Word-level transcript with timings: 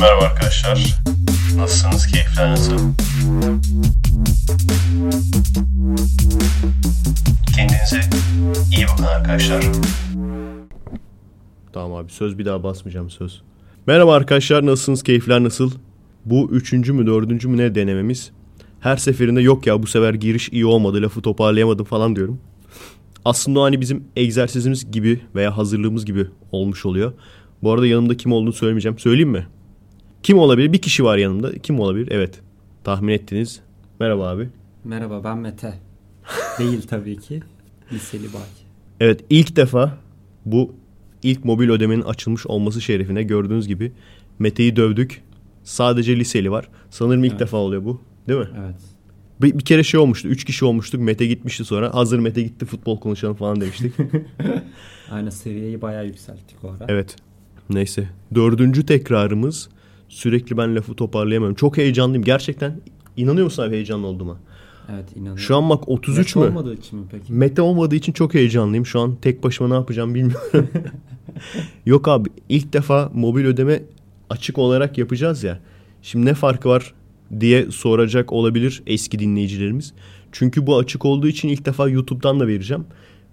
Merhaba 0.00 0.24
arkadaşlar. 0.24 1.00
Nasılsınız? 1.56 2.06
Keyifler 2.06 2.50
nasıl? 2.50 2.78
Kendinize 7.56 8.00
iyi 8.76 8.86
bakın 8.92 9.04
arkadaşlar. 9.04 9.64
Tamam 11.72 11.94
abi 11.94 12.12
söz 12.12 12.38
bir 12.38 12.44
daha 12.44 12.62
basmayacağım 12.62 13.10
söz. 13.10 13.42
Merhaba 13.86 14.14
arkadaşlar 14.14 14.66
nasılsınız? 14.66 15.02
Keyifler 15.02 15.44
nasıl? 15.44 15.70
Bu 16.24 16.50
üçüncü 16.52 16.92
mü 16.92 17.06
dördüncü 17.06 17.48
mü 17.48 17.56
ne 17.56 17.74
denememiz? 17.74 18.30
Her 18.80 18.96
seferinde 18.96 19.40
yok 19.40 19.66
ya 19.66 19.82
bu 19.82 19.86
sefer 19.86 20.14
giriş 20.14 20.48
iyi 20.48 20.66
olmadı 20.66 21.02
lafı 21.02 21.22
toparlayamadım 21.22 21.84
falan 21.84 22.16
diyorum. 22.16 22.40
Aslında 23.24 23.62
hani 23.62 23.80
bizim 23.80 24.04
egzersizimiz 24.16 24.90
gibi 24.90 25.20
veya 25.34 25.56
hazırlığımız 25.56 26.04
gibi 26.04 26.26
olmuş 26.52 26.86
oluyor. 26.86 27.12
Bu 27.62 27.72
arada 27.72 27.86
yanımda 27.86 28.16
kim 28.16 28.32
olduğunu 28.32 28.52
söylemeyeceğim. 28.52 28.98
Söyleyeyim 28.98 29.30
mi? 29.30 29.46
Kim 30.22 30.38
olabilir? 30.38 30.72
Bir 30.72 30.78
kişi 30.82 31.04
var 31.04 31.16
yanımda. 31.18 31.58
Kim 31.58 31.80
olabilir? 31.80 32.08
Evet. 32.10 32.40
Tahmin 32.84 33.12
ettiniz. 33.12 33.60
Merhaba 34.00 34.28
abi. 34.28 34.48
Merhaba 34.84 35.24
ben 35.24 35.38
Mete. 35.38 35.74
Değil 36.58 36.82
tabii 36.82 37.18
ki. 37.20 37.42
Liseli 37.92 38.32
Bay. 38.32 38.40
Evet 39.00 39.20
ilk 39.30 39.56
defa 39.56 39.98
bu 40.44 40.74
ilk 41.22 41.44
mobil 41.44 41.68
ödemenin 41.68 42.02
açılmış 42.02 42.46
olması 42.46 42.80
şerefine 42.80 43.22
gördüğünüz 43.22 43.68
gibi 43.68 43.92
Mete'yi 44.38 44.76
dövdük. 44.76 45.22
Sadece 45.64 46.16
liseli 46.16 46.50
var. 46.50 46.68
Sanırım 46.90 47.24
ilk 47.24 47.30
Evet. 47.30 47.40
defa 47.40 47.56
oluyor 47.56 47.84
bu. 47.84 48.00
Değil 48.28 48.40
mi? 48.40 48.48
Evet. 48.60 48.74
Bir, 49.42 49.58
bir 49.58 49.64
kere 49.64 49.82
şey 49.82 50.00
olmuştu. 50.00 50.28
Üç 50.28 50.44
kişi 50.44 50.64
olmuştuk. 50.64 51.00
Mete 51.00 51.26
gitmişti 51.26 51.64
sonra. 51.64 51.94
Hazır 51.94 52.18
Mete 52.18 52.42
gitti 52.42 52.66
futbol 52.66 53.00
konuşalım 53.00 53.34
falan 53.34 53.60
demiştik. 53.60 53.94
Aynı 55.10 55.32
seviyeyi 55.32 55.82
bayağı 55.82 56.06
yükselttik 56.06 56.64
o 56.64 56.68
ara. 56.68 56.84
evet. 56.88 57.16
Neyse. 57.70 58.08
Dördüncü 58.34 58.86
tekrarımız. 58.86 59.68
Sürekli 60.10 60.56
ben 60.56 60.76
lafı 60.76 60.94
toparlayamıyorum. 60.94 61.56
Çok 61.56 61.76
heyecanlıyım. 61.76 62.24
Gerçekten 62.24 62.80
inanıyor 63.16 63.44
musun 63.44 63.62
abi 63.62 63.74
heyecanlı 63.74 64.06
olduğuma? 64.06 64.36
Evet 64.92 65.12
inanıyorum. 65.16 65.38
Şu 65.38 65.56
an 65.56 65.70
bak 65.70 65.88
33 65.88 66.36
Net 66.36 66.36
mü? 66.36 66.42
olmadığı 66.50 66.74
için 66.74 66.98
mi 66.98 67.04
peki? 67.10 67.32
Mete 67.32 67.62
olmadığı 67.62 67.94
için 67.94 68.12
çok 68.12 68.34
heyecanlıyım. 68.34 68.86
Şu 68.86 69.00
an 69.00 69.16
tek 69.22 69.44
başıma 69.44 69.68
ne 69.68 69.74
yapacağım 69.74 70.14
bilmiyorum. 70.14 70.68
Yok 71.86 72.08
abi 72.08 72.28
ilk 72.48 72.72
defa 72.72 73.10
mobil 73.14 73.44
ödeme 73.44 73.82
açık 74.30 74.58
olarak 74.58 74.98
yapacağız 74.98 75.44
ya. 75.44 75.60
Şimdi 76.02 76.26
ne 76.26 76.34
farkı 76.34 76.68
var 76.68 76.94
diye 77.40 77.70
soracak 77.70 78.32
olabilir 78.32 78.82
eski 78.86 79.18
dinleyicilerimiz. 79.18 79.92
Çünkü 80.32 80.66
bu 80.66 80.78
açık 80.78 81.04
olduğu 81.04 81.28
için 81.28 81.48
ilk 81.48 81.64
defa 81.64 81.88
YouTube'dan 81.88 82.40
da 82.40 82.46
vereceğim. 82.46 82.84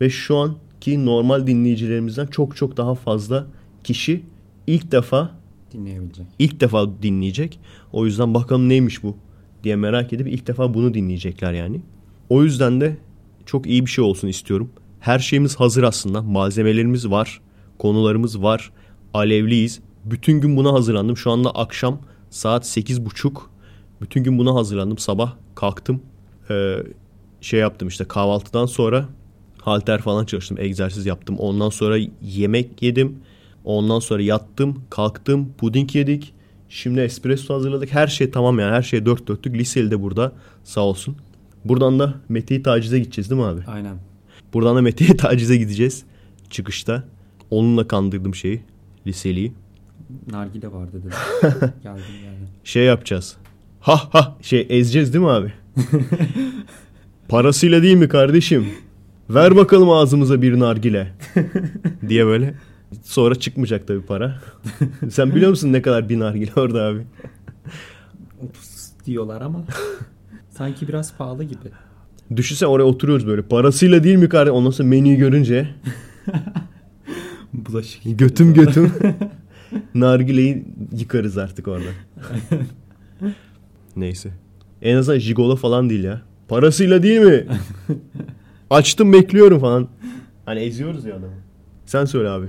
Ve 0.01 0.09
şu 0.09 0.37
anki 0.37 1.05
normal 1.05 1.47
dinleyicilerimizden 1.47 2.27
çok 2.27 2.55
çok 2.55 2.77
daha 2.77 2.95
fazla 2.95 3.47
kişi 3.83 4.23
ilk 4.67 4.91
defa 4.91 5.36
Dinleyebilecek. 5.73 6.25
ilk 6.39 6.59
defa 6.59 7.01
dinleyecek. 7.01 7.59
O 7.93 8.05
yüzden 8.05 8.33
bakalım 8.33 8.69
neymiş 8.69 9.03
bu 9.03 9.17
diye 9.63 9.75
merak 9.75 10.13
edip 10.13 10.27
ilk 10.27 10.47
defa 10.47 10.73
bunu 10.73 10.93
dinleyecekler 10.93 11.53
yani. 11.53 11.81
O 12.29 12.43
yüzden 12.43 12.81
de 12.81 12.97
çok 13.45 13.65
iyi 13.67 13.85
bir 13.85 13.91
şey 13.91 14.03
olsun 14.03 14.27
istiyorum. 14.27 14.69
Her 14.99 15.19
şeyimiz 15.19 15.55
hazır 15.55 15.83
aslında. 15.83 16.21
Malzemelerimiz 16.21 17.09
var. 17.09 17.41
Konularımız 17.79 18.41
var. 18.43 18.71
Alevliyiz. 19.13 19.79
Bütün 20.05 20.41
gün 20.41 20.57
buna 20.57 20.73
hazırlandım. 20.73 21.17
Şu 21.17 21.31
anda 21.31 21.51
akşam 21.51 21.99
saat 22.29 22.65
8.30. 22.65 23.31
Bütün 24.01 24.23
gün 24.23 24.39
buna 24.39 24.55
hazırlandım. 24.55 24.97
Sabah 24.97 25.33
kalktım. 25.55 26.01
Ee, 26.49 26.77
şey 27.41 27.59
yaptım 27.59 27.87
işte 27.87 28.03
kahvaltıdan 28.03 28.65
sonra 28.65 29.05
halter 29.61 30.01
falan 30.01 30.25
çalıştım. 30.25 30.57
Egzersiz 30.59 31.05
yaptım. 31.05 31.35
Ondan 31.39 31.69
sonra 31.69 31.97
yemek 32.21 32.81
yedim. 32.81 33.19
Ondan 33.67 33.99
sonra 33.99 34.21
yattım, 34.21 34.81
kalktım, 34.89 35.53
puding 35.57 35.95
yedik. 35.95 36.33
Şimdi 36.69 36.99
espresso 36.99 37.53
hazırladık. 37.53 37.93
Her 37.93 38.07
şey 38.07 38.31
tamam 38.31 38.59
yani. 38.59 38.71
Her 38.71 38.81
şey 38.81 39.05
dört 39.05 39.27
dörtlük. 39.27 39.55
Liseli 39.55 39.91
de 39.91 40.01
burada. 40.01 40.31
Sağ 40.63 40.81
olsun. 40.81 41.15
Buradan 41.65 41.99
da 41.99 42.13
Mete'yi 42.29 42.63
tacize 42.63 42.99
gideceğiz 42.99 43.29
değil 43.29 43.41
mi 43.41 43.47
abi? 43.47 43.61
Aynen. 43.67 43.95
Buradan 44.53 44.75
da 44.75 44.81
Mete'yi 44.81 45.17
tacize 45.17 45.57
gideceğiz. 45.57 46.03
Çıkışta. 46.49 47.03
Onunla 47.49 47.87
kandırdım 47.87 48.35
şeyi. 48.35 48.61
Liseliyi. 49.07 49.53
Nargile 50.31 50.71
vardı 50.71 50.91
dedim. 50.93 51.11
Geldim 51.83 52.03
yani. 52.25 52.47
Şey 52.63 52.83
yapacağız. 52.83 53.37
Ha 53.79 54.01
ha 54.11 54.37
şey 54.41 54.67
ezeceğiz 54.69 55.13
değil 55.13 55.25
mi 55.25 55.31
abi? 55.31 55.53
Parasıyla 57.29 57.83
değil 57.83 57.97
mi 57.97 58.07
kardeşim? 58.07 58.67
Ver 59.29 59.55
bakalım 59.55 59.89
ağzımıza 59.89 60.41
bir 60.41 60.59
nargile. 60.59 61.13
diye 62.09 62.25
böyle. 62.25 62.55
Sonra 63.03 63.35
çıkmayacak 63.35 63.87
tabii 63.87 64.01
para. 64.01 64.41
Sen 65.09 65.35
biliyor 65.35 65.49
musun 65.49 65.73
ne 65.73 65.81
kadar 65.81 66.09
bir 66.09 66.19
nargile 66.19 66.51
orada 66.55 66.83
abi? 66.83 67.01
Ups 68.41 68.89
diyorlar 69.05 69.41
ama 69.41 69.63
sanki 70.49 70.87
biraz 70.87 71.17
pahalı 71.17 71.43
gibi. 71.43 71.69
Düşünsene 72.35 72.69
oraya 72.69 72.83
oturuyoruz 72.83 73.27
böyle. 73.27 73.41
Parasıyla 73.41 74.03
değil 74.03 74.15
mi 74.17 74.29
kardeşim? 74.29 74.55
Ondan 74.55 74.69
sonra 74.71 74.87
menüyü 74.87 75.15
görünce 75.17 75.69
Bulaşık. 77.53 78.01
götüm 78.19 78.53
götüm 78.53 78.91
nargileyi 79.95 80.65
yıkarız 80.97 81.37
artık 81.37 81.67
orada. 81.67 81.89
Neyse. 83.95 84.29
En 84.81 84.95
azından 84.95 85.19
jigolo 85.19 85.55
falan 85.55 85.89
değil 85.89 86.03
ya. 86.03 86.21
Parasıyla 86.47 87.03
değil 87.03 87.21
mi? 87.21 87.45
Açtım 88.69 89.13
bekliyorum 89.13 89.59
falan. 89.59 89.87
Hani 90.45 90.59
eziyoruz 90.59 91.05
ya 91.05 91.13
adamı. 91.15 91.33
Sen 91.85 92.05
söyle 92.05 92.29
abi. 92.29 92.45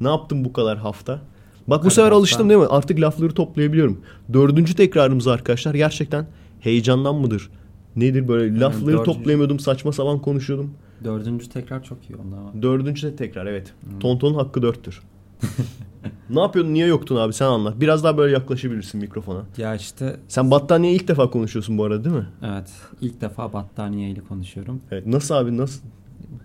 Ne 0.00 0.08
yaptın 0.08 0.44
bu 0.44 0.52
kadar 0.52 0.78
hafta? 0.78 1.20
Bak 1.68 1.84
bu 1.84 1.90
sefer 1.90 2.12
alıştım 2.12 2.48
değil 2.48 2.60
mi? 2.60 2.66
Artık 2.66 3.00
lafları 3.00 3.34
toplayabiliyorum. 3.34 4.00
Dördüncü 4.32 4.74
tekrarımız 4.74 5.26
arkadaşlar. 5.26 5.74
Gerçekten 5.74 6.26
heyecandan 6.60 7.14
mıdır? 7.14 7.50
Nedir 7.96 8.28
böyle 8.28 8.60
lafları 8.60 8.86
dördüncü- 8.96 9.04
toplayamıyordum. 9.04 9.58
Saçma 9.60 9.92
sapan 9.92 10.18
konuşuyordum. 10.18 10.70
Dördüncü 11.04 11.48
tekrar 11.48 11.82
çok 11.82 11.98
iyi 12.10 12.14
ama. 12.14 12.62
Dördüncü 12.62 13.06
de 13.06 13.16
tekrar 13.16 13.46
evet. 13.46 13.72
Tontonun 14.00 14.34
hakkı 14.34 14.62
dörttür. 14.62 15.02
ne 16.30 16.40
yapıyordun? 16.40 16.74
Niye 16.74 16.86
yoktun 16.86 17.16
abi? 17.16 17.32
Sen 17.32 17.46
anlat. 17.46 17.80
Biraz 17.80 18.04
daha 18.04 18.18
böyle 18.18 18.32
yaklaşabilirsin 18.32 19.00
mikrofona. 19.00 19.42
Ya 19.56 19.74
işte 19.74 20.16
Sen 20.28 20.50
battaniye 20.50 20.92
ilk 20.92 21.08
defa 21.08 21.30
konuşuyorsun 21.30 21.78
bu 21.78 21.84
arada 21.84 22.04
değil 22.04 22.16
mi? 22.16 22.26
evet 22.42 22.70
ilk 23.00 23.20
defa 23.20 23.52
battaniyeyle 23.52 24.20
konuşuyorum. 24.20 24.80
Evet. 24.90 25.06
Nasıl 25.06 25.34
abi? 25.34 25.56
Nasıl 25.56 25.80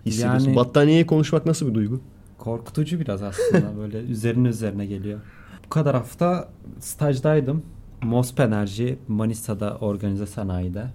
hissediyorsun? 0.06 0.46
Yani- 0.46 0.56
Battaniyeye 0.56 1.06
konuşmak 1.06 1.46
nasıl 1.46 1.68
bir 1.68 1.74
duygu? 1.74 2.00
Korkutucu 2.42 3.00
biraz 3.00 3.22
aslında 3.22 3.76
böyle 3.78 3.98
üzerine 3.98 4.48
üzerine 4.48 4.86
geliyor. 4.86 5.20
Bu 5.64 5.68
kadar 5.68 5.94
hafta 5.94 6.48
stajdaydım. 6.80 7.62
Mosp 8.02 8.40
Enerji 8.40 8.98
Manisa'da 9.08 9.76
organize 9.76 10.26
sanayide. 10.26 10.86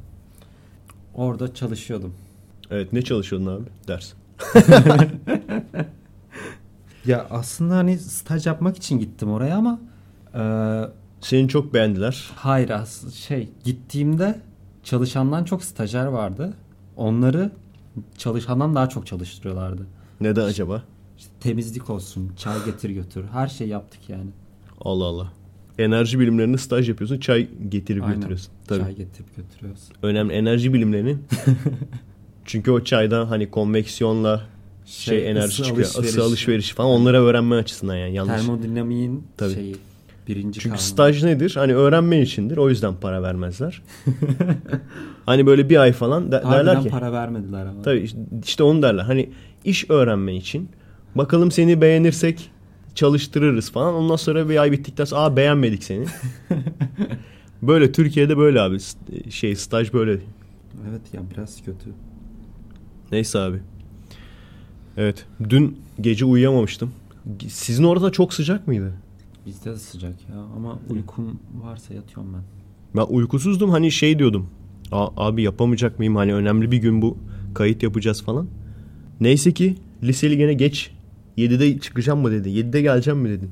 Orada 1.13 1.53
çalışıyordum. 1.53 2.13
Evet. 2.71 2.93
Ne 2.93 3.01
çalışıyordun 3.01 3.45
abi? 3.45 3.63
Ders. 3.87 4.13
Ya 7.05 7.27
aslında 7.29 7.75
hani 7.75 7.97
staj 7.97 8.47
yapmak 8.47 8.77
için 8.77 8.99
gittim 8.99 9.31
oraya 9.31 9.57
ama 9.57 9.79
e, 10.35 10.41
Seni 11.21 11.47
çok 11.47 11.73
beğendiler. 11.73 12.29
hayır 12.35 12.69
as 12.69 13.13
şey 13.13 13.49
gittiğimde 13.63 14.39
çalışandan 14.83 15.43
çok 15.43 15.63
stajyer 15.63 16.05
vardı. 16.05 16.53
Onları 16.95 17.51
çalışandan 18.17 18.75
daha 18.75 18.89
çok 18.89 19.07
çalıştırıyorlardı. 19.07 19.87
Neden 20.21 20.43
acaba? 20.45 20.83
Temizlik 21.39 21.89
olsun, 21.89 22.31
çay 22.37 22.65
getir 22.65 22.89
götür. 22.89 23.25
Her 23.33 23.47
şey 23.47 23.67
yaptık 23.67 23.99
yani. 24.09 24.29
Allah 24.81 25.03
Allah. 25.05 25.33
Enerji 25.79 26.19
bilimlerinde 26.19 26.57
staj 26.57 26.89
yapıyorsun. 26.89 27.19
Çay 27.19 27.47
getirip 27.69 28.03
Aynen. 28.03 28.15
götürüyorsun. 28.15 28.51
Tabii. 28.67 28.79
Çay 28.81 28.95
getirip 28.95 29.35
götürüyoruz. 29.35 29.81
Önemli 30.03 30.33
enerji 30.33 30.73
bilimlerinin. 30.73 31.23
Çünkü 32.45 32.71
o 32.71 32.83
çayda 32.83 33.29
hani 33.29 33.51
konveksiyonla 33.51 34.41
şey, 34.85 35.19
Şey, 35.19 35.31
enerji 35.31 35.47
ısı 35.47 35.63
çıkıyor. 35.63 35.87
alışverişi. 35.87 36.09
Isı 36.09 36.23
alışverişi 36.23 36.73
falan 36.73 36.89
onları 36.91 37.21
öğrenme 37.23 37.55
açısından 37.55 37.95
yani 37.95 38.13
yanlış. 38.15 38.35
Termodinamiğin 38.35 39.23
Tabii. 39.37 39.53
şeyi 39.53 39.75
birinci 40.27 40.59
Çünkü 40.59 40.69
kanunu. 40.69 40.81
staj 40.87 41.23
nedir? 41.23 41.51
Hani 41.55 41.75
öğrenmen 41.75 42.21
içindir. 42.21 42.57
O 42.57 42.69
yüzden 42.69 42.95
para 42.95 43.23
vermezler. 43.23 43.81
hani 45.25 45.45
böyle 45.45 45.69
bir 45.69 45.77
ay 45.77 45.91
falan 45.91 46.31
de- 46.31 46.37
Harbiden 46.39 46.65
derler 46.67 46.83
ki. 46.83 46.89
para 46.89 47.11
vermediler 47.11 47.65
ama. 47.65 47.81
Tabii 47.81 47.99
işte- 47.99 48.19
işte 48.45 48.63
onu 48.63 48.81
derler. 48.81 49.03
Hani 49.03 49.29
iş 49.65 49.89
öğrenmen 49.89 50.33
için. 50.33 50.69
Bakalım 51.17 51.51
seni 51.51 51.81
beğenirsek 51.81 52.51
çalıştırırız 52.95 53.71
falan. 53.71 53.93
Ondan 53.95 54.15
sonra 54.15 54.49
bir 54.49 54.57
ay 54.61 54.71
bittikten 54.71 55.05
sonra 55.05 55.21
aa 55.21 55.35
beğenmedik 55.37 55.83
seni. 55.83 56.05
böyle 57.61 57.91
Türkiye'de 57.91 58.37
böyle 58.37 58.61
abi. 58.61 58.77
Şey 59.29 59.55
staj 59.55 59.93
böyle. 59.93 60.11
Evet 60.89 61.01
ya 61.13 61.21
biraz 61.35 61.57
kötü. 61.65 61.89
Neyse 63.11 63.39
abi. 63.39 63.59
Evet. 64.97 65.25
Dün 65.49 65.77
gece 66.01 66.25
uyuyamamıştım. 66.25 66.91
Sizin 67.47 67.83
orada 67.83 68.11
çok 68.11 68.33
sıcak 68.33 68.67
mıydı? 68.67 68.93
Bizde 69.45 69.71
de 69.71 69.77
sıcak 69.77 70.13
ya 70.29 70.35
ama 70.55 70.79
uykum 70.89 71.39
varsa 71.63 71.93
yatıyorum 71.93 72.33
ben. 72.33 72.41
Ben 72.95 73.13
uykusuzdum 73.13 73.69
hani 73.69 73.91
şey 73.91 74.19
diyordum. 74.19 74.47
"A- 74.91 75.25
abi 75.27 75.43
yapamayacak 75.43 75.99
mıyım? 75.99 76.15
Hani 76.15 76.33
önemli 76.33 76.71
bir 76.71 76.77
gün 76.77 77.01
bu. 77.01 77.17
Kayıt 77.53 77.83
yapacağız 77.83 78.23
falan. 78.23 78.47
Neyse 79.21 79.51
ki 79.51 79.75
liseli 80.03 80.37
gene 80.37 80.53
geç 80.53 80.91
7'de 81.37 81.79
çıkacağım 81.79 82.19
mı 82.19 82.31
dedi. 82.31 82.49
7'de 82.49 82.81
geleceğim 82.81 83.19
mi 83.19 83.29
dedin. 83.29 83.49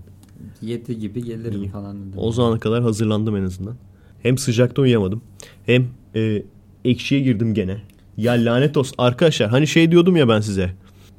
7 0.62 1.00
gibi 1.00 1.24
gelirim 1.24 1.64
İyi. 1.64 1.70
falan 1.70 2.00
dedim. 2.00 2.14
O 2.18 2.32
zamana 2.32 2.60
kadar 2.60 2.84
hazırlandım 2.84 3.36
en 3.36 3.44
azından. 3.44 3.76
Hem 4.22 4.38
sıcakta 4.38 4.82
uyuyamadım. 4.82 5.22
Hem 5.66 5.88
e, 6.16 6.44
ekşiye 6.86 7.22
girdim 7.22 7.54
gene. 7.54 7.78
Ya 8.18 8.34
lanet 8.34 8.78
olsun. 8.78 8.96
Arkadaşlar 8.98 9.50
hani 9.50 9.68
şey 9.68 9.92
diyordum 9.92 10.16
ya 10.16 10.30
ben 10.30 10.42
size. 10.42 10.72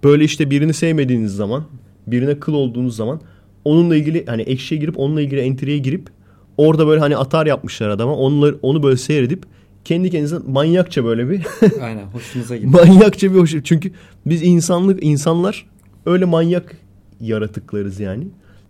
Böyle 0.04 0.24
işte 0.24 0.50
birini 0.50 0.72
sevmediğiniz 0.74 1.36
zaman, 1.36 1.64
birine 2.06 2.40
kıl 2.40 2.52
olduğunuz 2.54 2.96
zaman 2.96 3.20
onunla 3.64 3.96
ilgili 3.96 4.26
hani 4.26 4.42
ekşiye 4.42 4.80
girip 4.80 4.98
onunla 4.98 5.20
ilgili 5.20 5.40
entriye 5.40 5.78
girip 5.78 6.08
orada 6.56 6.86
böyle 6.86 7.00
hani 7.00 7.16
atar 7.16 7.46
yapmışlar 7.46 7.88
adama. 7.88 8.16
Onları, 8.16 8.58
onu 8.62 8.82
böyle 8.82 8.96
seyredip 8.96 9.44
kendi 9.84 10.10
kendinize 10.10 10.38
manyakça 10.46 11.04
böyle 11.04 11.30
bir 11.30 11.46
Aynen 11.82 12.04
hoşunuza 12.04 12.56
gitti. 12.56 12.68
manyakça 12.86 13.34
bir 13.34 13.38
hoş. 13.38 13.54
Çünkü 13.64 13.92
biz 14.26 14.42
insanlık 14.42 15.04
insanlar 15.04 15.66
öyle 16.06 16.24
manyak 16.24 16.76
yaratıklarız 17.20 18.00
yani. 18.00 18.28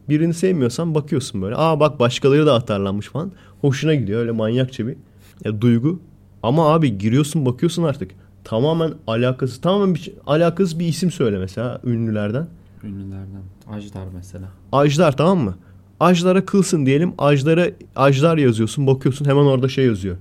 Birini 0.09 0.35
sevmiyorsan 0.35 0.95
bakıyorsun 0.95 1.43
böyle. 1.43 1.57
Aa 1.57 1.81
bak 1.81 2.01
başkaları 2.01 2.47
da 2.47 2.55
atarlanmış 2.55 3.07
falan. 3.07 3.33
Hoşuna 3.61 3.95
gidiyor 3.95 4.21
öyle 4.21 4.31
manyakça 4.31 4.87
bir 4.87 4.97
ya, 5.45 5.61
duygu. 5.61 6.01
Ama 6.43 6.75
abi 6.75 6.99
giriyorsun 6.99 7.47
bakıyorsun 7.47 7.83
artık. 7.83 8.11
Tamamen 8.45 8.93
alakası 9.07 9.61
tamamen 9.61 9.95
bir, 9.95 10.13
alakasız 10.27 10.79
bir 10.79 10.87
isim 10.87 11.11
söyle 11.11 11.39
mesela 11.39 11.81
ünlülerden. 11.85 12.47
Ünlülerden. 12.85 13.43
Ajdar 13.71 14.07
mesela. 14.15 14.49
Ajdar 14.73 15.17
tamam 15.17 15.39
mı? 15.39 15.55
Ajdar'a 16.01 16.45
kılsın 16.45 16.87
diyelim. 16.87 17.15
Ajdar'a 17.19 17.67
Ajdar 17.97 18.39
yazıyorsun. 18.39 18.87
Bakıyorsun 18.87 19.25
hemen 19.25 19.45
orada 19.45 19.69
şey 19.69 19.87
yazıyor. 19.87 20.17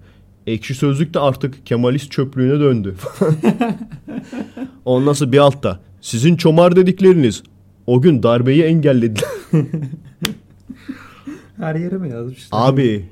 Ekşi 0.48 0.76
Sözlük 0.76 1.14
de 1.14 1.20
artık 1.20 1.66
Kemalist 1.66 2.12
çöplüğüne 2.12 2.60
döndü. 2.60 2.96
Ondan 4.86 5.14
sonra 5.14 5.32
bir 5.32 5.38
altta. 5.38 5.80
Sizin 6.06 6.36
çomar 6.36 6.76
dedikleriniz 6.76 7.44
o 7.88 8.02
gün 8.02 8.24
darbeyi 8.24 8.64
engellediler. 8.64 9.30
Her 11.58 11.76
yere 11.76 11.98
mi 11.98 12.10
yazmışlar? 12.10 12.60
Abi 12.62 13.06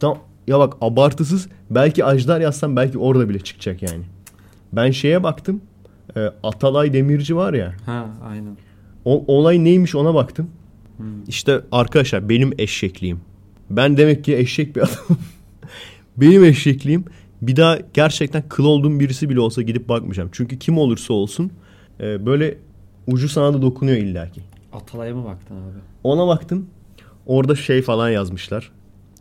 tam, 0.00 0.18
ya 0.46 0.58
bak 0.58 0.74
abartısız 0.80 1.48
belki 1.70 2.04
Ajdar 2.04 2.40
yazsam 2.40 2.76
belki 2.76 2.98
orada 2.98 3.28
bile 3.28 3.38
çıkacak 3.38 3.82
yani. 3.82 4.04
Ben 4.72 4.90
şeye 4.90 5.22
baktım. 5.22 5.60
E, 6.16 6.20
Atalay 6.42 6.92
Demirci 6.92 7.36
var 7.36 7.54
ya. 7.54 7.74
Ha 7.86 8.06
aynen. 8.24 8.56
O 9.04 9.24
olay 9.26 9.64
neymiş 9.64 9.94
ona 9.94 10.14
baktım. 10.14 10.50
Hmm. 10.96 11.06
İşte 11.28 11.60
arkadaşlar 11.72 12.28
benim 12.28 12.52
eşekliğim. 12.58 13.20
Ben 13.70 13.96
demek 13.96 14.24
ki 14.24 14.36
eşek 14.36 14.76
bir 14.76 14.80
adamım. 14.80 15.22
benim 16.16 16.44
eşekliğim 16.44 17.04
bir 17.42 17.56
daha 17.56 17.78
gerçekten 17.94 18.42
kıl 18.48 18.64
olduğum 18.64 19.00
birisi 19.00 19.28
bile 19.28 19.40
olsa 19.40 19.62
gidip 19.62 19.88
bakmayacağım. 19.88 20.28
Çünkü 20.32 20.58
kim 20.58 20.78
olursa 20.78 21.14
olsun 21.14 21.52
e, 22.00 22.26
böyle 22.26 22.58
ucu 23.06 23.28
sana 23.28 23.54
da 23.54 23.62
dokunuyor 23.62 23.96
illaki. 23.96 24.40
Atalay'a 24.72 25.14
mı 25.14 25.24
baktın 25.24 25.54
abi? 25.54 25.78
Ona 26.04 26.26
baktım. 26.26 26.66
Orada 27.26 27.56
şey 27.56 27.82
falan 27.82 28.10
yazmışlar. 28.10 28.70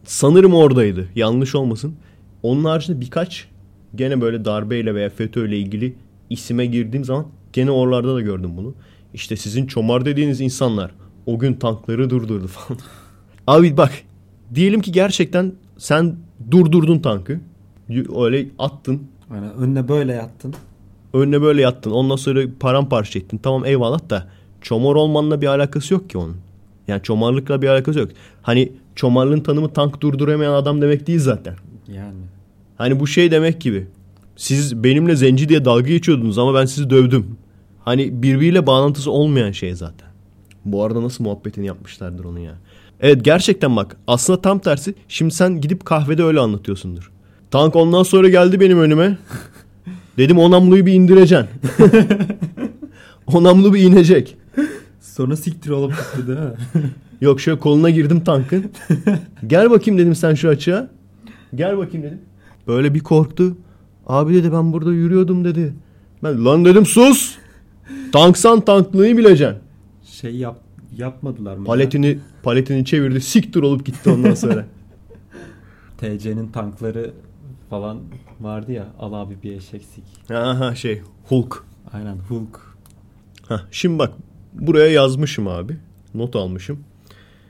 Sanırım 0.04 0.54
oradaydı. 0.54 1.08
Yanlış 1.16 1.56
olmasın. 1.56 1.96
Onun 2.44 2.66
haricinde 2.66 3.02
birkaç 3.02 3.48
gene 3.96 4.22
böyle 4.22 4.46
darbeyle 4.46 4.96
veya 4.96 5.10
FETÖ'yle 5.10 5.58
ilgili 5.58 5.96
isime 6.30 6.66
girdiğim 6.66 7.06
zaman 7.06 7.28
gene 7.54 7.72
oralarda 7.72 8.16
da 8.16 8.22
gördüm 8.22 8.52
bunu. 8.58 8.74
İşte 9.14 9.36
sizin 9.36 9.68
çomar 9.68 10.06
dediğiniz 10.06 10.42
insanlar 10.42 10.92
o 11.26 11.40
gün 11.40 11.54
tankları 11.54 12.10
durdurdu 12.10 12.48
falan. 12.48 12.80
Abi 13.48 13.78
bak 13.78 13.92
diyelim 14.56 14.82
ki 14.82 14.92
gerçekten 14.92 15.54
sen 15.78 16.16
durdurdun 16.52 17.00
tankı. 17.00 17.40
Öyle 18.16 18.48
attın. 18.60 19.04
Aynen. 19.32 19.54
Önüne 19.54 19.88
böyle 19.88 20.14
yattın. 20.14 20.56
Önüne 21.14 21.42
böyle 21.42 21.62
yattın. 21.62 21.92
Ondan 21.92 22.16
sonra 22.16 22.42
paramparça 22.60 23.20
ettin. 23.20 23.38
Tamam 23.38 23.66
eyvallah 23.66 24.10
da 24.10 24.28
çomar 24.62 24.96
olmanla 24.96 25.42
bir 25.42 25.48
alakası 25.48 25.94
yok 25.94 26.10
ki 26.10 26.18
onun. 26.18 26.38
Yani 26.88 27.04
çomarlıkla 27.04 27.62
bir 27.62 27.68
alakası 27.68 28.00
yok. 28.00 28.10
Hani 28.42 28.72
çomarlığın 28.96 29.40
tanımı 29.40 29.74
tank 29.74 30.02
durduramayan 30.02 30.54
adam 30.54 30.82
demek 30.82 31.08
değil 31.08 31.20
zaten. 31.20 31.56
Yani. 31.94 32.22
Hani 32.78 33.00
bu 33.00 33.08
şey 33.08 33.32
demek 33.32 33.62
gibi. 33.62 33.88
Siz 34.36 34.84
benimle 34.84 35.16
zenci 35.16 35.50
diye 35.50 35.66
dalga 35.66 35.88
geçiyordunuz 35.88 36.38
ama 36.38 36.54
ben 36.54 36.66
sizi 36.66 36.90
dövdüm. 36.90 37.38
Hani 37.86 38.24
birbiriyle 38.24 38.68
bağlantısı 38.68 39.12
olmayan 39.12 39.52
şey 39.52 39.76
zaten. 39.76 40.08
Bu 40.66 40.84
arada 40.84 41.04
nasıl 41.04 41.24
muhabbetini 41.24 41.66
yapmışlardır 41.66 42.24
onu 42.24 42.40
ya. 42.40 42.54
Evet 43.02 43.26
gerçekten 43.26 43.76
bak 43.76 43.98
aslında 44.08 44.42
tam 44.42 44.60
tersi. 44.60 44.96
Şimdi 45.08 45.34
sen 45.34 45.62
gidip 45.62 45.86
kahvede 45.86 46.24
öyle 46.24 46.40
anlatıyorsundur. 46.40 47.12
Tank 47.52 47.76
ondan 47.76 48.04
sonra 48.04 48.30
geldi 48.30 48.60
benim 48.60 48.80
önüme. 48.80 49.18
Dedim 50.18 50.38
o 50.38 50.52
namluyu 50.52 50.86
bir 50.86 50.94
indireceksin. 50.94 51.48
o 53.28 53.44
namlu 53.44 53.74
bir 53.74 53.80
inecek. 53.80 54.38
Sonra 55.02 55.36
siktir 55.36 55.70
olup 55.70 55.92
gitti 55.92 56.28
değil 56.28 56.40
mi? 56.40 56.54
Yok 57.22 57.42
şöyle 57.42 57.60
koluna 57.60 57.90
girdim 57.90 58.24
tankın. 58.24 58.72
Gel 59.48 59.70
bakayım 59.70 60.00
dedim 60.00 60.16
sen 60.16 60.34
şu 60.34 60.50
açığa. 60.50 60.90
Gel 61.56 61.78
bakayım 61.78 62.06
dedim. 62.08 62.20
Böyle 62.68 62.94
bir 62.94 63.00
korktu. 63.00 63.58
Abi 64.08 64.34
dedi 64.34 64.52
ben 64.52 64.74
burada 64.74 64.94
yürüyordum 64.94 65.46
dedi. 65.46 65.74
Ben 66.24 66.46
lan 66.46 66.66
dedim 66.66 66.86
sus. 66.86 67.36
Tanksan 68.12 68.62
tanklığını 68.62 69.18
bileceksin. 69.18 69.58
şey 70.04 70.36
yap 70.36 70.60
yapmadılar 70.98 71.54
mı? 71.54 71.60
ya? 71.60 71.66
Paletini 71.66 72.20
paletini 72.44 72.86
çevirdi. 72.86 73.22
Siktir 73.22 73.62
olup 73.62 73.86
gitti 73.86 74.10
ondan 74.10 74.34
sonra. 74.34 74.66
TC'nin 75.98 76.48
tankları 76.48 77.12
falan 77.70 78.00
vardı 78.40 78.72
ya. 78.72 78.88
Al 79.00 79.14
abi 79.14 79.38
bir 79.44 79.52
eşek 79.54 79.82
sik. 79.84 80.32
Aha 80.32 80.76
şey 80.76 81.02
Hulk. 81.28 81.64
Aynen 81.94 82.18
Hulk. 82.18 82.78
Heh, 83.48 83.60
şimdi 83.72 84.00
bak 84.00 84.14
buraya 84.54 84.88
yazmışım 84.88 85.48
abi. 85.48 85.78
Not 86.14 86.36
almışım. 86.36 86.80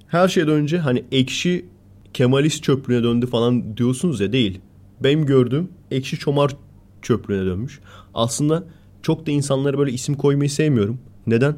Her 0.07 0.27
şeyden 0.27 0.53
önce 0.53 0.77
hani 0.77 1.03
ekşi 1.11 1.65
Kemalist 2.13 2.63
çöplüğüne 2.63 3.03
döndü 3.03 3.27
falan 3.27 3.77
diyorsunuz 3.77 4.19
ya 4.19 4.33
değil. 4.33 4.61
Benim 5.03 5.25
gördüğüm 5.25 5.69
ekşi 5.91 6.17
çomar 6.17 6.51
çöplüğüne 7.01 7.45
dönmüş. 7.45 7.79
Aslında 8.13 8.63
çok 9.01 9.27
da 9.27 9.31
insanlara 9.31 9.77
böyle 9.77 9.91
isim 9.91 10.15
koymayı 10.15 10.49
sevmiyorum. 10.49 10.99
Neden? 11.27 11.55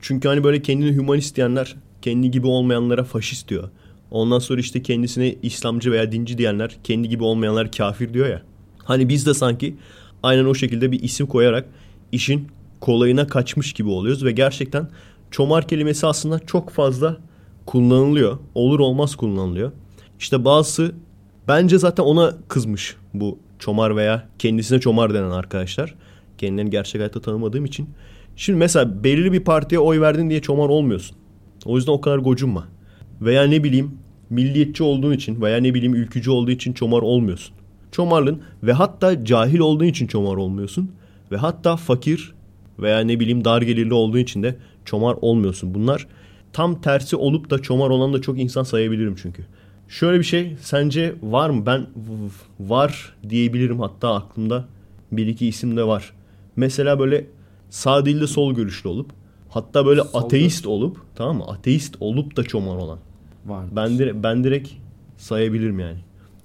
Çünkü 0.00 0.28
hani 0.28 0.44
böyle 0.44 0.62
kendini 0.62 0.96
hümanist 0.96 1.36
diyenler 1.36 1.76
kendi 2.02 2.30
gibi 2.30 2.46
olmayanlara 2.46 3.04
faşist 3.04 3.48
diyor. 3.48 3.70
Ondan 4.10 4.38
sonra 4.38 4.60
işte 4.60 4.82
kendisine 4.82 5.34
İslamcı 5.42 5.92
veya 5.92 6.12
dinci 6.12 6.38
diyenler 6.38 6.76
kendi 6.84 7.08
gibi 7.08 7.24
olmayanlar 7.24 7.72
kafir 7.72 8.14
diyor 8.14 8.28
ya. 8.28 8.42
Hani 8.84 9.08
biz 9.08 9.26
de 9.26 9.34
sanki 9.34 9.76
aynen 10.22 10.44
o 10.44 10.54
şekilde 10.54 10.92
bir 10.92 11.02
isim 11.02 11.26
koyarak 11.26 11.68
işin 12.12 12.48
kolayına 12.80 13.26
kaçmış 13.26 13.72
gibi 13.72 13.88
oluyoruz 13.88 14.24
ve 14.24 14.32
gerçekten 14.32 14.88
çomar 15.30 15.68
kelimesi 15.68 16.06
aslında 16.06 16.38
çok 16.38 16.70
fazla 16.70 17.16
kullanılıyor. 17.66 18.38
Olur 18.54 18.80
olmaz 18.80 19.16
kullanılıyor. 19.16 19.72
İşte 20.18 20.44
bazısı 20.44 20.94
bence 21.48 21.78
zaten 21.78 22.04
ona 22.04 22.34
kızmış 22.48 22.96
bu 23.14 23.38
çomar 23.58 23.96
veya 23.96 24.28
kendisine 24.38 24.80
çomar 24.80 25.14
denen 25.14 25.30
arkadaşlar. 25.30 25.94
Kendilerini 26.38 26.70
gerçek 26.70 27.00
hayatta 27.00 27.20
tanımadığım 27.20 27.64
için. 27.64 27.90
Şimdi 28.36 28.58
mesela 28.58 29.04
belirli 29.04 29.32
bir 29.32 29.44
partiye 29.44 29.78
oy 29.78 30.00
verdin 30.00 30.30
diye 30.30 30.42
çomar 30.42 30.68
olmuyorsun. 30.68 31.16
O 31.64 31.76
yüzden 31.76 31.92
o 31.92 32.00
kadar 32.00 32.18
gocunma. 32.18 32.68
Veya 33.20 33.42
ne 33.42 33.64
bileyim 33.64 33.98
milliyetçi 34.30 34.82
olduğun 34.82 35.12
için 35.12 35.40
veya 35.40 35.60
ne 35.60 35.74
bileyim 35.74 35.94
ülkücü 35.94 36.30
olduğu 36.30 36.50
için 36.50 36.72
çomar 36.72 37.02
olmuyorsun. 37.02 37.54
Çomarlığın 37.92 38.42
ve 38.62 38.72
hatta 38.72 39.24
cahil 39.24 39.58
olduğun 39.58 39.84
için 39.84 40.06
çomar 40.06 40.36
olmuyorsun. 40.36 40.90
Ve 41.32 41.36
hatta 41.36 41.76
fakir 41.76 42.32
veya 42.78 43.00
ne 43.00 43.20
bileyim 43.20 43.44
dar 43.44 43.62
gelirli 43.62 43.94
olduğu 43.94 44.18
için 44.18 44.42
de 44.42 44.56
çomar 44.84 45.16
olmuyorsun. 45.20 45.74
Bunlar 45.74 46.06
tam 46.52 46.80
tersi 46.80 47.16
olup 47.16 47.50
da 47.50 47.62
çomar 47.62 47.90
olan 47.90 48.12
da 48.12 48.20
çok 48.20 48.38
insan 48.38 48.62
sayabilirim 48.62 49.16
çünkü. 49.22 49.46
Şöyle 49.88 50.18
bir 50.18 50.24
şey 50.24 50.56
sence 50.60 51.14
var 51.22 51.50
mı? 51.50 51.66
Ben 51.66 51.86
var 52.60 53.14
diyebilirim 53.28 53.80
hatta 53.80 54.14
aklımda 54.14 54.64
bir 55.12 55.26
iki 55.26 55.46
isim 55.46 55.76
de 55.76 55.86
var. 55.86 56.12
Mesela 56.56 56.98
böyle 56.98 57.26
sağ 57.70 58.04
değil 58.04 58.20
de 58.20 58.26
sol 58.26 58.54
görüşlü 58.54 58.88
olup 58.88 59.12
hatta 59.48 59.86
böyle 59.86 60.02
Sol 60.04 60.18
ateist 60.18 60.66
olup 60.66 61.00
tamam 61.14 61.36
mı? 61.36 61.44
Ateist 61.48 61.96
olup 62.00 62.36
da 62.36 62.42
çomar 62.44 62.76
olan. 62.76 62.98
Var. 63.46 63.66
Ben 63.76 63.98
direkt, 63.98 64.16
ben 64.22 64.44
direkt 64.44 64.70
sayabilirim 65.16 65.80
yani. 65.80 65.98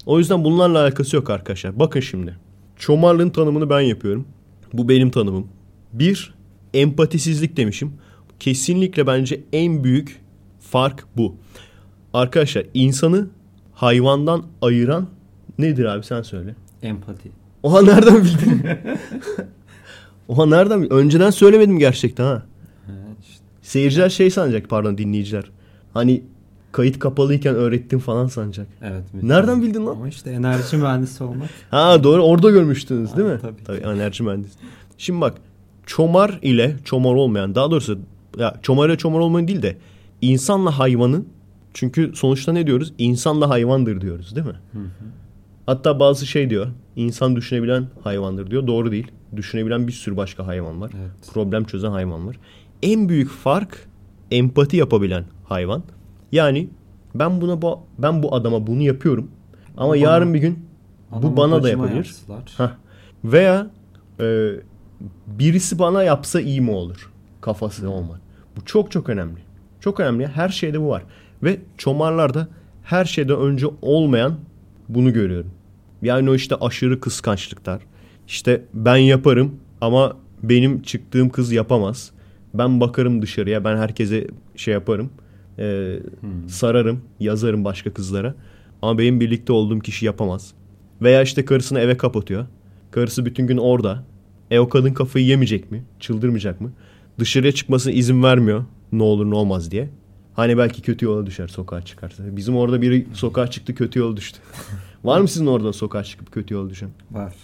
O 0.06 0.18
yüzden 0.18 0.44
bunlarla 0.44 0.82
alakası 0.82 1.16
yok 1.16 1.30
arkadaşlar. 1.30 1.78
Bakın 1.78 2.00
şimdi. 2.00 2.36
Çomarlığın 2.76 3.30
tanımını 3.30 3.70
ben 3.70 3.80
yapıyorum. 3.80 4.26
Bu 4.72 4.88
benim 4.88 5.10
tanımım. 5.10 5.48
Bir, 5.92 6.34
empatisizlik 6.74 7.56
demişim. 7.56 7.92
Kesinlikle 8.40 9.06
bence 9.06 9.40
en 9.52 9.84
büyük 9.84 10.20
fark 10.60 11.06
bu. 11.16 11.36
Arkadaşlar 12.12 12.66
insanı 12.74 13.28
hayvandan 13.72 14.46
ayıran 14.62 15.06
nedir 15.58 15.84
abi 15.84 16.04
sen 16.04 16.22
söyle. 16.22 16.54
Empati. 16.82 17.30
Oha 17.62 17.82
nereden 17.82 18.24
bildin? 18.24 18.62
Oha 20.28 20.46
nereden 20.46 20.82
bildin? 20.82 20.94
Önceden 20.94 21.30
söylemedim 21.30 21.78
gerçekten 21.78 22.24
ha. 22.24 22.42
İşte. 23.22 23.44
Seyirciler 23.62 24.08
şey 24.08 24.30
sanacak 24.30 24.68
pardon 24.68 24.98
dinleyiciler. 24.98 25.44
Hani 25.94 26.22
kayıt 26.76 26.98
kapalıyken 26.98 27.54
öğrettim 27.54 27.98
falan 27.98 28.26
sanacak. 28.26 28.66
Evet. 28.82 29.02
Nereden 29.22 29.62
bildin 29.62 29.86
lan? 29.86 29.92
Ama 29.92 30.08
işte 30.08 30.30
enerji 30.30 30.76
mühendisi 30.76 31.24
olmak. 31.24 31.48
Ha 31.70 32.04
doğru 32.04 32.22
orada 32.22 32.50
görmüştünüz 32.50 33.16
değil 33.16 33.28
Ha, 33.28 33.34
mi? 33.34 33.40
tabii. 33.66 33.78
enerji 33.78 34.22
mühendisi. 34.24 34.54
Şimdi 34.98 35.20
bak 35.20 35.34
çomar 35.86 36.38
ile 36.42 36.76
çomar 36.84 37.14
olmayan 37.14 37.54
daha 37.54 37.70
doğrusu 37.70 37.98
ya 38.38 38.54
çomar 38.62 38.88
ile 38.88 38.98
çomar 38.98 39.18
olmayan 39.20 39.48
değil 39.48 39.62
de 39.62 39.76
insanla 40.22 40.78
hayvanın 40.78 41.28
çünkü 41.74 42.12
sonuçta 42.14 42.52
ne 42.52 42.66
diyoruz? 42.66 42.92
İnsan 42.98 43.40
da 43.40 43.50
hayvandır 43.50 44.00
diyoruz 44.00 44.36
değil 44.36 44.46
mi? 44.46 44.56
Hatta 45.66 46.00
bazı 46.00 46.26
şey 46.26 46.50
diyor. 46.50 46.66
İnsan 46.96 47.36
düşünebilen 47.36 47.86
hayvandır 48.04 48.50
diyor. 48.50 48.66
Doğru 48.66 48.90
değil. 48.92 49.06
Düşünebilen 49.36 49.86
bir 49.86 49.92
sürü 49.92 50.16
başka 50.16 50.46
hayvan 50.46 50.80
var. 50.80 50.90
Evet. 51.00 51.10
Problem 51.34 51.64
çözen 51.64 51.90
hayvan 51.90 52.26
var. 52.26 52.36
En 52.82 53.08
büyük 53.08 53.30
fark 53.30 53.86
empati 54.30 54.76
yapabilen 54.76 55.24
hayvan. 55.44 55.82
Yani 56.36 56.68
ben 57.14 57.40
buna 57.40 57.62
bu, 57.62 57.80
ben 57.98 58.22
bu 58.22 58.34
adama 58.34 58.66
bunu 58.66 58.82
yapıyorum. 58.82 59.30
Ama 59.76 59.88
Bu 59.92 59.96
yarın 59.96 60.26
bana- 60.26 60.34
bir 60.34 60.38
gün 60.38 60.66
bu 61.22 61.36
bana 61.36 61.62
da 61.62 61.68
yapabilir. 61.70 62.14
Heh. 62.56 62.70
Veya 63.24 63.70
e, 64.20 64.50
birisi 65.26 65.78
bana 65.78 66.02
yapsa 66.02 66.40
iyi 66.40 66.60
mi 66.60 66.70
olur? 66.70 67.10
Kafası 67.40 67.90
olmak. 67.90 68.20
Bu 68.56 68.64
çok 68.64 68.90
çok 68.90 69.08
önemli. 69.08 69.38
Çok 69.80 70.00
önemli. 70.00 70.26
Her 70.26 70.48
şeyde 70.48 70.80
bu 70.80 70.88
var. 70.88 71.02
Ve 71.42 71.58
çomarlarda 71.78 72.48
her 72.84 73.04
şeyden 73.04 73.36
önce 73.38 73.66
olmayan 73.82 74.34
bunu 74.88 75.12
görüyorum. 75.12 75.50
Yani 76.02 76.30
o 76.30 76.34
işte 76.34 76.54
aşırı 76.54 77.00
kıskançlıklar. 77.00 77.82
İşte 78.28 78.64
ben 78.74 78.96
yaparım 78.96 79.54
ama 79.80 80.16
benim 80.42 80.82
çıktığım 80.82 81.28
kız 81.28 81.52
yapamaz. 81.52 82.10
Ben 82.54 82.80
bakarım 82.80 83.22
dışarıya. 83.22 83.64
Ben 83.64 83.76
herkese 83.76 84.26
şey 84.56 84.74
yaparım. 84.74 85.10
E, 85.58 85.96
Sararım. 86.48 87.00
Yazarım 87.20 87.64
başka 87.64 87.94
kızlara. 87.94 88.34
Ama 88.82 88.98
benim 88.98 89.20
birlikte 89.20 89.52
olduğum 89.52 89.78
kişi 89.78 90.06
yapamaz. 90.06 90.52
Veya 91.02 91.22
işte 91.22 91.44
karısını 91.44 91.80
eve 91.80 91.96
kapatıyor. 91.96 92.46
Karısı 92.90 93.26
bütün 93.26 93.46
gün 93.46 93.56
orada. 93.56 94.04
E 94.50 94.58
o 94.58 94.68
kadın 94.68 94.94
kafayı 94.94 95.26
yemeyecek 95.26 95.70
mi? 95.70 95.84
Çıldırmayacak 96.00 96.60
mı? 96.60 96.72
Dışarıya 97.18 97.52
çıkmasına 97.52 97.92
izin 97.92 98.22
vermiyor. 98.22 98.64
Ne 98.92 99.02
olur 99.02 99.30
ne 99.30 99.34
olmaz 99.34 99.70
diye. 99.70 99.88
Hani 100.34 100.58
belki 100.58 100.82
kötü 100.82 101.04
yola 101.04 101.26
düşer 101.26 101.48
sokağa 101.48 101.82
çıkarsa. 101.82 102.36
Bizim 102.36 102.56
orada 102.56 102.82
biri 102.82 103.06
sokağa 103.12 103.50
çıktı 103.50 103.74
kötü 103.74 103.98
yola 103.98 104.16
düştü. 104.16 104.38
Var 105.04 105.20
mı 105.20 105.28
sizin 105.28 105.46
orada 105.46 105.72
sokağa 105.72 106.04
çıkıp 106.04 106.32
kötü 106.32 106.54
yola 106.54 106.70
düşen? 106.70 106.90
Var. 107.10 107.34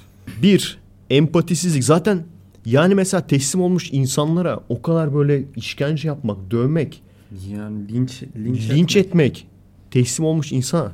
Bir, 0.43 0.79
empatisizlik. 1.11 1.85
Zaten 1.85 2.25
yani 2.67 2.95
mesela 2.95 3.27
teslim 3.27 3.63
olmuş 3.63 3.89
insanlara 3.93 4.61
o 4.69 4.83
kadar 4.83 5.15
böyle 5.15 5.45
işkence 5.57 6.09
yapmak, 6.09 6.51
dövmek, 6.51 7.03
Yani 7.51 7.89
linç 7.93 8.23
linç, 8.37 8.71
linç 8.71 8.97
etmek. 8.97 9.07
etmek, 9.07 9.47
teslim 9.91 10.27
olmuş 10.27 10.53
insana. 10.53 10.93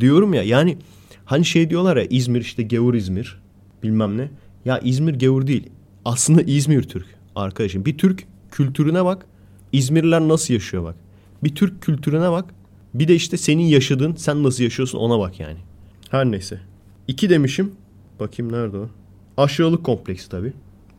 Diyorum 0.00 0.34
ya 0.34 0.42
yani 0.42 0.78
hani 1.24 1.44
şey 1.44 1.70
diyorlar 1.70 1.96
ya 1.96 2.04
İzmir 2.10 2.40
işte 2.40 2.62
gavur 2.62 2.94
İzmir 2.94 3.42
bilmem 3.82 4.18
ne. 4.18 4.30
Ya 4.64 4.78
İzmir 4.78 5.18
gavur 5.18 5.46
değil. 5.46 5.70
Aslında 6.04 6.42
İzmir 6.42 6.82
Türk 6.82 7.06
arkadaşım. 7.36 7.84
Bir 7.84 7.98
Türk 7.98 8.26
kültürüne 8.50 9.04
bak. 9.04 9.26
İzmirliler 9.72 10.20
nasıl 10.20 10.54
yaşıyor 10.54 10.84
bak. 10.84 10.94
Bir 11.44 11.54
Türk 11.54 11.82
kültürüne 11.82 12.30
bak. 12.30 12.54
Bir 12.94 13.08
de 13.08 13.14
işte 13.14 13.36
senin 13.36 13.64
yaşadığın 13.64 14.14
sen 14.14 14.42
nasıl 14.42 14.64
yaşıyorsun 14.64 14.98
ona 14.98 15.18
bak 15.18 15.40
yani. 15.40 15.58
Her 16.10 16.30
neyse. 16.30 16.60
İki 17.08 17.30
demişim. 17.30 17.72
Bakayım 18.20 18.52
nerede 18.52 18.76
o? 18.76 18.88
Aşağılık 19.36 19.84
kompleksi 19.84 20.28
tabii. 20.30 20.52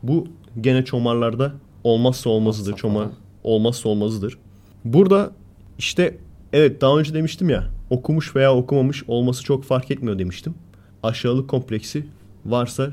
Bu 0.03 0.27
gene 0.61 0.85
çomarlarda 0.85 1.53
olmazsa 1.83 2.29
olmazıdır. 2.29 2.75
Çomar 2.75 3.07
olmazsa 3.43 3.89
olmazıdır. 3.89 4.37
Burada 4.85 5.31
işte 5.77 6.17
evet 6.53 6.81
daha 6.81 6.99
önce 6.99 7.13
demiştim 7.13 7.49
ya 7.49 7.63
okumuş 7.89 8.35
veya 8.35 8.55
okumamış 8.55 9.03
olması 9.07 9.43
çok 9.43 9.63
fark 9.63 9.91
etmiyor 9.91 10.19
demiştim. 10.19 10.55
Aşağılık 11.03 11.49
kompleksi 11.49 12.05
varsa 12.45 12.91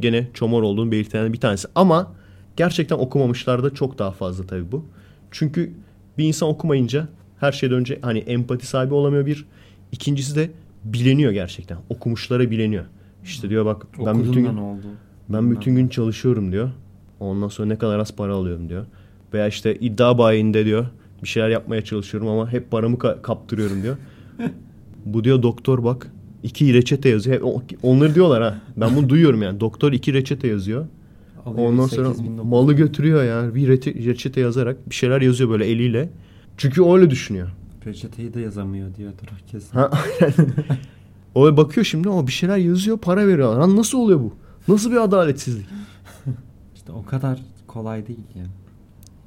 gene 0.00 0.28
çomar 0.34 0.62
olduğunu 0.62 0.92
belirten 0.92 1.32
bir 1.32 1.40
tanesi. 1.40 1.68
Ama 1.74 2.12
gerçekten 2.56 2.96
okumamışlarda 2.96 3.74
çok 3.74 3.98
daha 3.98 4.10
fazla 4.10 4.46
tabii 4.46 4.72
bu. 4.72 4.84
Çünkü 5.30 5.72
bir 6.18 6.24
insan 6.24 6.48
okumayınca 6.48 7.08
her 7.40 7.52
şeyden 7.52 7.76
önce 7.76 7.98
hani 8.02 8.18
empati 8.18 8.66
sahibi 8.66 8.94
olamıyor 8.94 9.26
bir. 9.26 9.46
İkincisi 9.92 10.36
de 10.36 10.50
bileniyor 10.84 11.32
gerçekten. 11.32 11.78
Okumuşlara 11.88 12.50
bileniyor. 12.50 12.84
İşte 13.24 13.50
diyor 13.50 13.64
bak 13.64 13.86
ben 13.98 14.02
Okudun 14.02 14.24
bütün 14.24 14.44
da 14.44 14.50
gün 14.50 14.56
oldu? 14.56 14.86
ben 15.28 15.50
bütün 15.50 15.76
gün 15.76 15.88
çalışıyorum 15.88 16.52
diyor. 16.52 16.70
Ondan 17.20 17.48
sonra 17.48 17.68
ne 17.68 17.78
kadar 17.78 17.98
az 17.98 18.16
para 18.16 18.34
alıyorum 18.34 18.68
diyor. 18.68 18.86
Veya 19.34 19.48
işte 19.48 19.74
iddia 19.74 20.18
bayinde 20.18 20.64
diyor 20.64 20.86
bir 21.22 21.28
şeyler 21.28 21.48
yapmaya 21.48 21.84
çalışıyorum 21.84 22.28
ama 22.28 22.52
hep 22.52 22.70
paramı 22.70 22.96
ka- 22.96 23.22
kaptırıyorum 23.22 23.82
diyor. 23.82 23.96
Bu 25.04 25.24
diyor 25.24 25.42
doktor 25.42 25.84
bak 25.84 26.10
iki 26.42 26.74
reçete 26.74 27.08
yazıyor. 27.08 27.36
Hep 27.36 27.44
Onları 27.82 28.14
diyorlar 28.14 28.42
ha. 28.42 28.60
Ben 28.76 28.96
bunu 28.96 29.08
duyuyorum 29.08 29.42
yani. 29.42 29.60
Doktor 29.60 29.92
iki 29.92 30.12
reçete 30.14 30.48
yazıyor. 30.48 30.86
Alıyor 31.46 31.68
Ondan 31.68 31.86
sonra 31.86 32.08
8900. 32.08 32.46
malı 32.46 32.72
götürüyor 32.72 33.24
ya. 33.24 33.54
Bir 33.54 33.68
reçete 34.06 34.40
yazarak 34.40 34.90
bir 34.90 34.94
şeyler 34.94 35.20
yazıyor 35.20 35.50
böyle 35.50 35.66
eliyle. 35.66 36.08
Çünkü 36.56 36.84
öyle 36.84 37.10
düşünüyor. 37.10 37.48
Reçeteyi 37.86 38.34
de 38.34 38.40
yazamıyor 38.40 38.94
diyordur 38.94 39.26
herkes. 39.30 39.70
Ha, 39.70 39.90
o 41.34 41.56
bakıyor 41.56 41.84
şimdi 41.86 42.08
o 42.08 42.26
bir 42.26 42.32
şeyler 42.32 42.56
yazıyor 42.56 42.98
para 42.98 43.26
veriyorlar. 43.26 43.60
Lan 43.60 43.76
nasıl 43.76 43.98
oluyor 43.98 44.20
bu? 44.20 44.32
Nasıl 44.68 44.90
bir 44.90 44.96
adaletsizlik? 44.96 45.66
İşte 46.74 46.92
o 46.92 47.04
kadar 47.04 47.38
kolay 47.66 48.06
değil 48.06 48.18
yani. 48.36 48.48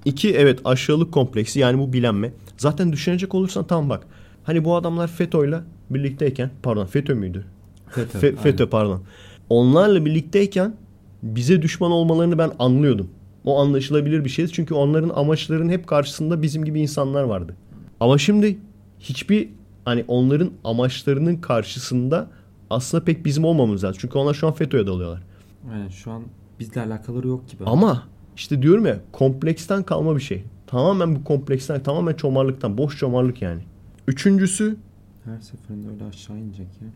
İki 0.05 0.35
evet 0.35 0.59
aşağılık 0.65 1.11
kompleksi 1.11 1.59
yani 1.59 1.79
bu 1.79 1.93
bilenme. 1.93 2.31
Zaten 2.57 2.91
düşünecek 2.91 3.35
olursan 3.35 3.67
tamam 3.67 3.89
bak. 3.89 4.07
Hani 4.43 4.65
bu 4.65 4.75
adamlar 4.75 5.07
FETÖ'yle 5.07 5.59
birlikteyken 5.89 6.51
pardon 6.63 6.85
FETÖ 6.85 7.15
müydü? 7.15 7.45
FETÖ. 7.89 8.19
Fe- 8.19 8.35
FETÖ 8.35 8.69
pardon. 8.69 9.03
Onlarla 9.49 10.05
birlikteyken 10.05 10.75
bize 11.23 11.61
düşman 11.61 11.91
olmalarını 11.91 12.37
ben 12.37 12.51
anlıyordum. 12.59 13.09
O 13.45 13.59
anlaşılabilir 13.59 14.25
bir 14.25 14.29
şeydi. 14.29 14.51
Çünkü 14.51 14.73
onların 14.73 15.09
amaçlarının 15.09 15.69
hep 15.69 15.87
karşısında 15.87 16.41
bizim 16.41 16.65
gibi 16.65 16.81
insanlar 16.81 17.23
vardı. 17.23 17.55
Ama 17.99 18.17
şimdi 18.17 18.57
hiçbir 18.99 19.49
hani 19.85 20.05
onların 20.07 20.51
amaçlarının 20.63 21.35
karşısında 21.35 22.27
aslında 22.69 23.03
pek 23.03 23.25
bizim 23.25 23.45
olmamız 23.45 23.83
lazım. 23.83 23.97
Çünkü 24.01 24.17
onlar 24.17 24.33
şu 24.33 24.47
an 24.47 24.53
FETÖ'ye 24.53 24.87
dalıyorlar. 24.87 25.23
Aynen, 25.73 25.89
şu 25.89 26.11
an 26.11 26.23
bizle 26.59 26.81
alakaları 26.81 27.27
yok 27.27 27.49
gibi. 27.49 27.63
Ama 27.65 28.03
işte 28.35 28.61
diyorum 28.61 28.85
ya 28.85 28.99
kompleksten 29.11 29.83
kalma 29.83 30.15
bir 30.15 30.21
şey. 30.21 30.43
Tamamen 30.67 31.15
bu 31.15 31.23
kompleksten, 31.23 31.83
tamamen 31.83 32.13
çomarlıktan, 32.13 32.77
boş 32.77 32.97
çomarlık 32.97 33.41
yani. 33.41 33.61
Üçüncüsü 34.07 34.77
Her 35.25 35.39
seferinde 35.39 35.87
öyle 35.89 36.03
aşağı 36.03 36.37
inecek 36.37 36.67
ya. 36.81 36.87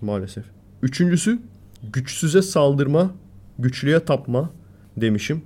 maalesef. 0.00 0.44
Üçüncüsü 0.82 1.38
güçsüze 1.92 2.42
saldırma, 2.42 3.10
güçlüye 3.58 4.04
tapma 4.04 4.50
demişim. 4.96 5.42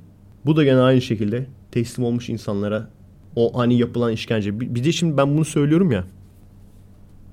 Bu 0.47 0.57
da 0.57 0.65
gene 0.65 0.81
aynı 0.81 1.01
şekilde 1.01 1.47
teslim 1.71 2.05
olmuş 2.05 2.29
insanlara 2.29 2.89
o 3.37 3.59
hani 3.59 3.79
yapılan 3.79 4.13
işkence. 4.13 4.61
Bir 4.61 4.75
bir 4.75 4.85
de 4.85 4.93
şimdi 4.93 5.17
ben 5.17 5.37
bunu 5.37 5.45
söylüyorum 5.45 5.93
ya. 5.93 6.05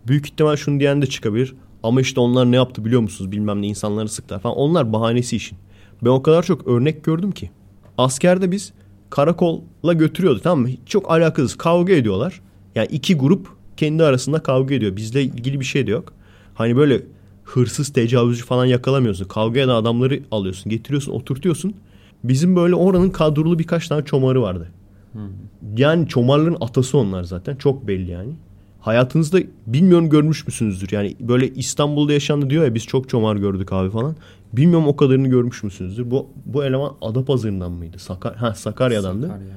Büyük 0.08 0.26
ihtimal 0.26 0.56
şunu 0.56 0.80
diyen 0.80 1.02
de 1.02 1.06
çıkabilir. 1.06 1.56
Ama 1.84 2.02
işte 2.02 2.20
onlar 2.20 2.52
ne 2.52 2.56
yaptı 2.56 2.86
biliyor 2.86 3.02
musunuz? 3.02 3.32
Bilmem 3.32 3.62
ne 3.62 3.68
insanları 3.68 4.10
sıktılar 4.10 4.40
falan. 4.40 4.58
Onlar 4.58 4.94
bahanesi 4.94 5.36
işin. 5.36 5.58
Ben 6.02 6.10
o 6.10 6.24
kadar 6.24 6.44
çok 6.44 6.68
örnek 6.68 7.04
gördüm 7.04 7.32
ki. 7.32 7.52
Askerde 7.98 8.52
biz 8.52 8.74
karakolla 9.10 9.94
götürüyordu 9.94 10.40
tamam 10.44 10.60
mı? 10.60 10.70
Çok 10.86 11.12
alakasız. 11.12 11.58
Kavga 11.58 11.94
ediyorlar. 11.94 12.42
Yani 12.76 12.88
iki 12.92 13.16
grup 13.16 13.48
kendi 13.78 14.04
arasında 14.04 14.40
kavga 14.40 14.76
ediyor. 14.76 14.96
Bizle 14.96 15.24
ilgili 15.24 15.60
bir 15.60 15.66
şey 15.66 15.88
de 15.88 15.92
yok. 15.92 16.14
Hani 16.56 16.76
böyle 16.76 17.02
hırsız, 17.44 17.94
tecavüzcü 17.94 18.46
falan 18.46 18.66
yakalamıyorsun. 18.66 19.26
Kavga 19.26 19.60
eden 19.60 19.70
adamları 19.70 20.20
alıyorsun, 20.32 20.70
getiriyorsun, 20.70 21.12
oturtuyorsun. 21.12 21.74
Bizim 22.24 22.56
böyle 22.56 22.76
oranın 22.76 23.10
kadrolu 23.10 23.60
birkaç 23.60 23.88
tane 23.88 24.06
çomarı 24.06 24.42
vardı. 24.42 24.72
Yani 25.78 26.08
çomarların 26.08 26.58
atası 26.62 26.98
onlar 26.98 27.24
zaten. 27.24 27.56
Çok 27.56 27.88
belli 27.88 28.12
yani. 28.12 28.34
Hayatınızda 28.84 29.40
bilmiyorum 29.68 30.10
görmüş 30.10 30.48
müsünüzdür. 30.48 30.90
Yani 30.92 31.16
böyle 31.20 31.50
İstanbul'da 31.54 32.14
yaşandı 32.14 32.50
diyor 32.50 32.64
ya 32.66 32.76
biz 32.76 32.86
çok 32.86 33.10
çomar 33.10 33.36
gördük 33.36 33.74
abi 33.74 33.90
falan. 33.90 34.16
Bilmiyorum 34.54 34.88
o 34.88 34.96
kadarını 34.96 35.28
görmüş 35.28 35.64
müsünüzdür. 35.64 36.12
Bu 36.12 36.28
bu 36.46 36.66
eleman 36.66 36.92
Adapazarı'ndan 37.02 37.72
mıydı? 37.72 38.00
Sakar 38.00 38.36
ha 38.36 38.56
Sakarya'dandı. 38.56 39.28
Sakarya. 39.28 39.48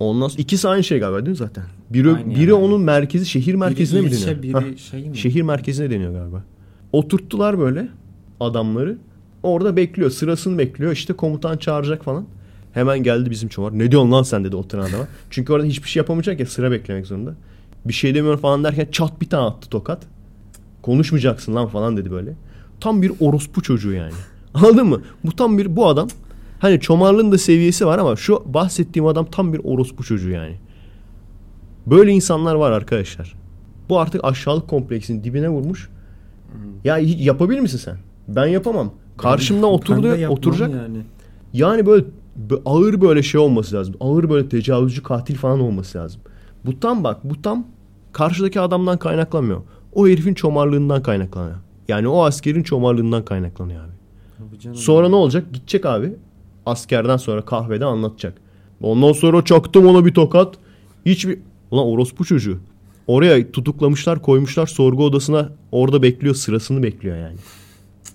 Ondan 0.00 0.28
sonra 0.28 0.42
ikisi 0.42 0.68
aynı 0.68 0.84
şey 0.84 0.98
galiba 0.98 1.18
değil 1.18 1.28
mi 1.28 1.36
zaten? 1.36 1.64
Biri 1.90 2.10
Aynı 2.12 2.30
biri 2.30 2.40
yani. 2.40 2.52
onun 2.52 2.80
merkezi 2.80 3.26
şehir 3.26 3.54
merkezine 3.54 4.00
biri 4.00 4.10
mi 4.10 4.16
ilçe, 4.16 4.42
deniyor? 4.42 4.64
biri 4.64 4.78
şey 4.78 5.08
mi? 5.08 5.16
Şehir 5.16 5.42
merkezine 5.42 5.90
deniyor 5.90 6.12
galiba. 6.12 6.44
Oturttular 6.92 7.58
böyle 7.58 7.88
adamları. 8.40 8.98
Orada 9.42 9.76
bekliyor. 9.76 10.10
Sırasını 10.10 10.58
bekliyor. 10.58 10.92
İşte 10.92 11.12
komutan 11.12 11.56
çağıracak 11.56 12.04
falan. 12.04 12.26
Hemen 12.72 13.02
geldi 13.02 13.30
bizim 13.30 13.48
çomar. 13.48 13.78
Ne 13.78 13.90
diyorsun 13.90 14.12
lan 14.12 14.22
sen 14.22 14.44
dedi 14.44 14.56
oturan 14.56 14.82
adama. 14.82 15.08
Çünkü 15.30 15.52
orada 15.52 15.66
hiçbir 15.66 15.88
şey 15.88 16.00
yapamayacak 16.00 16.40
ya 16.40 16.46
sıra 16.46 16.70
beklemek 16.70 17.06
zorunda. 17.06 17.34
Bir 17.84 17.92
şey 17.92 18.14
demiyorum 18.14 18.40
falan 18.40 18.64
derken 18.64 18.88
çat 18.92 19.20
bir 19.20 19.28
tane 19.28 19.46
attı 19.46 19.68
tokat. 19.68 20.02
Konuşmayacaksın 20.82 21.54
lan 21.54 21.66
falan 21.66 21.96
dedi 21.96 22.10
böyle. 22.10 22.34
Tam 22.80 23.02
bir 23.02 23.12
orospu 23.20 23.62
çocuğu 23.62 23.92
yani. 23.92 24.12
Anladın 24.54 24.86
mı? 24.86 25.02
Bu 25.24 25.32
tam 25.32 25.58
bir 25.58 25.76
bu 25.76 25.86
adam 25.88 26.08
hani 26.58 26.80
çomarlığın 26.80 27.32
da 27.32 27.38
seviyesi 27.38 27.86
var 27.86 27.98
ama 27.98 28.16
şu 28.16 28.42
bahsettiğim 28.46 29.06
adam 29.06 29.26
tam 29.30 29.52
bir 29.52 29.60
orospu 29.64 30.04
çocuğu 30.04 30.30
yani. 30.30 30.56
Böyle 31.86 32.12
insanlar 32.12 32.54
var 32.54 32.70
arkadaşlar. 32.70 33.34
Bu 33.88 34.00
artık 34.00 34.24
aşağılık 34.24 34.68
kompleksinin 34.68 35.24
dibine 35.24 35.48
vurmuş. 35.48 35.88
Ya 36.84 36.98
yapabilir 36.98 37.60
misin 37.60 37.78
sen? 37.78 37.96
Ben 38.28 38.46
yapamam. 38.46 38.92
Karşımda 39.18 39.66
oturdu, 39.66 40.26
oturacak. 40.28 40.70
Yani. 40.70 40.98
Yani 41.52 41.86
böyle 41.86 42.04
bö- 42.48 42.62
ağır 42.64 43.00
böyle 43.00 43.22
şey 43.22 43.40
olması 43.40 43.76
lazım. 43.76 43.94
Ağır 44.00 44.30
böyle 44.30 44.48
tecavüzcü 44.48 45.02
katil 45.02 45.36
falan 45.36 45.60
olması 45.60 45.98
lazım. 45.98 46.20
Bu 46.66 46.80
tam 46.80 47.04
bak 47.04 47.20
bu 47.24 47.42
tam 47.42 47.66
karşıdaki 48.12 48.60
adamdan 48.60 48.98
kaynaklanmıyor. 48.98 49.62
O 49.92 50.08
herifin 50.08 50.34
çomarlığından 50.34 51.02
kaynaklanıyor. 51.02 51.56
Yani 51.88 52.08
o 52.08 52.24
askerin 52.24 52.62
çomarlığından 52.62 53.24
kaynaklanıyor 53.24 53.84
abi. 53.84 54.00
Canım. 54.58 54.76
Sonra 54.76 55.08
ne 55.08 55.14
olacak? 55.14 55.52
Gidecek 55.52 55.86
abi. 55.86 56.12
Askerden 56.66 57.16
sonra 57.16 57.44
kahvede 57.44 57.84
anlatacak. 57.84 58.38
Ondan 58.82 59.12
sonra 59.12 59.44
çaktım 59.44 59.86
ona 59.86 60.06
bir 60.06 60.14
tokat. 60.14 60.54
Hiçbir... 61.06 61.38
Ulan 61.70 61.86
orospu 61.86 62.24
çocuğu. 62.24 62.58
Oraya 63.06 63.52
tutuklamışlar 63.52 64.22
koymuşlar 64.22 64.66
sorgu 64.66 65.04
odasına. 65.04 65.52
Orada 65.72 66.02
bekliyor 66.02 66.34
sırasını 66.34 66.82
bekliyor 66.82 67.16
yani. 67.16 67.36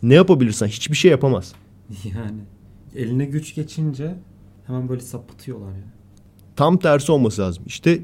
Ne 0.04 0.14
yapabilirsen 0.14 0.68
hiçbir 0.68 0.96
şey 0.96 1.12
yapamaz. 1.12 1.54
Yani 2.04 2.40
eline 2.96 3.26
güç 3.26 3.56
geçince 3.56 4.16
hemen 4.68 4.90
böyle 4.90 5.02
sapıtıyorlar 5.02 5.72
ya. 5.72 5.84
Tam 6.56 6.78
tersi 6.78 7.12
olması 7.12 7.42
lazım. 7.42 7.64
İşte 7.68 8.00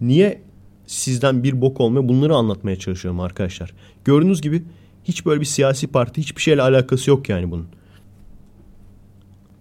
niye 0.00 0.42
sizden 0.86 1.42
bir 1.42 1.60
bok 1.60 1.80
olmuyor 1.80 2.08
bunları 2.08 2.34
anlatmaya 2.34 2.76
çalışıyorum 2.76 3.20
arkadaşlar. 3.20 3.72
Gördüğünüz 4.04 4.40
gibi 4.40 4.62
hiç 5.04 5.26
böyle 5.26 5.40
bir 5.40 5.46
siyasi 5.46 5.86
parti 5.86 6.20
hiçbir 6.20 6.42
şeyle 6.42 6.62
alakası 6.62 7.10
yok 7.10 7.28
yani 7.28 7.50
bunun. 7.50 7.66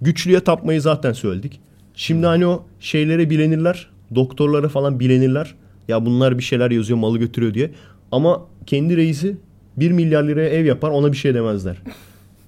Güçlüye 0.02 0.40
tapmayı 0.40 0.82
zaten 0.82 1.14
söyledik. 1.14 1.60
Şimdi 1.94 2.26
hani 2.26 2.48
o 2.48 2.66
şeylere 2.80 3.30
bilenirler. 3.30 3.90
Doktorlara 4.16 4.70
falan 4.70 5.00
bilenirler. 5.00 5.56
Ya 5.88 6.06
bunlar 6.06 6.38
bir 6.38 6.44
şeyler 6.44 6.72
yazıyor 6.72 7.00
malı 7.00 7.18
götürüyor 7.18 7.54
diye. 7.54 7.72
Ama 8.12 8.42
kendi 8.66 8.98
reisi 8.98 9.38
1 9.78 9.92
milyar 9.92 10.24
liraya 10.24 10.50
ev 10.50 10.66
yapar 10.66 10.90
ona 10.90 11.12
bir 11.12 11.18
şey 11.18 11.34
demezler. 11.34 11.78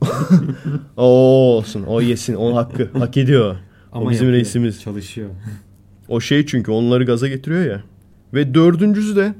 o 0.98 1.03
olsun 1.58 1.84
o 1.84 2.01
yesin 2.01 2.36
o 2.36 2.56
hakkı 2.56 2.89
hak 3.00 3.17
ediyor. 3.17 3.56
o 3.94 4.10
bizim 4.10 4.13
yapıyor, 4.13 4.34
reisimiz. 4.34 4.82
Çalışıyor. 4.82 5.29
O 6.10 6.20
şey 6.20 6.46
çünkü 6.46 6.72
onları 6.72 7.06
gaza 7.06 7.28
getiriyor 7.28 7.66
ya. 7.66 7.84
Ve 8.34 8.54
dördüncüsü 8.54 9.16
de 9.16 9.36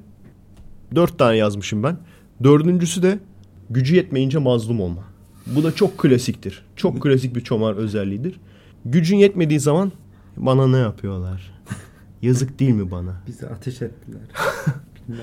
dört 0.96 1.20
tane 1.20 1.38
yazmışım 1.38 1.84
ben. 1.84 1.98
Dördüncüsü 2.44 3.04
de 3.04 3.20
gücü 3.70 3.96
yetmeyince 3.96 4.38
mazlum 4.38 4.82
olma. 4.82 5.04
Bu 5.46 5.64
da 5.64 5.76
çok 5.76 5.98
klasiktir. 5.98 6.66
Çok 6.76 7.02
klasik 7.02 7.36
bir 7.36 7.42
çomar 7.42 7.76
özelliğidir. 7.76 8.40
Gücün 8.86 9.18
yetmediği 9.18 9.60
zaman 9.60 9.92
bana 10.38 10.68
ne 10.68 10.78
yapıyorlar? 10.78 11.52
Yazık 12.22 12.60
değil 12.60 12.72
mi 12.72 12.92
bana? 12.92 13.22
Bizi 13.28 13.48
ateş 13.48 13.82
ettiler. 13.82 14.22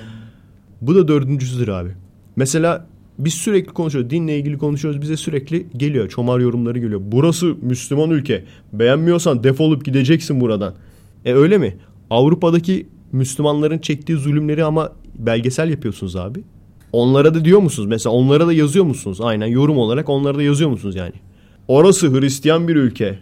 Bu 0.81 0.95
da 0.95 1.07
dördüncüsüdür 1.07 1.67
abi. 1.67 1.89
Mesela 2.35 2.87
biz 3.19 3.33
sürekli 3.33 3.73
konuşuyoruz. 3.73 4.09
Dinle 4.09 4.39
ilgili 4.39 4.57
konuşuyoruz. 4.57 5.01
Bize 5.01 5.17
sürekli 5.17 5.67
geliyor. 5.77 6.09
Çomar 6.09 6.39
yorumları 6.39 6.79
geliyor. 6.79 7.01
Burası 7.03 7.55
Müslüman 7.61 8.09
ülke. 8.09 8.43
Beğenmiyorsan 8.73 9.43
defolup 9.43 9.85
gideceksin 9.85 10.41
buradan. 10.41 10.73
E 11.25 11.33
öyle 11.33 11.57
mi? 11.57 11.77
Avrupa'daki 12.09 12.87
Müslümanların 13.11 13.77
çektiği 13.79 14.17
zulümleri 14.17 14.63
ama 14.63 14.91
belgesel 15.15 15.69
yapıyorsunuz 15.69 16.15
abi. 16.15 16.43
Onlara 16.91 17.33
da 17.33 17.45
diyor 17.45 17.59
musunuz? 17.59 17.89
Mesela 17.89 18.13
onlara 18.13 18.47
da 18.47 18.53
yazıyor 18.53 18.85
musunuz? 18.85 19.21
Aynen 19.21 19.47
yorum 19.47 19.77
olarak 19.77 20.09
onlara 20.09 20.37
da 20.37 20.43
yazıyor 20.43 20.69
musunuz 20.69 20.95
yani? 20.95 21.13
Orası 21.67 22.19
Hristiyan 22.19 22.67
bir 22.67 22.75
ülke. 22.75 23.19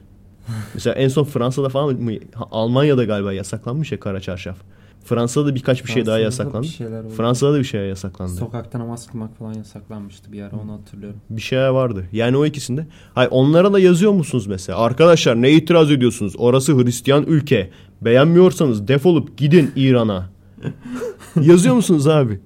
Mesela 0.73 0.95
en 0.95 1.07
son 1.07 1.23
Fransa'da 1.23 1.69
falan 1.69 1.95
mı? 2.01 2.11
Almanya'da 2.51 3.03
galiba 3.03 3.33
yasaklanmış 3.33 3.91
ya 3.91 3.99
kara 3.99 4.19
çarşaf. 4.19 4.57
Fransa'da 5.05 5.47
da 5.47 5.55
birkaç 5.55 5.85
bir 5.85 5.91
şey 5.91 6.05
daha 6.05 6.15
Fransa'da 6.17 6.19
da 6.19 6.23
yasaklandı. 6.23 6.67
oldu. 7.07 7.15
Fransa'da 7.17 7.53
da 7.53 7.59
bir 7.59 7.63
şey 7.63 7.81
yasaklandı. 7.87 8.31
Sokakta 8.33 8.79
namaz 8.79 9.07
kılmak 9.07 9.37
falan 9.37 9.53
yasaklanmıştı 9.53 10.31
bir 10.31 10.41
ara 10.41 10.55
onu 10.63 10.71
hatırlıyorum. 10.73 11.19
bir 11.29 11.41
şeyler 11.41 11.67
vardı. 11.69 12.05
Yani 12.11 12.37
o 12.37 12.45
ikisinde. 12.45 12.87
Hayır 13.15 13.31
onlara 13.31 13.73
da 13.73 13.79
yazıyor 13.79 14.11
musunuz 14.11 14.47
mesela? 14.47 14.79
Arkadaşlar 14.79 15.41
ne 15.41 15.51
itiraz 15.51 15.91
ediyorsunuz? 15.91 16.33
Orası 16.37 16.77
Hristiyan 16.77 17.23
ülke. 17.23 17.69
Beğenmiyorsanız 18.05 18.87
defolup 18.87 19.37
gidin 19.37 19.71
İran'a. 19.75 20.29
yazıyor 21.41 21.75
musunuz 21.75 22.07
abi? 22.07 22.39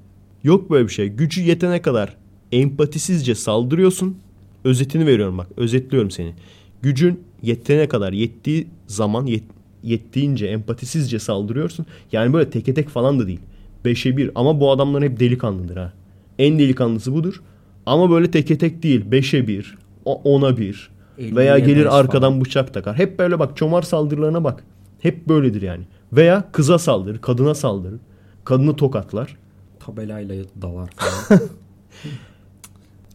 Yok 0.44 0.70
böyle 0.70 0.88
bir 0.88 0.94
şey. 0.94 1.08
Gücü 1.08 1.42
yetene 1.42 1.82
kadar 1.82 2.18
empatisizce 2.52 3.36
saldırıyorsun. 3.36 4.17
Özetini 4.63 5.06
veriyorum 5.06 5.38
bak. 5.38 5.48
Özetliyorum 5.58 6.12
seni. 6.12 6.34
Gücün 6.82 7.20
yetene 7.41 7.88
kadar 7.88 8.13
yettiği 8.13 8.67
zaman 8.88 9.26
yet, 9.26 9.43
yettiğince 9.84 10.46
empatisizce 10.48 11.20
saldırıyorsun. 11.20 11.86
Yani 12.12 12.34
böyle 12.34 12.50
teke 12.50 12.74
tek 12.74 12.89
falan 12.89 13.20
da 13.20 13.28
değil. 13.28 13.39
Beşe 13.86 14.17
bir. 14.17 14.32
Ama 14.36 14.60
bu 14.60 14.72
adamların 14.72 15.06
hep 15.06 15.20
delikanlıdır 15.20 15.78
ha. 15.78 15.93
En 16.39 16.60
delikanlısı 16.60 17.13
budur. 17.13 17.41
Ama 17.86 18.12
böyle 18.12 18.32
teke 18.32 18.58
tek 18.58 18.84
değil. 18.84 19.12
Beşe 19.12 19.48
bir. 19.48 19.78
Ona 20.06 20.58
bir. 20.58 20.89
Veya 21.20 21.60
gelir 21.60 22.00
arkadan 22.00 22.30
falan. 22.30 22.41
bıçak 22.41 22.74
takar. 22.74 22.98
Hep 22.98 23.20
böyle 23.20 23.39
bak 23.39 23.58
çomar 23.58 23.82
saldırılarına 23.82 24.43
bak. 24.43 24.63
Hep 25.02 25.28
böyledir 25.28 25.62
yani. 25.62 25.84
Veya 26.14 26.52
kıza 26.52 26.80
saldırır. 26.80 27.22
Kadına 27.22 27.56
saldırır. 27.56 28.00
Kadını 28.44 28.76
tokatlar. 28.76 29.38
Tabelayla 29.80 30.46
dalar 30.62 30.90
falan. 30.96 31.42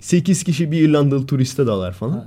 8 0.00 0.44
kişi 0.44 0.72
bir 0.72 0.80
İrlandalı 0.88 1.26
turiste 1.26 1.66
dalar 1.66 1.92
falan. 1.92 2.26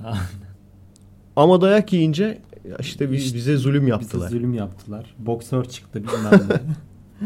Ama 1.36 1.62
dayak 1.62 1.94
yiyince 1.94 2.42
işte 2.80 3.12
biz, 3.12 3.36
bize 3.36 3.58
zulüm 3.58 3.82
Bize 3.82 3.90
yaptılar. 3.90 4.30
zulüm 4.30 4.54
yaptılar. 4.54 5.16
Boksör 5.20 5.66
çıktı 5.66 6.04
bilmem 6.04 6.50
ne. 6.50 6.62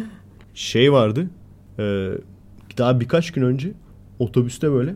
Şey 0.54 0.94
vardı. 0.94 1.28
e, 1.80 2.12
daha 2.78 3.00
birkaç 3.00 3.32
gün 3.32 3.42
önce 3.42 3.72
otobüste 4.20 4.72
böyle 4.72 4.96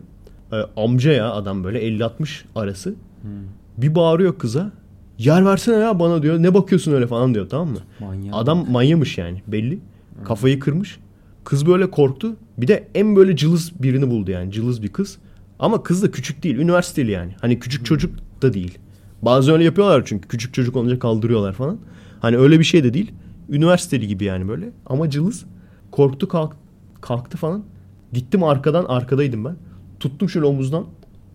e, 0.52 0.56
amca 0.76 1.12
ya 1.12 1.32
adam 1.32 1.64
böyle 1.64 1.88
50-60 1.88 2.44
arası. 2.54 2.94
Hmm. 3.22 3.30
Bir 3.78 3.94
bağırıyor 3.94 4.38
kıza. 4.38 4.72
Yer 5.18 5.46
versene 5.46 5.76
ya 5.76 5.98
bana 5.98 6.22
diyor. 6.22 6.42
Ne 6.42 6.54
bakıyorsun 6.54 6.92
öyle 6.92 7.06
falan 7.06 7.34
diyor 7.34 7.48
tamam 7.48 7.68
mı? 7.68 7.78
Manyak. 8.00 8.34
Adam 8.34 8.70
manyamış 8.70 9.18
yani 9.18 9.42
belli. 9.46 9.78
Kafayı 10.24 10.60
kırmış. 10.60 10.98
Kız 11.44 11.66
böyle 11.66 11.90
korktu. 11.90 12.36
Bir 12.58 12.68
de 12.68 12.88
en 12.94 13.16
böyle 13.16 13.36
cılız 13.36 13.82
birini 13.82 14.10
buldu 14.10 14.30
yani. 14.30 14.52
Cılız 14.52 14.82
bir 14.82 14.88
kız. 14.88 15.18
Ama 15.58 15.82
kız 15.82 16.02
da 16.02 16.10
küçük 16.10 16.42
değil. 16.42 16.56
Üniversiteli 16.56 17.10
yani. 17.10 17.34
Hani 17.40 17.60
küçük 17.60 17.86
çocuk 17.86 18.14
da 18.42 18.52
değil. 18.52 18.78
Bazen 19.22 19.54
öyle 19.54 19.64
yapıyorlar 19.64 20.02
çünkü. 20.06 20.28
Küçük 20.28 20.54
çocuk 20.54 20.76
olunca 20.76 20.98
kaldırıyorlar 20.98 21.52
falan. 21.52 21.78
Hani 22.20 22.36
öyle 22.36 22.58
bir 22.58 22.64
şey 22.64 22.84
de 22.84 22.94
değil. 22.94 23.12
Üniversiteli 23.48 24.08
gibi 24.08 24.24
yani 24.24 24.48
böyle. 24.48 24.70
Ama 24.86 25.10
cılız. 25.10 25.44
Korktu 25.90 26.28
kalk, 26.28 26.56
kalktı 27.00 27.36
falan. 27.36 27.64
Gittim 28.12 28.44
arkadan 28.44 28.84
arkadaydım 28.84 29.44
ben. 29.44 29.56
Tuttum 30.00 30.28
şöyle 30.28 30.46
omuzdan. 30.46 30.84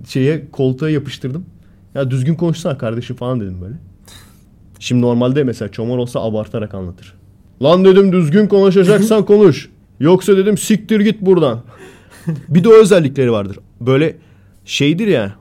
Şeye 0.08 0.52
koltuğa 0.52 0.90
yapıştırdım. 0.90 1.46
Ya 1.96 2.12
düzgün 2.12 2.36
konuşsana 2.36 2.78
kardeşim 2.78 3.16
falan 3.16 3.42
dedim 3.42 3.62
böyle. 3.62 3.76
Şimdi 4.80 5.02
normalde 5.02 5.44
mesela 5.44 5.72
çomar 5.72 5.98
olsa 5.98 6.22
abartarak 6.22 6.74
anlatır. 6.74 7.14
Lan 7.64 7.86
dedim 7.86 8.12
düzgün 8.12 8.48
konuşacaksan 8.48 9.26
konuş. 9.26 9.70
Yoksa 10.00 10.38
dedim 10.38 10.58
siktir 10.58 11.00
git 11.00 11.22
buradan. 11.22 11.62
bir 12.50 12.64
de 12.64 12.70
o 12.70 12.74
özellikleri 12.74 13.32
vardır. 13.32 13.60
Böyle 13.82 14.18
şeydir 14.66 15.08
ya. 15.08 15.36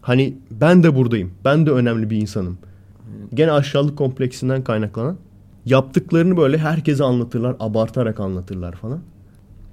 Hani 0.00 0.34
ben 0.50 0.82
de 0.82 0.94
buradayım. 0.96 1.30
Ben 1.44 1.66
de 1.66 1.70
önemli 1.70 2.10
bir 2.10 2.16
insanım. 2.16 2.58
Gene 3.34 3.52
aşağılık 3.52 3.98
kompleksinden 3.98 4.64
kaynaklanan. 4.64 5.16
Yaptıklarını 5.64 6.36
böyle 6.36 6.58
herkese 6.58 7.04
anlatırlar. 7.04 7.56
Abartarak 7.60 8.20
anlatırlar 8.20 8.72
falan. 8.72 9.00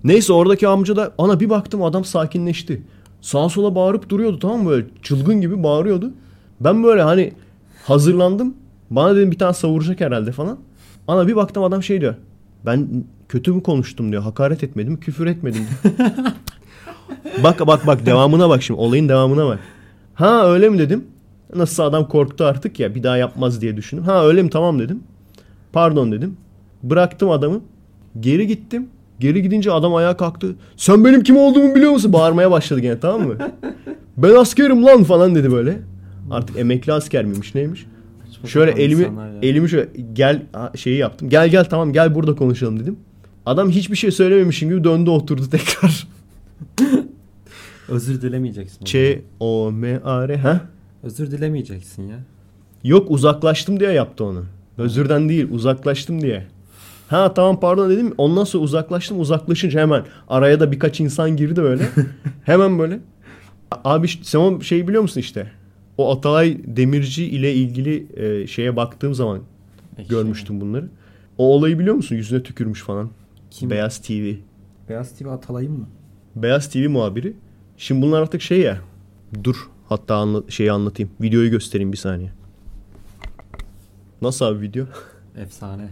Neyse 0.03 0.33
oradaki 0.33 0.67
amca 0.67 0.95
da 0.95 1.13
ana 1.17 1.39
bir 1.39 1.49
baktım 1.49 1.83
adam 1.83 2.05
sakinleşti. 2.05 2.81
Sağa 3.23 3.49
sola 3.49 3.75
bağırıp 3.75 4.09
duruyordu 4.09 4.39
tamam 4.39 4.63
mı 4.63 4.69
böyle 4.69 4.85
çılgın 5.01 5.41
gibi 5.41 5.63
bağırıyordu. 5.63 6.11
Ben 6.59 6.83
böyle 6.83 7.01
hani 7.01 7.33
hazırlandım. 7.85 8.53
Bana 8.89 9.15
dedim 9.15 9.31
bir 9.31 9.39
tane 9.39 9.53
savuracak 9.53 10.01
herhalde 10.01 10.31
falan. 10.31 10.57
Ana 11.07 11.27
bir 11.27 11.35
baktım 11.35 11.63
adam 11.63 11.83
şey 11.83 12.01
diyor. 12.01 12.15
Ben 12.65 13.03
kötü 13.29 13.51
mü 13.53 13.63
konuştum 13.63 14.11
diyor. 14.11 14.23
Hakaret 14.23 14.63
etmedim, 14.63 14.99
küfür 14.99 15.27
etmedim 15.27 15.67
diyor. 15.83 15.93
bak 17.43 17.67
bak 17.67 17.87
bak 17.87 18.05
devamına 18.05 18.49
bak 18.49 18.63
şimdi. 18.63 18.79
Olayın 18.79 19.09
devamına 19.09 19.45
bak. 19.45 19.59
Ha 20.13 20.47
öyle 20.47 20.69
mi 20.69 20.79
dedim. 20.79 21.05
Nasıl 21.55 21.83
adam 21.83 22.07
korktu 22.07 22.45
artık 22.45 22.79
ya 22.79 22.95
bir 22.95 23.03
daha 23.03 23.17
yapmaz 23.17 23.61
diye 23.61 23.77
düşündüm. 23.77 24.03
Ha 24.03 24.25
öyle 24.25 24.43
mi 24.43 24.49
tamam 24.49 24.79
dedim. 24.79 25.03
Pardon 25.73 26.11
dedim. 26.11 26.37
Bıraktım 26.83 27.29
adamı. 27.29 27.61
Geri 28.19 28.47
gittim. 28.47 28.89
Geri 29.23 29.41
gidince 29.41 29.71
adam 29.71 29.95
ayağa 29.95 30.17
kalktı. 30.17 30.55
Sen 30.77 31.05
benim 31.05 31.23
kim 31.23 31.37
olduğumu 31.37 31.75
biliyor 31.75 31.91
musun? 31.91 32.13
Bağırmaya 32.13 32.51
başladı 32.51 32.79
gene 32.79 32.99
tamam 32.99 33.27
mı? 33.27 33.37
ben 34.17 34.35
askerim 34.35 34.85
lan 34.85 35.03
falan 35.03 35.35
dedi 35.35 35.51
böyle. 35.51 35.79
Artık 36.31 36.57
emekli 36.57 36.93
asker 36.93 37.25
miymiş 37.25 37.55
neymiş? 37.55 37.85
Şöyle 38.45 38.71
elimi 38.71 39.07
elimi 39.41 39.69
şöyle 39.69 39.89
gel 40.13 40.41
şeyi 40.75 40.97
yaptım. 40.97 41.29
Gel 41.29 41.49
gel 41.49 41.65
tamam 41.65 41.93
gel 41.93 42.15
burada 42.15 42.35
konuşalım 42.35 42.79
dedim. 42.79 42.97
Adam 43.45 43.69
hiçbir 43.69 43.95
şey 43.95 44.11
söylememişim 44.11 44.69
gibi 44.69 44.83
döndü 44.83 45.09
oturdu 45.09 45.49
tekrar. 45.49 46.07
Özür 47.89 48.21
dilemeyeceksin. 48.21 48.85
Ç. 48.85 48.95
O 49.39 49.71
M 49.71 49.99
A 50.03 50.27
R 50.27 50.37
ha? 50.37 50.61
Özür 51.03 51.31
dilemeyeceksin 51.31 52.07
ya. 52.07 52.17
Yok 52.83 53.11
uzaklaştım 53.11 53.79
diye 53.79 53.91
yaptı 53.91 54.23
onu. 54.23 54.45
Özürden 54.77 55.29
değil 55.29 55.47
uzaklaştım 55.51 56.21
diye. 56.21 56.47
Ha 57.13 57.33
tamam 57.33 57.59
pardon 57.59 57.89
dedim. 57.89 58.13
Ondan 58.17 58.43
sonra 58.43 58.63
uzaklaştım. 58.63 59.19
Uzaklaşınca 59.19 59.81
hemen 59.81 60.03
araya 60.27 60.59
da 60.59 60.71
birkaç 60.71 60.99
insan 60.99 61.37
girdi 61.37 61.61
böyle. 61.63 61.89
hemen 62.43 62.79
böyle. 62.79 62.99
Abi 63.71 64.05
işte, 64.05 64.23
sen 64.23 64.39
o 64.39 64.61
şeyi 64.61 64.87
biliyor 64.87 65.01
musun 65.01 65.19
işte? 65.19 65.51
O 65.97 66.11
Atalay 66.11 66.57
Demirci 66.65 67.25
ile 67.25 67.53
ilgili 67.53 68.07
e, 68.15 68.47
şeye 68.47 68.75
baktığım 68.75 69.13
zaman 69.13 69.39
Eşeğe. 69.93 70.07
görmüştüm 70.07 70.61
bunları. 70.61 70.89
O 71.37 71.55
olayı 71.55 71.79
biliyor 71.79 71.95
musun? 71.95 72.15
Yüzüne 72.15 72.43
tükürmüş 72.43 72.83
falan. 72.83 73.09
Kim? 73.51 73.69
Beyaz 73.69 74.01
TV. 74.01 74.33
Beyaz 74.89 75.17
TV 75.17 75.27
Atalay'ın 75.27 75.71
mı? 75.71 75.87
Beyaz 76.35 76.69
TV 76.69 76.89
muhabiri. 76.89 77.33
Şimdi 77.77 78.01
bunlar 78.01 78.21
artık 78.21 78.41
şey 78.41 78.59
ya. 78.59 78.77
Dur 79.43 79.69
hatta 79.89 80.15
anla, 80.15 80.43
şeyi 80.49 80.71
anlatayım. 80.71 81.11
Videoyu 81.21 81.51
göstereyim 81.51 81.91
bir 81.91 81.97
saniye. 81.97 82.29
Nasıl 84.21 84.45
abi 84.45 84.61
video? 84.61 84.85
Efsane. 85.37 85.89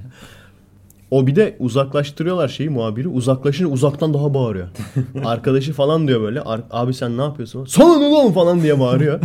O 1.12 1.28
bir 1.28 1.36
de 1.36 1.56
uzaklaştırıyorlar 1.60 2.48
şeyi 2.48 2.70
muhabiri. 2.70 3.08
Uzaklaşınca 3.08 3.70
uzaktan 3.72 4.14
daha 4.14 4.34
bağırıyor. 4.34 4.68
Arkadaşı 5.26 5.74
falan 5.74 6.08
diyor 6.08 6.22
böyle. 6.22 6.42
"Ar- 6.42 6.64
Abi 6.72 6.94
sen 6.94 7.18
ne 7.18 7.22
yapıyorsun? 7.22 7.66
Sana 7.66 7.98
ne 8.00 8.10
lan 8.10 8.32
falan 8.32 8.62
diye 8.62 8.80
bağırıyor. 8.80 9.20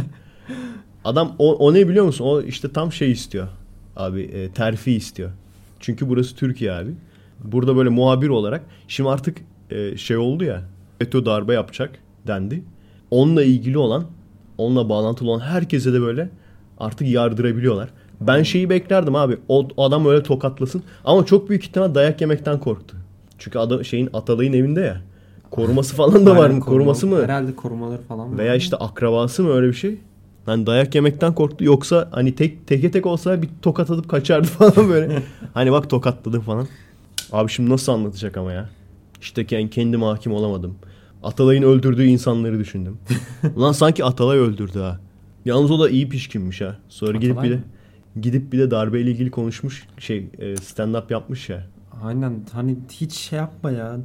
Adam 1.05 1.33
o, 1.39 1.55
o 1.55 1.75
ne 1.75 1.89
biliyor 1.89 2.05
musun? 2.05 2.25
O 2.25 2.43
işte 2.43 2.73
tam 2.73 2.93
şey 2.93 3.13
istiyor. 3.13 3.49
Abi 3.97 4.21
e, 4.23 4.51
terfi 4.53 4.93
istiyor. 4.93 5.31
Çünkü 5.81 6.09
burası 6.09 6.37
Türkiye 6.37 6.73
abi. 6.73 6.91
Burada 7.45 7.77
böyle 7.77 7.89
muhabir 7.89 8.29
olarak. 8.29 8.63
Şimdi 8.89 9.11
artık 9.11 9.39
e, 9.71 9.97
şey 9.97 10.17
oldu 10.17 10.45
ya. 10.45 10.63
FETÖ 10.99 11.25
darbe 11.27 11.55
yapacak 11.55 11.91
dendi. 12.27 12.63
Onunla 13.11 13.45
ilgili 13.45 13.79
olan, 13.79 14.05
onunla 14.59 14.89
bağlantılı 14.89 15.31
olan 15.31 15.41
herkese 15.41 15.93
de 15.93 16.01
böyle 16.01 16.29
artık 16.79 17.09
yardırabiliyorlar. 17.09 17.89
Ben 18.21 18.43
şeyi 18.43 18.71
beklerdim 18.71 19.15
abi. 19.17 19.39
O 19.49 19.69
adam 19.79 20.07
öyle 20.07 20.23
tokatlasın. 20.23 20.83
Ama 21.05 21.27
çok 21.27 21.49
büyük 21.49 21.65
ihtimal 21.65 21.95
dayak 21.95 22.21
yemekten 22.21 22.61
korktu. 22.61 22.97
Çünkü 23.39 23.59
adam 23.59 23.85
şeyin 23.85 24.11
Atalay'ın 24.13 24.53
evinde 24.53 24.81
ya. 24.81 25.01
Koruması 25.51 25.95
falan 25.97 26.27
da 26.27 26.37
var 26.37 26.51
mı? 26.51 26.61
Koruması 26.61 27.07
mı? 27.07 27.23
Herhalde 27.23 27.57
korumaları 27.57 28.03
falan 28.03 28.33
var. 28.33 28.39
Veya 28.39 28.55
işte 28.55 28.77
akrabası 28.77 29.43
mı 29.43 29.53
öyle 29.53 29.69
bir 29.69 29.73
şey? 29.73 29.99
Hani 30.47 30.67
dayak 30.67 30.95
yemekten 30.95 31.35
korktu. 31.35 31.65
Yoksa 31.65 32.09
hani 32.13 32.35
tek 32.35 32.67
teke 32.67 32.91
tek 32.91 33.07
olsa 33.07 33.43
bir 33.43 33.49
tokat 33.63 33.91
atıp 33.91 34.09
kaçardı 34.09 34.47
falan 34.59 34.89
böyle. 34.89 35.23
hani 35.55 35.73
bak 35.73 35.91
tokatladım 35.91 36.41
falan. 36.41 36.67
Abi 37.33 37.51
şimdi 37.51 37.71
nasıl 37.71 37.93
anlatacak 37.93 38.37
ama 38.37 38.53
ya? 38.53 38.69
İşte 39.21 39.47
yani 39.51 39.71
kendim 39.71 40.03
hakim 40.03 40.33
olamadım. 40.33 40.75
Atalay'ın 41.23 41.63
öldürdüğü 41.63 42.05
insanları 42.05 42.59
düşündüm. 42.59 42.99
Ulan 43.57 43.73
sanki 43.73 44.05
Atalay 44.05 44.39
öldürdü 44.39 44.79
ha. 44.79 45.01
Yalnız 45.45 45.71
o 45.71 45.81
da 45.81 45.89
iyi 45.89 46.09
pişkinmiş 46.09 46.61
ha. 46.61 46.77
Sonra 46.89 47.19
gidip 47.19 47.33
Atalay 47.33 47.51
bir 47.51 47.55
de 47.55 47.59
mı? 47.59 47.65
Gidip 48.21 48.53
bir 48.53 48.59
de 48.59 48.71
darbeyle 48.71 49.11
ilgili 49.11 49.31
konuşmuş 49.31 49.87
şey 49.99 50.31
e, 50.39 50.57
stand 50.57 50.95
up 50.95 51.11
yapmış 51.11 51.49
ya. 51.49 51.67
Aynen 52.03 52.41
hani 52.53 52.77
hiç 52.93 53.13
şey 53.13 53.39
yapma 53.39 53.71
ya. 53.71 53.99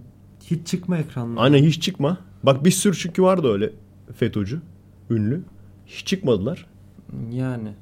Hiç 0.44 0.68
çıkma 0.68 0.98
ekranlara. 0.98 1.44
Aynen 1.44 1.64
hiç 1.64 1.84
çıkma. 1.84 2.18
Bak 2.44 2.66
bir 2.66 2.72
sürü 2.72 2.98
çünkü 2.98 3.24
vardı 3.24 3.54
öyle 3.54 3.74
FETÖ'cü, 4.16 4.62
ünlü. 5.10 5.44
Hiç 5.86 6.08
çıkmadılar. 6.08 6.66
Yani. 7.32 7.74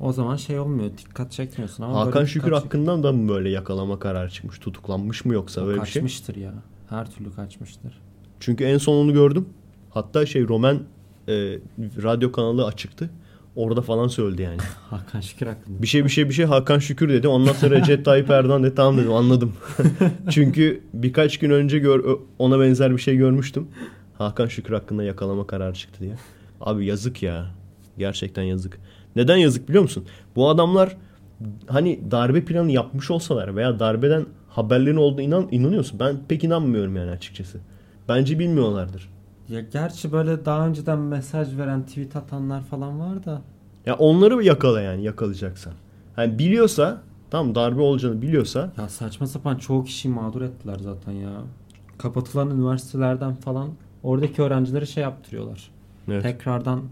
O 0.00 0.12
zaman 0.12 0.36
şey 0.36 0.58
olmuyor. 0.58 0.90
Dikkat 0.98 1.32
çekmiyorsun 1.32 1.82
ama 1.82 2.00
Hakan 2.00 2.14
böyle 2.14 2.26
Şükür 2.26 2.52
hakkından 2.52 3.02
da 3.02 3.12
mı 3.12 3.28
böyle 3.28 3.50
yakalama 3.50 3.98
kararı 3.98 4.30
çıkmış? 4.30 4.58
Tutuklanmış 4.58 5.24
mı 5.24 5.34
yoksa 5.34 5.60
O 5.60 5.66
öyle 5.66 5.80
bir 5.80 5.86
şey? 5.86 6.02
kaçmıştır 6.02 6.36
ya. 6.36 6.54
Her 6.88 7.10
türlü 7.10 7.32
kaçmıştır. 7.34 8.00
Çünkü 8.40 8.64
en 8.64 8.78
son 8.78 8.94
onu 9.04 9.12
gördüm. 9.12 9.48
Hatta 9.90 10.26
şey 10.26 10.48
Roman 10.48 10.82
e, 11.28 11.32
radyo 11.78 12.32
kanalı 12.32 12.66
açıktı. 12.66 13.10
Orada 13.56 13.82
falan 13.82 14.08
söyledi 14.08 14.42
yani. 14.42 14.58
Hakan 14.90 15.20
Şükür 15.20 15.46
hakkında. 15.46 15.82
Bir 15.82 15.86
şey 15.86 16.04
bir 16.04 16.08
şey 16.08 16.28
bir 16.28 16.34
şey 16.34 16.44
Hakan 16.44 16.78
Şükür 16.78 17.08
dedi. 17.08 17.28
Ondan 17.28 17.52
sonra 17.52 17.74
Recep 17.74 18.04
Tayyip 18.04 18.30
Erdoğan 18.30 18.62
dedi. 18.62 18.74
Tamam 18.74 18.98
dedim 18.98 19.12
anladım. 19.12 19.52
Çünkü 20.30 20.80
birkaç 20.94 21.38
gün 21.38 21.50
önce 21.50 21.78
gör, 21.78 22.18
ona 22.38 22.60
benzer 22.60 22.92
bir 22.92 22.98
şey 22.98 23.16
görmüştüm. 23.16 23.68
Hakan 24.18 24.46
Şükür 24.46 24.74
hakkında 24.74 25.04
yakalama 25.04 25.46
kararı 25.46 25.74
çıktı 25.74 26.00
diye. 26.00 26.14
Abi 26.60 26.86
yazık 26.86 27.22
ya. 27.22 27.46
Gerçekten 27.98 28.42
yazık. 28.42 28.78
Neden 29.16 29.36
yazık 29.36 29.68
biliyor 29.68 29.82
musun? 29.82 30.04
Bu 30.36 30.48
adamlar 30.48 30.96
hani 31.66 32.00
darbe 32.10 32.44
planı 32.44 32.72
yapmış 32.72 33.10
olsalar 33.10 33.56
veya 33.56 33.78
darbeden 33.78 34.26
haberlerin 34.48 34.96
olduğuna 34.96 35.22
inan, 35.22 35.48
inanıyorsun. 35.50 36.00
Ben 36.00 36.16
pek 36.28 36.44
inanmıyorum 36.44 36.96
yani 36.96 37.10
açıkçası. 37.10 37.58
Bence 38.08 38.38
bilmiyorlardır. 38.38 39.08
Ya 39.48 39.60
gerçi 39.60 40.12
böyle 40.12 40.44
daha 40.44 40.66
önceden 40.68 40.98
mesaj 40.98 41.58
veren 41.58 41.82
tweet 41.86 42.16
atanlar 42.16 42.62
falan 42.62 43.00
var 43.00 43.24
da. 43.24 43.42
Ya 43.86 43.94
onları 43.96 44.42
yakala 44.44 44.80
yani 44.80 45.02
yakalayacaksan. 45.04 45.72
Hani 46.16 46.38
biliyorsa 46.38 47.02
tam 47.30 47.54
darbe 47.54 47.80
olacağını 47.80 48.22
biliyorsa 48.22 48.72
Ya 48.78 48.88
saçma 48.88 49.26
sapan 49.26 49.56
çoğu 49.56 49.84
kişiyi 49.84 50.08
mağdur 50.08 50.42
ettiler 50.42 50.78
zaten 50.82 51.12
ya. 51.12 51.30
Kapatılan 51.98 52.50
üniversitelerden 52.50 53.34
falan 53.34 53.68
oradaki 54.02 54.42
öğrencileri 54.42 54.86
şey 54.86 55.02
yaptırıyorlar. 55.02 55.70
evet. 56.08 56.22
Tekrardan 56.22 56.82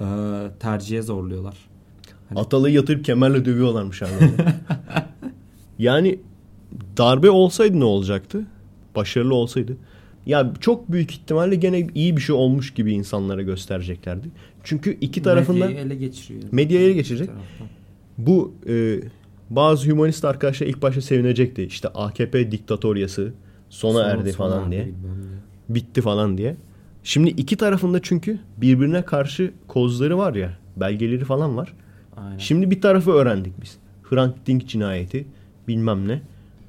e, 0.00 0.04
tercihe 0.60 1.02
zorluyorlar. 1.02 1.56
Hani- 2.28 2.40
Atalı'yı 2.40 2.74
yatırıp 2.74 3.04
kemerle 3.04 3.44
dövüyorlarmış 3.44 4.02
abi. 4.02 4.10
yani 5.78 6.18
darbe 6.98 7.30
olsaydı 7.30 7.80
ne 7.80 7.84
olacaktı? 7.84 8.46
Başarılı 8.96 9.34
olsaydı. 9.34 9.76
Ya 10.26 10.52
çok 10.60 10.92
büyük 10.92 11.10
ihtimalle 11.10 11.54
gene 11.54 11.86
iyi 11.94 12.16
bir 12.16 12.22
şey 12.22 12.36
olmuş 12.36 12.74
gibi 12.74 12.92
insanlara 12.92 13.42
göstereceklerdi. 13.42 14.28
Çünkü 14.64 14.98
iki 15.00 15.22
tarafında 15.22 15.66
Medyayı 15.66 15.86
ele 15.86 15.94
geçiriyor. 15.94 16.42
Medyayı 16.52 16.86
ele 16.86 16.92
geçirecek. 16.92 17.30
Bu 18.18 18.54
e, 18.68 19.00
bazı 19.50 19.90
humanist 19.90 20.24
arkadaşlar 20.24 20.66
ilk 20.66 20.82
başta 20.82 21.00
sevinecekti. 21.00 21.62
İşte 21.64 21.88
AKP 21.88 22.50
diktatoryası 22.52 23.32
sona, 23.68 23.92
Sona- 23.98 24.10
erdi 24.10 24.32
sona 24.32 24.48
falan 24.50 24.62
erdi 24.62 24.70
diye. 24.70 24.88
Bitti 25.68 26.00
falan 26.00 26.38
diye. 26.38 26.56
Şimdi 27.04 27.30
iki 27.30 27.56
tarafında 27.56 28.02
çünkü 28.02 28.38
birbirine 28.56 29.02
karşı 29.02 29.52
kozları 29.68 30.18
var 30.18 30.34
ya, 30.34 30.58
belgeleri 30.76 31.24
falan 31.24 31.56
var. 31.56 31.72
Aynen. 32.16 32.38
Şimdi 32.38 32.70
bir 32.70 32.80
tarafı 32.80 33.10
öğrendik 33.10 33.52
biz. 33.62 33.76
Hrant 34.02 34.36
Dink 34.46 34.68
cinayeti 34.68 35.26
bilmem 35.68 36.08
ne. 36.08 36.20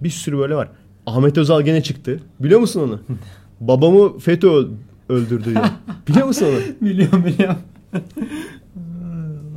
Bir 0.02 0.10
sürü 0.10 0.38
böyle 0.38 0.56
var. 0.56 0.70
Ahmet 1.06 1.38
Özal 1.38 1.62
gene 1.62 1.84
çıktı. 1.84 2.20
Biliyor 2.40 2.60
musun 2.60 2.82
onu? 2.82 3.00
Babamı 3.60 4.20
FETÖ 4.20 4.48
öl- 4.48 4.68
öldürdü 5.10 5.46
diyor. 5.46 5.66
Biliyor 6.08 6.28
musun 6.28 6.46
onu? 6.46 6.90
biliyorum 6.90 7.26
biliyorum. 7.26 7.58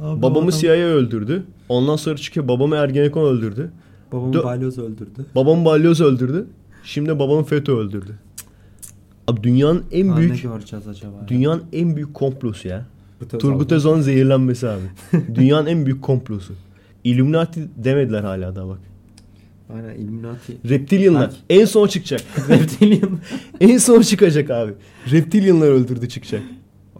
Abi 0.02 0.22
Babamı 0.22 0.48
adam- 0.48 0.58
CIA 0.60 0.70
öldürdü. 0.72 1.42
Ondan 1.68 1.96
sonra 1.96 2.16
çıkıyor 2.16 2.48
babamı 2.48 2.76
Ergenekon 2.76 3.24
öldürdü. 3.24 3.70
Babamı 4.12 4.34
Dö- 4.34 4.44
balyoz 4.44 4.78
öldürdü. 4.78 5.26
Babamı 5.34 5.64
balyoz 5.64 6.00
öldürdü. 6.00 6.46
Şimdi 6.84 7.18
babamı 7.18 7.44
FETÖ 7.44 7.72
öldürdü. 7.72 8.18
Abi 9.28 9.42
dünyanın 9.42 9.84
en 9.92 10.08
Aa, 10.08 10.14
ne 10.14 10.20
büyük 10.20 10.42
göreceğiz 10.42 10.88
acaba? 10.88 11.12
ya? 11.22 11.28
dünyanın 11.28 11.62
en 11.72 11.96
büyük 11.96 12.14
komplosu 12.14 12.68
ya. 12.68 12.86
Turgut 13.20 13.40
Turgut 13.40 13.72
Özal. 13.72 13.76
Özal'ın 13.90 14.00
zehirlenmesi 14.02 14.68
abi. 14.68 14.82
dünyanın 15.34 15.66
en 15.66 15.86
büyük 15.86 16.02
komplosu. 16.02 16.52
Illuminati 17.04 17.68
demediler 17.76 18.22
hala 18.24 18.56
da 18.56 18.68
bak. 18.68 18.78
Aynen 19.74 19.94
Illuminati. 19.94 20.56
Reptilianlar. 20.68 21.30
Belki. 21.30 21.60
En 21.62 21.64
son 21.64 21.86
çıkacak. 21.86 22.20
Reptilian. 22.48 23.18
en 23.60 23.78
son 23.78 24.02
çıkacak 24.02 24.50
abi. 24.50 24.72
Reptilianlar 25.10 25.68
öldürdü 25.68 26.08
çıkacak. 26.08 26.42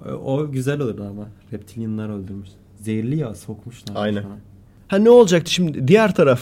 O- 0.06 0.10
o 0.36 0.50
güzel 0.52 0.80
olurdu 0.80 1.06
ama. 1.10 1.28
Reptilianlar 1.52 2.08
öldürmüş. 2.08 2.48
Zehirli 2.80 3.16
ya 3.18 3.34
sokmuşlar. 3.34 3.94
Aynen. 3.96 4.22
sana. 4.22 4.36
Ha 4.88 4.96
ne 4.98 5.10
olacaktı 5.10 5.52
şimdi? 5.52 5.88
Diğer 5.88 6.14
taraf 6.14 6.40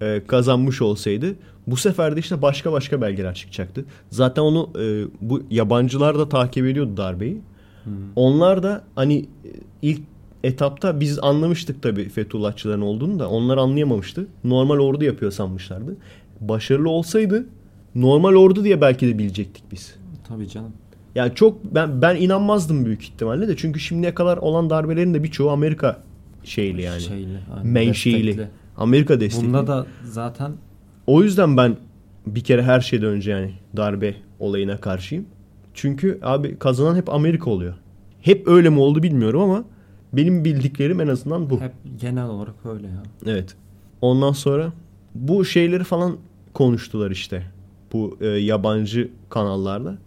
e, 0.00 0.22
kazanmış 0.26 0.82
olsaydı 0.82 1.34
bu 1.66 1.76
sefer 1.76 2.16
de 2.16 2.20
işte 2.20 2.42
başka 2.42 2.72
başka 2.72 3.00
belgeler 3.00 3.34
çıkacaktı. 3.34 3.84
Zaten 4.10 4.42
onu 4.42 4.70
e, 4.80 5.04
bu 5.20 5.42
yabancılar 5.50 6.18
da 6.18 6.28
takip 6.28 6.66
ediyordu 6.66 6.96
darbeyi. 6.96 7.40
Hmm. 7.84 7.92
Onlar 8.16 8.62
da 8.62 8.84
hani 8.94 9.18
e, 9.18 9.48
ilk 9.82 10.00
etapta 10.48 11.00
biz 11.00 11.18
anlamıştık 11.18 11.82
tabii 11.82 12.08
Fethullahçıların 12.08 12.80
olduğunu 12.80 13.18
da 13.18 13.30
onlar 13.30 13.58
anlayamamıştı. 13.58 14.26
Normal 14.44 14.78
ordu 14.78 15.04
yapıyor 15.04 15.32
sanmışlardı. 15.32 15.96
Başarılı 16.40 16.90
olsaydı 16.90 17.46
normal 17.94 18.34
ordu 18.34 18.64
diye 18.64 18.80
belki 18.80 19.06
de 19.06 19.18
bilecektik 19.18 19.64
biz. 19.72 19.94
Tabii 20.28 20.48
canım. 20.48 20.72
Yani 21.14 21.34
çok 21.34 21.74
ben 21.74 22.02
ben 22.02 22.16
inanmazdım 22.16 22.84
büyük 22.84 23.02
ihtimalle 23.02 23.48
de 23.48 23.56
çünkü 23.56 23.80
şimdiye 23.80 24.14
kadar 24.14 24.36
olan 24.36 24.70
darbelerin 24.70 25.14
de 25.14 25.22
birçoğu 25.22 25.50
Amerika 25.50 26.02
şeyli 26.44 26.82
yani. 26.82 27.00
Şeyli. 27.00 27.38
aynen, 27.54 27.66
menşeili. 27.66 28.26
destekli. 28.26 28.48
Amerika 28.76 29.20
destekli. 29.20 29.46
Bunda 29.46 29.66
da 29.66 29.86
zaten 30.04 30.52
O 31.06 31.22
yüzden 31.22 31.56
ben 31.56 31.76
bir 32.26 32.40
kere 32.40 32.62
her 32.62 32.80
şeyden 32.80 33.08
önce 33.08 33.30
yani 33.30 33.52
darbe 33.76 34.14
olayına 34.38 34.76
karşıyım. 34.76 35.26
Çünkü 35.74 36.18
abi 36.22 36.58
kazanan 36.58 36.96
hep 36.96 37.08
Amerika 37.14 37.50
oluyor. 37.50 37.74
Hep 38.20 38.48
öyle 38.48 38.68
mi 38.68 38.78
oldu 38.78 39.02
bilmiyorum 39.02 39.40
ama 39.40 39.64
benim 40.12 40.44
bildiklerim 40.44 41.00
en 41.00 41.08
azından 41.08 41.50
bu. 41.50 41.60
hep 41.60 41.72
genel 42.00 42.26
olarak 42.26 42.54
öyle 42.64 42.86
ya. 42.86 43.02
Evet. 43.26 43.54
Ondan 44.00 44.32
sonra 44.32 44.72
bu 45.14 45.44
şeyleri 45.44 45.84
falan 45.84 46.16
konuştular 46.54 47.10
işte. 47.10 47.46
Bu 47.92 48.16
e, 48.20 48.26
yabancı 48.26 49.10
kanallarda. 49.30 49.98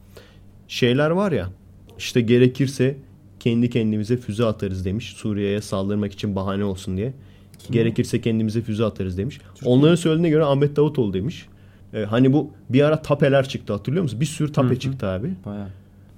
Şeyler 0.67 1.09
var 1.09 1.31
ya 1.31 1.49
işte 1.97 2.21
gerekirse 2.21 2.97
kendi 3.39 3.69
kendimize 3.69 4.17
füze 4.17 4.45
atarız 4.45 4.85
demiş. 4.85 5.13
Suriye'ye 5.17 5.61
saldırmak 5.61 6.13
için 6.13 6.35
bahane 6.35 6.63
olsun 6.63 6.97
diye. 6.97 7.13
Gerekirse 7.71 8.21
kendimize 8.21 8.61
füze 8.61 8.85
atarız 8.85 9.17
demiş. 9.17 9.41
Onların 9.65 9.95
söylediğine 9.95 10.29
göre 10.29 10.43
Ahmet 10.43 10.75
Davutoğlu 10.75 11.13
demiş. 11.13 11.45
E, 11.93 12.03
hani 12.03 12.33
bu 12.33 12.49
bir 12.69 12.81
ara 12.81 13.01
tapeler 13.01 13.49
çıktı 13.49 13.73
hatırlıyor 13.73 14.03
musun? 14.03 14.19
Bir 14.19 14.25
sürü 14.25 14.51
tape 14.51 14.67
Hı 14.67 14.71
hı. 14.71 14.79
çıktı 14.79 15.07
abi. 15.07 15.29
Baya. 15.45 15.67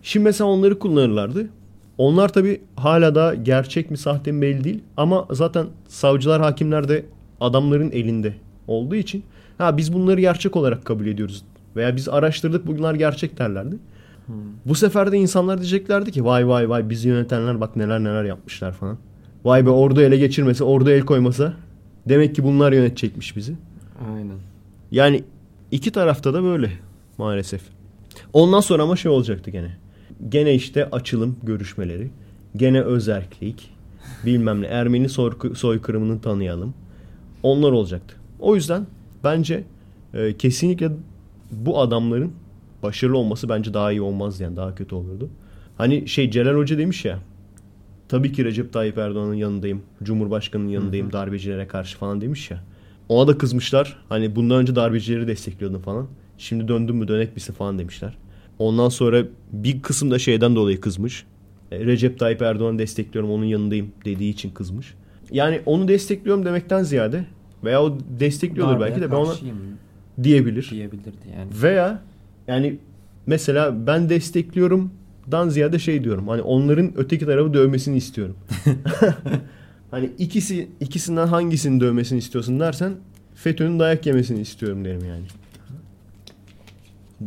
Şimdi 0.03 0.23
mesela 0.23 0.49
onları 0.49 0.79
kullanırlardı. 0.79 1.49
Onlar 1.97 2.33
tabi 2.33 2.61
hala 2.75 3.15
da 3.15 3.35
gerçek 3.35 3.91
mi 3.91 3.97
sahte 3.97 4.31
mi 4.31 4.41
belli 4.41 4.63
değil. 4.63 4.83
Ama 4.97 5.27
zaten 5.31 5.67
savcılar 5.87 6.41
hakimler 6.41 6.87
de 6.87 7.05
adamların 7.41 7.91
elinde 7.91 8.33
olduğu 8.67 8.95
için 8.95 9.23
Ha 9.57 9.77
biz 9.77 9.93
bunları 9.93 10.21
gerçek 10.21 10.55
olarak 10.55 10.85
kabul 10.85 11.07
ediyoruz. 11.07 11.43
Veya 11.75 11.95
biz 11.95 12.09
araştırdık 12.09 12.67
bunlar 12.67 12.95
gerçek 12.95 13.39
derlerdi. 13.39 13.75
Bu 14.65 14.75
sefer 14.75 15.11
de 15.11 15.17
insanlar 15.17 15.57
diyeceklerdi 15.57 16.11
ki 16.11 16.25
vay 16.25 16.47
vay 16.47 16.69
vay 16.69 16.89
bizi 16.89 17.07
yönetenler 17.09 17.61
bak 17.61 17.75
neler 17.75 17.99
neler 17.99 18.23
yapmışlar 18.23 18.71
falan. 18.71 18.97
Vay 19.45 19.65
be 19.65 19.69
ordu 19.69 20.01
ele 20.01 20.17
geçirmese, 20.17 20.63
ordu 20.63 20.89
el 20.89 21.01
koymasa 21.01 21.53
demek 22.09 22.35
ki 22.35 22.43
bunlar 22.43 22.71
yönetecekmiş 22.71 23.35
bizi. 23.35 23.55
Aynen. 24.15 24.37
Yani 24.91 25.23
iki 25.71 25.91
tarafta 25.91 26.33
da 26.33 26.43
böyle 26.43 26.71
maalesef. 27.17 27.61
Ondan 28.33 28.59
sonra 28.59 28.83
ama 28.83 28.95
şey 28.95 29.11
olacaktı 29.11 29.51
gene. 29.51 29.77
Gene 30.29 30.53
işte 30.55 30.89
açılım 30.89 31.35
görüşmeleri. 31.43 32.09
Gene 32.55 32.81
özerklik. 32.81 33.69
Bilmem 34.25 34.61
ne. 34.61 34.65
Ermeni 34.67 35.09
soy- 35.09 35.55
soykırımını 35.55 36.21
tanıyalım. 36.21 36.73
Onlar 37.43 37.71
olacaktı. 37.71 38.15
O 38.39 38.55
yüzden 38.55 38.87
bence 39.23 39.63
e, 40.13 40.37
kesinlikle 40.37 40.91
bu 41.51 41.79
adamların 41.81 42.31
başarılı 42.83 43.17
olması 43.17 43.49
bence 43.49 43.73
daha 43.73 43.91
iyi 43.91 44.01
olmaz 44.01 44.39
yani 44.39 44.55
daha 44.55 44.75
kötü 44.75 44.95
olurdu. 44.95 45.29
Hani 45.77 46.07
şey 46.07 46.31
Celal 46.31 46.55
Hoca 46.55 46.77
demiş 46.77 47.05
ya 47.05 47.19
tabii 48.09 48.31
ki 48.31 48.45
Recep 48.45 48.73
Tayyip 48.73 48.97
Erdoğan'ın 48.97 49.33
yanındayım. 49.33 49.81
Cumhurbaşkanının 50.03 50.69
yanındayım 50.69 51.13
darbecilere 51.13 51.67
karşı 51.67 51.97
falan 51.97 52.21
demiş 52.21 52.51
ya. 52.51 52.63
Ona 53.09 53.27
da 53.27 53.37
kızmışlar. 53.37 53.97
Hani 54.09 54.35
bundan 54.35 54.57
önce 54.57 54.75
darbecileri 54.75 55.27
destekliyordun 55.27 55.79
falan. 55.79 56.07
Şimdi 56.37 56.67
döndün 56.67 56.95
mü 56.95 57.07
dönek 57.07 57.35
misin 57.35 57.53
falan 57.53 57.79
demişler. 57.79 58.17
Ondan 58.59 58.89
sonra 58.89 59.23
bir 59.53 59.81
kısım 59.81 60.11
da 60.11 60.19
şeyden 60.19 60.55
dolayı 60.55 60.81
kızmış. 60.81 61.25
E, 61.71 61.85
Recep 61.85 62.19
Tayyip 62.19 62.41
Erdoğan'ı 62.41 62.79
destekliyorum 62.79 63.31
onun 63.31 63.45
yanındayım 63.45 63.91
dediği 64.05 64.31
için 64.31 64.49
kızmış. 64.49 64.93
Yani 65.31 65.61
onu 65.65 65.87
destekliyorum 65.87 66.45
demekten 66.45 66.83
ziyade 66.83 67.25
veya 67.63 67.83
o 67.83 67.97
destekliyordur 68.19 68.73
Darbeye 68.73 68.89
belki 68.89 69.01
de 69.01 69.11
ben 69.11 69.15
ona 69.15 69.33
diyebilir. 70.23 70.69
diyebilirdi 70.71 71.09
yani. 71.37 71.51
Veya 71.63 72.01
yani 72.47 72.77
mesela 73.25 73.87
ben 73.87 74.09
destekliyorum 74.09 74.91
dan 75.31 75.49
ziyade 75.49 75.79
şey 75.79 76.03
diyorum. 76.03 76.27
Hani 76.27 76.41
onların 76.41 76.91
öteki 76.95 77.25
tarafı 77.25 77.53
dövmesini 77.53 77.97
istiyorum. 77.97 78.35
hani 79.91 80.09
ikisi 80.17 80.67
ikisinden 80.79 81.27
hangisini 81.27 81.81
dövmesini 81.81 82.19
istiyorsun 82.19 82.59
dersen 82.59 82.93
FETÖ'nün 83.35 83.79
dayak 83.79 84.05
yemesini 84.05 84.41
istiyorum 84.41 84.85
derim 84.85 85.05
yani. 85.07 85.23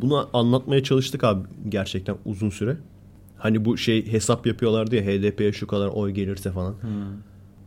Bunu 0.02 0.28
anlatmaya 0.32 0.82
çalıştık 0.82 1.24
abi 1.24 1.48
gerçekten 1.68 2.16
uzun 2.24 2.50
süre. 2.50 2.76
Hani 3.38 3.64
bu 3.64 3.76
şey 3.76 4.12
hesap 4.12 4.46
yapıyorlardı 4.46 4.96
ya 4.96 5.02
HDP'ye 5.02 5.52
şu 5.52 5.66
kadar 5.66 5.88
oy 5.88 6.10
gelirse 6.10 6.52
falan. 6.52 6.74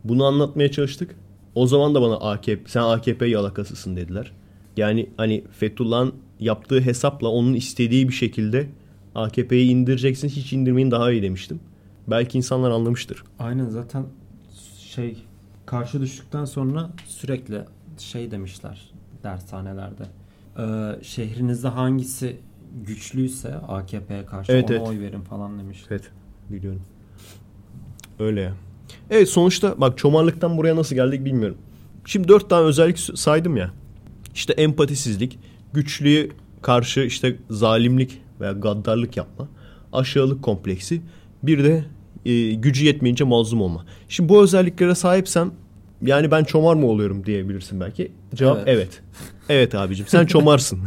Bunu 0.04 0.24
anlatmaya 0.24 0.70
çalıştık. 0.70 1.16
O 1.54 1.66
zaman 1.66 1.94
da 1.94 2.02
bana 2.02 2.14
AKP, 2.14 2.62
sen 2.66 2.82
AKP 2.82 3.26
yalakasısın 3.26 3.96
dediler. 3.96 4.32
Yani 4.76 5.10
hani 5.16 5.44
Fethullah'ın 5.50 6.14
yaptığı 6.40 6.80
hesapla 6.80 7.28
onun 7.28 7.54
istediği 7.54 8.08
bir 8.08 8.14
şekilde 8.14 8.68
AKP'yi 9.14 9.70
indireceksin 9.70 10.28
hiç 10.28 10.52
indirmeyin 10.52 10.90
daha 10.90 11.12
iyi 11.12 11.22
demiştim. 11.22 11.60
Belki 12.06 12.38
insanlar 12.38 12.70
anlamıştır. 12.70 13.24
Aynen 13.38 13.68
zaten 13.68 14.04
şey 14.78 15.16
karşı 15.66 16.00
düştükten 16.00 16.44
sonra 16.44 16.90
sürekli 17.06 17.64
şey 17.98 18.30
demişler 18.30 18.90
dershanelerde. 19.22 20.19
Ee, 20.58 20.62
şehrinizde 21.02 21.68
hangisi 21.68 22.36
güçlüyse 22.86 23.54
AKP'ye 23.54 24.26
karşı 24.26 24.52
Evet, 24.52 24.70
ona 24.70 24.76
evet. 24.76 24.88
oy 24.88 25.00
verin 25.00 25.20
falan 25.20 25.58
demişler. 25.58 25.86
Evet 25.90 26.10
biliyorum. 26.50 26.82
Öyle. 28.18 28.52
Evet 29.10 29.28
sonuçta 29.28 29.80
bak 29.80 29.98
çomarlıktan 29.98 30.56
buraya 30.56 30.76
nasıl 30.76 30.94
geldik 30.94 31.24
bilmiyorum. 31.24 31.56
Şimdi 32.04 32.28
dört 32.28 32.50
tane 32.50 32.64
özellik 32.66 32.98
saydım 32.98 33.56
ya. 33.56 33.70
İşte 34.34 34.52
empatisizlik, 34.52 35.38
güçlüye 35.72 36.28
karşı 36.62 37.00
işte 37.00 37.36
zalimlik 37.50 38.22
veya 38.40 38.52
gaddarlık 38.52 39.16
yapma, 39.16 39.48
aşağılık 39.92 40.42
kompleksi, 40.42 41.02
bir 41.42 41.64
de 41.64 41.84
e, 42.24 42.54
gücü 42.54 42.84
yetmeyince 42.84 43.24
mazlum 43.24 43.60
olma. 43.60 43.84
Şimdi 44.08 44.28
bu 44.28 44.42
özelliklere 44.42 44.94
sahipsem 44.94 45.52
yani 46.02 46.30
ben 46.30 46.44
çomar 46.44 46.74
mı 46.74 46.86
oluyorum 46.86 47.26
diyebilirsin 47.26 47.80
belki. 47.80 48.12
Cevap 48.34 48.56
Evet. 48.56 48.68
evet. 48.68 49.02
Evet, 49.50 49.74
abicim 49.74 50.06
sen 50.08 50.26
çomarsın. 50.26 50.80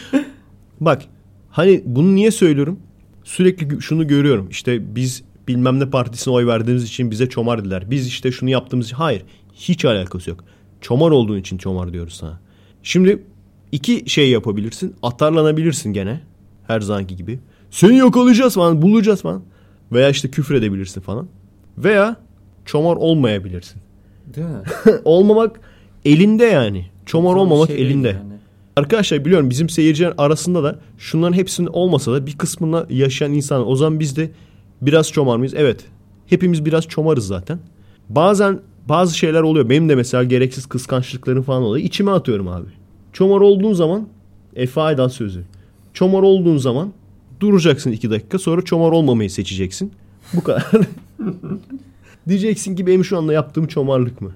Bak 0.80 1.02
hani 1.50 1.82
bunu 1.86 2.14
niye 2.14 2.30
söylüyorum? 2.30 2.80
Sürekli 3.24 3.82
şunu 3.82 4.06
görüyorum. 4.06 4.48
İşte 4.48 4.94
biz 4.94 5.22
bilmem 5.48 5.80
ne 5.80 5.90
partisine 5.90 6.34
oy 6.34 6.46
verdiğimiz 6.46 6.84
için 6.84 7.10
bize 7.10 7.28
çomar 7.28 7.60
dediler. 7.60 7.90
Biz 7.90 8.06
işte 8.06 8.32
şunu 8.32 8.50
yaptığımız 8.50 8.86
için. 8.86 8.96
Hayır. 8.96 9.22
Hiç 9.54 9.84
alakası 9.84 10.30
yok. 10.30 10.44
Çomar 10.80 11.10
olduğun 11.10 11.38
için 11.38 11.58
çomar 11.58 11.92
diyoruz 11.92 12.14
sana. 12.14 12.40
Şimdi 12.82 13.22
iki 13.72 14.10
şey 14.10 14.30
yapabilirsin. 14.30 14.94
Atarlanabilirsin 15.02 15.92
gene. 15.92 16.20
Her 16.66 16.80
zamanki 16.80 17.16
gibi. 17.16 17.38
Seni 17.70 17.96
yakalayacağız 17.96 18.54
falan. 18.54 18.82
Bulacağız 18.82 19.22
falan. 19.22 19.42
Veya 19.92 20.08
işte 20.10 20.30
küfür 20.30 20.54
edebilirsin 20.54 21.00
falan. 21.00 21.28
Veya 21.78 22.16
çomar 22.64 22.96
olmayabilirsin. 22.96 23.82
Değil 24.34 24.46
mi? 24.46 24.62
Olmamak 25.04 25.60
elinde 26.04 26.44
yani. 26.44 26.86
Çomar 27.10 27.34
olmamak 27.34 27.66
şey 27.66 27.82
elinde. 27.82 28.08
yani. 28.08 28.32
Arkadaşlar 28.76 29.24
biliyorum 29.24 29.50
bizim 29.50 29.68
seyirciler 29.68 30.14
arasında 30.18 30.64
da 30.64 30.78
şunların 30.98 31.32
hepsinin 31.32 31.66
olmasa 31.66 32.12
da 32.12 32.26
bir 32.26 32.38
kısmında 32.38 32.86
yaşayan 32.90 33.32
insan. 33.32 33.68
O 33.68 33.76
zaman 33.76 34.00
biz 34.00 34.16
de 34.16 34.30
biraz 34.82 35.12
çomar 35.12 35.36
mıyız? 35.36 35.54
Evet. 35.56 35.84
Hepimiz 36.26 36.64
biraz 36.64 36.88
çomarız 36.88 37.26
zaten. 37.26 37.58
Bazen 38.08 38.60
bazı 38.88 39.18
şeyler 39.18 39.40
oluyor. 39.42 39.68
Benim 39.68 39.88
de 39.88 39.94
mesela 39.94 40.24
gereksiz 40.24 40.66
kıskançlıklarım 40.66 41.42
falan 41.42 41.62
oluyor. 41.62 41.86
İçime 41.86 42.10
atıyorum 42.10 42.48
abi. 42.48 42.68
Çomar 43.12 43.40
olduğun 43.40 43.72
zaman 43.72 44.08
Efe 44.56 44.80
Aydan 44.80 45.08
sözü. 45.08 45.44
Çomar 45.94 46.22
olduğun 46.22 46.56
zaman 46.56 46.92
duracaksın 47.40 47.92
iki 47.92 48.10
dakika 48.10 48.38
sonra 48.38 48.62
çomar 48.62 48.92
olmamayı 48.92 49.30
seçeceksin. 49.30 49.92
Bu 50.34 50.42
kadar. 50.42 50.70
Diyeceksin 52.28 52.76
ki 52.76 52.86
benim 52.86 53.04
şu 53.04 53.18
anda 53.18 53.32
yaptığım 53.32 53.66
çomarlık 53.66 54.20
mı? 54.20 54.32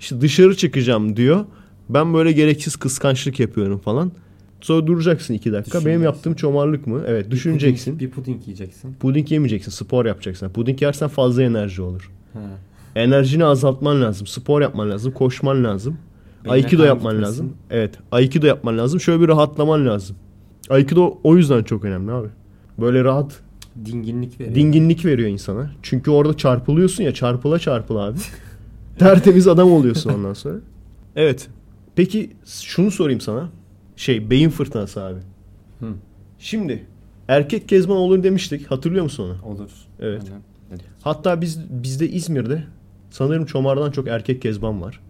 İşte 0.00 0.20
dışarı 0.20 0.56
çıkacağım 0.56 1.16
diyor. 1.16 1.44
Ben 1.90 2.14
böyle 2.14 2.32
gereksiz 2.32 2.76
kıskançlık 2.76 3.40
yapıyorum 3.40 3.78
falan. 3.78 4.12
Sonra 4.60 4.86
duracaksın 4.86 5.34
iki 5.34 5.52
dakika. 5.52 5.84
Benim 5.86 6.02
yaptığım 6.02 6.34
çomarlık 6.34 6.86
mı? 6.86 7.02
Evet 7.06 7.30
düşüneceksin. 7.30 7.92
Puding, 7.92 8.10
bir 8.10 8.14
puding 8.16 8.42
yiyeceksin. 8.46 8.94
Puding 9.00 9.32
yemeyeceksin. 9.32 9.70
Spor 9.70 10.06
yapacaksın. 10.06 10.48
Puding 10.48 10.82
yersen 10.82 11.08
fazla 11.08 11.42
enerji 11.42 11.82
olur. 11.82 12.10
Ha. 12.32 12.40
Enerjini 12.96 13.44
azaltman 13.44 14.02
lazım. 14.02 14.26
Spor 14.26 14.60
yapman 14.62 14.90
lazım. 14.90 15.12
Koşman 15.12 15.64
lazım. 15.64 15.96
Beyne 16.44 16.52
Aikido 16.54 16.84
yapman 16.84 17.12
gitmesin. 17.12 17.32
lazım. 17.32 17.52
Evet. 17.70 17.94
Aikido 18.12 18.46
yapman 18.46 18.78
lazım. 18.78 19.00
Şöyle 19.00 19.22
bir 19.22 19.28
rahatlaman 19.28 19.86
lazım. 19.86 20.16
Aikido 20.70 21.18
o 21.24 21.36
yüzden 21.36 21.62
çok 21.62 21.84
önemli 21.84 22.12
abi. 22.12 22.28
Böyle 22.78 23.04
rahat 23.04 23.40
Dinginlik 23.84 24.40
veriyor. 24.40 24.54
dinginlik 24.54 25.04
veriyor 25.04 25.28
insana. 25.28 25.70
Çünkü 25.82 26.10
orada 26.10 26.36
çarpılıyorsun 26.36 27.04
ya 27.04 27.14
çarpıla 27.14 27.58
çarpıla 27.58 28.00
abi. 28.00 28.18
Tertemiz 28.98 29.48
adam 29.48 29.72
oluyorsun 29.72 30.10
ondan 30.10 30.32
sonra. 30.34 30.56
Evet. 31.16 31.48
Peki 31.98 32.30
şunu 32.46 32.90
sorayım 32.90 33.20
sana. 33.20 33.48
Şey 33.96 34.30
beyin 34.30 34.50
fırtınası 34.50 35.02
abi. 35.04 35.20
Hı. 35.80 35.86
Şimdi 36.38 36.86
erkek 37.28 37.68
kezban 37.68 37.96
olur 37.96 38.22
demiştik. 38.22 38.70
Hatırlıyor 38.70 39.04
musun 39.04 39.38
onu? 39.44 39.52
Olur. 39.54 39.70
Evet. 40.00 40.22
Aynen. 40.24 40.42
Evet. 40.70 40.80
Hatta 41.02 41.40
biz 41.40 41.60
bizde 41.70 42.08
İzmir'de 42.08 42.64
sanırım 43.10 43.46
çomardan 43.46 43.90
çok 43.90 44.08
erkek 44.08 44.42
kezban 44.42 44.82
var. 44.82 45.00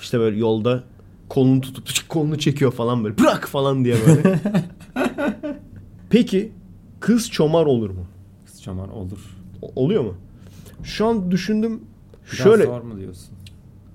İşte 0.00 0.18
böyle 0.18 0.38
yolda 0.38 0.84
kolunu 1.28 1.60
tutup 1.60 2.08
kolunu 2.08 2.38
çekiyor 2.38 2.72
falan 2.72 3.04
böyle. 3.04 3.18
Bırak 3.18 3.48
falan 3.48 3.84
diye 3.84 3.96
böyle. 4.06 4.40
Peki 6.10 6.52
kız 7.00 7.30
çomar 7.30 7.66
olur 7.66 7.90
mu? 7.90 8.06
Kız 8.46 8.62
çomar 8.62 8.88
olur. 8.88 9.36
O- 9.62 9.72
Oluyor 9.76 10.04
mu? 10.04 10.14
Şu 10.82 11.06
an 11.06 11.30
düşündüm. 11.30 11.80
Biraz 12.32 12.36
şöyle 12.38 12.64
zor 12.64 12.80
mu 12.80 12.98
diyorsun? 12.98 13.28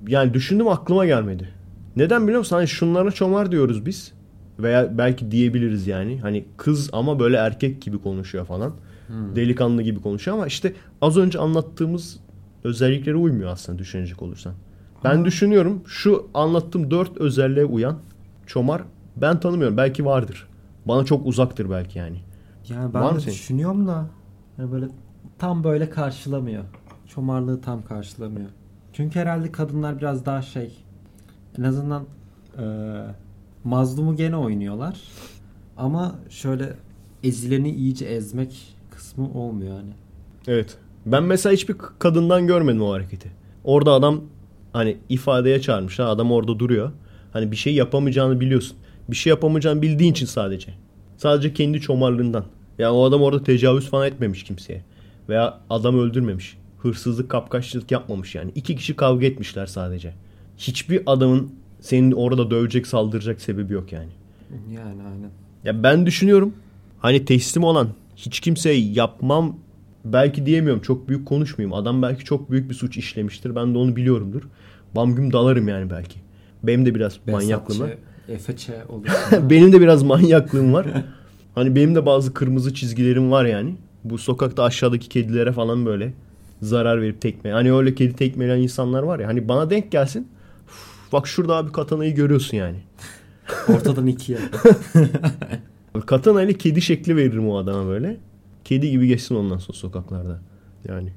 yani 0.08 0.34
düşündüm 0.34 0.68
aklıma 0.68 1.06
gelmedi. 1.06 1.61
Neden 1.96 2.24
biliyor 2.24 2.40
musun? 2.40 2.56
Hani 2.56 2.68
şunlara 2.68 3.12
çomar 3.12 3.52
diyoruz 3.52 3.86
biz. 3.86 4.12
Veya 4.60 4.98
belki 4.98 5.32
diyebiliriz 5.32 5.88
yani. 5.88 6.20
Hani 6.22 6.46
kız 6.58 6.90
ama 6.94 7.20
böyle 7.20 7.38
erkek 7.38 7.82
gibi 7.82 7.98
konuşuyor 8.02 8.46
falan. 8.46 8.74
Hmm. 9.08 9.36
Delikanlı 9.36 9.82
gibi 9.82 10.02
konuşuyor 10.02 10.38
ama 10.38 10.48
işte 10.48 10.74
az 11.02 11.18
önce 11.18 11.40
anlattığımız 11.40 12.20
özelliklere 12.64 13.16
uymuyor 13.16 13.50
aslında 13.52 13.80
düşünecek 13.80 14.22
olursan. 14.22 14.54
Ben 15.04 15.16
Ama- 15.16 15.26
düşünüyorum 15.26 15.84
şu 15.88 16.28
anlattığım 16.34 16.92
dört 16.92 17.18
özelliğe 17.18 17.66
uyan 17.66 17.98
çomar 18.48 18.82
ben 19.16 19.40
tanımıyorum. 19.40 19.78
Belki 19.78 20.06
vardır. 20.06 20.48
Bana 20.86 21.06
çok 21.06 21.28
uzaktır 21.28 21.70
belki 21.70 22.00
yani. 22.00 22.18
Yani 22.70 22.94
Var 22.94 23.04
ben 23.04 23.10
mı 23.14 23.16
de 23.16 23.20
senin? 23.22 23.34
düşünüyorum 23.34 23.88
da 23.88 24.06
hani 24.58 24.72
böyle 24.72 24.86
tam 25.40 25.64
böyle 25.64 25.90
karşılamıyor. 25.90 26.64
Çomarlığı 27.08 27.62
tam 27.62 27.84
karşılamıyor. 27.86 28.50
Çünkü 28.94 29.20
herhalde 29.20 29.52
kadınlar 29.52 29.98
biraz 29.98 30.26
daha 30.26 30.42
şey 30.42 30.72
en 31.60 31.64
azından 31.64 32.06
e, 32.58 32.64
mazlumu 33.64 34.16
gene 34.16 34.36
oynuyorlar. 34.38 35.02
Ama 35.78 36.16
şöyle 36.30 36.74
ezileni 37.24 37.72
iyice 37.72 38.06
ezmek 38.06 38.76
kısmı 38.92 39.34
olmuyor 39.34 39.76
hani. 39.76 39.92
Evet. 40.48 40.78
Ben 41.06 41.24
mesela 41.24 41.54
hiçbir 41.54 41.76
kadından 42.00 42.48
görmedim 42.48 42.82
o 42.82 42.92
hareketi. 42.92 43.32
Orada 43.64 43.92
adam 43.92 44.22
hani 44.74 44.98
ifadeye 45.10 45.62
çağırmışlar. 45.62 46.06
Adam 46.06 46.32
orada 46.32 46.60
duruyor. 46.60 46.92
Hani 47.34 47.52
bir 47.52 47.56
şey 47.56 47.74
yapamayacağını 47.74 48.40
biliyorsun. 48.40 48.78
Bir 49.10 49.16
şey 49.16 49.30
yapamayacağını 49.30 49.82
bildiğin 49.82 50.12
için 50.12 50.26
sadece. 50.26 50.74
Sadece 51.18 51.54
kendi 51.54 51.82
çomarlığından. 51.82 52.46
Yani 52.80 52.92
o 52.92 53.04
adam 53.04 53.22
orada 53.22 53.44
tecavüz 53.44 53.90
falan 53.90 54.08
etmemiş 54.08 54.44
kimseye. 54.44 54.84
Veya 55.30 55.60
adam 55.70 56.00
öldürmemiş. 56.00 56.58
Hırsızlık, 56.78 57.30
kapkaççılık 57.30 57.92
yapmamış 57.92 58.36
yani. 58.36 58.52
İki 58.56 58.76
kişi 58.76 58.96
kavga 58.96 59.26
etmişler 59.26 59.66
sadece. 59.66 60.14
Hiçbir 60.62 61.02
adamın 61.06 61.52
senin 61.80 62.12
orada 62.12 62.52
dövecek, 62.52 62.88
saldıracak 62.88 63.42
sebebi 63.42 63.74
yok 63.74 63.92
yani. 63.92 64.10
Yani 64.76 65.02
aynen. 65.04 65.30
Ya 65.64 65.84
ben 65.84 66.06
düşünüyorum. 66.06 66.54
Hani 67.00 67.26
teslim 67.26 67.64
olan 67.64 67.90
hiç 68.16 68.40
kimseye 68.40 68.80
yapmam 68.80 69.56
belki 70.06 70.46
diyemiyorum. 70.46 70.82
Çok 70.82 71.10
büyük 71.10 71.26
konuşmayayım. 71.26 71.74
Adam 71.74 72.02
belki 72.02 72.26
çok 72.26 72.52
büyük 72.52 72.70
bir 72.70 72.76
suç 72.76 72.98
işlemiştir. 72.98 73.56
Ben 73.56 73.74
de 73.74 73.78
onu 73.78 73.96
biliyorumdur. 73.96 74.42
Bam 74.96 75.16
güm 75.16 75.34
dalarım 75.34 75.68
yani 75.68 75.90
belki. 75.90 76.20
Benim 76.64 76.86
de 76.86 76.96
biraz 76.96 77.20
manyaklığım 77.28 77.80
var. 77.80 77.92
Efeçe 78.30 78.74
benim 79.50 79.74
de 79.74 79.82
biraz 79.82 80.04
manyaklığım 80.04 80.74
var. 80.74 80.88
Hani 81.56 81.76
benim 81.76 81.96
de 81.96 82.06
bazı 82.06 82.34
kırmızı 82.34 82.74
çizgilerim 82.74 83.32
var 83.32 83.46
yani. 83.46 83.76
Bu 84.04 84.18
sokakta 84.18 84.64
aşağıdaki 84.64 85.10
kedilere 85.10 85.52
falan 85.52 85.86
böyle 85.86 86.14
zarar 86.62 87.02
verip 87.02 87.22
tekme. 87.22 87.52
Hani 87.52 87.74
öyle 87.74 87.96
kedi 87.96 88.16
tekmeleyen 88.16 88.58
insanlar 88.58 89.04
var 89.04 89.20
ya. 89.20 89.28
Hani 89.28 89.48
bana 89.48 89.70
denk 89.70 89.92
gelsin. 89.92 90.28
Bak 91.12 91.28
şurada 91.28 91.56
abi 91.56 91.72
katanayı 91.72 92.16
görüyorsun 92.16 92.58
yani. 92.58 92.78
Ortadan 93.68 94.08
ikiye. 94.08 94.38
Katana 96.06 96.44
ile 96.44 96.54
kedi 96.54 96.82
şekli 96.82 97.16
veririm 97.16 97.50
o 97.50 97.58
adama 97.58 97.88
böyle. 97.88 98.18
Kedi 98.66 98.92
gibi 98.92 99.08
geçsin 99.08 99.36
ondan 99.36 99.58
sonra 99.58 99.78
sokaklarda. 99.78 100.42
Yani. 100.88 101.10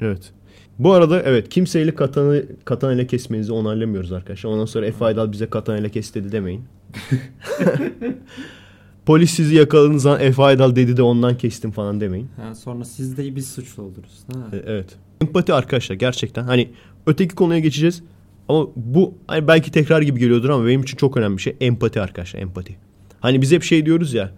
Evet. 0.00 0.32
Bu 0.78 0.92
arada 0.92 1.22
evet 1.22 1.48
kimseyle 1.48 1.94
katana, 1.94 2.42
katana 2.64 2.92
ile 2.92 3.06
kesmenizi 3.06 3.52
onaylamıyoruz 3.52 4.12
arkadaşlar. 4.12 4.50
Ondan 4.50 4.64
sonra 4.64 4.86
Efe 4.86 5.04
Aydal 5.04 5.32
bize 5.32 5.46
katana 5.46 5.78
ile 5.78 5.88
kes 5.88 6.14
dedi 6.14 6.32
demeyin. 6.32 6.64
Polis 9.06 9.30
sizi 9.30 9.54
yakaladığınız 9.54 10.02
zaman 10.02 10.20
Efe 10.20 10.42
Aydal 10.42 10.76
dedi 10.76 10.96
de 10.96 11.02
ondan 11.02 11.38
kestim 11.38 11.70
falan 11.70 12.00
demeyin. 12.00 12.28
Ha, 12.36 12.54
sonra 12.54 12.84
siz 12.84 13.16
de 13.16 13.36
biz 13.36 13.48
suçlu 13.50 13.82
oluruz. 13.82 14.18
Ha. 14.32 14.56
E, 14.56 14.62
Evet. 14.66 14.96
Empati 15.20 15.54
arkadaşlar 15.54 15.96
gerçekten. 15.96 16.44
Hani 16.44 16.70
öteki 17.06 17.34
konuya 17.34 17.58
geçeceğiz. 17.58 18.02
Ama 18.48 18.66
bu 18.76 19.14
hani 19.26 19.48
belki 19.48 19.70
tekrar 19.70 20.02
gibi 20.02 20.20
geliyordur 20.20 20.48
ama 20.50 20.66
benim 20.66 20.82
için 20.82 20.96
çok 20.96 21.16
önemli 21.16 21.36
bir 21.36 21.42
şey. 21.42 21.56
Empati 21.60 22.00
arkadaşlar 22.00 22.40
empati. 22.40 22.76
Hani 23.20 23.42
biz 23.42 23.52
hep 23.52 23.62
şey 23.62 23.86
diyoruz 23.86 24.14
ya. 24.14 24.30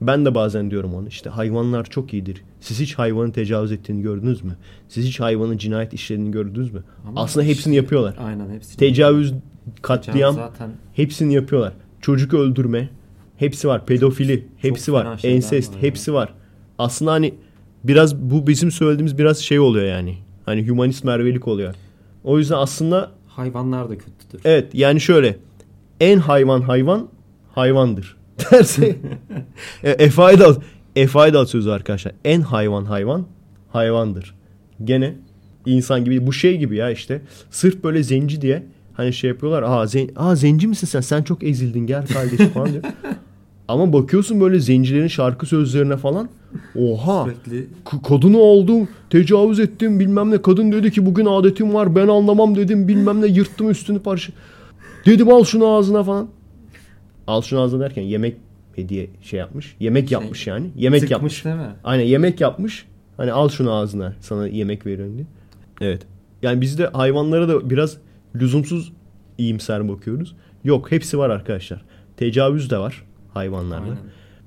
Ben 0.00 0.24
de 0.24 0.34
bazen 0.34 0.70
diyorum 0.70 0.94
onu 0.94 1.08
işte 1.08 1.30
hayvanlar 1.30 1.84
çok 1.84 2.12
iyidir. 2.14 2.42
Siz 2.60 2.80
hiç 2.80 2.94
hayvanın 2.94 3.30
tecavüz 3.30 3.72
ettiğini 3.72 4.02
gördünüz 4.02 4.44
mü? 4.44 4.56
Siz 4.88 5.06
hiç 5.06 5.20
hayvanın 5.20 5.58
cinayet 5.58 5.92
işlediğini 5.92 6.30
gördünüz 6.30 6.72
mü? 6.72 6.84
Ama 7.08 7.20
Aslında 7.22 7.46
hepsini 7.46 7.72
işte- 7.74 7.82
yapıyorlar. 7.82 8.14
Aynen 8.18 8.50
hepsini. 8.50 8.76
Tecavüz, 8.76 9.34
katliam 9.82 10.34
zaten 10.34 10.70
hepsini 10.94 11.34
yapıyorlar. 11.34 11.72
Çocuk 12.00 12.34
öldürme 12.34 12.88
hepsi 13.36 13.68
var. 13.68 13.86
Pedofili 13.86 14.46
hepsi 14.56 14.92
fena 14.92 15.04
var. 15.04 15.20
Ensest 15.24 15.74
var 15.74 15.82
hepsi 15.82 16.12
var. 16.14 16.34
Aslında 16.78 17.12
hani 17.12 17.34
biraz 17.84 18.16
bu 18.16 18.46
bizim 18.46 18.70
söylediğimiz 18.70 19.18
biraz 19.18 19.38
şey 19.38 19.60
oluyor 19.60 19.86
yani. 19.86 20.14
Hani 20.46 20.66
hümanist 20.66 21.04
mervelik 21.04 21.48
oluyor. 21.48 21.74
O 22.24 22.38
yüzden 22.38 22.56
aslında 22.56 23.10
hayvanlar 23.38 23.90
da 23.90 23.98
kötüdür. 23.98 24.40
evet 24.44 24.74
yani 24.74 25.00
şöyle 25.00 25.36
en 26.00 26.18
hayvan 26.18 26.60
hayvan 26.60 27.08
hayvandır. 27.54 28.16
Derse 28.50 28.96
e, 29.82 29.90
Efe 29.90 30.22
Aydal, 30.22 30.54
Efe 30.96 31.18
Aydal 31.18 31.46
sözü 31.46 31.70
arkadaşlar. 31.70 32.12
En 32.24 32.40
hayvan 32.40 32.84
hayvan 32.84 33.26
hayvandır. 33.72 34.34
Gene 34.84 35.14
insan 35.66 36.04
gibi 36.04 36.26
bu 36.26 36.32
şey 36.32 36.58
gibi 36.58 36.76
ya 36.76 36.90
işte 36.90 37.22
sırf 37.50 37.84
böyle 37.84 38.02
zenci 38.02 38.40
diye 38.42 38.66
hani 38.94 39.12
şey 39.12 39.30
yapıyorlar. 39.30 39.62
Aa, 39.62 39.86
zen, 39.86 40.08
aa 40.16 40.34
zenci 40.36 40.66
misin 40.68 40.86
sen? 40.86 41.00
Sen 41.00 41.22
çok 41.22 41.42
ezildin 41.44 41.86
gel 41.86 42.06
kardeşim 42.06 42.48
falan 42.48 42.72
diyor. 42.72 42.84
Ama 43.68 43.92
bakıyorsun 43.92 44.40
böyle 44.40 44.60
zencilerin 44.60 45.08
şarkı 45.08 45.46
sözlerine 45.46 45.96
falan. 45.96 46.28
Oha. 46.78 47.24
Sürekli 47.24 47.66
K- 47.84 48.02
kadını 48.02 48.38
oldum, 48.38 48.88
tecavüz 49.10 49.60
ettim 49.60 50.00
bilmem 50.00 50.30
ne. 50.30 50.42
Kadın 50.42 50.72
dedi 50.72 50.90
ki 50.92 51.06
bugün 51.06 51.26
adetim 51.26 51.74
var 51.74 51.94
ben 51.96 52.08
anlamam 52.08 52.54
dedim 52.56 52.88
bilmem 52.88 53.22
ne 53.22 53.26
yırttım 53.26 53.70
üstünü 53.70 53.98
parça. 53.98 54.32
Dedim 55.06 55.28
al 55.28 55.44
şunu 55.44 55.66
ağzına 55.66 56.02
falan. 56.02 56.28
Al 57.26 57.42
şunu 57.42 57.60
ağzına 57.60 57.80
derken 57.80 58.02
yemek 58.02 58.36
hediye 58.76 59.10
şey 59.22 59.38
yapmış. 59.38 59.76
Yemek 59.80 60.08
Şey, 60.08 60.18
yapmış 60.18 60.46
yani. 60.46 60.66
Yemek 60.76 61.10
yapmış. 61.10 61.44
değil 61.44 61.56
mi? 61.56 61.70
Aynen 61.84 62.04
yemek 62.04 62.40
yapmış. 62.40 62.86
Hani 63.16 63.32
al 63.32 63.48
şunu 63.48 63.72
ağzına 63.72 64.14
sana 64.20 64.48
yemek 64.48 64.86
veriyorum 64.86 65.14
diye. 65.14 65.26
Evet. 65.80 66.02
Yani 66.42 66.60
biz 66.60 66.78
de 66.78 66.86
hayvanlara 66.86 67.48
da 67.48 67.70
biraz 67.70 67.96
lüzumsuz 68.36 68.92
iyimser 69.38 69.88
bakıyoruz. 69.88 70.34
Yok 70.64 70.90
hepsi 70.92 71.18
var 71.18 71.30
arkadaşlar. 71.30 71.84
Tecavüz 72.16 72.70
de 72.70 72.78
var 72.78 73.04
hayvanlarda. 73.34 73.84
Aynen. 73.84 73.98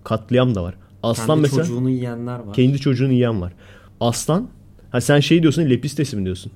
Katliam 0.04 0.56
da 0.56 0.64
var. 0.64 0.76
Aslan 1.04 1.28
Kendi 1.28 1.42
mesela 1.42 1.64
çocuğunu 1.64 1.90
yiyenler 1.90 2.40
var. 2.40 2.54
kendi 2.54 2.80
çocuğunu 2.80 3.14
yiyen 3.14 3.42
var. 3.42 3.54
Aslan 4.00 4.48
ha 4.90 5.02
sen 5.02 5.20
şey 5.20 5.42
diyorsun 5.42 5.70
lepistesi 5.70 6.18
mi 6.18 6.26
diyorsun? 6.26 6.52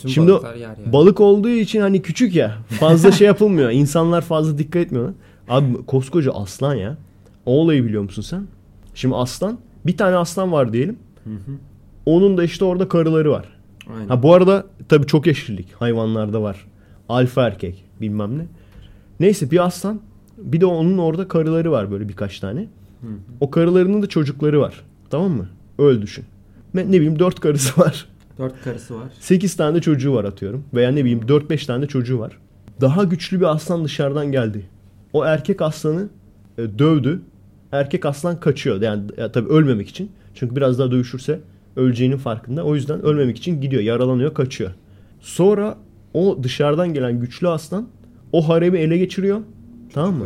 Tüm 0.00 0.10
Şimdi 0.10 0.30
yer 0.30 0.54
yani. 0.54 0.92
balık 0.92 1.20
olduğu 1.20 1.48
için 1.48 1.80
hani 1.80 2.02
küçük 2.02 2.34
ya 2.34 2.58
fazla 2.80 3.12
şey 3.12 3.26
yapılmıyor. 3.26 3.70
İnsanlar 3.80 4.22
fazla 4.22 4.58
dikkat 4.58 4.82
etmiyorlar. 4.82 5.14
Abi 5.48 5.86
koskoca 5.86 6.32
aslan 6.32 6.74
ya. 6.74 6.96
O 7.46 7.60
olayı 7.60 7.84
biliyor 7.84 8.02
musun 8.02 8.22
sen? 8.22 8.46
Şimdi 8.94 9.14
aslan 9.14 9.58
bir 9.86 9.96
tane 9.96 10.16
aslan 10.16 10.52
var 10.52 10.72
diyelim. 10.72 10.96
Hı 11.24 11.30
hı. 11.30 11.52
Onun 12.06 12.36
da 12.38 12.44
işte 12.44 12.64
orada 12.64 12.88
karıları 12.88 13.30
var. 13.30 13.46
Aynen. 13.96 14.08
Ha 14.08 14.22
bu 14.22 14.34
arada 14.34 14.66
tabii 14.88 15.06
çok 15.06 15.26
eşlilik 15.26 15.72
hayvanlarda 15.72 16.42
var. 16.42 16.66
Alfa 17.08 17.42
erkek 17.46 17.84
bilmem 18.00 18.38
ne. 18.38 18.46
Neyse 19.20 19.50
bir 19.50 19.64
aslan 19.64 20.00
bir 20.38 20.60
de 20.60 20.66
onun 20.66 20.98
orada 20.98 21.28
karıları 21.28 21.72
var 21.72 21.90
böyle 21.90 22.08
birkaç 22.08 22.40
tane. 22.40 22.66
Hı 23.04 23.08
hı. 23.08 23.18
O 23.40 23.50
karılarının 23.50 24.02
da 24.02 24.06
çocukları 24.06 24.60
var. 24.60 24.82
Tamam 25.10 25.32
mı? 25.32 25.48
Öyle 25.78 26.02
düşün. 26.02 26.24
Ne, 26.74 26.88
bileyim 26.88 27.18
dört 27.18 27.40
karısı 27.40 27.80
var. 27.80 28.08
Dört 28.38 28.62
karısı 28.64 28.94
var. 28.94 29.08
8 29.20 29.56
tane 29.56 29.76
de 29.76 29.80
çocuğu 29.80 30.14
var 30.14 30.24
atıyorum. 30.24 30.64
Veya 30.74 30.90
ne 30.90 31.00
bileyim 31.00 31.20
4-5 31.20 31.66
tane 31.66 31.82
de 31.82 31.86
çocuğu 31.86 32.18
var. 32.18 32.38
Daha 32.80 33.04
güçlü 33.04 33.40
bir 33.40 33.44
aslan 33.54 33.84
dışarıdan 33.84 34.32
geldi. 34.32 34.66
O 35.12 35.24
erkek 35.24 35.62
aslanı 35.62 36.08
e, 36.58 36.78
dövdü. 36.78 37.20
Erkek 37.72 38.06
aslan 38.06 38.40
kaçıyor. 38.40 38.82
Yani 38.82 39.02
ya, 39.16 39.32
tabii 39.32 39.48
ölmemek 39.48 39.88
için. 39.88 40.10
Çünkü 40.34 40.56
biraz 40.56 40.78
daha 40.78 40.90
dövüşürse 40.90 41.40
öleceğinin 41.76 42.16
farkında. 42.16 42.64
O 42.64 42.74
yüzden 42.74 43.02
ölmemek 43.02 43.36
için 43.36 43.60
gidiyor. 43.60 43.82
Yaralanıyor, 43.82 44.34
kaçıyor. 44.34 44.70
Sonra 45.20 45.78
o 46.14 46.38
dışarıdan 46.42 46.94
gelen 46.94 47.20
güçlü 47.20 47.48
aslan 47.48 47.88
o 48.32 48.48
haremi 48.48 48.78
ele 48.78 48.98
geçiriyor. 48.98 49.40
Tamam 49.92 50.14
mı? 50.14 50.24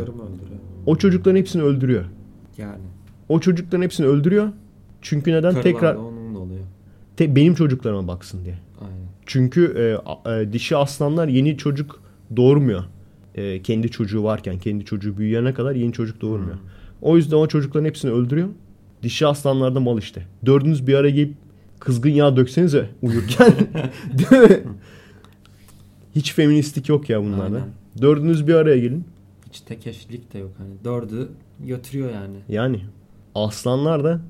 O 0.85 0.95
çocukların 0.95 1.37
hepsini 1.37 1.61
öldürüyor. 1.63 2.05
Yani. 2.59 2.81
O 3.29 3.39
çocukların 3.39 3.83
hepsini 3.83 4.07
öldürüyor. 4.07 4.49
Çünkü 5.01 5.31
neden? 5.31 5.41
Karılar 5.53 5.63
Tekrar 5.63 5.95
da 5.95 5.99
onun 5.99 6.35
da 6.35 6.39
oluyor. 6.39 6.63
te- 7.17 7.35
benim 7.35 7.55
çocuklarıma 7.55 8.07
baksın 8.07 8.45
diye. 8.45 8.57
Aynen. 8.81 9.07
Çünkü 9.25 9.75
e, 10.25 10.31
e, 10.31 10.53
dişi 10.53 10.77
aslanlar 10.77 11.27
yeni 11.27 11.57
çocuk 11.57 12.01
doğurmuyor. 12.35 12.83
E, 13.35 13.61
kendi 13.61 13.91
çocuğu 13.91 14.23
varken, 14.23 14.59
kendi 14.59 14.85
çocuğu 14.85 15.17
büyüyene 15.17 15.53
kadar 15.53 15.75
yeni 15.75 15.93
çocuk 15.93 16.21
doğurmuyor. 16.21 16.57
O 17.01 17.17
yüzden 17.17 17.35
o 17.37 17.47
çocukların 17.47 17.85
hepsini 17.85 18.11
öldürüyor. 18.11 18.47
Dişi 19.03 19.27
aslanlar 19.27 19.75
da 19.75 19.79
mal 19.79 19.97
işte. 19.97 20.25
Dördünüz 20.45 20.87
bir 20.87 20.93
araya 20.93 21.09
gelip 21.11 21.33
kızgın 21.79 22.09
yağ 22.09 22.35
döksenize 22.35 22.89
uyurken. 23.01 23.53
Değil 24.17 24.41
mi? 24.51 24.59
Hiç 26.15 26.33
feministlik 26.33 26.89
yok 26.89 27.09
ya 27.09 27.23
bunlarda. 27.23 27.43
Aynen. 27.55 27.69
Dördünüz 28.01 28.47
bir 28.47 28.53
araya 28.53 28.77
gelin. 28.79 29.05
Hiç 29.51 29.61
tek 29.61 29.87
eşlilik 29.87 30.33
de 30.33 30.37
yok. 30.37 30.51
Hani 30.57 30.69
dördü 30.83 31.29
götürüyor 31.59 32.09
yani. 32.13 32.37
Yani 32.49 32.81
aslanlar 33.35 34.03
da 34.03 34.21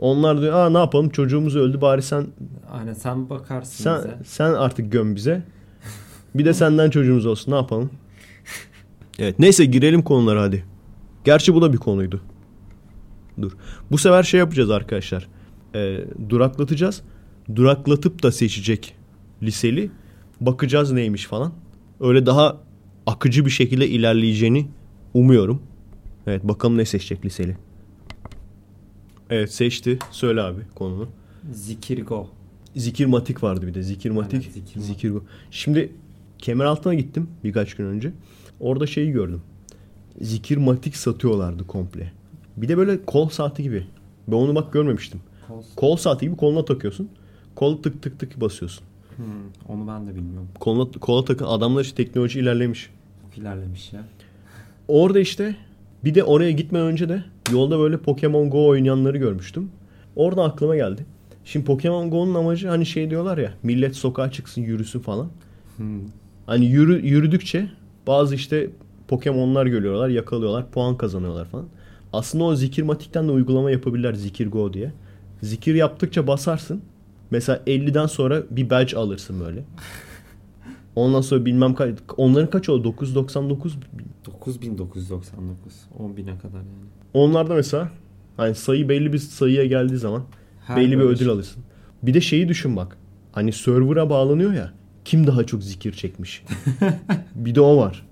onlar 0.00 0.40
diyor 0.40 0.52
aa 0.52 0.70
ne 0.70 0.78
yapalım 0.78 1.08
çocuğumuz 1.10 1.56
öldü 1.56 1.80
bari 1.80 2.02
sen 2.02 2.26
Aynen 2.72 2.92
sen 2.94 3.30
bakarsın 3.30 3.84
sen 3.84 3.98
bize. 3.98 4.18
sen 4.24 4.52
artık 4.52 4.92
göm 4.92 5.14
bize. 5.16 5.42
Bir 6.34 6.44
de 6.44 6.54
senden 6.54 6.90
çocuğumuz 6.90 7.26
olsun 7.26 7.52
ne 7.52 7.56
yapalım? 7.56 7.90
Evet 9.20 9.38
neyse 9.38 9.64
girelim 9.64 10.02
konulara 10.02 10.42
hadi. 10.42 10.64
Gerçi 11.24 11.54
bu 11.54 11.62
da 11.62 11.72
bir 11.72 11.78
konuydu. 11.78 12.20
Dur. 13.42 13.52
Bu 13.90 13.98
sefer 13.98 14.22
şey 14.22 14.38
yapacağız 14.38 14.70
arkadaşlar. 14.70 15.28
Ee, 15.74 16.04
duraklatacağız. 16.28 17.02
Duraklatıp 17.56 18.22
da 18.22 18.32
seçecek 18.32 18.94
liseli. 19.42 19.90
Bakacağız 20.40 20.92
neymiş 20.92 21.26
falan. 21.26 21.52
Öyle 22.00 22.26
daha 22.26 22.56
akıcı 23.08 23.44
bir 23.46 23.50
şekilde 23.50 23.88
ilerleyeceğini 23.88 24.66
umuyorum. 25.14 25.62
Evet 26.26 26.44
bakalım 26.44 26.76
ne 26.76 26.84
seçecek 26.84 27.24
liseli. 27.24 27.56
Evet 29.30 29.52
seçti. 29.54 29.98
Söyle 30.10 30.42
abi 30.42 30.60
konunu. 30.74 31.08
Zikirgo. 31.52 32.28
Zikirmatik 32.76 33.42
vardı 33.42 33.66
bir 33.66 33.74
de. 33.74 33.82
Zikirmatik. 33.82 34.32
Aynen, 34.32 34.44
Zikirmatik. 34.52 34.82
Zikirgo. 34.82 35.22
Şimdi 35.50 35.92
Kemeraltı'na 36.38 36.94
gittim 36.94 37.28
birkaç 37.44 37.74
gün 37.74 37.84
önce. 37.84 38.12
Orada 38.60 38.86
şeyi 38.86 39.12
gördüm. 39.12 39.42
Zikirmatik 40.20 40.96
satıyorlardı 40.96 41.66
komple. 41.66 42.12
Bir 42.56 42.68
de 42.68 42.76
böyle 42.76 43.04
kol 43.04 43.28
saati 43.28 43.62
gibi. 43.62 43.86
Ben 44.28 44.36
onu 44.36 44.54
bak 44.54 44.72
görmemiştim. 44.72 45.20
Kol- 45.48 45.62
Kol 45.76 45.96
saati 45.96 46.26
gibi 46.26 46.36
koluna 46.36 46.64
takıyorsun. 46.64 47.08
Kol 47.54 47.82
tık 47.82 48.02
tık 48.02 48.18
tık 48.20 48.40
basıyorsun. 48.40 48.84
Hmm, 49.16 49.24
onu 49.68 49.88
ben 49.88 50.06
de 50.06 50.14
bilmiyorum. 50.14 50.48
Koluna, 50.60 50.90
kola 51.00 51.24
takın 51.24 51.44
adamlar 51.44 51.82
işte 51.84 52.04
teknoloji 52.04 52.40
ilerlemiş. 52.40 52.90
Çok 53.28 53.38
ilerlemiş 53.38 53.92
ya. 53.92 54.00
Orada 54.88 55.20
işte 55.20 55.56
bir 56.04 56.14
de 56.14 56.24
oraya 56.24 56.50
gitmeden 56.50 56.86
önce 56.86 57.08
de 57.08 57.24
yolda 57.52 57.78
böyle 57.78 57.96
Pokemon 57.96 58.50
Go 58.50 58.66
oynayanları 58.66 59.18
görmüştüm. 59.18 59.70
Orada 60.16 60.44
aklıma 60.44 60.76
geldi. 60.76 61.06
Şimdi 61.44 61.66
Pokemon 61.66 62.10
Go'nun 62.10 62.34
amacı 62.34 62.68
hani 62.68 62.86
şey 62.86 63.10
diyorlar 63.10 63.38
ya 63.38 63.52
millet 63.62 63.96
sokağa 63.96 64.30
çıksın 64.30 64.62
yürüsün 64.62 65.00
falan. 65.00 65.28
Hmm. 65.76 66.00
Hani 66.46 66.66
yürü, 66.66 67.06
yürüdükçe 67.06 67.70
bazı 68.06 68.34
işte 68.34 68.70
Pokemon'lar 69.08 69.66
görüyorlar, 69.66 70.08
yakalıyorlar, 70.08 70.70
puan 70.70 70.96
kazanıyorlar 70.96 71.44
falan. 71.44 71.66
Aslında 72.12 72.44
o 72.44 72.54
zikirmatikten 72.54 73.28
de 73.28 73.32
uygulama 73.32 73.70
yapabilirler 73.70 74.14
Zikir 74.14 74.50
Go 74.50 74.72
diye. 74.72 74.92
Zikir 75.42 75.74
yaptıkça 75.74 76.26
basarsın. 76.26 76.82
Mesela 77.30 77.60
50'den 77.66 78.06
sonra 78.06 78.42
bir 78.50 78.70
badge 78.70 78.96
alırsın 78.96 79.40
böyle. 79.40 79.64
Ondan 80.98 81.20
sonra 81.20 81.44
bilmem 81.44 81.74
kaç 81.74 81.98
onların 82.16 82.50
kaç 82.50 82.68
oldu? 82.68 82.84
999 82.84 83.78
9999. 84.26 85.74
10.000'e 85.98 86.38
kadar 86.38 86.58
yani. 86.58 86.88
Onlarda 87.14 87.54
mesela 87.54 87.90
hani 88.36 88.54
sayı 88.54 88.88
belli 88.88 89.12
bir 89.12 89.18
sayıya 89.18 89.66
geldiği 89.66 89.96
zaman 89.96 90.24
Her 90.66 90.76
belli 90.76 90.98
bir 90.98 91.04
ödül 91.04 91.24
şey- 91.24 91.28
alırsın. 91.28 91.62
Bir 92.02 92.14
de 92.14 92.20
şeyi 92.20 92.48
düşün 92.48 92.76
bak. 92.76 92.96
Hani 93.32 93.52
server'a 93.52 94.10
bağlanıyor 94.10 94.52
ya. 94.52 94.72
Kim 95.04 95.26
daha 95.26 95.44
çok 95.44 95.62
zikir 95.62 95.92
çekmiş? 95.92 96.44
bir 97.34 97.54
de 97.54 97.60
o 97.60 97.76
var. 97.76 98.06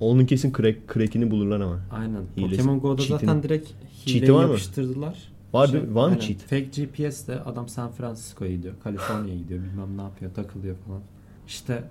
Onun 0.00 0.26
kesin 0.26 0.52
crack, 0.52 0.94
crack'ini 0.94 1.30
bulurlar 1.30 1.60
ama. 1.60 1.80
Aynen. 1.92 2.22
Hilesi. 2.36 2.56
Pokemon 2.56 2.80
Go'da 2.80 3.02
Cheat'ini. 3.02 3.26
zaten 3.26 3.42
direkt 3.42 3.68
hile 4.06 4.32
var 4.32 4.44
mı? 4.44 4.50
yapıştırdılar. 4.50 5.18
Var 5.52 5.68
mi? 5.68 5.94
Var 5.94 6.08
mı 6.08 6.14
aynen. 6.14 6.18
cheat? 6.18 6.40
Fake 6.40 6.84
GPS'le 6.84 7.28
adam 7.46 7.68
San 7.68 7.90
Francisco'ya 7.92 8.50
gidiyor. 8.50 8.74
Kaliforniya'ya 8.84 9.40
gidiyor. 9.40 9.60
Bilmem 9.60 9.96
ne 9.96 10.02
yapıyor. 10.02 10.34
Takılıyor 10.34 10.76
falan. 10.86 11.00
İşte 11.46 11.84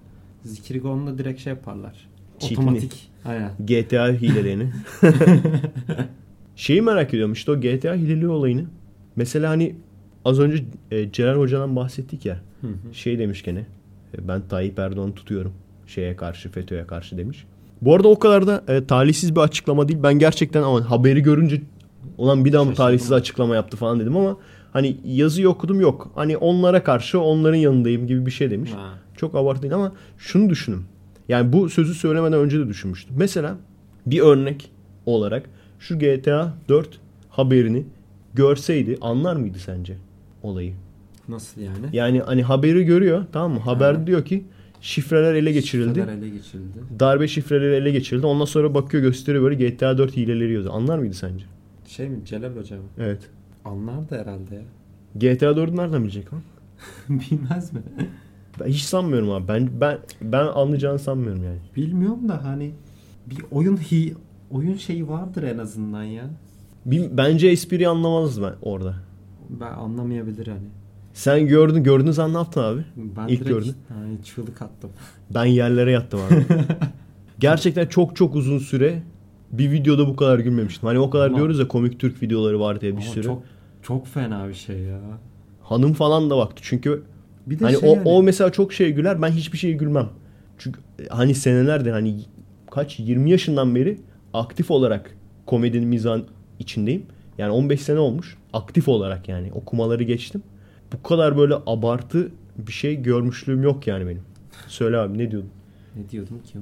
Zikirgon'da 0.44 1.18
direkt 1.18 1.42
şey 1.42 1.54
yaparlar. 1.54 2.08
Cheat'ini. 2.40 2.58
Otomatik. 2.60 3.10
Aynen. 3.26 3.52
GTA 3.68 4.08
hilelerini. 4.08 4.72
Şeyi 6.56 6.82
merak 6.82 7.10
ediyorum 7.14 7.34
işte 7.34 7.52
o 7.52 7.60
GTA 7.62 7.94
hileli 7.96 8.28
olayını. 8.28 8.66
Mesela 9.16 9.50
hani 9.50 9.76
az 10.26 10.40
önce 10.40 10.64
e, 10.92 11.12
Celal 11.12 11.36
Hoca'dan 11.38 11.76
bahsettik 11.76 12.26
ya. 12.26 12.42
Hı 12.62 12.68
hı. 12.68 12.94
Şey 12.94 13.20
demiş 13.20 13.44
gene. 13.44 13.60
e, 14.18 14.28
Ben 14.28 14.42
Tayyip 14.50 14.80
Erdoğan'ı 14.80 15.14
tutuyorum. 15.14 15.54
Şeye 15.88 16.16
karşı 16.16 16.50
FETÖ'ye 16.52 16.88
karşı 16.88 17.18
demiş. 17.18 17.46
Bu 17.82 17.96
arada 17.96 18.08
o 18.08 18.20
kadar 18.20 18.48
da 18.48 18.64
e, 18.68 18.86
talihsiz 18.86 19.36
bir 19.36 19.40
açıklama 19.42 19.88
değil. 19.88 20.00
Ben 20.04 20.20
gerçekten 20.20 20.64
ama 20.64 20.90
haberi 20.90 21.22
görünce 21.24 21.62
olan 22.18 22.46
bir 22.46 22.54
daha 22.54 22.64
mı 22.64 22.74
talihsiz 22.74 23.12
açıklama 23.12 23.56
yaptı 23.56 23.78
falan 23.78 24.00
dedim 24.00 24.18
ama 24.18 24.38
hani 24.78 24.98
yazıyı 25.06 25.50
okudum 25.50 25.82
yok. 25.82 26.12
Hani 26.16 26.38
onlara 26.38 26.84
karşı 26.84 27.20
onların 27.20 27.58
yanındayım 27.58 28.08
gibi 28.08 28.26
bir 28.26 28.32
şey 28.32 28.52
demiş. 28.52 28.72
Ha. 28.72 28.94
Çok 29.18 29.36
abartı 29.36 29.62
değil 29.62 29.74
ama 29.74 29.92
şunu 30.18 30.50
düşünün. 30.50 30.82
Yani 31.30 31.54
bu 31.54 31.70
sözü 31.70 31.94
söylemeden 31.94 32.40
önce 32.40 32.60
de 32.60 32.68
düşünmüştüm. 32.68 33.16
Mesela 33.20 33.56
bir 34.06 34.20
örnek 34.20 34.72
olarak 35.06 35.44
şu 35.80 36.00
GTA 36.00 36.54
4 36.70 37.00
haberini 37.30 37.86
görseydi 38.34 38.98
anlar 39.02 39.36
mıydı 39.36 39.58
sence 39.60 39.98
olayı? 40.44 40.74
Nasıl 41.28 41.62
yani? 41.62 41.86
Yani 41.94 42.20
hani 42.20 42.44
haberi 42.44 42.84
görüyor 42.84 43.26
tamam 43.32 43.52
mı? 43.54 43.60
Haber 43.60 43.94
Ha. 43.94 44.08
diyor 44.08 44.26
ki 44.26 44.44
şifreler 44.82 45.34
ele 45.34 45.52
geçirildi. 45.52 46.00
Şifreler 46.00 46.18
ele 46.18 46.30
geçirildi. 46.30 46.80
Darbe 47.00 47.28
şifreleri 47.28 47.76
ele 47.76 47.92
geçirildi. 47.92 48.26
Ondan 48.26 48.46
sonra 48.46 48.74
bakıyor 48.74 49.04
gösteriyor 49.04 49.44
böyle 49.44 49.70
GTA 49.70 49.98
4 49.98 50.18
hileleri 50.18 50.54
yazıyor. 50.54 50.74
Anlar 50.74 50.98
mıydı 50.98 51.14
sence? 51.14 51.46
Şey 51.88 52.10
mi? 52.10 52.18
Celal 52.26 52.56
Hoca 52.56 52.76
mı? 52.76 52.84
Evet. 53.00 53.20
Anlardı 53.72 54.16
herhalde 54.22 54.56
ya. 54.56 54.62
GTA 55.16 55.46
4'ü 55.52 55.76
nereden 55.78 56.04
bilecek 56.04 56.34
lan? 56.34 56.42
Bilmez 57.10 57.74
mi? 57.74 57.80
Ben 58.60 58.66
hiç 58.68 58.82
sanmıyorum 58.82 59.32
abi. 59.32 59.48
Ben 59.48 59.70
ben 59.82 59.98
ben 60.22 60.46
anlayacağını 60.46 61.00
sanmıyorum 61.00 61.44
yani. 61.44 61.58
Bilmiyorum 61.76 62.30
da 62.30 62.44
hani 62.44 62.72
bir 63.30 63.38
oyun 63.52 63.78
hi 63.78 64.14
oyun 64.52 64.76
şeyi 64.76 65.10
vardır 65.10 65.44
en 65.44 65.58
azından 65.58 66.04
ya. 66.04 66.24
Bir- 66.86 67.18
bence 67.18 67.48
espriyi 67.48 67.88
anlamazdı 67.88 68.42
ben 68.44 68.54
orada. 68.62 68.96
Ben 69.50 69.72
anlamayabilir 69.74 70.48
hani. 70.48 70.68
Sen 71.14 71.48
gördün 71.48 71.84
gördünüz 71.84 72.20
an 72.20 72.34
ne 72.34 72.38
yaptın 72.38 72.62
abi? 72.64 72.82
Ben 72.96 73.28
İlk 73.28 73.40
direkt 73.40 73.50
gördün. 73.50 73.76
hani 73.90 74.24
çığlık 74.24 74.62
attım. 74.62 74.90
Ben 75.34 75.46
yerlere 75.46 75.92
yattım 75.92 76.20
abi. 76.28 76.46
Gerçekten 77.40 77.88
çok 77.88 78.16
çok 78.16 78.36
uzun 78.36 78.58
süre 78.60 79.04
bir 79.52 79.72
videoda 79.72 80.08
bu 80.08 80.16
kadar 80.16 80.40
gülmemiştim. 80.40 80.88
Hani 80.88 81.00
o 81.00 81.10
kadar 81.10 81.28
Ama- 81.28 81.38
diyoruz 81.38 81.60
ya 81.60 81.68
komik 81.68 82.00
Türk 82.00 82.22
videoları 82.22 82.60
var 82.60 82.82
diye 82.82 82.92
bir 82.92 83.02
Ama 83.02 83.12
sürü. 83.12 83.24
çok 83.24 83.44
çok 83.88 84.08
fena 84.08 84.48
bir 84.48 84.54
şey 84.54 84.80
ya. 84.80 85.00
Hanım 85.62 85.94
falan 85.94 86.30
da 86.30 86.38
baktı. 86.38 86.62
Çünkü 86.66 87.04
Bir 87.48 87.60
de 87.60 87.64
hani 87.64 87.80
şey 87.80 87.90
o, 87.90 87.96
yani, 87.96 88.10
o 88.10 88.24
mesela 88.24 88.52
çok 88.52 88.74
şey 88.74 88.92
güler. 88.92 89.22
Ben 89.22 89.32
hiçbir 89.32 89.58
şey 89.58 89.74
gülmem. 89.74 90.10
Çünkü 90.58 90.80
e, 91.00 91.08
hani 91.08 91.36
senelerdir 91.36 91.92
hani 91.92 92.20
kaç 92.72 93.00
20 93.00 93.32
yaşından 93.32 93.76
beri 93.76 94.00
aktif 94.34 94.72
olarak 94.72 95.18
komedinin 95.46 95.88
mizahın 95.88 96.26
içindeyim. 96.60 97.06
Yani 97.38 97.52
15 97.52 97.82
sene 97.82 98.00
olmuş. 98.00 98.38
Aktif 98.54 98.88
olarak 98.88 99.30
yani 99.30 99.52
okumaları 99.54 100.04
geçtim. 100.04 100.44
Bu 100.94 101.04
kadar 101.04 101.38
böyle 101.38 101.56
abartı 101.68 102.32
bir 102.58 102.72
şey 102.72 103.02
görmüşlüğüm 103.02 103.64
yok 103.64 103.88
yani 103.88 104.08
benim. 104.08 104.22
Söyle 104.68 104.98
abi 104.98 105.18
ne 105.18 105.32
diyordun? 105.32 105.50
ne 105.96 106.10
diyordum 106.10 106.42
ki. 106.44 106.60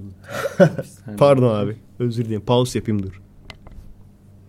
Pardon 1.18 1.56
abi. 1.56 1.76
Özür 2.00 2.26
dilerim. 2.26 2.42
Pause 2.42 2.80
yapayım 2.80 3.04
dur. 3.04 3.22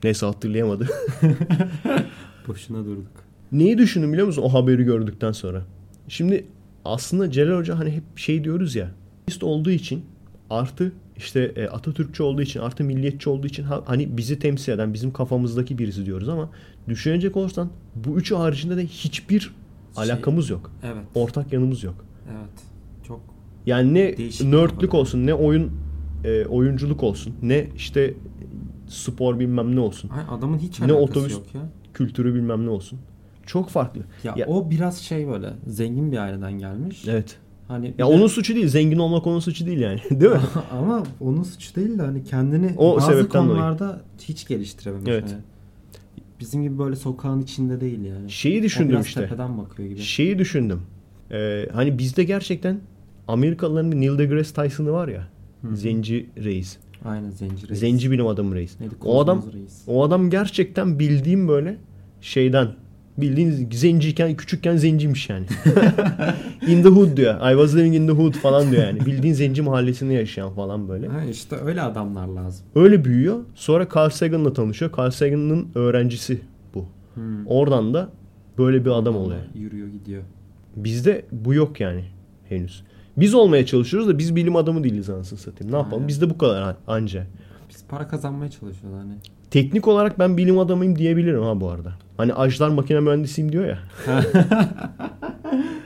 Neyse 0.05 0.27
hatırlayamadı. 0.27 0.89
Boşuna 2.49 2.85
durduk. 2.85 3.07
Neyi 3.53 3.79
düşündüm 3.79 4.13
biliyor 4.13 4.27
musun 4.27 4.43
o 4.43 4.49
haberi 4.49 4.85
gördükten 4.85 5.33
sonra? 5.33 5.63
Şimdi 6.09 6.47
aslında 6.85 7.31
Celal 7.31 7.59
Hoca 7.59 7.79
hani 7.79 7.91
hep 7.91 8.03
şey 8.19 8.45
diyoruz 8.45 8.75
ya. 8.77 8.91
Komünist 9.27 9.43
olduğu 9.45 9.71
için 9.71 10.05
artı 10.51 10.93
işte 11.17 11.53
e, 11.57 11.67
Atatürkçü 11.67 12.23
olduğu 12.23 12.43
için 12.43 12.61
artı 12.61 12.85
milliyetçi 12.85 13.31
olduğu 13.31 13.47
için 13.47 13.63
ha- 13.63 13.83
hani 13.87 14.17
bizi 14.17 14.39
temsil 14.39 14.73
eden 14.73 14.95
bizim 14.95 15.13
kafamızdaki 15.13 15.79
birisi 15.79 16.07
diyoruz 16.07 16.29
ama 16.29 16.51
düşünecek 16.89 17.37
olursan 17.37 17.71
bu 17.95 18.17
üçü 18.19 18.35
haricinde 18.35 18.77
de 18.77 18.87
hiçbir 18.87 19.41
Şey- 19.41 19.51
alakamız 20.05 20.51
yok. 20.51 20.71
Evet. 20.83 21.05
Ortak 21.15 21.53
yanımız 21.53 21.85
yok. 21.85 22.05
Evet. 22.33 22.51
Çok 23.09 23.21
Yani 23.67 23.95
ne 23.95 24.17
Değişik 24.17 24.47
nerdlük 24.49 24.95
olsun 24.95 25.27
ne 25.27 25.35
oyun 25.35 25.71
e, 26.25 26.45
oyunculuk 26.45 27.03
olsun 27.03 27.35
ne 27.43 27.67
işte 27.77 28.15
spor 28.89 29.39
bilmem 29.41 29.77
ne 29.77 29.81
olsun. 29.81 30.11
Ay, 30.11 30.23
adamın 30.39 30.59
hiç 30.59 30.81
Ne 30.81 30.93
alakası 30.93 31.21
otobüs- 31.21 31.33
yok 31.33 31.55
ya. 31.55 31.61
Kültürü 31.97 32.35
bilmem 32.35 32.67
ne 32.67 32.71
olsun. 32.71 32.99
Çok 33.47 33.69
farklı. 33.71 34.01
Ya, 34.25 34.35
Ya- 34.37 34.47
o 34.47 34.71
biraz 34.71 34.99
şey 34.99 35.29
böyle 35.29 35.53
zengin 35.67 36.13
bir 36.13 36.17
aileden 36.19 36.53
gelmiş. 36.53 37.05
Evet. 37.09 37.37
Hani 37.69 37.87
Ya 37.87 37.99
de- 37.99 38.05
onun 38.05 38.27
suçu 38.27 38.55
değil. 38.55 38.69
Zengin 38.69 38.99
olmak 38.99 39.27
onun 39.27 39.39
suçu 39.41 39.67
değil 39.67 39.79
yani. 39.81 40.01
Değil 40.11 40.33
mi? 40.33 40.39
ama 40.73 41.03
onun 41.21 41.43
suçu 41.43 41.75
değil 41.75 41.99
de 41.99 42.03
hani 42.03 42.25
kendini 42.25 42.75
O 42.77 42.97
bazı 42.97 43.07
sebepten 43.07 43.45
dolayı. 43.45 43.59
konularda 43.61 44.01
hiç 44.23 44.47
geliştirememiş. 44.49 45.09
Evet. 45.09 45.25
Hani 45.25 45.41
bizim 46.41 46.63
gibi 46.63 46.79
böyle 46.79 46.97
sokağın 46.97 47.43
içinde 47.43 47.81
değil 47.81 48.05
yani. 48.05 48.31
Şeyi 48.31 48.63
düşündüm 48.63 49.01
işte. 49.01 49.21
tepeden 49.21 49.59
bakıyor 49.59 49.89
gibi. 49.89 50.01
Şeyi 50.01 50.39
düşündüm. 50.39 50.83
Ee, 51.31 51.67
hani 51.73 51.99
bizde 51.99 52.25
gerçekten 52.25 52.81
Amerikalıların 53.29 53.91
Neil 54.01 54.19
deGrasse 54.19 54.63
Tyson'ı 54.63 54.93
var 54.93 55.09
ya. 55.09 55.29
Hı. 55.63 55.77
Zenci 55.77 56.27
reis. 56.45 56.77
Aynen 57.07 57.31
zenci 57.31 57.69
reis. 57.69 57.81
Zenci 57.81 58.11
bilim 58.11 58.27
adamı 58.27 58.55
reis. 58.55 58.81
Neydi? 58.81 58.95
O 59.05 59.21
adam 59.21 59.43
reis. 59.53 59.83
o 59.87 60.05
adam 60.05 60.31
gerçekten 60.31 60.99
bildiğim 60.99 61.49
böyle 61.49 61.77
şeyden 62.21 62.69
bildiğin 63.19 63.69
zenciyken 63.73 64.37
küçükken 64.37 64.77
zenciymiş 64.77 65.31
yani. 65.31 65.47
in 66.69 66.83
the 66.83 66.89
hood 66.89 67.17
diyor. 67.17 67.35
I 67.35 67.53
was 67.53 67.77
living 67.77 67.95
in 67.95 68.07
the 68.07 68.13
hood 68.13 68.33
falan 68.35 68.71
diyor 68.71 68.83
yani. 68.83 69.07
Bildiğin 69.07 69.35
zenci 69.35 69.63
mahallesinde 69.63 70.13
yaşayan 70.13 70.51
falan 70.51 70.89
böyle. 70.89 71.09
Ha 71.09 71.25
işte 71.25 71.57
öyle 71.57 71.83
adamlar 71.83 72.27
lazım. 72.27 72.67
Öyle 72.75 73.05
büyüyor. 73.05 73.39
Sonra 73.55 73.89
Carl 73.97 74.11
Sagan'la 74.11 74.53
tanışıyor. 74.53 74.91
Carl 74.99 75.11
Sagan'ın 75.11 75.69
öğrencisi 75.75 76.41
bu. 76.75 76.85
Hmm. 77.15 77.47
Oradan 77.47 77.95
da 77.95 78.11
böyle 78.59 78.85
bir 78.85 78.91
adam 78.91 79.17
oluyor. 79.17 79.41
Yürüyor 79.55 79.89
gidiyor. 79.89 80.23
Bizde 80.77 81.25
bu 81.33 81.55
yok 81.55 81.81
yani 81.81 82.05
henüz. 82.49 82.85
Biz 83.17 83.35
olmaya 83.35 83.67
çalışıyoruz 83.67 84.09
da 84.09 84.19
biz 84.19 84.37
bilim 84.37 84.57
adamı 84.57 84.85
değiliz 84.85 85.11
anasını 85.11 85.39
satayım. 85.39 85.73
Ne 85.73 85.77
yapalım? 85.77 85.95
Aynen. 85.97 86.09
Bizde 86.09 86.31
bu 86.31 86.39
kadar 86.39 86.63
an- 86.63 86.77
anca. 86.87 87.27
Biz 87.71 87.85
para 87.89 88.09
kazanmaya 88.09 88.51
çalışıyoruz 88.51 88.99
hani. 88.99 89.13
Teknik 89.51 89.89
olarak 89.89 90.19
ben 90.19 90.37
bilim 90.37 90.59
adamıyım 90.59 90.99
diyebilirim 90.99 91.43
ha 91.43 91.61
bu 91.61 91.71
arada. 91.71 91.93
Hani 92.17 92.35
Ajdar 92.35 92.69
makine 92.69 93.01
mühendisiyim 93.01 93.53
diyor 93.53 93.67
ya. 93.67 93.79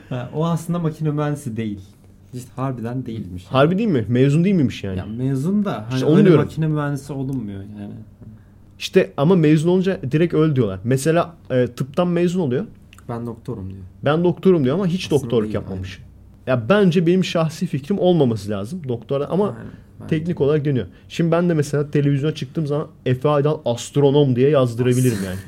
Ha, 0.09 0.31
o 0.35 0.47
aslında 0.47 0.78
makine 0.78 1.11
mühendisi 1.11 1.57
değil. 1.57 1.81
İşte 2.35 2.51
harbiden 2.57 3.07
değilmiş. 3.07 3.45
Harbi 3.45 3.78
değil 3.78 3.89
mi? 3.89 4.05
Mezun 4.09 4.45
değil 4.45 4.55
miymiş 4.55 4.85
yani? 4.85 4.99
Ya 4.99 5.07
mezun 5.07 5.64
da 5.64 5.72
hani 5.89 5.95
İşte 5.95 6.07
onu 6.07 6.16
öyle 6.16 6.26
diyorum. 6.26 6.45
makine 6.45 6.66
mühendisi 6.66 7.12
olunmuyor 7.12 7.61
yani. 7.61 7.93
İşte 8.78 9.12
ama 9.16 9.37
mezun 9.37 9.68
olunca 9.70 10.01
direkt 10.12 10.35
öl 10.35 10.57
diyorlar. 10.57 10.81
Mesela 10.85 11.35
e, 11.51 11.66
tıptan 11.66 12.09
mezun 12.09 12.41
oluyor. 12.41 12.64
Ben 13.09 13.26
doktorum 13.26 13.70
diyor. 13.70 13.83
Ben 14.05 14.24
doktorum 14.24 14.64
diyor 14.64 14.74
ama 14.74 14.87
hiç 14.87 15.07
Aslında 15.07 15.22
doktorluk 15.22 15.45
değil, 15.45 15.55
yapmamış. 15.55 16.03
Ya 16.51 16.68
bence 16.68 17.07
benim 17.07 17.24
şahsi 17.24 17.66
fikrim 17.66 17.98
olmaması 17.98 18.51
lazım 18.51 18.82
doktora 18.88 19.26
ama 19.26 19.48
Aynen, 19.48 19.70
bence. 20.01 20.16
teknik 20.16 20.40
olarak 20.40 20.64
dönüyor. 20.64 20.86
Şimdi 21.09 21.32
ben 21.32 21.48
de 21.48 21.55
mesela 21.55 21.90
televizyona 21.90 22.34
çıktığım 22.34 22.66
zaman 22.66 22.88
Efe 23.07 23.28
Aydal 23.28 23.59
astronom 23.64 24.36
diye 24.36 24.51
yazdırabilirim 24.51 25.18
yani. 25.24 25.38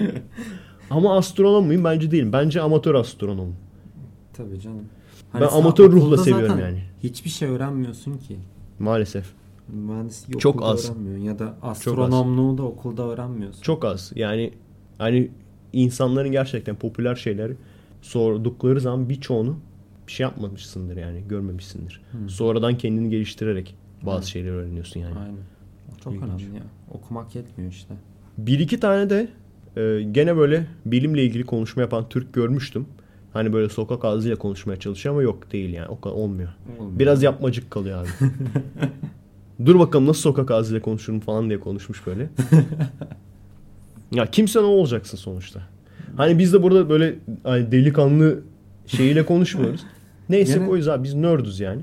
ama 0.90 1.16
astronom 1.16 1.66
muyum? 1.66 1.84
Bence 1.84 2.10
değilim. 2.10 2.32
Bence 2.32 2.60
amatör 2.60 2.94
astronomum. 2.94 3.56
Tabii 4.32 4.60
canım. 4.60 4.84
Ben 5.34 5.48
sen 5.48 5.56
amatör 5.56 5.92
ruhla 5.92 6.16
seviyorum 6.16 6.58
yani. 6.58 6.82
Hiçbir 7.02 7.30
şey 7.30 7.48
öğrenmiyorsun 7.48 8.18
ki. 8.18 8.36
Maalesef. 8.78 9.26
Mühendisliği 9.68 10.38
Çok 10.38 10.56
okulda 10.56 10.70
az. 10.70 10.90
öğrenmiyorsun 10.90 11.24
ya 11.24 11.38
da 11.38 11.54
astronomluğu 11.62 12.58
da 12.58 12.62
okulda 12.62 13.02
öğrenmiyorsun. 13.02 13.62
Çok 13.62 13.84
az. 13.84 14.12
Yani 14.14 14.52
hani 14.98 15.30
insanların 15.72 16.32
gerçekten 16.32 16.76
popüler 16.76 17.14
şeyleri 17.14 17.56
sordukları 18.02 18.80
zaman 18.80 19.08
birçoğunu 19.08 19.56
bir 20.06 20.12
şey 20.12 20.24
yapmamışsındır 20.24 20.96
yani. 20.96 21.22
Görmemişsindir. 21.28 22.00
Hı. 22.12 22.28
Sonradan 22.28 22.78
kendini 22.78 23.10
geliştirerek 23.10 23.74
bazı 24.02 24.16
Evet. 24.16 24.26
şeyleri 24.26 24.52
öğreniyorsun 24.52 25.00
yani. 25.00 25.18
Aynen. 25.18 25.36
O 25.92 25.98
çok 26.04 26.12
İlginç. 26.14 26.28
önemli 26.42 26.56
ya. 26.56 26.62
Okumak 26.90 27.34
yetmiyor 27.34 27.70
işte. 27.72 27.94
Bir 28.38 28.58
iki 28.58 28.80
tane 28.80 29.10
de 29.10 29.28
e, 29.76 30.02
gene 30.12 30.36
böyle 30.36 30.66
bilimle 30.86 31.24
ilgili 31.24 31.44
konuşma 31.46 31.82
yapan 31.82 32.08
Türk 32.08 32.32
görmüştüm. 32.32 32.86
Hani 33.32 33.52
böyle 33.52 33.68
sokak 33.68 34.04
ağzıyla 34.04 34.36
konuşmaya 34.36 34.76
çalışıyor 34.80 35.14
ama 35.14 35.22
yok 35.22 35.52
değil 35.52 35.72
yani. 35.74 35.88
O 35.88 36.00
kadar 36.00 36.14
olmuyor. 36.14 36.48
Olmuyor. 36.78 36.98
Biraz 36.98 37.22
yapmacık 37.22 37.70
kalıyor 37.70 37.98
abi. 38.02 38.08
Dur 39.66 39.78
bakalım 39.78 40.06
nasıl 40.06 40.20
sokak 40.20 40.50
ağzıyla 40.50 40.82
konuşurum 40.82 41.20
falan 41.20 41.48
diye 41.48 41.60
konuşmuş 41.60 42.06
böyle. 42.06 42.28
ya 44.12 44.26
kimse 44.30 44.58
ne 44.60 44.64
olacaksın 44.64 45.16
sonuçta. 45.18 45.60
Hani 46.16 46.38
biz 46.38 46.52
de 46.52 46.62
burada 46.62 46.88
böyle 46.88 47.14
hani 47.44 47.72
delikanlı 47.72 48.40
şeyiyle 48.86 49.26
konuşmuyoruz. 49.26 49.84
Neyse 50.28 50.54
Gene- 50.54 50.66
koyuz 50.66 50.88
abi 50.88 51.04
biz 51.04 51.14
nördüz 51.14 51.60
yani. 51.60 51.82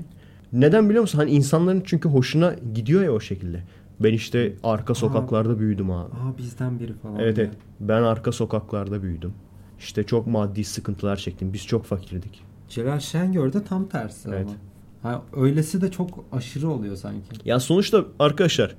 Neden 0.52 0.88
biliyor 0.88 1.02
musun? 1.02 1.18
Hani 1.18 1.30
insanların 1.30 1.82
çünkü 1.86 2.08
hoşuna 2.08 2.54
gidiyor 2.74 3.02
ya 3.02 3.12
o 3.12 3.20
şekilde. 3.20 3.62
Ben 4.00 4.12
işte 4.12 4.52
arka 4.62 4.94
sokaklarda 4.94 5.58
büyüdüm 5.58 5.90
abi. 5.90 6.12
Aa 6.12 6.38
bizden 6.38 6.80
biri 6.80 6.92
falan. 6.92 7.18
Evet 7.18 7.38
ya. 7.38 7.44
evet. 7.44 7.54
Ben 7.80 8.02
arka 8.02 8.32
sokaklarda 8.32 9.02
büyüdüm. 9.02 9.32
İşte 9.78 10.04
çok 10.04 10.26
maddi 10.26 10.64
sıkıntılar 10.64 11.16
çektim. 11.16 11.52
Biz 11.52 11.66
çok 11.66 11.84
fakirdik. 11.84 12.40
Celal 12.68 13.00
Şengör 13.00 13.52
de 13.52 13.64
tam 13.64 13.88
tersi 13.88 14.28
Evet. 14.28 14.46
ama. 14.46 15.12
Ha, 15.12 15.22
öylesi 15.36 15.80
de 15.80 15.90
çok 15.90 16.24
aşırı 16.32 16.68
oluyor 16.68 16.96
sanki. 16.96 17.20
Ya 17.44 17.60
sonuçta 17.60 18.04
arkadaşlar 18.18 18.74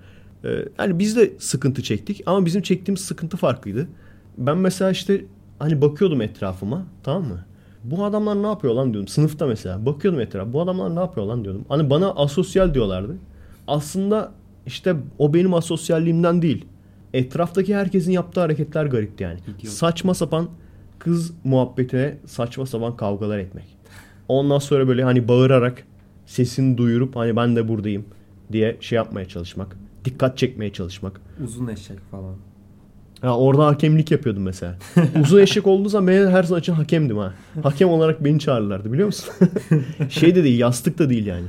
e, 0.45 0.49
hani 0.77 0.99
biz 0.99 1.15
de 1.15 1.33
sıkıntı 1.39 1.83
çektik 1.83 2.21
ama 2.25 2.45
bizim 2.45 2.61
çektiğimiz 2.61 3.01
sıkıntı 3.01 3.37
farklıydı. 3.37 3.87
Ben 4.37 4.57
mesela 4.57 4.91
işte 4.91 5.25
hani 5.59 5.81
bakıyordum 5.81 6.21
etrafıma 6.21 6.85
tamam 7.03 7.23
mı? 7.23 7.45
Bu 7.83 8.05
adamlar 8.05 8.43
ne 8.43 8.47
yapıyor 8.47 8.73
lan 8.73 8.93
diyordum. 8.93 9.07
Sınıfta 9.07 9.47
mesela 9.47 9.85
bakıyordum 9.85 10.21
etrafa. 10.21 10.53
Bu 10.53 10.61
adamlar 10.61 10.95
ne 10.95 10.99
yapıyor 10.99 11.25
lan 11.27 11.43
diyordum. 11.43 11.65
Hani 11.69 11.89
bana 11.89 12.11
asosyal 12.11 12.73
diyorlardı. 12.73 13.15
Aslında 13.67 14.31
işte 14.65 14.95
o 15.17 15.33
benim 15.33 15.53
asosyalliğimden 15.53 16.41
değil. 16.41 16.65
Etraftaki 17.13 17.75
herkesin 17.75 18.11
yaptığı 18.11 18.39
hareketler 18.39 18.85
garipti 18.85 19.23
yani. 19.23 19.39
İdiot. 19.59 19.73
Saçma 19.73 20.13
sapan 20.13 20.49
kız 20.99 21.33
muhabbetine 21.43 22.17
saçma 22.25 22.65
sapan 22.65 22.95
kavgalar 22.95 23.39
etmek. 23.39 23.65
Ondan 24.27 24.59
sonra 24.59 24.87
böyle 24.87 25.03
hani 25.03 25.27
bağırarak 25.27 25.83
sesini 26.25 26.77
duyurup 26.77 27.15
hani 27.15 27.35
ben 27.35 27.55
de 27.55 27.67
buradayım 27.67 28.05
diye 28.51 28.77
şey 28.79 28.95
yapmaya 28.95 29.27
çalışmak. 29.27 29.77
Dikkat 30.05 30.37
çekmeye 30.37 30.73
çalışmak. 30.73 31.21
Uzun 31.43 31.67
eşek 31.67 31.99
falan. 32.11 32.35
Ya 33.23 33.35
orada 33.35 33.65
hakemlik 33.65 34.11
yapıyordum 34.11 34.43
mesela. 34.43 34.75
Uzun 35.21 35.39
eşek 35.39 35.67
olduğu 35.67 35.89
zaman 35.89 36.07
ben 36.07 36.27
her 36.27 36.43
zaman 36.43 36.59
için 36.59 36.73
hakemdim 36.73 37.17
ha. 37.17 37.33
Hakem 37.63 37.89
olarak 37.89 38.23
beni 38.23 38.39
çağırırlardı 38.39 38.93
biliyor 38.93 39.05
musun? 39.05 39.33
şey 40.09 40.35
de 40.35 40.43
değil 40.43 40.59
yastık 40.59 40.99
da 40.99 41.09
değil 41.09 41.25
yani. 41.25 41.45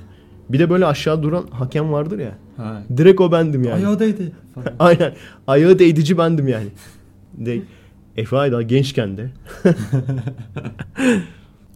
Bir 0.48 0.58
de 0.58 0.70
böyle 0.70 0.86
aşağı 0.86 1.22
duran 1.22 1.46
hakem 1.50 1.92
vardır 1.92 2.18
ya. 2.18 2.32
Ha. 2.56 2.82
Direkt 2.96 3.20
o 3.20 3.32
bendim 3.32 3.64
yani. 3.64 3.74
Ayağı 3.74 3.98
değdi. 3.98 4.32
Aynen. 4.78 5.14
Ayağı 5.46 5.78
değdici 5.78 6.18
bendim 6.18 6.48
yani. 6.48 6.66
De 7.34 7.60
Efe 8.16 8.36
Aydal 8.36 8.62
gençken 8.62 9.16
de. 9.16 9.30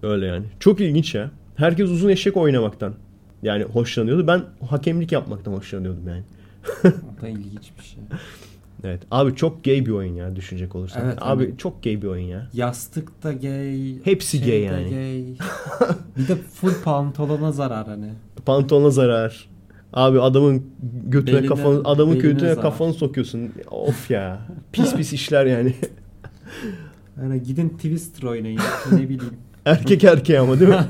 Öyle 0.02 0.26
yani. 0.26 0.44
Çok 0.60 0.80
ilginç 0.80 1.14
ya. 1.14 1.30
Herkes 1.56 1.90
uzun 1.90 2.08
eşek 2.08 2.36
oynamaktan 2.36 2.94
yani 3.42 3.64
hoşlanıyordu. 3.64 4.26
Ben 4.26 4.42
hakemlik 4.68 5.12
yapmaktan 5.12 5.52
hoşlanıyordum 5.52 6.08
yani. 6.08 6.22
O 6.84 7.22
da 7.22 7.28
ilginç 7.28 7.70
bir 7.78 7.84
şey. 7.84 7.98
Evet. 8.84 9.02
Abi 9.10 9.34
çok 9.36 9.64
gay 9.64 9.86
bir 9.86 9.90
oyun 9.90 10.14
ya 10.14 10.36
düşünecek 10.36 10.74
olursan. 10.76 11.04
Evet, 11.04 11.18
Abi 11.20 11.44
evet. 11.44 11.58
çok 11.58 11.82
gay 11.82 12.02
bir 12.02 12.06
oyun 12.06 12.26
ya. 12.26 12.48
Yastık 12.52 13.22
da 13.22 13.32
gay. 13.32 14.04
Hepsi 14.04 14.38
şey 14.38 14.46
gay 14.48 14.60
yani. 14.60 14.90
gay. 14.90 15.24
bir 16.18 16.28
de 16.28 16.36
full 16.36 16.74
pantolona 16.84 17.52
zarar 17.52 17.86
hani. 17.86 18.10
Pantolona 18.46 18.90
zarar. 18.90 19.48
Abi 19.92 20.20
adamın 20.20 20.66
götüne 21.06 21.36
Beline- 21.38 21.46
kafanı 21.46 21.80
adamın 21.84 22.18
götüne 22.18 22.48
zarar. 22.48 22.62
kafanı 22.62 22.92
sokuyorsun. 22.92 23.52
Of 23.70 24.10
ya. 24.10 24.40
Pis 24.72 24.94
pis 24.94 25.12
işler 25.12 25.46
yani. 25.46 25.74
Yani 27.22 27.42
gidin 27.42 27.68
Twister 27.68 28.22
oynayın. 28.22 28.60
ne 28.92 29.02
bileyim. 29.08 29.34
Erkek 29.64 30.04
erkeğe 30.04 30.40
ama 30.40 30.60
değil 30.60 30.70
mi? 30.70 30.86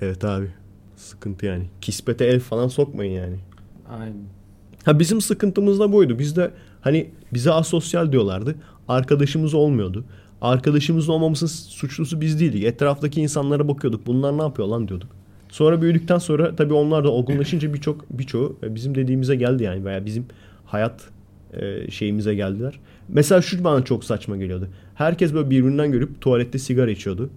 evet 0.00 0.24
abi. 0.24 0.50
Sıkıntı 0.96 1.46
yani. 1.46 1.64
Kispete 1.80 2.24
el 2.24 2.40
falan 2.40 2.68
sokmayın 2.68 3.12
yani. 3.12 3.36
Aynen. 4.00 4.35
Ha 4.86 4.98
bizim 4.98 5.20
sıkıntımız 5.20 5.80
da 5.80 5.92
buydu. 5.92 6.18
Biz 6.18 6.36
de 6.36 6.50
hani 6.80 7.10
bize 7.34 7.52
asosyal 7.52 8.12
diyorlardı. 8.12 8.54
Arkadaşımız 8.88 9.54
olmuyordu. 9.54 10.04
Arkadaşımız 10.40 11.08
olmamızın 11.08 11.46
suçlusu 11.46 12.20
biz 12.20 12.40
değildik. 12.40 12.64
Etraftaki 12.64 13.20
insanlara 13.20 13.68
bakıyorduk. 13.68 14.06
Bunlar 14.06 14.38
ne 14.38 14.42
yapıyor 14.42 14.68
lan 14.68 14.88
diyorduk. 14.88 15.08
Sonra 15.48 15.82
büyüdükten 15.82 16.18
sonra 16.18 16.56
tabii 16.56 16.74
onlar 16.74 17.04
da 17.04 17.10
olgunlaşınca 17.10 17.74
birçok 17.74 18.18
birçoğu 18.18 18.56
e, 18.62 18.74
bizim 18.74 18.94
dediğimize 18.94 19.36
geldi 19.36 19.62
yani 19.62 19.84
veya 19.84 20.06
bizim 20.06 20.26
hayat 20.64 21.08
e, 21.52 21.90
şeyimize 21.90 22.34
geldiler. 22.34 22.80
Mesela 23.08 23.42
şu 23.42 23.64
bana 23.64 23.84
çok 23.84 24.04
saçma 24.04 24.36
geliyordu. 24.36 24.68
Herkes 24.94 25.34
böyle 25.34 25.50
birbirinden 25.50 25.92
görüp 25.92 26.20
tuvalette 26.20 26.58
sigara 26.58 26.90
içiyordu. 26.90 27.30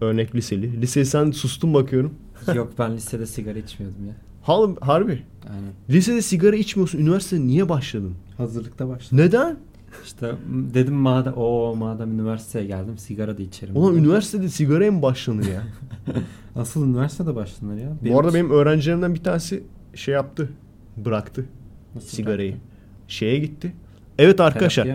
Örnek 0.00 0.34
liseli. 0.34 0.80
Liseli 0.82 1.06
sen 1.06 1.30
sustun 1.30 1.74
bakıyorum. 1.74 2.14
Yok 2.54 2.72
ben 2.78 2.96
lisede 2.96 3.26
sigara 3.26 3.58
içmiyordum 3.58 4.06
ya. 4.06 4.25
Hal, 4.46 4.76
harbi. 4.80 5.22
Aynen. 5.50 5.72
Lisede 5.90 6.22
sigara 6.22 6.56
içmiyorsun. 6.56 6.98
Üniversitede 6.98 7.46
niye 7.46 7.68
başladın? 7.68 8.14
Hazırlıkta 8.36 8.88
başladım. 8.88 9.18
Neden? 9.18 9.56
İşte 10.04 10.34
dedim 10.74 10.94
madem 10.94 11.32
o 11.36 11.76
madem 11.76 12.12
üniversiteye 12.12 12.66
geldim 12.66 12.98
sigara 12.98 13.38
da 13.38 13.42
içerim. 13.42 13.76
Ulan 13.76 13.96
üniversitede 13.96 14.48
sigaraya 14.48 14.92
mı 14.92 15.02
başlanır 15.02 15.46
ya? 15.46 15.62
Asıl 16.56 16.86
üniversitede 16.86 17.34
başlanır 17.34 17.76
ya. 17.80 17.92
Bu 18.02 18.20
arada 18.20 18.34
benim 18.34 18.50
öğrencilerimden 18.50 19.14
bir 19.14 19.22
tanesi 19.22 19.62
şey 19.94 20.14
yaptı. 20.14 20.50
Bıraktı 20.96 21.44
Nasıl 21.94 22.08
sigarayı. 22.08 22.50
bıraktın? 22.50 22.70
Şeye 23.08 23.38
gitti. 23.38 23.72
Evet 24.18 24.40
arkadaşlar. 24.40 24.88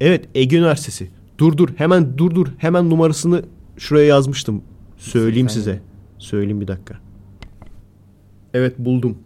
Evet 0.00 0.28
Ege 0.34 0.56
Üniversitesi. 0.56 1.10
Dur 1.38 1.56
dur 1.56 1.68
hemen 1.76 2.18
dur 2.18 2.34
dur 2.34 2.48
hemen 2.58 2.90
numarasını 2.90 3.42
şuraya 3.76 4.06
yazmıştım. 4.06 4.62
Söyleyeyim 4.96 5.48
size. 5.48 5.80
Söyleyeyim 6.18 6.60
bir 6.60 6.68
dakika. 6.68 7.07
Evet 8.54 8.78
buldum. 8.78 9.18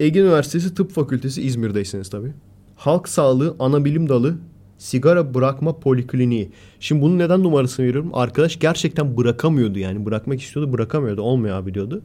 Ege 0.00 0.20
Üniversitesi 0.20 0.74
Tıp 0.74 0.90
Fakültesi 0.90 1.42
İzmir'deyseniz 1.42 2.10
tabii. 2.10 2.32
Halk 2.76 3.08
Sağlığı 3.08 3.56
Anabilim 3.58 4.08
Dalı 4.08 4.34
Sigara 4.78 5.34
Bırakma 5.34 5.78
Polikliniği. 5.78 6.50
Şimdi 6.80 7.02
bunun 7.02 7.18
neden 7.18 7.42
numarasını 7.42 7.86
veriyorum? 7.86 8.10
Arkadaş 8.12 8.58
gerçekten 8.58 9.16
bırakamıyordu 9.16 9.78
yani. 9.78 10.06
Bırakmak 10.06 10.40
istiyordu 10.40 10.72
bırakamıyordu. 10.72 11.22
Olmuyor 11.22 11.56
abi 11.56 11.74
diyordu. 11.74 12.02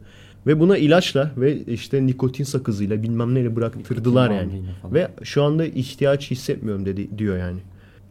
Ve 0.47 0.59
buna 0.59 0.77
ilaçla 0.77 1.31
ve 1.37 1.63
işte 1.63 2.07
nikotin 2.07 2.43
sakızıyla 2.43 3.03
bilmem 3.03 3.35
neyle 3.35 3.55
bıraktırdılar 3.55 4.29
Nikotin 4.29 4.55
yani. 4.55 4.63
Ve 4.93 5.11
şu 5.23 5.43
anda 5.43 5.65
ihtiyaç 5.65 6.31
hissetmiyorum 6.31 6.85
dedi 6.85 7.17
diyor 7.17 7.37
yani. 7.37 7.59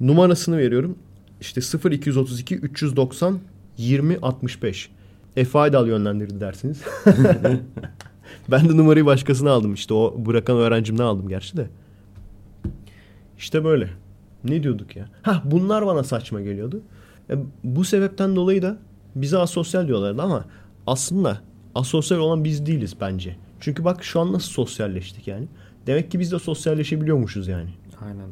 Numarasını 0.01 0.59
veriyorum. 0.59 0.99
İşte 1.41 1.61
0232 1.91 2.57
390 2.57 3.39
20 3.77 4.19
65. 4.23 4.91
Efe 5.37 5.59
Aydal 5.59 5.89
yönlendirdi 5.89 6.41
dersiniz. 6.41 6.83
ben 8.51 8.69
de 8.69 8.77
numarayı 8.77 9.07
başkasına 9.07 9.51
aldım. 9.51 9.75
İşte 9.75 9.95
o 9.95 10.15
bırakan 10.27 10.57
öğrencimden 10.57 11.05
aldım 11.05 11.29
gerçi 11.29 11.57
de. 11.57 11.67
İşte 13.39 13.65
böyle. 13.65 13.91
Ne 14.45 14.63
diyorduk 14.63 14.97
ya? 14.97 15.09
Ha 15.23 15.43
bunlar 15.45 15.87
bana 15.87 16.05
saçma 16.05 16.41
geliyordu. 16.41 16.81
E, 17.31 17.35
bu 17.65 17.85
sebepten 17.85 18.37
dolayı 18.37 18.63
da 18.63 18.79
bize 19.15 19.39
asosyal 19.39 19.89
diyorlardı 19.89 20.23
ama 20.23 20.45
aslında 20.87 21.41
asosyal 21.75 22.19
olan 22.19 22.45
biz 22.45 22.67
değiliz 22.67 22.95
bence. 23.01 23.37
Çünkü 23.61 23.85
bak 23.85 24.05
şu 24.05 24.21
an 24.21 24.33
nasıl 24.33 24.51
sosyalleştik 24.51 25.29
yani. 25.29 25.47
Demek 25.87 26.11
ki 26.11 26.21
biz 26.21 26.33
de 26.33 26.39
sosyalleşebiliyormuşuz 26.39 27.49
yani. 27.49 27.71
Aynen. 28.05 28.29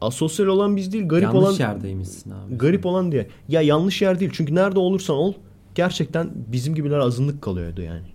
Asosyal 0.00 0.46
olan 0.46 0.76
biz 0.76 0.92
değil, 0.92 1.08
garip 1.08 1.24
Yanlış 1.24 1.42
olan 1.42 1.52
yerdeymişsin 1.52 2.30
abi. 2.30 2.56
garip 2.56 2.86
olan 2.86 3.12
diye. 3.12 3.28
Ya 3.48 3.60
yanlış 3.62 4.02
yer 4.02 4.20
değil. 4.20 4.30
Çünkü 4.34 4.54
nerede 4.54 4.78
olursan 4.78 5.16
ol 5.16 5.34
gerçekten 5.74 6.30
bizim 6.52 6.74
gibiler 6.74 6.98
azınlık 6.98 7.42
kalıyordu 7.42 7.82
yani. 7.82 8.06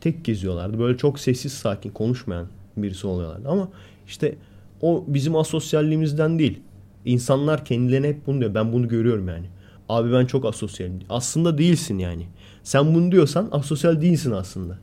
Tek 0.00 0.24
geziyorlardı. 0.24 0.78
Böyle 0.78 0.98
çok 0.98 1.20
sessiz 1.20 1.52
sakin 1.52 1.90
konuşmayan 1.90 2.46
birisi 2.76 3.06
oluyorlardı. 3.06 3.48
Ama 3.48 3.68
işte 4.06 4.34
o 4.80 5.04
bizim 5.08 5.36
asosyalliğimizden 5.36 6.38
değil. 6.38 6.60
İnsanlar 7.04 7.64
kendilerine 7.64 8.08
hep 8.08 8.26
bunu 8.26 8.40
diyor. 8.40 8.54
Ben 8.54 8.72
bunu 8.72 8.88
görüyorum 8.88 9.28
yani. 9.28 9.46
Abi 9.88 10.12
ben 10.12 10.26
çok 10.26 10.44
asosyalim. 10.44 10.98
Aslında 11.08 11.58
değilsin 11.58 11.98
yani. 11.98 12.26
Sen 12.62 12.94
bunu 12.94 13.12
diyorsan 13.12 13.48
asosyal 13.52 14.00
değilsin 14.00 14.30
aslında. 14.30 14.78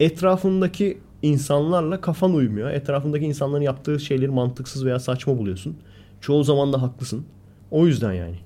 Etrafındaki 0.00 0.98
insanlarla 1.22 2.00
kafan 2.00 2.34
uymuyor. 2.34 2.70
Etrafındaki 2.70 3.24
insanların 3.24 3.62
yaptığı 3.62 4.00
şeyleri 4.00 4.30
mantıksız 4.30 4.84
veya 4.84 4.98
saçma 5.00 5.38
buluyorsun. 5.38 5.76
Çoğu 6.20 6.44
zaman 6.44 6.72
da 6.72 6.82
haklısın. 6.82 7.24
O 7.70 7.86
yüzden 7.86 8.12
yani. 8.12 8.36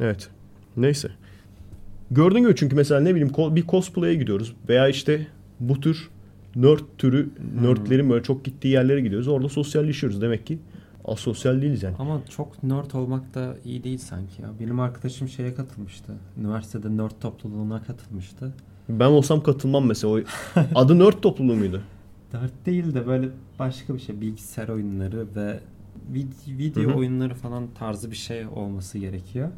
Evet. 0.00 0.28
Neyse. 0.76 1.08
Gördüğün 2.10 2.40
gibi 2.40 2.56
çünkü 2.56 2.76
mesela 2.76 3.00
ne 3.00 3.14
bileyim 3.14 3.32
bir 3.56 3.66
cosplay'e 3.66 4.14
gidiyoruz 4.14 4.52
veya 4.68 4.88
işte 4.88 5.26
bu 5.60 5.80
tür 5.80 6.08
nerd 6.56 6.80
türü 6.98 7.30
nerdlerin 7.62 8.10
böyle 8.10 8.22
çok 8.22 8.44
gittiği 8.44 8.68
yerlere 8.68 9.00
gidiyoruz. 9.00 9.28
Orada 9.28 9.48
sosyalleşiyoruz. 9.48 10.22
Demek 10.22 10.46
ki 10.46 10.58
asosyal 11.04 11.62
değiliz 11.62 11.82
yani. 11.82 11.96
Ama 11.98 12.20
çok 12.36 12.62
nerd 12.62 12.90
olmak 12.92 13.34
da 13.34 13.56
iyi 13.64 13.84
değil 13.84 13.98
sanki 13.98 14.42
ya. 14.42 14.48
Benim 14.60 14.80
arkadaşım 14.80 15.28
şeye 15.28 15.54
katılmıştı. 15.54 16.12
Üniversitede 16.40 16.96
nerd 16.96 17.12
topluluğuna 17.20 17.82
katılmıştı. 17.82 18.52
Ben 18.88 19.06
olsam 19.08 19.42
katılmam 19.42 19.86
mesela. 19.86 20.12
O 20.12 20.20
adı 20.74 20.98
nerd 20.98 21.20
topluluğu 21.22 21.56
muydu? 21.56 21.82
Nerd 22.32 22.50
değil 22.66 22.94
de 22.94 23.06
böyle 23.06 23.28
başka 23.58 23.94
bir 23.94 23.98
şey. 23.98 24.20
Bilgisayar 24.20 24.68
oyunları 24.68 25.26
ve 25.36 25.60
vid- 26.12 26.58
video 26.58 26.82
Hı 26.82 26.88
hı. 26.90 26.94
oyunları 26.94 27.34
falan 27.34 27.64
tarzı 27.78 28.10
bir 28.10 28.16
şey 28.16 28.46
olması 28.46 28.98
gerekiyor. 28.98 29.48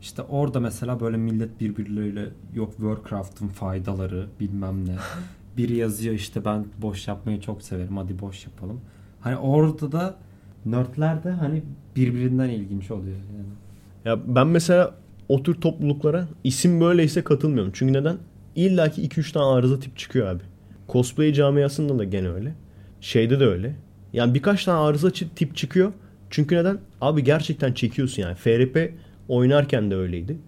İşte 0.00 0.22
orada 0.22 0.60
mesela 0.60 1.00
böyle 1.00 1.16
millet 1.16 1.60
birbirleriyle 1.60 2.28
yok 2.54 2.70
Warcraft'ın 2.70 3.48
faydaları 3.48 4.26
bilmem 4.40 4.88
ne. 4.88 4.96
Biri 5.58 5.76
yazıyor 5.76 6.14
işte 6.14 6.44
ben 6.44 6.66
boş 6.82 7.08
yapmayı 7.08 7.40
çok 7.40 7.62
severim 7.62 7.96
hadi 7.96 8.18
boş 8.18 8.46
yapalım. 8.46 8.80
Hani 9.20 9.36
orada 9.36 9.92
da 9.92 10.16
nerdler 10.66 11.24
de 11.24 11.30
hani 11.30 11.62
birbirinden 11.96 12.48
ilginç 12.48 12.90
oluyor 12.90 13.16
yani. 13.16 13.48
Ya 14.04 14.36
ben 14.36 14.46
mesela 14.46 14.94
o 15.28 15.42
tür 15.42 15.54
topluluklara 15.54 16.28
isim 16.44 16.80
böyleyse 16.80 17.24
katılmıyorum. 17.24 17.72
Çünkü 17.74 17.92
neden? 17.92 18.16
İlla 18.54 18.90
ki 18.90 19.08
2-3 19.08 19.32
tane 19.32 19.46
arıza 19.46 19.80
tip 19.80 19.96
çıkıyor 19.96 20.26
abi. 20.26 20.42
Cosplay 20.88 21.32
camiasında 21.32 21.98
da 21.98 22.04
gene 22.04 22.28
öyle. 22.28 22.54
Şeyde 23.00 23.40
de 23.40 23.46
öyle. 23.46 23.76
Yani 24.12 24.34
birkaç 24.34 24.64
tane 24.64 24.78
arıza 24.78 25.10
tip 25.10 25.56
çıkıyor. 25.56 25.92
Çünkü 26.30 26.56
neden? 26.56 26.78
Abi 27.00 27.24
gerçekten 27.24 27.72
çekiyorsun 27.72 28.22
yani. 28.22 28.34
FRP 28.34 28.94
oynarken 29.28 29.90
de 29.90 29.96
öyleydi. 29.96 30.38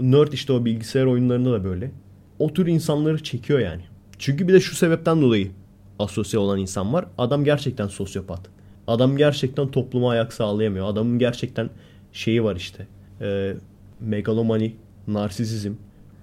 Nerd 0.00 0.32
işte 0.32 0.52
o 0.52 0.64
bilgisayar 0.64 1.04
oyunlarında 1.04 1.52
da 1.52 1.64
böyle. 1.64 1.90
O 2.38 2.52
tür 2.52 2.66
insanları 2.66 3.22
çekiyor 3.22 3.58
yani. 3.58 3.82
Çünkü 4.20 4.48
bir 4.48 4.52
de 4.52 4.60
şu 4.60 4.76
sebepten 4.76 5.22
dolayı 5.22 5.50
asosyal 5.98 6.40
olan 6.40 6.58
insan 6.58 6.92
var. 6.92 7.06
Adam 7.18 7.44
gerçekten 7.44 7.86
sosyopat. 7.86 8.40
Adam 8.86 9.16
gerçekten 9.16 9.68
topluma 9.70 10.10
ayak 10.10 10.32
sağlayamıyor. 10.32 10.86
Adamın 10.86 11.18
gerçekten 11.18 11.70
şeyi 12.12 12.44
var 12.44 12.56
işte. 12.56 12.86
Ee, 13.20 13.54
megalomani, 14.00 14.74
narsisizm. 15.06 15.72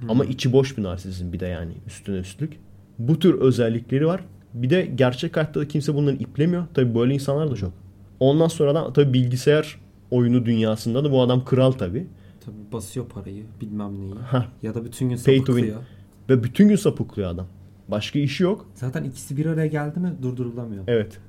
Ama 0.10 0.26
içi 0.26 0.54
boş 0.54 0.78
bir 0.78 0.84
narsizm 0.84 1.34
bir 1.34 1.39
de 1.39 1.45
yani 1.45 1.72
üstüne 1.88 2.18
üstlük. 2.18 2.60
Bu 3.00 3.20
tür 3.20 3.39
özellikleri 3.39 4.08
var. 4.08 4.22
Bir 4.54 4.70
de 4.70 4.91
gerçek 4.95 5.38
hayatta 5.38 5.60
da 5.60 5.68
kimse 5.68 5.95
bunları 5.95 6.16
iplemiyor. 6.16 6.64
Tabii 6.74 6.95
böyle 6.95 7.14
insanlar 7.14 7.52
da 7.52 7.56
çok. 7.56 7.74
Ondan 8.20 8.48
sonra 8.48 8.76
da 8.76 8.93
tabii 8.93 9.14
bilgisayar 9.14 9.80
oyunu 10.12 10.45
dünyasında 10.45 11.04
da 11.04 11.12
bu 11.12 11.22
adam 11.22 11.45
kral 11.45 11.72
tabii. 11.72 12.08
Tabii 12.45 12.72
basıyor 12.72 13.08
parayı 13.10 13.43
bilmem 13.62 14.02
neyi. 14.02 14.14
Hah. 14.14 14.45
Ya 14.64 14.76
da 14.76 14.86
bütün 14.86 15.10
gün 15.10 15.16
sapıklıyor. 15.16 15.82
Ve 16.30 16.43
bütün 16.43 16.70
gün 16.70 16.76
sapıklıyor 16.76 17.30
adam. 17.30 17.48
Başka 17.88 18.20
işi 18.20 18.44
yok. 18.44 18.66
Zaten 18.74 19.04
ikisi 19.04 19.38
bir 19.38 19.46
araya 19.46 19.68
geldi 19.68 20.00
mi 20.00 20.14
durdurulamıyor. 20.22 20.84
Evet. 20.88 21.20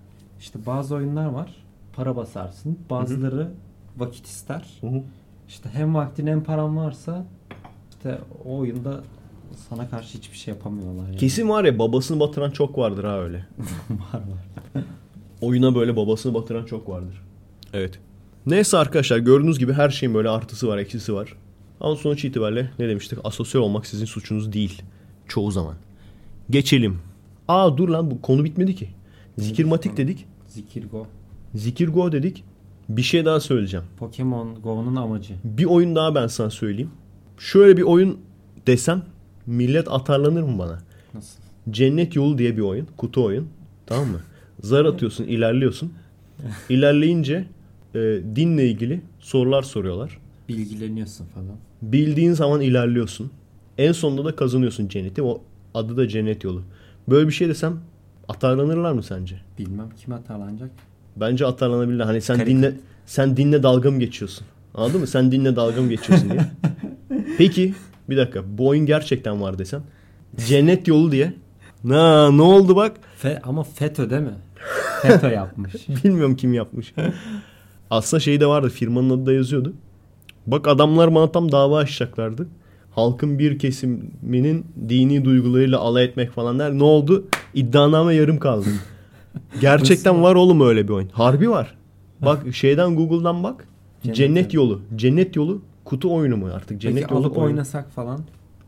İşte 0.41 0.59
bazı 0.67 0.95
oyunlar 0.95 1.27
var. 1.27 1.57
Para 1.93 2.17
basarsın. 2.17 2.79
Bazıları 2.91 3.51
vakit 3.97 4.27
ister. 4.27 4.79
Hı 4.81 4.87
hı. 4.87 5.03
İşte 5.49 5.69
hem 5.73 5.95
vaktin 5.95 6.27
hem 6.27 6.45
paran 6.45 6.77
varsa 6.77 7.27
işte 7.91 8.19
o 8.45 8.59
oyunda 8.59 9.01
sana 9.69 9.91
karşı 9.91 10.19
hiçbir 10.19 10.37
şey 10.37 10.55
yapamıyorlar 10.55 11.07
yani. 11.07 11.17
Kesin 11.17 11.49
var 11.49 11.65
ya 11.65 11.79
babasını 11.79 12.21
batıran 12.21 12.51
çok 12.51 12.79
vardır 12.79 13.05
ha 13.05 13.21
öyle. 13.21 13.47
var 13.91 14.21
var. 14.21 14.85
Oyuna 15.41 15.75
böyle 15.75 15.97
babasını 15.97 16.35
batıran 16.35 16.65
çok 16.65 16.89
vardır. 16.89 17.23
Evet. 17.73 17.99
Neyse 18.47 18.79
arkadaşlar 18.79 19.19
gördüğünüz 19.19 19.59
gibi 19.59 19.73
her 19.73 19.91
şeyin 19.91 20.15
böyle 20.15 20.29
artısı 20.29 20.69
var, 20.69 20.79
eksisi 20.79 21.15
var. 21.15 21.35
Ama 21.81 21.97
sonuç 21.97 22.25
itibariyle 22.25 22.71
ne 22.79 22.89
demiştik? 22.89 23.19
Asosyal 23.25 23.63
olmak 23.63 23.87
sizin 23.87 24.05
suçunuz 24.07 24.53
değil. 24.53 24.83
Çoğu 25.29 25.51
zaman. 25.51 25.75
Geçelim. 26.51 26.99
Aa 27.49 27.77
dur 27.77 27.89
lan 27.89 28.11
bu 28.11 28.23
konu 28.23 28.45
bitmedi 28.45 28.75
ki. 28.75 28.89
Zikirmatik 29.39 29.97
dedik. 29.97 30.27
Zikir 30.47 30.89
Go. 30.91 31.07
Zikir 31.55 31.89
Go 31.89 32.13
dedik. 32.13 32.45
Bir 32.89 33.03
şey 33.03 33.25
daha 33.25 33.41
söyleyeceğim. 33.41 33.87
Pokemon 33.97 34.63
Go'nun 34.63 34.97
amacı. 34.97 35.35
Bir 35.45 35.65
oyun 35.65 35.97
daha 35.97 36.15
ben 36.15 36.27
sana 36.27 36.51
söyleyeyim. 36.51 36.91
Şöyle 37.39 37.77
bir 37.77 37.83
oyun 37.83 38.19
desem 38.67 39.03
millet 39.47 39.89
atarlanır 39.93 40.43
mı 40.43 40.59
bana? 40.59 40.79
Nasıl? 41.15 41.41
Cennet 41.71 42.17
Yolu 42.17 42.39
diye 42.39 42.57
bir 42.57 42.63
oyun. 42.63 42.87
Kutu 42.97 43.25
oyun. 43.25 43.49
Tamam 43.87 44.09
mı? 44.09 44.21
Zar 44.63 44.85
atıyorsun, 44.85 45.25
ilerliyorsun. 45.25 45.93
İlerleyince 46.69 47.45
e, 47.95 47.99
dinle 48.37 48.69
ilgili 48.69 49.01
sorular 49.21 49.63
soruyorlar. 49.63 50.19
Bilgileniyorsun 50.49 51.27
falan. 51.27 51.57
Bildiğin 51.83 52.33
zaman 52.33 52.61
ilerliyorsun. 52.61 53.31
En 53.79 53.93
sonunda 53.93 54.25
da 54.25 54.37
kazanıyorsun 54.37 54.89
cenneti. 54.89 55.23
O 55.23 55.43
adı 55.75 55.97
da 55.97 56.09
cennet 56.09 56.45
yolu. 56.45 56.63
Böyle 57.09 57.29
bir 57.29 57.33
şey 57.33 57.49
desem 57.49 57.81
atarlanırlar 58.29 58.93
mı 58.93 59.03
sence? 59.03 59.41
Bilmem 59.59 59.89
kim 60.05 60.13
atarlanacak. 60.13 60.71
Bence 61.17 61.47
atarlanabilirler. 61.47 62.05
Hani 62.05 62.21
sen 62.21 62.37
Karik- 62.39 62.47
dinle 62.47 62.73
sen 63.07 63.37
dinle 63.37 63.63
dalga 63.63 63.91
mı 63.91 63.99
geçiyorsun? 63.99 64.47
Anladın 64.75 65.01
mı? 65.01 65.07
Sen 65.07 65.33
dinle 65.33 65.57
dalga 65.57 65.83
mı 65.83 65.89
geçiyorsun 65.89 66.31
diye. 66.31 66.41
Peki 67.39 67.75
bir 68.11 68.17
dakika. 68.17 68.41
Bu 68.59 68.69
oyun 68.69 68.87
gerçekten 68.87 69.43
var 69.43 69.59
desem. 69.59 69.83
Cennet 70.47 70.89
yolu 70.89 71.13
diye. 71.13 71.35
Na 71.85 72.31
ne 72.31 72.43
oldu 72.43 72.77
bak? 72.77 72.97
Fe, 73.17 73.41
ama 73.45 73.63
FETÖ 73.63 74.11
değil 74.11 74.23
mi? 74.23 74.35
FETÖ 75.03 75.31
yapmış. 75.33 75.89
Bilmiyorum 76.05 76.37
kim 76.37 76.55
yapmış. 76.55 76.95
Aslında 77.91 78.21
şey 78.21 78.41
de 78.41 78.47
vardı. 78.47 78.69
Firmanın 78.69 79.11
adı 79.11 79.27
da 79.27 79.33
yazıyordu. 79.33 79.75
Bak 80.47 80.69
adamlar 80.69 81.15
bana 81.15 81.33
tam 81.33 81.53
dava 81.53 81.79
açacaklardı. 81.79 82.47
Halkın 82.99 83.39
bir 83.39 83.59
kesiminin 83.59 84.67
dini 84.89 85.25
duygularıyla 85.25 85.79
alay 85.79 86.05
etmek 86.05 86.31
falan 86.31 86.59
der. 86.59 86.73
Ne 86.73 86.83
oldu? 86.85 87.25
İddianame 87.55 88.15
yarım 88.15 88.39
kaldı. 88.39 88.67
Gerçekten 89.61 90.23
var 90.23 90.35
oğlum 90.35 90.61
öyle 90.61 90.89
bir 90.89 90.93
oyun. 90.93 91.09
Harbi 91.13 91.51
var. 91.51 91.75
Bak 92.21 92.55
şeyden 92.55 92.97
Google'dan 92.97 93.43
bak. 93.43 93.69
Cennet 94.03 94.17
Cennet, 94.17 94.55
yolu. 94.55 94.81
Cennet 94.97 95.37
yolu 95.37 95.63
kutu 95.85 96.15
oyunu 96.15 96.37
mu 96.37 96.47
artık? 96.55 96.81
Cennet 96.81 97.03
Peki 97.03 97.15
yolu 97.15 97.27
alıp 97.27 97.39
oyunu. 97.39 97.51
oynasak 97.51 97.91
falan. 97.91 98.21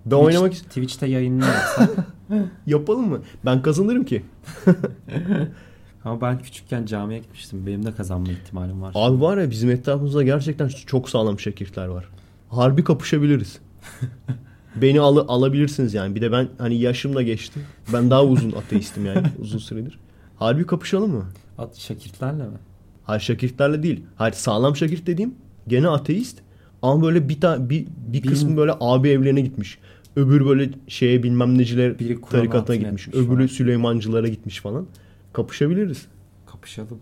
Ben 0.07 0.17
oynamak 0.17 0.53
ist- 0.53 0.65
Twitch'te 0.65 1.07
yayınını 1.07 1.45
yapsak. 1.45 1.91
yapalım 2.67 3.09
mı? 3.09 3.21
Ben 3.45 3.63
kazanırım 3.63 4.05
ki. 4.05 4.23
Ama 6.05 6.21
ben 6.21 6.39
küçükken 6.39 6.87
camiye 6.87 7.21
gitmiştim. 7.21 7.67
Benim 7.67 7.87
de 7.87 7.93
kazanma 7.93 8.33
ihtimalim 8.33 8.83
var. 8.83 8.93
Abi 8.95 9.21
var 9.21 9.39
ya 9.39 9.51
bizim 9.51 9.71
etrafımızda 9.71 10.23
gerçekten 10.23 10.69
çok 10.69 11.09
sağlam 11.11 11.41
şakirtler 11.41 11.87
var. 11.87 12.09
Harbi 12.49 12.85
kapışabiliriz. 12.85 13.59
Beni 14.77 15.01
alı, 15.01 15.21
alabilirsiniz 15.29 15.95
yani. 15.95 16.15
Bir 16.15 16.21
de 16.21 16.33
ben 16.33 16.49
hani 16.59 16.81
yaşım 16.81 17.15
da 17.15 17.23
geçti. 17.23 17.61
Ben 17.93 18.11
daha 18.11 18.25
uzun 18.25 18.53
ateistim 18.53 19.07
yani 19.07 19.27
uzun 19.39 19.59
süredir. 19.59 19.99
Harbi 20.37 20.67
kapışalım 20.67 21.11
mı? 21.11 21.25
At 21.59 21.77
şakirtlerle 21.79 22.43
mi? 22.45 22.59
Hayır 23.05 23.21
şakirtlerle 23.21 23.83
değil. 23.83 24.05
Hayır 24.17 24.33
sağlam 24.35 24.77
şakirt 24.77 25.07
dediğim 25.07 25.35
gene 25.69 25.89
ateist. 25.89 26.39
Ama 26.83 27.03
böyle 27.03 27.29
bir 27.29 27.41
ta, 27.41 27.71
bir, 27.71 27.87
bir 28.09 28.23
Bil- 28.23 28.29
kısmı 28.29 28.57
böyle 28.57 28.73
abi 28.81 29.09
evlerine 29.09 29.41
gitmiş. 29.41 29.79
Öbür 30.17 30.47
böyle 30.47 30.71
şeye 30.89 31.23
bilmem 31.23 31.59
neciler 31.59 31.99
Biri 31.99 32.21
tarikatına 32.21 32.77
gitmiş. 32.77 33.09
Öbürü 33.09 33.27
falan. 33.27 33.47
Süleymancılara 33.47 34.29
gitmiş 34.29 34.61
falan. 34.61 34.87
Kapışabiliriz. 35.33 36.07
Kapışalım. 36.47 36.99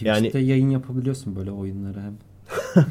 Yani- 0.00 0.16
Twitch'te 0.16 0.38
yayın 0.38 0.70
yapabiliyorsun 0.70 1.36
böyle 1.36 1.50
oyunları 1.50 2.00
hem. 2.00 2.14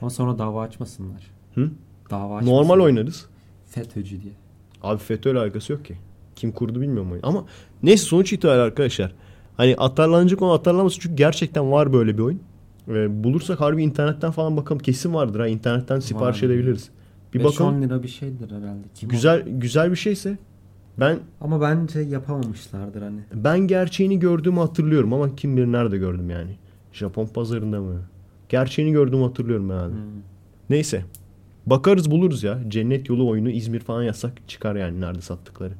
Ama 0.00 0.10
sonra 0.10 0.38
dava 0.38 0.62
açmasınlar. 0.62 1.22
Hı? 1.54 1.70
Dava. 2.10 2.40
Normal 2.40 2.80
oynarız. 2.80 3.26
FETÖ'cü 3.66 4.22
diye. 4.22 4.32
Abi 4.82 4.98
FETÖ'yle 4.98 5.38
alakası 5.38 5.72
yok 5.72 5.84
ki. 5.84 5.94
Kim 6.36 6.52
kurdu 6.52 6.80
bilmiyorum 6.80 7.12
oyunu. 7.12 7.26
Ama 7.26 7.44
neyse 7.82 8.04
sonuç 8.04 8.32
itibariyle 8.32 8.62
arkadaşlar. 8.62 9.12
Hani 9.56 9.74
atarlanacak 9.78 10.42
olan 10.42 10.56
atarlanmasın 10.58 11.00
çünkü 11.00 11.16
gerçekten 11.16 11.72
var 11.72 11.92
böyle 11.92 12.18
bir 12.18 12.22
oyun. 12.22 12.40
Ee, 12.88 13.24
bulursak 13.24 13.60
harbi 13.60 13.82
internetten 13.82 14.30
falan 14.30 14.56
bakalım. 14.56 14.78
Kesin 14.78 15.14
vardır 15.14 15.40
ha. 15.40 15.46
internetten 15.48 16.00
sipariş 16.00 16.42
Vardır. 16.42 16.54
edebiliriz. 16.54 16.88
Bir 17.34 17.40
5-10 17.40 17.44
bakalım. 17.44 17.82
lira 17.82 18.02
bir 18.02 18.08
şeydir 18.08 18.50
herhalde. 18.50 18.82
Kim 18.94 19.08
Güzel 19.08 19.42
o? 19.42 19.60
güzel 19.60 19.90
bir 19.90 19.96
şeyse 19.96 20.38
ben 21.00 21.18
Ama 21.40 21.60
bence 21.60 22.00
yapamamışlardır 22.00 23.02
hani. 23.02 23.20
ben 23.34 23.58
gerçeğini 23.58 24.18
gördüğümü 24.18 24.60
hatırlıyorum 24.60 25.12
ama 25.12 25.36
kim 25.36 25.56
bilir 25.56 25.66
nerede 25.66 25.98
gördüm 25.98 26.30
yani. 26.30 26.56
Japon 26.92 27.26
pazarında 27.26 27.80
mı? 27.80 28.00
Gerçeğini 28.48 28.92
gördüğümü 28.92 29.22
hatırlıyorum 29.24 29.70
yani. 29.70 29.92
Hmm. 29.92 30.00
Neyse. 30.70 31.04
Bakarız 31.66 32.10
buluruz 32.10 32.42
ya. 32.42 32.58
Cennet 32.68 33.08
yolu 33.08 33.28
oyunu 33.28 33.50
İzmir 33.50 33.80
falan 33.80 34.02
yazsak 34.02 34.48
çıkar 34.48 34.76
yani 34.76 35.00
nerede 35.00 35.20
sattıkları. 35.20 35.74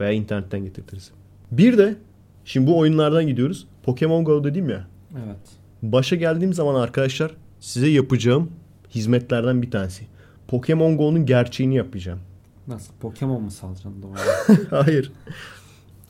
Veya 0.00 0.12
internetten 0.12 0.64
getirtiriz. 0.64 1.10
Bir 1.50 1.78
de 1.78 1.96
şimdi 2.44 2.66
bu 2.66 2.78
oyunlardan 2.78 3.26
gidiyoruz. 3.26 3.66
Pokemon 3.82 4.24
Go 4.24 4.44
dedim 4.44 4.70
ya. 4.70 4.86
Evet. 5.12 5.38
Başa 5.82 6.16
geldiğim 6.16 6.52
zaman 6.52 6.74
arkadaşlar 6.74 7.30
size 7.60 7.88
yapacağım 7.88 8.50
hizmetlerden 8.94 9.62
bir 9.62 9.70
tanesi. 9.70 10.06
Pokemon 10.48 10.96
Go'nun 10.96 11.26
gerçeğini 11.26 11.74
yapacağım. 11.74 12.20
Nasıl? 12.68 12.94
Pokemon 13.00 13.42
mu 13.42 13.50
salacaksın 13.50 14.02
doğru? 14.02 14.56
Hayır. 14.84 15.12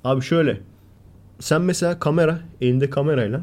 Abi 0.04 0.22
şöyle. 0.22 0.60
Sen 1.40 1.62
mesela 1.62 1.98
kamera, 1.98 2.40
elinde 2.60 2.90
kamerayla 2.90 3.42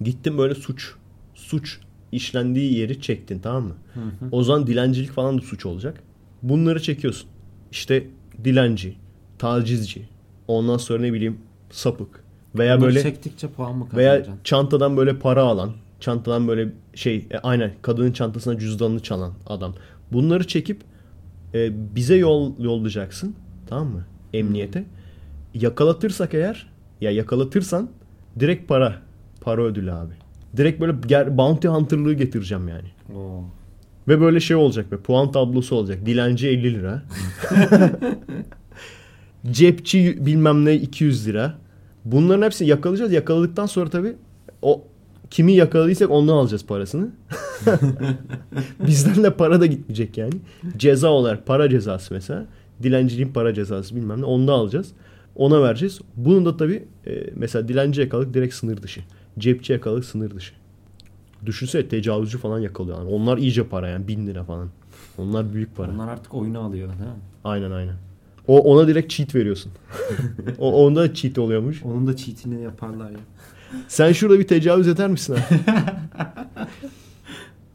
gittin 0.00 0.38
böyle 0.38 0.54
suç 0.54 0.94
suç 1.34 1.80
işlendiği 2.12 2.74
yeri 2.78 3.00
çektin 3.00 3.38
tamam 3.38 3.64
mı? 3.64 3.74
Hı 3.94 4.00
hı. 4.00 4.28
O 4.32 4.42
zaman 4.42 4.66
dilencilik 4.66 5.10
falan 5.10 5.38
da 5.38 5.42
suç 5.42 5.66
olacak. 5.66 6.02
Bunları 6.42 6.82
çekiyorsun. 6.82 7.28
İşte 7.70 8.06
dilenci, 8.44 8.96
tacizci, 9.38 10.08
ondan 10.48 10.76
sonra 10.76 11.00
ne 11.00 11.12
bileyim 11.12 11.38
sapık. 11.70 12.24
Veya 12.54 12.76
Bunları 12.76 12.88
böyle 12.88 13.02
çektikçe 13.02 13.48
puan 13.48 13.76
mı 13.76 13.88
veya 13.94 14.10
kazanacaksın? 14.10 14.40
çantadan 14.44 14.96
böyle 14.96 15.18
para 15.18 15.42
alan, 15.42 15.72
çantadan 16.00 16.48
böyle 16.48 16.72
şey 16.94 17.26
e, 17.30 17.38
aynen 17.38 17.72
kadının 17.82 18.12
çantasına 18.12 18.58
cüzdanını 18.58 19.00
çalan 19.00 19.32
adam. 19.46 19.74
Bunları 20.12 20.46
çekip 20.46 20.80
e, 21.54 21.70
bize 21.96 22.16
yol 22.16 22.58
yollayacaksın. 22.58 23.34
Tamam 23.66 23.88
mı? 23.88 24.04
Emniyete. 24.32 24.84
Yakalatırsak 25.54 26.34
eğer 26.34 26.66
ya 27.00 27.10
yakalatırsan 27.10 27.90
direkt 28.40 28.68
para. 28.68 28.94
Para 29.40 29.62
ödülü 29.62 29.92
abi. 29.92 30.12
Direkt 30.56 30.80
böyle 30.80 31.36
bounty 31.36 31.68
hunter'lığı 31.68 32.14
getireceğim 32.14 32.68
yani. 32.68 33.18
Oo. 33.18 33.44
Ve 34.08 34.20
böyle 34.20 34.40
şey 34.40 34.56
olacak 34.56 34.92
be 34.92 34.96
puan 34.96 35.32
tablosu 35.32 35.76
olacak. 35.76 36.06
Dilenci 36.06 36.48
50 36.48 36.74
lira. 36.74 37.02
Cepçi 39.50 40.26
bilmem 40.26 40.64
ne 40.64 40.74
200 40.74 41.26
lira. 41.26 41.54
Bunların 42.04 42.42
hepsini 42.42 42.68
yakalayacağız. 42.68 43.12
Yakaladıktan 43.12 43.66
sonra 43.66 43.90
tabii 43.90 44.16
o 44.62 44.84
kimi 45.30 45.52
yakaladıysak 45.52 46.10
ondan 46.10 46.34
alacağız 46.34 46.66
parasını. 46.66 47.08
Bizden 48.86 49.24
de 49.24 49.34
para 49.34 49.60
da 49.60 49.66
gitmeyecek 49.66 50.18
yani. 50.18 50.34
Ceza 50.76 51.08
olarak 51.08 51.46
para 51.46 51.70
cezası 51.70 52.14
mesela. 52.14 52.46
Dilenciliğin 52.82 53.32
para 53.32 53.54
cezası 53.54 53.96
bilmem 53.96 54.20
ne. 54.20 54.24
Onu 54.24 54.48
da 54.48 54.52
alacağız. 54.52 54.92
Ona 55.36 55.62
vereceğiz. 55.62 56.00
Bunun 56.16 56.46
da 56.46 56.56
tabii 56.56 56.84
e, 57.06 57.30
mesela 57.36 57.68
dilenci 57.68 58.00
yakaladık 58.00 58.34
direkt 58.34 58.54
sınır 58.54 58.82
dışı. 58.82 59.00
Cepçi 59.38 59.72
yakaladık 59.72 60.04
sınır 60.04 60.34
dışı. 60.34 60.54
Düşünsene 61.46 61.88
tecavüzcü 61.88 62.38
falan 62.38 62.58
yakalıyor. 62.58 62.98
Yani 62.98 63.08
onlar 63.10 63.38
iyice 63.38 63.68
para 63.68 63.88
yani. 63.88 64.08
Bin 64.08 64.26
lira 64.26 64.44
falan. 64.44 64.68
Onlar 65.18 65.52
büyük 65.54 65.76
para. 65.76 65.92
Onlar 65.92 66.08
artık 66.08 66.34
oyunu 66.34 66.60
alıyor 66.60 66.88
değil 66.88 67.00
mi? 67.00 67.16
Aynen 67.44 67.70
aynen. 67.70 67.94
O 68.48 68.58
ona 68.60 68.88
direkt 68.88 69.10
cheat 69.12 69.34
veriyorsun. 69.34 69.72
o 70.58 70.86
onda 70.86 71.00
da 71.00 71.14
cheat 71.14 71.38
oluyormuş. 71.38 71.82
Onun 71.84 72.06
da 72.06 72.16
cheat'ini 72.16 72.62
yaparlar 72.62 73.10
ya. 73.10 73.18
Sen 73.88 74.12
şurada 74.12 74.38
bir 74.38 74.46
tecavüz 74.46 74.88
eder 74.88 75.10
misin 75.10 75.34
abi? 75.34 75.60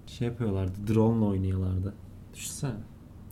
Şey 0.07 0.27
yapıyorlardı. 0.27 0.73
Drone'la 0.87 1.25
oynuyorlardı. 1.25 1.93
Düşünsene. 2.33 2.71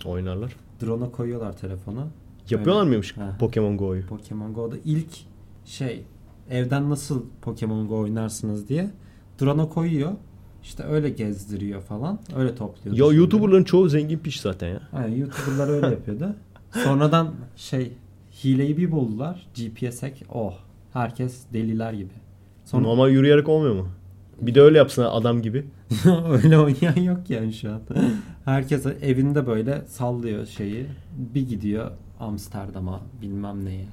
Oynarlar. 0.05 0.55
Drone'a 0.82 1.11
koyuyorlar 1.11 1.57
telefona. 1.57 2.07
Yapıyorlar 2.49 2.82
Öyle. 2.82 2.89
mıymış 2.89 3.17
Ha. 3.17 3.36
Pokemon 3.39 3.78
Go'yu? 3.78 4.05
Pokemon 4.05 4.53
Go'da 4.53 4.76
ilk 4.86 5.09
şey 5.65 6.03
evden 6.50 6.89
nasıl 6.89 7.24
Pokemon 7.41 7.88
Go 7.88 8.00
oynarsınız 8.00 8.70
diye 8.70 8.89
drone'a 9.41 9.70
koyuyor. 9.70 10.12
İşte 10.64 10.84
öyle 10.84 11.10
gezdiriyor 11.10 11.82
falan. 11.82 12.20
Öyle 12.36 12.56
topluyor. 12.56 12.98
Ya 12.98 13.18
YouTuber'ların 13.18 13.64
çoğu 13.64 13.89
zengin 13.89 14.18
piş 14.20 14.41
zaten 14.41 14.68
ya. 14.68 14.82
Aynen 14.94 15.16
YouTuber'lar 15.16 15.68
öyle 15.68 15.88
yapıyordu. 15.88 16.36
Sonradan 16.72 17.34
şey 17.56 17.91
hileyi 18.44 18.78
bir 18.78 18.91
buldular. 18.91 19.48
GPS 19.56 20.04
hack. 20.04 20.14
Oh. 20.34 20.54
Herkes 20.94 21.44
deliler 21.54 21.94
gibi. 21.94 22.14
Sonra 22.66 22.84
Normal 22.84 23.10
yürüyerek 23.10 23.50
olmuyor 23.50 23.76
mu? 23.76 23.88
Bir 24.41 24.56
de 24.56 24.62
öyle 24.62 24.78
yapsın 24.78 25.04
adam 25.04 25.41
gibi. 25.41 25.66
öyle 26.30 26.58
oynayan 26.58 27.02
yok 27.02 27.30
yani 27.30 27.54
şu 27.54 27.72
an. 27.72 27.82
Herkes 28.46 28.86
evinde 28.86 29.48
böyle 29.48 29.82
sallıyor 29.88 30.46
şeyi. 30.46 30.86
Bir 31.18 31.48
gidiyor 31.48 31.91
Amsterdam'a 32.20 33.02
bilmem 33.22 33.66
neye. 33.66 33.86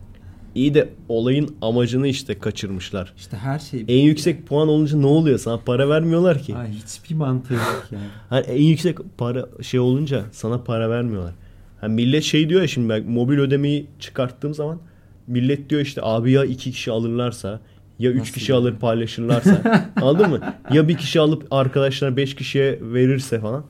İyi 0.55 0.75
de 0.75 0.89
olayın 1.09 1.57
amacını 1.63 2.09
işte 2.09 2.39
kaçırmışlar. 2.39 3.13
İşte 3.17 3.37
her 3.37 3.59
şey 3.59 3.85
En 3.89 3.99
yüksek 3.99 4.47
puan 4.47 4.69
olunca 4.69 4.97
ne 4.99 5.07
oluyor? 5.07 5.39
Sana 5.39 5.57
para 5.59 5.89
vermiyorlar 5.89 6.43
ki. 6.43 6.57
Ay, 6.57 6.69
hiçbir 6.73 7.15
mantığı 7.15 7.55
yok 7.55 7.89
yani. 7.93 8.05
Hani 8.31 8.47
en 8.47 8.63
yüksek 8.63 8.99
para 9.19 9.47
şey 9.63 9.81
olunca 9.81 10.25
sana 10.33 10.63
para 10.63 10.91
vermiyorlar. 10.91 11.33
Hani 11.81 11.95
millet 11.95 12.23
şey 12.25 12.49
diyor 12.49 12.61
ya 12.61 12.69
şimdi 12.69 12.89
ben 12.89 13.11
mobil 13.11 13.39
ödemeyi 13.39 13.87
çıkarttığım 13.99 14.55
zaman 14.55 14.79
millet 15.27 15.71
diyor 15.71 15.81
işte 15.81 16.01
abi 16.05 16.33
ya 16.33 16.45
iki 16.45 16.73
kişi 16.73 16.91
alırlarsa 16.91 17.61
ya 17.99 18.11
üç 18.11 18.21
Nasıl 18.21 18.33
kişi 18.33 18.53
yani? 18.53 18.61
alır 18.61 18.75
paylaşırlarsa 18.77 19.63
anladın 20.03 20.31
mı? 20.31 20.41
Ya 20.73 20.89
bir 20.89 20.97
kişi 20.97 21.21
alıp 21.21 21.47
arkadaşlar 21.51 22.17
beş 22.17 22.35
kişiye 22.35 22.79
verirse 22.83 23.41
falan. 23.41 23.65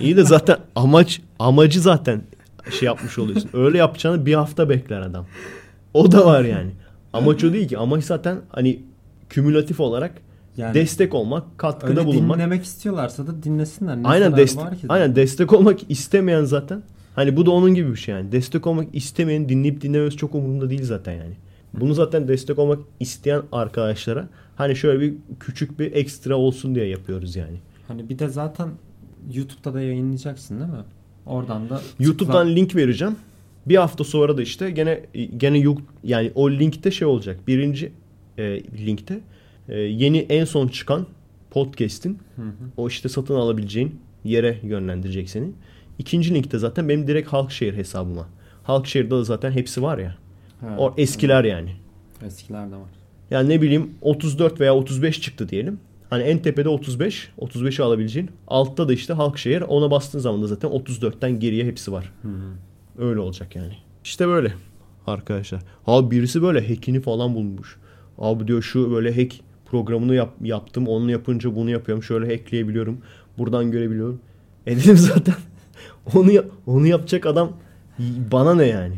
İyi 0.00 0.16
de 0.16 0.24
zaten 0.24 0.56
amaç 0.76 1.20
amacı 1.38 1.80
zaten 1.80 2.22
şey 2.78 2.86
yapmış 2.86 3.18
oluyorsun. 3.18 3.50
Öyle 3.52 3.78
yapacağını 3.78 4.26
bir 4.26 4.34
hafta 4.34 4.68
bekler 4.68 5.00
adam. 5.00 5.26
O 5.94 6.12
da 6.12 6.26
var 6.26 6.44
yani. 6.44 6.70
Amaç 7.12 7.44
o 7.44 7.52
değil 7.52 7.68
ki. 7.68 7.78
Amaç 7.78 8.04
zaten 8.04 8.38
hani 8.48 8.80
kümülatif 9.28 9.80
olarak 9.80 10.12
Yani 10.56 10.74
destek 10.74 11.14
olmak, 11.14 11.58
katkıda 11.58 11.90
öyle 12.00 12.06
bulunmak. 12.06 12.36
dinlemek 12.36 12.64
istiyorlarsa 12.64 13.26
da 13.26 13.42
dinlesinler. 13.42 13.96
Ne 13.96 14.06
Aynen 14.08 14.36
destek 14.36 14.64
var 14.64 14.76
ki? 14.78 14.86
aynen 14.88 15.16
destek 15.16 15.52
olmak 15.52 15.80
istemeyen 15.90 16.44
zaten. 16.44 16.82
Hani 17.14 17.36
bu 17.36 17.46
da 17.46 17.50
onun 17.50 17.74
gibi 17.74 17.90
bir 17.90 17.96
şey 17.96 18.14
yani. 18.14 18.32
Destek 18.32 18.66
olmak 18.66 18.88
istemeyen 18.92 19.48
dinleyip 19.48 19.80
dinlemesi 19.80 20.16
çok 20.16 20.34
umurunda 20.34 20.70
değil 20.70 20.82
zaten 20.84 21.12
yani. 21.12 21.34
Bunu 21.80 21.94
zaten 21.94 22.28
destek 22.28 22.58
olmak 22.58 22.78
isteyen 23.00 23.42
arkadaşlara 23.52 24.28
hani 24.56 24.76
şöyle 24.76 25.00
bir 25.00 25.14
küçük 25.40 25.78
bir 25.78 25.92
ekstra 25.92 26.36
olsun 26.36 26.74
diye 26.74 26.86
yapıyoruz 26.86 27.36
yani. 27.36 27.56
Hani 27.88 28.08
bir 28.08 28.18
de 28.18 28.28
zaten 28.28 28.68
YouTube'da 29.34 29.74
da 29.74 29.80
yayınlayacaksın 29.80 30.60
değil 30.60 30.70
mi? 30.70 30.84
Oradan 31.26 31.70
da 31.70 31.80
YouTube'dan 31.98 32.46
tıkla- 32.48 32.54
link 32.54 32.76
vereceğim. 32.76 33.16
Bir 33.66 33.76
hafta 33.76 34.04
sonra 34.04 34.36
da 34.36 34.42
işte 34.42 34.70
gene 34.70 35.00
gene 35.36 35.58
yu- 35.58 35.78
yani 36.04 36.32
o 36.34 36.50
linkte 36.50 36.90
şey 36.90 37.08
olacak. 37.08 37.40
Birinci 37.48 37.92
e, 38.38 38.62
linkte 38.86 39.20
e, 39.68 39.78
yeni 39.78 40.18
en 40.18 40.44
son 40.44 40.68
çıkan 40.68 41.06
podcast'in 41.50 42.18
Hı 42.36 42.42
hı. 42.42 42.46
o 42.76 42.88
işte 42.88 43.08
satın 43.08 43.34
alabileceğin 43.34 44.00
yere 44.24 44.58
yönlendirecek 44.62 45.30
seni. 45.30 45.48
İkinci 45.98 46.34
linkte 46.34 46.58
zaten 46.58 46.88
benim 46.88 47.06
direkt 47.06 47.28
Halkşehir 47.28 47.74
hesabıma. 47.74 48.28
Halkşehir'de 48.62 49.10
de 49.16 49.24
zaten 49.24 49.50
hepsi 49.52 49.82
var 49.82 49.98
ya. 49.98 50.16
Ha, 50.60 50.76
O 50.78 50.94
eskiler 50.96 51.44
yani. 51.44 51.70
evet. 52.22 52.32
Eskiler 52.32 52.70
de 52.70 52.74
var. 52.76 52.90
Yani 53.30 53.48
ne 53.48 53.62
bileyim 53.62 53.90
34 54.00 54.60
veya 54.60 54.74
35 54.76 55.20
çıktı 55.20 55.48
diyelim. 55.48 55.80
Hani 56.10 56.22
en 56.22 56.38
tepede 56.38 56.68
35, 56.68 57.28
35'i 57.38 57.84
alabileceğin. 57.84 58.30
Altta 58.48 58.88
da 58.88 58.92
işte 58.92 59.12
Halkşehir. 59.12 59.60
Ona 59.60 59.90
bastığın 59.90 60.18
zaman 60.18 60.42
da 60.42 60.46
zaten 60.46 60.70
34'ten 60.70 61.40
geriye 61.40 61.64
hepsi 61.64 61.92
var. 61.92 62.12
Hı 62.22 62.28
hı. 62.28 62.52
Öyle 63.00 63.20
olacak 63.20 63.56
yani. 63.56 63.76
İşte 64.04 64.28
böyle 64.28 64.52
arkadaşlar. 65.06 65.60
Abi 65.86 66.10
birisi 66.16 66.42
böyle 66.42 66.68
hackini 66.68 67.00
falan 67.00 67.34
bulmuş. 67.34 67.76
Abi 68.18 68.46
diyor 68.46 68.62
şu 68.62 68.92
böyle 68.92 69.22
hack 69.22 69.34
programını 69.66 70.14
yap, 70.14 70.34
yaptım. 70.42 70.88
Onu 70.88 71.10
yapınca 71.10 71.56
bunu 71.56 71.70
yapıyorum. 71.70 72.02
Şöyle 72.02 72.36
hackleyebiliyorum. 72.36 72.98
Buradan 73.38 73.70
görebiliyorum. 73.70 74.20
E 74.66 74.76
dedim 74.76 74.96
zaten 74.96 75.34
onu 76.14 76.30
yap- 76.30 76.50
onu 76.66 76.86
yapacak 76.86 77.26
adam 77.26 77.52
bana 78.32 78.54
ne 78.54 78.66
yani? 78.66 78.94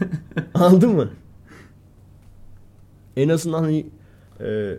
Anladın 0.54 0.90
mı? 0.90 1.10
En 3.16 3.28
azından 3.28 3.62
hani 3.62 3.86
e, 4.40 4.74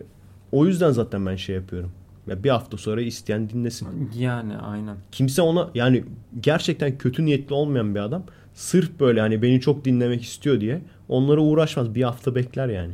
o 0.52 0.66
yüzden 0.66 0.90
zaten 0.90 1.26
ben 1.26 1.36
şey 1.36 1.54
yapıyorum. 1.54 1.90
Ya 2.26 2.44
bir 2.44 2.50
hafta 2.50 2.76
sonra 2.76 3.00
isteyen 3.00 3.50
dinlesin. 3.50 4.10
Yani 4.18 4.56
aynen. 4.56 4.96
Kimse 5.12 5.42
ona 5.42 5.70
yani 5.74 6.04
gerçekten 6.40 6.98
kötü 6.98 7.24
niyetli 7.24 7.54
olmayan 7.54 7.94
bir 7.94 8.00
adam 8.00 8.22
sırf 8.58 9.00
böyle 9.00 9.20
hani 9.20 9.42
beni 9.42 9.60
çok 9.60 9.84
dinlemek 9.84 10.22
istiyor 10.22 10.60
diye 10.60 10.80
onlara 11.08 11.40
uğraşmaz. 11.40 11.94
Bir 11.94 12.02
hafta 12.02 12.34
bekler 12.34 12.68
yani. 12.68 12.92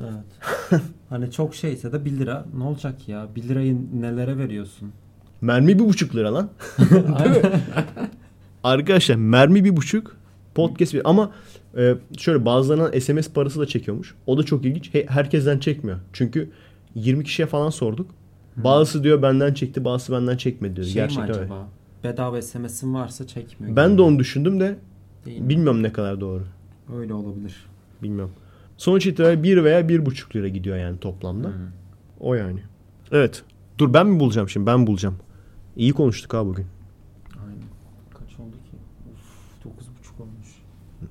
Evet. 0.00 0.80
hani 1.08 1.30
çok 1.32 1.54
şeyse 1.54 1.92
de 1.92 2.04
1 2.04 2.10
lira 2.10 2.46
ne 2.56 2.64
olacak 2.64 3.08
ya? 3.08 3.28
1 3.36 3.42
lirayı 3.42 3.76
nelere 4.00 4.38
veriyorsun? 4.38 4.92
Mermi 5.40 5.78
bir 5.78 5.84
buçuk 5.84 6.16
lira 6.16 6.34
lan. 6.34 6.48
Arkadaşlar 8.64 9.16
mermi 9.16 9.64
bir 9.64 9.76
buçuk 9.76 10.16
podcast 10.54 10.94
bir 10.94 11.02
ama 11.04 11.30
e, 11.76 11.94
şöyle 12.18 12.44
bazılarına 12.44 13.00
SMS 13.00 13.30
parası 13.30 13.60
da 13.60 13.66
çekiyormuş. 13.66 14.14
O 14.26 14.38
da 14.38 14.42
çok 14.42 14.64
ilginç. 14.64 14.94
He- 14.94 15.06
herkesten 15.08 15.58
çekmiyor. 15.58 15.98
Çünkü 16.12 16.50
20 16.94 17.24
kişiye 17.24 17.46
falan 17.46 17.70
sorduk. 17.70 18.10
Bazısı 18.56 19.04
diyor 19.04 19.22
benden 19.22 19.54
çekti, 19.54 19.84
bazısı 19.84 20.12
benden 20.12 20.36
çekmedi 20.36 20.76
diyor. 20.76 20.86
Şey 20.86 20.94
Gerçekten 20.94 21.26
mi 21.26 21.32
öyle. 21.32 21.44
acaba? 21.44 21.68
Bedava 22.04 22.42
SMS'in 22.42 22.94
varsa 22.94 23.26
çekmiyor. 23.26 23.76
Ben 23.76 23.88
gibi. 23.88 23.98
de 23.98 24.02
onu 24.02 24.18
düşündüm 24.18 24.60
de 24.60 24.76
Değil 25.26 25.40
mi? 25.40 25.48
bilmiyorum 25.48 25.82
ne 25.82 25.92
kadar 25.92 26.20
doğru. 26.20 26.42
Öyle 26.96 27.14
olabilir. 27.14 27.66
Bilmiyorum. 28.02 28.32
Sonuç 28.76 29.06
itibariyle 29.06 29.42
1 29.42 29.64
veya 29.64 29.80
1,5 29.80 30.36
lira 30.36 30.48
gidiyor 30.48 30.76
yani 30.76 30.98
toplamda. 31.00 31.48
Hı. 31.48 31.52
O 32.20 32.34
yani. 32.34 32.60
Evet. 33.12 33.42
Dur 33.78 33.94
ben 33.94 34.06
mi 34.06 34.20
bulacağım 34.20 34.48
şimdi? 34.48 34.66
Ben 34.66 34.86
bulacağım. 34.86 35.16
İyi 35.76 35.92
konuştuk 35.92 36.34
ha 36.34 36.46
bugün. 36.46 36.66
Aynen. 37.46 37.62
Kaç 38.14 38.40
oldu 38.40 38.52
ki? 38.56 38.76
Uf, 39.12 39.64
9.30 39.64 40.22
olmuş. 40.22 40.48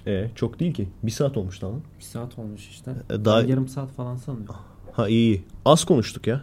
E 0.07 0.29
çok 0.35 0.59
değil 0.59 0.73
ki. 0.73 0.89
Bir 1.03 1.11
saat 1.11 1.37
olmuş 1.37 1.59
tamam. 1.59 1.81
Bir 1.99 2.03
saat 2.03 2.39
olmuş 2.39 2.69
işte. 2.69 2.91
E, 3.09 3.25
daha- 3.25 3.41
Ben 3.43 3.47
yarım 3.47 3.67
saat 3.67 3.91
falan 3.91 4.15
sanıyorum. 4.15 4.55
Ha 4.91 5.09
iyi 5.09 5.35
iyi. 5.35 5.43
Az 5.65 5.85
konuştuk 5.85 6.27
ya. 6.27 6.41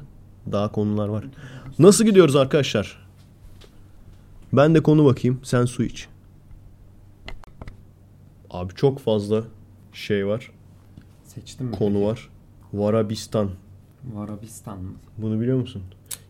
Daha 0.52 0.72
konular 0.72 1.08
var. 1.08 1.24
Nasıl 1.78 2.04
gidiyoruz 2.04 2.36
arkadaşlar? 2.36 3.08
Ben 4.52 4.74
de 4.74 4.82
konu 4.82 5.04
bakayım. 5.04 5.40
Sen 5.42 5.64
su 5.64 5.82
iç. 5.82 6.08
Abi 8.50 8.74
çok 8.74 8.98
fazla 8.98 9.44
şey 9.92 10.26
var. 10.26 10.50
Seçtin 11.24 11.66
mi? 11.66 11.72
Konu 11.76 12.04
var. 12.04 12.28
Varabistan. 12.72 13.50
Varabistan 14.14 14.78
mı? 14.78 14.92
Bunu 15.18 15.40
biliyor 15.40 15.58
musun? 15.58 15.82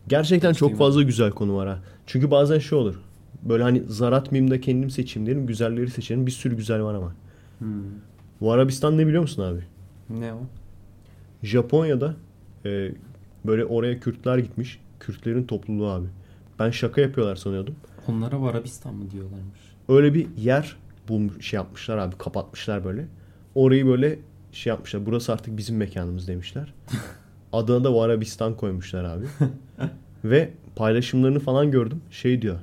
Gerçekten 0.08 0.50
Hiç 0.52 0.58
çok 0.58 0.76
fazla 0.76 1.02
güzel 1.02 1.30
konu 1.30 1.56
var 1.56 1.68
ha. 1.68 1.78
Çünkü 2.06 2.30
bazen 2.30 2.58
şey 2.58 2.78
olur. 2.78 2.94
Böyle 3.42 3.62
hani 3.62 3.82
zar 3.86 4.12
atmayayım 4.12 4.50
da 4.50 4.60
kendim 4.60 4.90
seçeyim 4.90 5.26
derim. 5.26 5.46
Güzelleri 5.46 5.90
seçerim. 5.90 6.26
Bir 6.26 6.30
sürü 6.30 6.56
güzel 6.56 6.82
var 6.82 6.94
ama. 6.94 7.12
Hmm. 7.58 7.82
Bu 8.40 8.52
Arabistan 8.52 8.98
ne 8.98 9.06
biliyor 9.06 9.22
musun 9.22 9.42
abi? 9.42 9.60
Ne 10.20 10.34
o? 10.34 10.40
Japonya'da 11.42 12.16
e, 12.64 12.92
böyle 13.46 13.64
oraya 13.64 14.00
Kürtler 14.00 14.38
gitmiş. 14.38 14.80
Kürtlerin 15.00 15.44
topluluğu 15.44 15.88
abi. 15.88 16.06
Ben 16.58 16.70
şaka 16.70 17.00
yapıyorlar 17.00 17.36
sanıyordum. 17.36 17.74
Onlara 18.08 18.36
Arabistan 18.36 18.94
mı 18.94 19.10
diyorlarmış? 19.10 19.60
Öyle 19.88 20.14
bir 20.14 20.26
yer 20.36 20.76
bulmuş, 21.10 21.46
şey 21.46 21.56
yapmışlar 21.56 21.98
abi 21.98 22.16
kapatmışlar 22.18 22.84
böyle. 22.84 23.06
Orayı 23.54 23.86
böyle 23.86 24.18
şey 24.52 24.70
yapmışlar. 24.70 25.06
Burası 25.06 25.32
artık 25.32 25.56
bizim 25.56 25.76
mekanımız 25.76 26.28
demişler. 26.28 26.74
Adına 27.52 27.84
da 27.84 28.00
Arabistan 28.00 28.56
koymuşlar 28.56 29.04
abi. 29.04 29.24
Ve 30.24 30.50
paylaşımlarını 30.76 31.38
falan 31.38 31.70
gördüm. 31.70 32.00
Şey 32.10 32.42
diyor. 32.42 32.58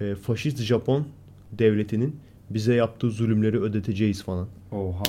E, 0.00 0.14
faşist 0.14 0.62
Japon 0.62 1.06
devletinin 1.52 2.16
bize 2.50 2.74
yaptığı 2.74 3.10
zulümleri 3.10 3.60
ödeteceğiz 3.60 4.22
falan. 4.22 4.48
Oha. 4.72 5.02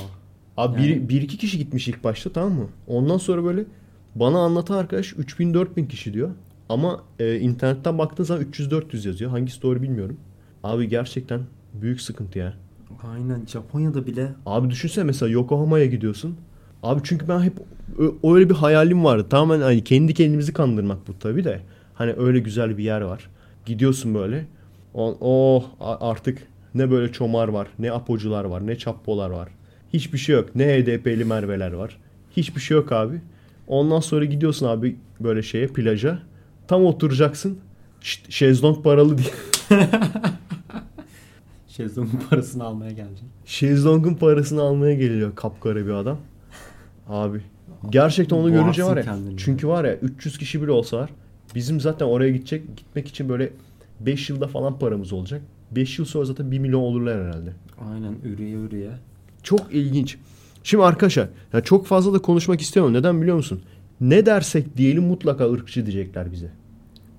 Abi 0.58 0.82
Yani- 0.82 0.90
bir, 1.04 1.10
bir 1.10 1.22
iki 1.22 1.38
kişi 1.38 1.58
gitmiş 1.58 1.88
ilk 1.88 2.04
başta 2.04 2.30
tamam 2.30 2.54
mı? 2.54 2.68
Ondan 2.88 3.18
sonra 3.18 3.44
böyle 3.44 3.66
bana 4.16 4.40
anlatan 4.40 4.78
arkadaş 4.78 5.14
3000-4000 5.14 5.88
kişi 5.88 6.14
diyor. 6.14 6.30
Ama 6.70 7.04
e, 7.20 7.40
internetten 7.40 7.98
baktığın 7.98 8.24
zaman 8.24 8.44
300-400 8.44 9.08
yazıyor. 9.08 9.32
Hangisi 9.32 9.62
doğru 9.62 9.82
bilmiyorum. 9.82 10.18
Abi 10.64 10.88
gerçekten 10.90 11.42
büyük 11.74 12.02
sıkıntı 12.02 12.40
ya. 12.40 12.54
Aynen 13.12 13.46
Japonya'da 13.48 14.08
bile 14.08 14.28
Abi 14.46 14.70
düşünsene 14.70 15.04
mesela 15.04 15.30
Yokohama'ya 15.30 15.86
gidiyorsun. 15.86 16.38
Abi 16.84 17.02
çünkü 17.04 17.28
ben 17.28 17.42
hep 17.42 17.54
öyle 18.24 18.50
bir 18.50 18.56
hayalim 18.56 19.04
vardı. 19.04 19.26
Tamamen 19.30 19.62
hani 19.62 19.84
kendi 19.84 20.14
kendimizi 20.14 20.54
kandırmak 20.54 21.08
bu 21.08 21.20
tabii 21.20 21.44
de. 21.44 21.62
Hani 21.94 22.14
öyle 22.18 22.40
güzel 22.40 22.78
bir 22.78 22.84
yer 22.84 23.02
var. 23.02 23.30
Gidiyorsun 23.66 24.16
böyle. 24.16 24.46
Oh 24.94 25.64
artık 25.80 26.48
ne 26.76 26.92
böyle 26.92 27.12
çomar 27.12 27.48
var, 27.48 27.68
ne 27.80 27.92
apocular 27.92 28.44
var, 28.44 28.68
ne 28.68 28.78
çappolar 28.78 29.30
var. 29.30 29.50
Hiçbir 29.94 30.18
şey 30.18 30.36
yok. 30.36 30.56
Ne 30.56 30.66
HDP'li 30.66 31.26
merveler 31.26 31.74
var. 31.74 31.98
Hiçbir 32.38 32.62
şey 32.62 32.78
yok 32.78 32.92
abi. 32.92 33.22
Ondan 33.68 34.00
sonra 34.00 34.26
gidiyorsun 34.26 34.66
abi 34.68 34.96
böyle 35.20 35.44
şeye 35.44 35.68
plaja. 35.68 36.20
Tam 36.68 36.86
oturacaksın. 36.86 37.60
Şşt, 38.02 38.32
şezlong 38.32 38.84
paralı 38.84 39.18
diye. 39.18 39.30
şezlongun 41.78 42.20
parasını 42.30 42.64
almaya 42.64 42.92
gelecek. 42.92 43.26
Şezlong'un 43.46 44.14
parasını 44.14 44.62
almaya 44.62 44.94
geliyor 44.94 45.36
kapkara 45.36 45.86
bir 45.86 45.92
adam. 45.92 46.18
Abi. 47.08 47.42
Gerçekten 47.90 48.36
onu 48.36 48.44
Boğarsın 48.44 48.62
görünce 48.62 48.84
var 48.84 48.98
ya. 48.98 49.04
kendini. 49.04 49.38
Çünkü 49.38 49.68
var 49.68 49.86
ya 49.86 49.96
300 49.96 50.38
kişi 50.38 50.62
bile 50.62 50.72
olsalar 50.72 51.10
bizim 51.56 51.80
zaten 51.80 52.06
oraya 52.06 52.32
gidecek 52.32 52.78
gitmek 52.78 53.08
için 53.08 53.30
böyle 53.30 53.54
5 54.00 54.30
yılda 54.30 54.48
falan 54.48 54.80
paramız 54.80 55.14
olacak. 55.14 55.42
5 55.72 56.00
yıl 56.00 56.06
sonra 56.06 56.26
zaten 56.26 56.52
1 56.52 56.60
milyon 56.60 56.80
olurlar 56.80 57.24
herhalde. 57.26 57.54
Aynen 57.94 58.16
ürüye 58.24 58.56
ürüye. 58.56 58.92
Çok 59.44 59.74
ilginç. 59.74 60.18
Şimdi 60.64 60.84
arkadaşlar 60.84 61.28
ya 61.54 61.62
çok 61.62 61.86
fazla 61.86 62.14
da 62.14 62.20
konuşmak 62.20 62.62
istemiyorum. 62.62 62.94
Neden 62.96 63.22
biliyor 63.22 63.38
musun? 63.38 63.62
Ne 64.02 64.26
dersek 64.26 64.78
diyelim 64.78 65.04
mutlaka 65.04 65.52
ırkçı 65.52 65.86
diyecekler 65.86 66.32
bize. 66.32 66.52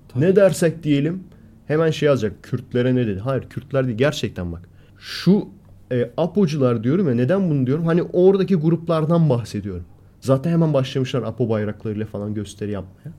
Tabii. 0.07 0.23
Ne 0.23 0.35
dersek 0.35 0.83
diyelim 0.83 1.23
hemen 1.67 1.91
şey 1.91 2.07
yazacak. 2.07 2.43
Kürtlere 2.43 2.95
ne 2.95 3.07
dedi? 3.07 3.19
Hayır 3.19 3.43
Kürtler 3.49 3.87
değil. 3.87 3.97
Gerçekten 3.97 4.51
bak. 4.51 4.69
Şu 4.99 5.47
e, 5.91 6.11
Apocular 6.17 6.83
diyorum 6.83 7.07
ya 7.09 7.15
neden 7.15 7.49
bunu 7.49 7.67
diyorum? 7.67 7.85
Hani 7.85 8.03
oradaki 8.03 8.55
gruplardan 8.55 9.29
bahsediyorum. 9.29 9.85
Zaten 10.21 10.51
hemen 10.51 10.73
başlamışlar 10.73 11.23
Apo 11.23 11.49
bayraklarıyla 11.49 12.05
falan 12.05 12.33
gösteri 12.33 12.71
yapmaya. 12.71 13.13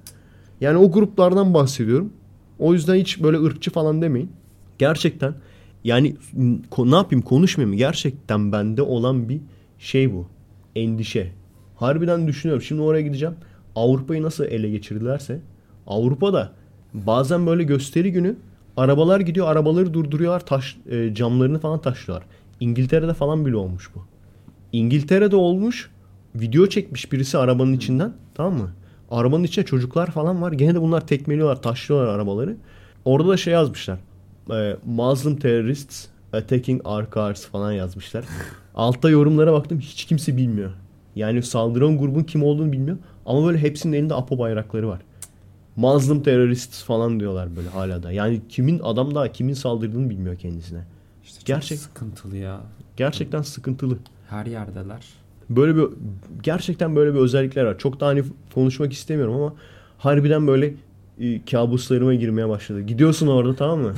Yani 0.60 0.78
o 0.78 0.92
gruplardan 0.92 1.54
bahsediyorum. 1.54 2.12
O 2.58 2.72
yüzden 2.72 2.94
hiç 2.94 3.22
böyle 3.22 3.42
ırkçı 3.42 3.70
falan 3.70 4.02
demeyin. 4.02 4.32
Gerçekten 4.78 5.34
yani 5.84 6.16
ne 6.78 6.96
yapayım 6.96 7.22
konuşmayayım 7.22 7.70
mı? 7.70 7.76
Gerçekten 7.76 8.52
bende 8.52 8.82
olan 8.82 9.28
bir 9.28 9.40
şey 9.78 10.14
bu. 10.14 10.26
Endişe. 10.76 11.32
Harbiden 11.76 12.28
düşünüyorum. 12.28 12.62
Şimdi 12.62 12.82
oraya 12.82 13.02
gideceğim. 13.02 13.34
Avrupa'yı 13.76 14.22
nasıl 14.22 14.44
ele 14.44 14.70
geçirdilerse 14.70 15.40
Avrupa'da 15.86 16.52
bazen 16.96 17.46
böyle 17.46 17.62
gösteri 17.62 18.12
günü 18.12 18.36
arabalar 18.76 19.20
gidiyor 19.20 19.48
arabaları 19.48 19.94
durduruyorlar 19.94 20.46
taş 20.46 20.76
e, 20.90 21.14
camlarını 21.14 21.58
falan 21.58 21.80
taşlıyorlar. 21.80 22.28
İngiltere'de 22.60 23.14
falan 23.14 23.46
bile 23.46 23.56
olmuş 23.56 23.90
bu. 23.94 24.04
İngiltere'de 24.72 25.36
olmuş. 25.36 25.90
Video 26.34 26.66
çekmiş 26.66 27.12
birisi 27.12 27.38
arabanın 27.38 27.72
içinden. 27.72 28.12
Tamam 28.34 28.54
mı? 28.54 28.70
Arabanın 29.10 29.44
içinde 29.44 29.66
çocuklar 29.66 30.10
falan 30.10 30.42
var. 30.42 30.52
Gene 30.52 30.74
de 30.74 30.80
bunlar 30.80 31.06
tekmeliyorlar, 31.06 31.62
taşlıyorlar 31.62 32.14
arabaları. 32.14 32.56
Orada 33.04 33.28
da 33.28 33.36
şey 33.36 33.52
yazmışlar. 33.52 33.98
E, 34.50 34.76
Muslim 34.84 35.36
terrorists 35.36 36.06
attacking 36.32 36.86
our 36.86 37.04
cars 37.14 37.46
falan 37.46 37.72
yazmışlar. 37.72 38.24
Altta 38.74 39.10
yorumlara 39.10 39.52
baktım. 39.52 39.80
Hiç 39.80 40.04
kimse 40.04 40.36
bilmiyor. 40.36 40.70
Yani 41.16 41.42
saldıran 41.42 41.98
grubun 41.98 42.22
kim 42.22 42.42
olduğunu 42.42 42.72
bilmiyor. 42.72 42.96
Ama 43.26 43.46
böyle 43.46 43.58
hepsinin 43.58 43.92
elinde 43.92 44.14
APO 44.14 44.38
bayrakları 44.38 44.88
var. 44.88 45.00
Muslim 45.76 46.22
terrorists 46.22 46.84
falan 46.84 47.20
diyorlar 47.20 47.56
böyle 47.56 47.68
hala 47.68 48.02
da. 48.02 48.12
Yani 48.12 48.40
kimin 48.48 48.80
adam 48.82 49.14
daha 49.14 49.32
kimin 49.32 49.54
saldırdığını 49.54 50.10
bilmiyor 50.10 50.36
kendisine. 50.36 50.80
İşte 51.24 51.40
Gerçek- 51.44 51.78
sıkıntılı 51.78 52.36
ya. 52.36 52.60
Gerçekten 52.96 53.42
sıkıntılı. 53.42 53.98
Her 54.30 54.46
yerdeler. 54.46 55.04
Böyle 55.50 55.76
bir 55.76 55.84
gerçekten 56.42 56.96
böyle 56.96 57.14
bir 57.14 57.18
özellikler 57.18 57.64
var. 57.64 57.78
Çok 57.78 58.00
da 58.00 58.06
hani 58.06 58.22
konuşmak 58.54 58.92
istemiyorum 58.92 59.34
ama 59.34 59.54
harbiden 59.98 60.46
böyle 60.46 60.74
e, 61.20 61.44
kabuslarıma 61.44 62.14
girmeye 62.14 62.48
başladı. 62.48 62.80
Gidiyorsun 62.80 63.26
orada 63.26 63.54
tamam 63.56 63.80
mı? 63.80 63.94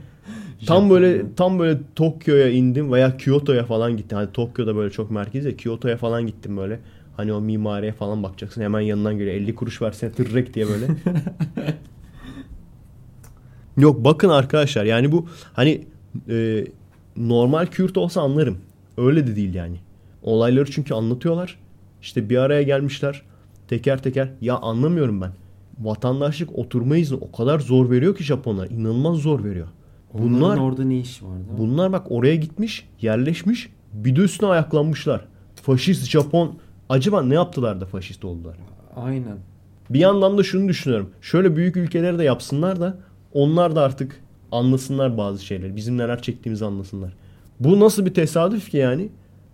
tam 0.66 0.90
böyle 0.90 1.34
tam 1.36 1.58
böyle 1.58 1.78
Tokyo'ya 1.96 2.50
indim 2.50 2.92
veya 2.92 3.16
Kyoto'ya 3.16 3.64
falan 3.64 3.96
gittim. 3.96 4.18
Hani 4.18 4.32
Tokyo'da 4.32 4.76
böyle 4.76 4.90
çok 4.90 5.10
merkez 5.10 5.44
ya 5.44 5.56
Kyoto'ya 5.56 5.96
falan 5.96 6.26
gittim 6.26 6.56
böyle. 6.56 6.80
Hani 7.20 7.32
o 7.32 7.40
mimariye 7.40 7.92
falan 7.92 8.22
bakacaksın. 8.22 8.62
Hemen 8.62 8.80
yanından 8.80 9.18
geliyor. 9.18 9.34
50 9.36 9.54
kuruş 9.54 9.82
versene 9.82 10.12
tırrek 10.12 10.54
diye 10.54 10.66
böyle. 10.68 10.86
Yok 13.76 14.04
bakın 14.04 14.28
arkadaşlar 14.28 14.84
yani 14.84 15.12
bu 15.12 15.26
hani 15.52 15.86
e, 16.28 16.64
normal 17.16 17.66
Kürt 17.66 17.96
olsa 17.96 18.20
anlarım. 18.20 18.58
Öyle 18.96 19.26
de 19.26 19.36
değil 19.36 19.54
yani. 19.54 19.76
Olayları 20.22 20.70
çünkü 20.70 20.94
anlatıyorlar. 20.94 21.58
İşte 22.02 22.30
bir 22.30 22.36
araya 22.36 22.62
gelmişler. 22.62 23.22
Teker 23.68 24.02
teker. 24.02 24.28
Ya 24.40 24.56
anlamıyorum 24.56 25.20
ben. 25.20 25.32
Vatandaşlık 25.78 26.58
oturma 26.58 26.96
izni 26.96 27.18
o 27.20 27.32
kadar 27.32 27.58
zor 27.58 27.90
veriyor 27.90 28.16
ki 28.16 28.24
Japonlar. 28.24 28.70
İnanılmaz 28.70 29.16
zor 29.16 29.44
veriyor. 29.44 29.68
Onların 30.14 30.32
Bunlar 30.34 30.58
orada 30.58 30.84
ne 30.84 30.98
işi 30.98 31.24
var 31.24 31.38
bunlar 31.58 31.92
bak 31.92 32.06
oraya 32.10 32.36
gitmiş, 32.36 32.88
yerleşmiş. 33.00 33.68
Bir 33.92 34.16
de 34.16 34.20
üstüne 34.20 34.48
ayaklanmışlar. 34.48 35.26
Faşist 35.54 36.10
Japon 36.10 36.58
acaba 36.90 37.22
ne 37.22 37.34
yaptılar 37.34 37.80
da 37.80 37.86
faşist 37.86 38.24
oldular? 38.24 38.56
Aynen. 38.96 39.36
Bir 39.90 39.98
yandan 39.98 40.38
da 40.38 40.42
şunu 40.42 40.68
düşünüyorum. 40.68 41.10
Şöyle 41.20 41.56
büyük 41.56 41.76
ülkeleri 41.76 42.18
de 42.18 42.24
yapsınlar 42.24 42.80
da 42.80 42.98
onlar 43.32 43.76
da 43.76 43.82
artık 43.82 44.20
anlasınlar 44.52 45.18
bazı 45.18 45.44
şeyleri. 45.44 45.76
Bizim 45.76 45.98
neler 45.98 46.22
çektiğimizi 46.22 46.64
anlasınlar. 46.64 47.12
Bu 47.60 47.80
nasıl 47.80 48.06
bir 48.06 48.14
tesadüf 48.14 48.70
ki 48.70 48.76
yani? 48.76 49.08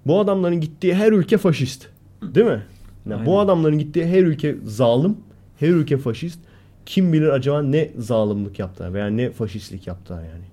Bu 0.06 0.20
adamların 0.20 0.60
gittiği 0.60 0.94
her 0.94 1.12
ülke 1.12 1.38
faşist. 1.38 1.86
Değil 2.22 2.46
mi? 2.46 2.62
Ya 3.10 3.26
bu 3.26 3.40
adamların 3.40 3.78
gittiği 3.78 4.06
her 4.06 4.22
ülke 4.22 4.56
zalim, 4.64 5.16
her 5.60 5.68
ülke 5.68 5.98
faşist. 5.98 6.38
Kim 6.86 7.12
bilir 7.12 7.28
acaba 7.28 7.62
ne 7.62 7.90
zalimlik 7.98 8.58
yaptılar 8.58 8.94
veya 8.94 9.06
ne 9.06 9.30
faşistlik 9.30 9.86
yaptılar 9.86 10.22
yani. 10.22 10.44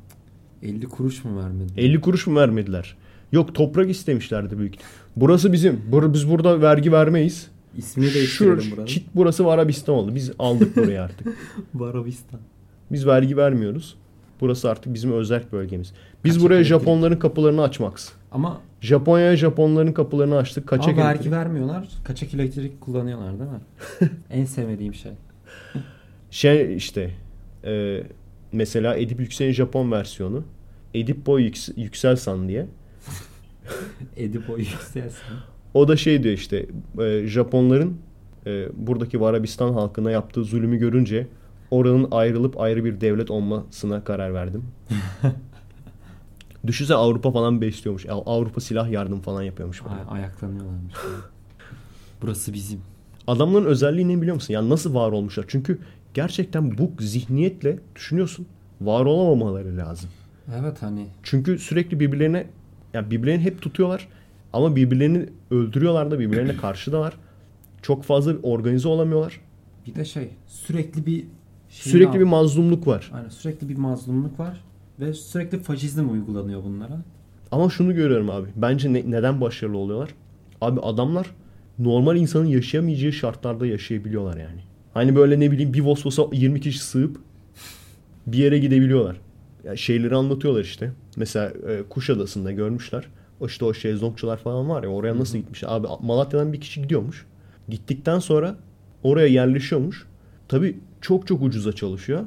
50 0.75 0.86
kuruş 0.86 1.23
mu 1.23 1.39
vermedi? 1.39 1.73
50 1.77 2.01
kuruş 2.01 2.27
mu 2.27 2.39
vermediler? 2.39 2.95
Yok 3.34 3.55
toprak 3.55 3.89
istemişlerdi 3.89 4.57
büyük. 4.59 4.73
Burası 5.15 5.53
bizim. 5.53 5.81
Bur- 5.91 6.13
biz 6.13 6.29
burada 6.29 6.61
vergi 6.61 6.91
vermeyiz. 6.91 7.47
İsmini 7.77 8.13
değiştirelim 8.13 8.71
buranın. 8.71 8.86
çit 8.86 9.07
burası 9.15 9.47
Arabistan 9.47 9.95
oldu. 9.95 10.15
Biz 10.15 10.31
aldık 10.39 10.75
burayı 10.75 11.01
artık. 11.01 11.27
Arabistan. 11.81 12.39
Biz 12.91 13.07
vergi 13.07 13.38
vermiyoruz. 13.38 13.95
Burası 14.41 14.69
artık 14.69 14.93
bizim 14.93 15.11
özel 15.13 15.43
bölgemiz. 15.51 15.93
Biz 16.23 16.34
Kaçak 16.34 16.43
buraya 16.45 16.55
elektrik. 16.55 16.69
Japonların 16.79 17.17
kapılarını 17.19 17.61
açmaks. 17.61 18.09
Ama, 18.31 18.61
Japonya'ya 18.81 19.36
Japonların 19.36 19.91
kapılarını 19.93 20.38
açtık. 20.38 20.67
Kaçak 20.67 20.88
ama 20.88 20.97
vergi 20.97 21.09
elektrik. 21.11 21.31
vermiyorlar. 21.31 21.88
Kaçak 22.03 22.34
elektrik 22.34 22.81
kullanıyorlar 22.81 23.39
değil 23.39 23.51
mi? 23.51 23.59
en 24.29 24.45
sevmediğim 24.45 24.93
şey. 24.93 25.11
Şey 26.31 26.75
işte 26.75 27.11
e, 27.65 28.03
mesela 28.51 28.95
Edip 28.95 29.19
Yüksel'in 29.19 29.51
Japon 29.51 29.91
versiyonu. 29.91 30.43
Edip 30.93 31.25
Boy 31.25 31.47
Yüks- 31.47 31.79
Yükselsan 31.81 32.47
diye. 32.47 32.67
Edipo 34.18 34.57
yükselsin. 34.57 35.22
O 35.74 35.88
da 35.88 35.97
şey 35.97 36.24
diyor 36.24 36.36
işte 36.36 36.66
e, 37.01 37.28
Japonların 37.28 37.97
e, 38.45 38.68
buradaki 38.74 39.20
Arabistan 39.20 39.74
halkına 39.74 40.11
yaptığı 40.11 40.43
zulümü 40.43 40.78
görünce 40.78 41.28
oranın 41.72 42.07
ayrılıp 42.11 42.59
ayrı 42.59 42.86
bir 42.86 43.01
devlet 43.01 43.32
olmasına 43.32 44.03
karar 44.03 44.34
verdim. 44.34 44.64
Düşünsene 46.68 46.97
Avrupa 46.97 47.32
falan 47.32 47.61
besliyormuş. 47.61 48.05
Av- 48.09 48.24
Avrupa 48.26 48.61
silah 48.61 48.91
yardım 48.91 49.22
falan 49.22 49.41
yapıyormuş. 49.43 49.84
buraya. 49.84 50.05
Ay- 50.11 50.20
ayaklanıyorlarmış. 50.20 50.93
Burası 52.22 52.53
bizim. 52.53 52.80
Adamların 53.28 53.66
özelliği 53.66 54.07
ne 54.07 54.22
biliyor 54.22 54.36
musun? 54.36 54.53
Yani 54.53 54.70
nasıl 54.70 54.93
var 54.93 55.11
olmuşlar? 55.11 55.45
Çünkü 55.47 55.80
gerçekten 56.14 56.78
bu 56.78 56.91
zihniyetle 56.99 57.80
düşünüyorsun. 57.95 58.45
Var 58.82 59.05
olamamaları 59.05 59.78
lazım. 59.78 60.09
Evet 60.59 60.82
hani 60.82 61.07
Çünkü 61.24 61.59
sürekli 61.59 61.99
birbirlerine 61.99 62.47
yani 62.94 63.12
birbirlerini 63.12 63.44
hep 63.44 63.62
tutuyorlar 63.62 64.08
ama 64.54 64.76
birbirlerini 64.76 65.30
öldürüyorlar 65.52 66.12
da 66.12 66.20
birbirlerine 66.20 66.58
karşı 66.58 66.91
da 66.91 67.00
var. 67.00 67.14
Çok 67.82 68.04
fazla 68.04 68.34
organize 68.44 68.88
olamıyorlar. 68.88 69.39
Bir 69.88 69.96
de 69.96 70.06
şey 70.06 70.30
sürekli 70.48 71.06
bir 71.06 71.24
şey 71.70 71.91
Sürekli 71.94 72.20
bir 72.20 72.24
mazlumluk 72.26 72.88
var. 72.88 73.12
Aynen 73.14 73.30
sürekli 73.30 73.70
bir 73.70 73.78
mazlumluk 73.78 74.39
var 74.39 74.64
ve 75.00 75.14
sürekli 75.14 75.60
faşizm 75.60 76.10
uygulanıyor 76.12 76.64
bunlara. 76.64 77.02
Ama 77.52 77.70
şunu 77.70 77.96
görüyorum 77.96 78.30
abi. 78.30 78.48
Bence 78.56 78.94
ne- 78.94 79.12
neden 79.12 79.41
başarılı 79.41 79.78
oluyorlar? 79.78 80.10
Abi 80.62 80.80
adamlar 80.80 81.28
normal 81.80 82.18
insanın 82.18 82.46
yaşayamayacağı 82.46 83.12
şartlarda 83.14 83.66
yaşayabiliyorlar 83.66 84.38
yani. 84.38 84.62
Hani 84.94 85.16
böyle 85.16 85.39
ne 85.39 85.52
bileyim 85.52 85.74
bir 85.74 85.82
Vosvos'a 85.82 86.24
20 86.32 86.62
kişi 86.62 86.80
sığıp 86.80 87.18
bir 88.28 88.38
yere 88.38 88.60
gidebiliyorlar. 88.60 89.18
Ya 89.64 89.76
şeyleri 89.78 90.16
anlatıyorlar 90.16 90.62
işte. 90.64 90.91
Mesela 91.18 91.49
e, 91.70 91.84
Kuşadası'nda 91.89 92.51
görmüşler. 92.51 93.05
O 93.39 93.45
işte 93.45 93.66
o 93.66 93.74
şezlongçular 93.74 94.38
falan 94.38 94.70
var 94.70 94.84
ya 94.84 94.89
oraya 94.89 95.20
nasıl 95.20 95.38
gitmiş? 95.38 95.64
Abi 95.68 95.88
Malatya'dan 96.01 96.53
bir 96.53 96.61
kişi 96.61 96.82
gidiyormuş. 96.82 97.26
Gittikten 97.70 98.20
sonra 98.20 98.55
oraya 99.03 99.28
yerleşiyormuş. 99.28 100.07
Tabii 100.47 100.80
çok 101.01 101.28
çok 101.28 101.41
ucuza 101.41 101.74
çalışıyor. 101.74 102.24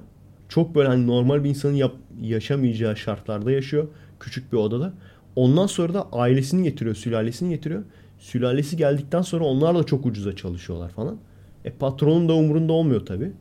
Çok 0.48 0.74
böyle 0.74 0.88
hani 0.88 1.06
normal 1.06 1.44
bir 1.44 1.48
insanın 1.48 1.74
yap- 1.74 1.96
yaşamayacağı 2.20 2.96
şartlarda 2.96 3.50
yaşıyor. 3.50 3.88
Küçük 4.20 4.52
bir 4.52 4.56
odada. 4.56 4.92
Ondan 5.36 5.66
sonra 5.66 5.94
da 5.94 6.12
ailesini 6.12 6.62
getiriyor, 6.62 6.94
sülalesini 6.94 7.50
getiriyor. 7.50 7.82
Sülalesi 8.18 8.76
geldikten 8.76 9.22
sonra 9.22 9.44
onlar 9.44 9.74
da 9.78 9.84
çok 9.84 10.06
ucuza 10.06 10.36
çalışıyorlar 10.36 10.90
falan. 10.90 11.16
E 11.64 11.70
patronun 11.70 12.28
da 12.28 12.34
umurunda 12.34 12.72
olmuyor 12.72 13.06
tabii. 13.06 13.32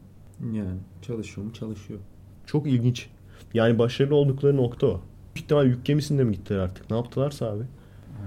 Yani 0.54 0.78
çalışıyor 1.02 1.48
mu 1.48 1.54
çalışıyor. 1.54 2.00
Çok 2.46 2.68
ilginç. 2.68 3.08
Yani 3.54 3.80
başarılı 3.80 4.16
oldukları 4.16 4.58
nokta 4.58 4.88
o. 4.88 5.02
Büyük 5.36 5.46
ihtimal 5.46 5.66
yük 5.68 5.86
gemisinde 5.86 6.24
mi 6.24 6.32
gittiler 6.32 6.60
artık? 6.60 6.90
Ne 6.90 6.96
yaptılarsa 6.96 7.46
abi. 7.46 7.64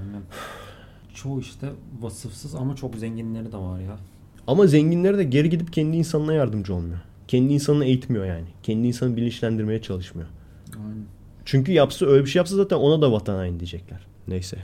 Aynen. 0.00 0.22
Çoğu 1.14 1.40
işte 1.40 1.68
vasıfsız 2.00 2.54
ama 2.54 2.76
çok 2.76 2.96
zenginleri 2.96 3.52
de 3.52 3.56
var 3.56 3.80
ya. 3.80 3.98
Ama 4.46 4.66
zenginleri 4.66 5.18
de 5.18 5.24
geri 5.24 5.50
gidip 5.50 5.72
kendi 5.72 5.96
insanına 5.96 6.32
yardımcı 6.34 6.74
olmuyor. 6.74 6.98
Kendi 7.28 7.52
insanını 7.52 7.84
eğitmiyor 7.84 8.24
yani. 8.24 8.46
Kendi 8.62 8.86
insanı 8.86 9.16
bilinçlendirmeye 9.16 9.82
çalışmıyor. 9.82 10.28
Aynen. 10.76 11.04
Çünkü 11.44 11.72
yapsa 11.72 12.06
öyle 12.06 12.24
bir 12.24 12.30
şey 12.30 12.40
yapsa 12.40 12.56
zaten 12.56 12.76
ona 12.76 13.02
da 13.02 13.12
vatan 13.12 13.34
haini 13.34 13.60
diyecekler. 13.60 14.06
Neyse. 14.28 14.58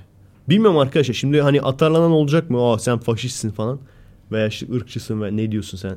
Bilmiyorum 0.49 0.79
arkadaşlar 0.79 1.15
şimdi 1.15 1.41
hani 1.41 1.63
atarlanan 1.63 2.11
olacak 2.11 2.51
mı? 2.51 2.63
Aa 2.63 2.79
sen 2.79 2.99
faşistsin 2.99 3.51
falan. 3.51 3.79
Veya 4.33 4.47
işte 4.47 4.75
ırkçısın 4.75 5.23
ve 5.23 5.37
ne 5.37 5.53
diyorsun 5.53 5.79
sen? 5.79 5.97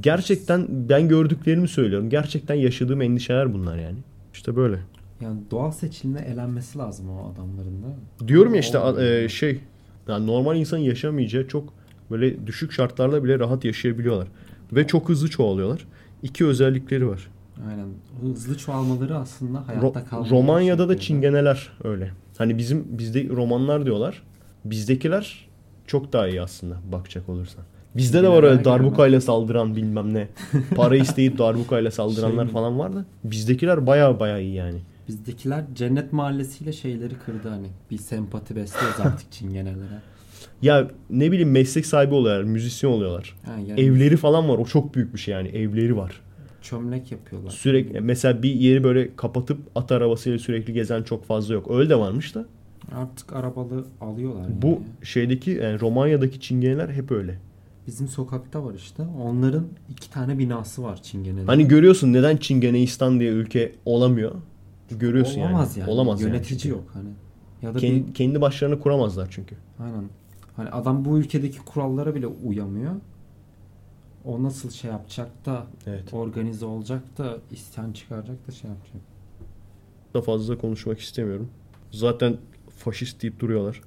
Gerçekten 0.00 0.66
ben 0.68 1.08
gördüklerimi 1.08 1.68
söylüyorum. 1.68 2.10
Gerçekten 2.10 2.54
yaşadığım 2.54 3.02
endişeler 3.02 3.54
bunlar 3.54 3.76
yani. 3.78 3.98
İşte 4.34 4.56
böyle. 4.56 4.78
Yani 5.20 5.40
doğal 5.50 5.70
seçilimle 5.70 6.20
elenmesi 6.20 6.78
lazım 6.78 7.10
o 7.10 7.32
adamların 7.32 7.82
da. 7.82 8.28
Diyorum 8.28 8.54
ya 8.54 8.60
işte 8.60 8.78
e, 9.00 9.28
şey 9.28 9.60
yani 10.08 10.26
normal 10.26 10.56
insan 10.56 10.78
yaşamayacağı 10.78 11.48
çok 11.48 11.72
böyle 12.10 12.46
düşük 12.46 12.72
şartlarda 12.72 13.24
bile 13.24 13.38
rahat 13.38 13.64
yaşayabiliyorlar. 13.64 14.28
Ve 14.72 14.86
çok 14.86 15.08
hızlı 15.08 15.30
çoğalıyorlar. 15.30 15.84
İki 16.22 16.46
özellikleri 16.46 17.08
var. 17.08 17.28
Aynen. 17.68 17.88
Hızlı 18.20 18.58
çoğalmaları 18.58 19.16
aslında 19.16 19.58
Ro- 19.58 19.64
hayatta 19.64 20.04
kalmayı 20.04 20.30
Romanya'da 20.32 20.88
da 20.88 20.92
şey 20.92 21.00
çingeneler 21.00 21.72
öyle. 21.84 22.10
Hani 22.38 22.58
bizim 22.58 22.84
bizde 22.98 23.28
romanlar 23.28 23.84
diyorlar. 23.86 24.22
Bizdekiler 24.64 25.48
çok 25.86 26.12
daha 26.12 26.28
iyi 26.28 26.42
aslında 26.42 26.76
bakacak 26.92 27.28
olursan. 27.28 27.64
Bizde 27.96 28.22
de 28.22 28.28
var 28.28 28.42
öyle 28.42 28.64
darbukayla 28.64 29.20
saldıran 29.20 29.76
bilmem 29.76 30.14
ne. 30.14 30.28
Para 30.76 30.96
isteyip 30.96 31.38
darbukayla 31.38 31.90
saldıranlar 31.90 32.36
Şey 32.42 32.46
mi? 32.46 32.52
falan 32.52 32.78
var 32.78 32.94
da 32.94 33.04
bizdekiler 33.24 33.86
baya 33.86 34.20
baya 34.20 34.38
iyi 34.38 34.54
yani. 34.54 34.78
Bizdekiler 35.08 35.64
cennet 35.74 36.12
mahallesiyle 36.12 36.72
şeyleri 36.72 37.14
kırdı 37.14 37.48
hani. 37.48 37.66
Bir 37.90 37.98
sempati 37.98 38.56
besliyoruz 38.56 39.00
artık 39.04 39.32
çingenelere. 39.32 40.00
Ya 40.62 40.90
ne 41.10 41.32
bileyim 41.32 41.50
meslek 41.50 41.86
sahibi 41.86 42.14
oluyorlar, 42.14 42.44
müzisyen 42.44 42.90
oluyorlar. 42.90 43.36
Ha, 43.44 43.52
yani 43.66 43.80
Evleri 43.80 44.16
falan 44.16 44.48
var. 44.48 44.58
O 44.58 44.64
çok 44.64 44.94
büyük 44.94 45.14
bir 45.14 45.18
şey 45.18 45.34
yani. 45.34 45.48
Evleri 45.48 45.96
var. 45.96 46.20
çömlek 46.62 47.12
yapıyorlar. 47.12 47.50
Sürekli 47.50 48.00
mesela 48.00 48.42
bir 48.42 48.54
yeri 48.54 48.84
böyle 48.84 49.16
kapatıp 49.16 49.58
at 49.74 49.92
arabasıyla 49.92 50.38
sürekli 50.38 50.72
gezen 50.72 51.02
çok 51.02 51.24
fazla 51.24 51.54
yok. 51.54 51.70
Öyle 51.70 51.90
de 51.90 51.98
varmış 51.98 52.34
da. 52.34 52.46
Artık 52.94 53.32
arabalı 53.32 53.84
alıyorlar. 54.00 54.46
Bu 54.62 54.66
yani. 54.68 54.80
şeydeki 55.02 55.50
yani 55.50 55.80
Romanya'daki 55.80 56.40
çingeneler 56.40 56.88
hep 56.88 57.10
öyle. 57.10 57.38
Bizim 57.86 58.08
sokakta 58.08 58.64
var 58.64 58.74
işte. 58.74 59.02
Onların 59.22 59.66
iki 59.90 60.10
tane 60.10 60.38
binası 60.38 60.82
var 60.82 61.02
çingenelerin. 61.02 61.46
Hani 61.46 61.68
görüyorsun 61.68 62.12
neden 62.12 62.36
Çingeneistan 62.36 63.20
diye 63.20 63.30
ülke 63.30 63.72
olamıyor. 63.84 64.32
Görüyorsun 64.90 65.40
Olamaz 65.40 65.76
yani. 65.76 65.88
yani. 65.88 65.94
Olamaz 65.96 66.20
yani 66.20 66.30
Yönetici 66.30 66.58
çünkü. 66.60 66.68
yok 66.74 66.84
hani. 66.94 67.08
Ya 67.62 67.74
da 67.74 67.78
Kendi, 67.78 68.08
bir, 68.08 68.14
kendi 68.14 68.40
başlarına 68.40 68.78
kuramazlar 68.78 69.28
çünkü. 69.30 69.56
aynen. 69.80 70.04
Hani 70.56 70.70
adam 70.70 71.04
bu 71.04 71.18
ülkedeki 71.18 71.58
kurallara 71.58 72.14
bile 72.14 72.26
uyamıyor. 72.26 72.92
O 74.24 74.42
nasıl 74.42 74.70
şey 74.70 74.90
yapacak 74.90 75.46
da 75.46 75.66
Evet. 75.86 76.14
organize 76.14 76.64
olacak 76.66 77.18
da 77.18 77.38
isyan 77.50 77.92
çıkaracak 77.92 78.48
da 78.48 78.52
şey 78.52 78.70
yapacak. 78.70 78.96
Da 80.14 80.22
fazla 80.22 80.58
konuşmak 80.58 80.98
istemiyorum. 81.00 81.48
Zaten 81.90 82.36
faşist 82.78 83.22
deyip 83.22 83.40
duruyorlar. 83.40 83.80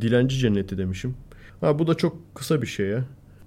Dilenci 0.00 0.38
cenneti 0.38 0.78
demişim. 0.78 1.14
Ha 1.60 1.78
bu 1.78 1.86
da 1.86 1.94
çok 1.94 2.34
kısa 2.34 2.62
bir 2.62 2.66
şey 2.66 2.86
ya. 2.86 3.04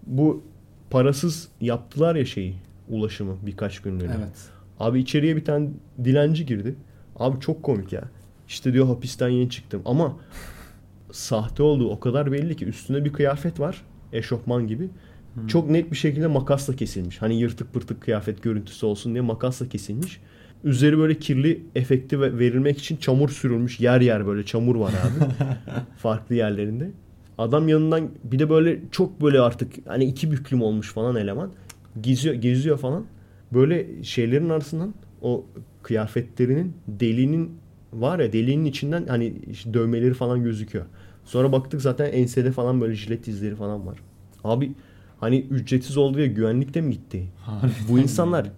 Bu 0.07 0.43
parasız 0.89 1.47
yaptılar 1.61 2.15
ya 2.15 2.25
şeyi 2.25 2.55
ulaşımı 2.89 3.35
birkaç 3.45 3.79
günlüğüne. 3.79 4.13
Evet. 4.17 4.49
Abi 4.79 4.99
içeriye 4.99 5.35
bir 5.35 5.45
tane 5.45 5.69
dilenci 6.03 6.45
girdi. 6.45 6.75
Abi 7.15 7.39
çok 7.39 7.63
komik 7.63 7.93
ya. 7.93 8.03
İşte 8.47 8.73
diyor 8.73 8.85
hapisten 8.87 9.29
yeni 9.29 9.49
çıktım 9.49 9.81
ama 9.85 10.17
sahte 11.11 11.63
olduğu 11.63 11.89
o 11.89 11.99
kadar 11.99 12.31
belli 12.31 12.55
ki 12.55 12.65
üstünde 12.65 13.05
bir 13.05 13.13
kıyafet 13.13 13.59
var. 13.59 13.81
Eşofman 14.13 14.67
gibi. 14.67 14.89
Çok 15.47 15.69
net 15.69 15.91
bir 15.91 15.95
şekilde 15.97 16.27
makasla 16.27 16.75
kesilmiş. 16.75 17.21
Hani 17.21 17.39
yırtık 17.39 17.73
pırtık 17.73 18.01
kıyafet 18.01 18.43
görüntüsü 18.43 18.85
olsun 18.85 19.11
diye 19.13 19.21
makasla 19.21 19.69
kesilmiş. 19.69 20.21
Üzeri 20.63 20.97
böyle 20.97 21.19
kirli 21.19 21.63
efekti 21.75 22.21
ve- 22.21 22.39
verilmek 22.39 22.77
için 22.77 22.97
çamur 22.97 23.29
sürülmüş. 23.29 23.79
Yer 23.79 24.01
yer 24.01 24.27
böyle 24.27 24.45
çamur 24.45 24.75
var 24.75 24.89
abi. 24.91 25.25
Farklı 25.97 26.35
yerlerinde. 26.35 26.91
Adam 27.37 27.67
yanından 27.67 28.09
bir 28.23 28.39
de 28.39 28.49
böyle 28.49 28.79
çok 28.91 29.21
böyle 29.21 29.39
artık 29.39 29.73
hani 29.87 30.05
iki 30.05 30.31
büklüm 30.31 30.61
olmuş 30.61 30.93
falan 30.93 31.15
eleman. 31.15 31.51
Geziyor, 32.01 32.35
geziyor 32.35 32.77
falan. 32.77 33.05
Böyle 33.53 34.03
şeylerin 34.03 34.49
arasından 34.49 34.93
o 35.21 35.45
kıyafetlerinin 35.83 36.73
deliğinin 36.87 37.51
var 37.93 38.19
ya 38.19 38.33
deliğinin 38.33 38.65
içinden 38.65 39.07
hani 39.07 39.33
işte 39.51 39.73
dövmeleri 39.73 40.13
falan 40.13 40.43
gözüküyor. 40.43 40.85
Sonra 41.25 41.51
baktık 41.51 41.81
zaten 41.81 42.11
ensede 42.11 42.51
falan 42.51 42.81
böyle 42.81 42.95
jilet 42.95 43.27
izleri 43.27 43.55
falan 43.55 43.87
var. 43.87 43.97
Abi 44.43 44.71
hani 45.19 45.39
ücretsiz 45.39 45.97
oldu 45.97 46.19
ya 46.19 46.25
güvenlik 46.25 46.73
de 46.73 46.81
mi 46.81 46.91
gitti? 46.91 47.23
Bu 47.89 47.99
insanlar 47.99 48.51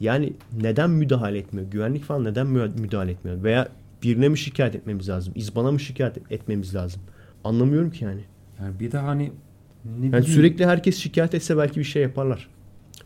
yani 0.00 0.32
neden 0.60 0.90
müdahale 0.90 1.38
etmiyor? 1.38 1.70
Güvenlik 1.70 2.04
falan 2.04 2.24
neden 2.24 2.46
mü- 2.46 2.72
müdahale 2.78 3.10
etmiyor? 3.10 3.42
Veya 3.42 3.68
birine 4.02 4.28
mi 4.28 4.38
şikayet 4.38 4.74
etmemiz 4.74 5.08
lazım? 5.08 5.32
İzbana 5.36 5.72
mı 5.72 5.80
şikayet 5.80 6.32
etmemiz 6.32 6.74
lazım? 6.74 7.00
Anlamıyorum 7.44 7.90
ki 7.90 8.04
yani. 8.04 8.20
Yani 8.60 8.80
bir 8.80 8.92
de 8.92 8.98
hani 8.98 9.22
ne 9.84 9.90
Yani 9.90 10.06
bileyim, 10.08 10.24
sürekli 10.26 10.66
herkes 10.66 10.96
şikayet 10.98 11.34
etse 11.34 11.56
belki 11.56 11.80
bir 11.80 11.84
şey 11.84 12.02
yaparlar. 12.02 12.48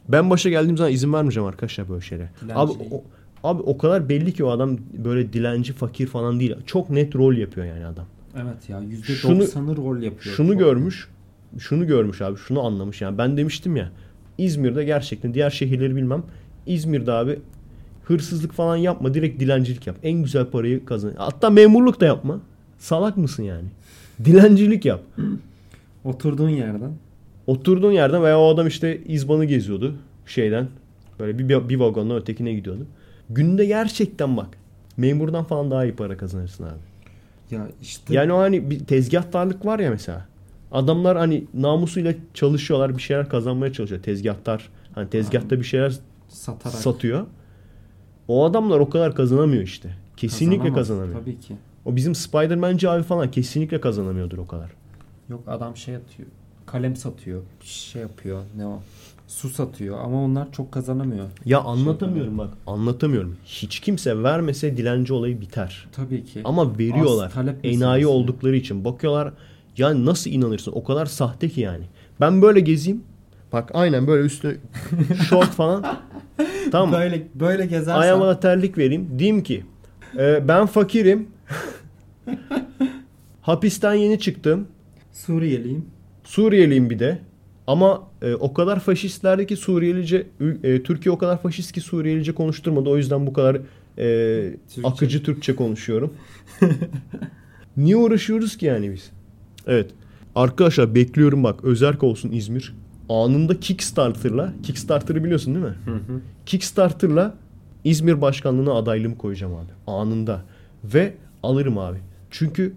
Ben 0.09 0.30
başa 0.30 0.51
geldiğim 0.51 0.76
zaman 0.76 0.93
izin 0.93 1.12
vermeyeceğim 1.12 1.49
arkadaşlar 1.49 1.89
böyle 1.89 2.01
şeylere. 2.01 2.28
Dilenci 2.41 2.61
Abi 2.61 2.78
değil. 2.78 2.91
o, 2.93 3.03
abi 3.45 3.62
o 3.62 3.78
kadar 3.78 4.09
belli 4.09 4.32
ki 4.32 4.45
o 4.45 4.51
adam 4.51 4.78
böyle 4.93 5.32
dilenci 5.32 5.72
fakir 5.72 6.07
falan 6.07 6.41
değil. 6.41 6.55
Çok 6.66 6.91
net 6.91 7.16
rol 7.16 7.34
yapıyor 7.34 7.66
yani 7.66 7.86
adam. 7.86 8.07
Evet 8.36 8.68
ya 8.68 8.82
Şunu- 9.05 9.43
%90'ı 9.43 9.76
rol 9.76 10.03
yapıyor. 10.03 10.34
Şunu 10.36 10.51
Çok- 10.53 10.59
görmüş. 10.59 11.09
Şunu 11.59 11.86
görmüş 11.86 12.22
abi. 12.22 12.36
Şunu 12.39 12.62
anlamış 12.66 13.01
yani. 13.01 13.18
Ben 13.18 13.36
demiştim 13.36 13.76
ya. 13.76 13.91
İzmir'de 14.39 14.84
gerçekten 14.84 15.34
diğer 15.34 15.51
şehirleri 15.51 15.97
bilmem. 15.97 16.22
İzmir'de 16.66 17.12
abi 17.12 17.39
hırsızlık 18.05 18.53
falan 18.53 18.76
yapma. 18.76 19.14
Direkt 19.14 19.41
dilencilik 19.41 19.86
yap. 19.86 19.97
En 20.03 20.22
güzel 20.22 20.45
parayı 20.47 20.84
kazan. 20.84 21.12
Hatta 21.16 21.51
memurluk 21.51 22.01
da 22.01 22.07
yapma. 22.07 22.41
Salak 22.78 23.16
mısın 23.16 23.43
yani? 23.43 23.64
Dilencilik 24.24 24.84
yap. 24.84 25.01
Oturduğun 26.05 26.49
yerden. 26.49 26.91
Oturduğun 27.49 27.92
yerden 27.92 28.22
veya 28.22 28.40
o 28.40 28.49
adam 28.49 28.66
işte 28.66 29.05
izbanı 29.05 29.44
geziyordu 29.44 29.94
şeyden. 30.26 30.68
Böyle 31.18 31.38
bir, 31.38 31.68
bir 31.68 31.76
vagonla 31.76 32.16
ötekine 32.16 32.53
gidiyordu. 32.53 32.86
Günde 33.30 33.66
gerçekten 33.66 34.36
bak. 34.36 34.49
Memurdan 34.96 35.44
falan 35.44 35.70
daha 35.70 35.84
iyi 35.84 35.96
para 35.96 36.16
kazanırsın 36.16 36.64
abi. 36.64 36.78
Ya 37.51 37.68
işte 37.82 38.14
Yani 38.14 38.32
o 38.32 38.38
hani 38.38 38.70
bir 38.70 38.78
tezgahtarlık 38.78 39.66
var 39.66 39.78
ya 39.78 39.90
mesela. 39.90 40.26
Adamlar 40.72 41.16
hani 41.18 41.44
namusuyla 41.55 42.14
çalışıyorlar, 42.34 42.96
bir 42.96 43.03
şeyler 43.03 43.28
kazanmaya 43.28 43.72
çalışıyor. 43.72 44.03
Tezgahtar 44.03 44.68
hani 44.94 45.11
tezgahta 45.11 45.59
bir 45.59 45.64
şeyler 45.64 45.94
satarak 46.28 46.78
satıyor. 46.78 47.26
O 48.28 48.44
adamlar 48.44 48.78
o 48.80 48.90
kadar 48.90 49.14
kazanamıyor 49.14 49.62
işte. 49.62 49.94
Kesinlikle 50.16 50.57
kazanamaz. 50.57 50.88
kazanamıyor. 50.88 51.20
Tabii 51.20 51.40
ki. 51.40 51.57
O 51.84 51.96
bizim 51.96 52.14
Spider-Man'ci 52.14 52.88
abi 52.88 53.03
falan 53.03 53.30
kesinlikle 53.30 53.80
kazanamıyordur 53.80 54.38
o 54.38 54.46
kadar. 54.46 54.70
Yok 55.28 55.42
adam 55.46 55.76
şey 55.76 55.96
atıyor. 55.96 56.28
Kalem 56.72 56.96
satıyor. 56.96 57.42
Şey 57.60 58.02
yapıyor. 58.02 58.42
Ne 58.56 58.66
o? 58.66 58.80
Su 59.26 59.48
satıyor 59.48 59.98
ama 60.04 60.24
onlar 60.24 60.52
çok 60.52 60.72
kazanamıyor. 60.72 61.26
Ya 61.44 61.60
anlatamıyorum 61.60 62.38
bak. 62.38 62.54
Anlatamıyorum. 62.66 63.36
Hiç 63.44 63.80
kimse 63.80 64.22
vermese 64.22 64.76
dilenci 64.76 65.12
olayı 65.12 65.40
biter. 65.40 65.88
Tabii 65.92 66.24
ki. 66.24 66.40
Ama 66.44 66.78
veriyorlar. 66.78 67.26
Az 67.26 67.34
talep 67.34 67.64
Enayi 67.64 68.06
oldukları 68.06 68.56
için. 68.56 68.84
Bakıyorlar 68.84 69.32
ya 69.76 70.04
nasıl 70.04 70.30
inanırsın? 70.30 70.72
O 70.72 70.84
kadar 70.84 71.06
sahte 71.06 71.48
ki 71.48 71.60
yani. 71.60 71.84
Ben 72.20 72.42
böyle 72.42 72.60
gezeyim. 72.60 73.02
Bak 73.52 73.70
aynen 73.74 74.06
böyle 74.06 74.26
üstüne 74.26 74.56
şort 75.28 75.50
falan. 75.50 75.98
tamam? 76.72 76.92
Böyle 76.92 77.28
böyle 77.34 77.66
gezersen 77.66 78.00
Ayağıma 78.00 78.26
da 78.26 78.40
terlik 78.40 78.78
vereyim. 78.78 79.18
Diyeyim 79.18 79.42
ki 79.42 79.64
e, 80.18 80.48
ben 80.48 80.66
fakirim. 80.66 81.28
Hapisten 83.42 83.94
yeni 83.94 84.20
çıktım. 84.20 84.68
Suriyeliyim. 85.12 85.97
Suriyeliyim 86.29 86.91
bir 86.91 86.99
de. 86.99 87.18
Ama 87.66 88.03
e, 88.22 88.35
o 88.35 88.53
kadar 88.53 88.81
faşistlerdi 88.81 89.47
ki 89.47 89.57
Suriyelice 89.57 90.26
e, 90.62 90.83
Türkiye 90.83 91.12
o 91.12 91.18
kadar 91.18 91.43
faşist 91.43 91.72
ki 91.72 91.81
Suriyelice 91.81 92.33
konuşturmadı. 92.33 92.89
O 92.89 92.97
yüzden 92.97 93.26
bu 93.26 93.33
kadar 93.33 93.57
e, 93.99 94.57
Türkçe. 94.68 94.89
akıcı 94.89 95.22
Türkçe 95.22 95.57
konuşuyorum. 95.57 96.14
Niye 97.76 97.97
uğraşıyoruz 97.97 98.57
ki 98.57 98.66
yani 98.66 98.93
biz? 98.93 99.11
Evet. 99.66 99.91
Arkadaşlar 100.35 100.95
bekliyorum 100.95 101.45
bak 101.45 101.64
özerk 101.64 102.03
olsun 102.03 102.33
İzmir. 102.33 102.74
Anında 103.09 103.61
Kickstarter'la 103.61 104.53
Kickstarter'ı 104.62 105.24
biliyorsun 105.24 105.55
değil 105.55 105.66
mi? 105.66 105.74
Kickstarter'la 106.47 107.35
İzmir 107.85 108.20
başkanlığına 108.20 108.72
adaylığımı 108.72 109.18
koyacağım 109.18 109.55
abi. 109.55 109.72
Anında. 109.87 110.45
Ve 110.85 111.14
alırım 111.43 111.79
abi. 111.79 111.99
Çünkü 112.31 112.74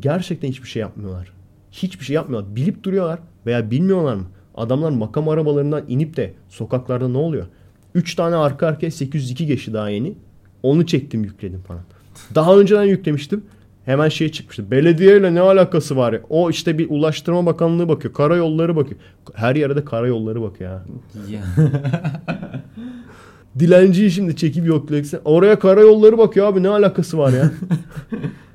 gerçekten 0.00 0.48
hiçbir 0.48 0.68
şey 0.68 0.80
yapmıyorlar. 0.80 1.39
Hiçbir 1.72 2.04
şey 2.04 2.14
yapmıyorlar. 2.14 2.56
Bilip 2.56 2.82
duruyorlar 2.82 3.18
veya 3.46 3.70
bilmiyorlar 3.70 4.14
mı? 4.14 4.24
Adamlar 4.54 4.90
makam 4.90 5.28
arabalarından 5.28 5.84
inip 5.88 6.16
de 6.16 6.34
sokaklarda 6.48 7.08
ne 7.08 7.18
oluyor? 7.18 7.46
3 7.94 8.14
tane 8.14 8.36
arka 8.36 8.66
arkaya 8.66 8.90
802 8.90 9.46
geçti 9.46 9.72
daha 9.72 9.88
yeni. 9.90 10.14
Onu 10.62 10.86
çektim 10.86 11.24
yükledim 11.24 11.60
falan. 11.60 11.82
Daha 12.34 12.58
önceden 12.58 12.84
yüklemiştim. 12.84 13.44
Hemen 13.84 14.08
şey 14.08 14.32
çıkmıştı. 14.32 14.70
Belediyeyle 14.70 15.34
ne 15.34 15.40
alakası 15.40 15.96
var 15.96 16.12
ya? 16.12 16.20
O 16.28 16.50
işte 16.50 16.78
bir 16.78 16.90
Ulaştırma 16.90 17.46
Bakanlığı 17.46 17.88
bakıyor. 17.88 18.14
Karayolları 18.14 18.76
bakıyor. 18.76 19.00
Her 19.34 19.56
yere 19.56 19.76
de 19.76 19.84
karayolları 19.84 20.42
bakıyor 20.42 20.70
ha. 20.70 20.84
Ya. 21.30 21.42
Dilenciyi 23.58 24.10
şimdi 24.10 24.36
çekip 24.36 24.66
yoklayacaksan. 24.66 25.20
Oraya 25.24 25.58
karayolları 25.58 26.18
bakıyor 26.18 26.46
abi 26.46 26.62
ne 26.62 26.68
alakası 26.68 27.18
var 27.18 27.32
ya? 27.32 27.50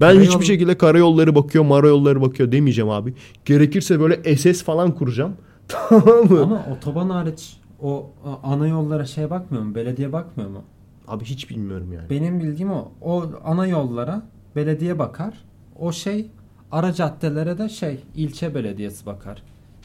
ben 0.00 0.16
Karayol- 0.16 0.20
hiçbir 0.26 0.44
şekilde 0.44 0.78
karayolları 0.78 1.34
bakıyor, 1.34 1.64
marayolları 1.64 2.22
bakıyor 2.22 2.52
demeyeceğim 2.52 2.90
abi. 2.90 3.14
Gerekirse 3.44 4.00
böyle 4.00 4.36
SS 4.36 4.62
falan 4.62 4.94
kuracağım. 4.94 5.32
tamam 5.68 6.24
mı? 6.30 6.42
Ama 6.42 6.66
otoban 6.76 7.10
hariç 7.10 7.56
o 7.82 8.10
ana 8.42 8.66
yollara 8.68 9.04
şey 9.04 9.30
bakmıyor 9.30 9.64
mu? 9.64 9.74
Belediye 9.74 10.12
bakmıyor 10.12 10.50
mu? 10.50 10.62
Abi 11.08 11.24
hiç 11.24 11.50
bilmiyorum 11.50 11.92
yani. 11.92 12.10
Benim 12.10 12.40
bildiğim 12.40 12.70
o. 12.72 12.88
O 13.02 13.24
ana 13.44 13.66
yollara 13.66 14.22
belediye 14.56 14.98
bakar. 14.98 15.34
O 15.78 15.92
şey 15.92 16.26
ara 16.72 16.92
caddelere 16.92 17.58
de 17.58 17.68
şey 17.68 18.00
ilçe 18.16 18.54
belediyesi 18.54 19.06
bakar. 19.06 19.42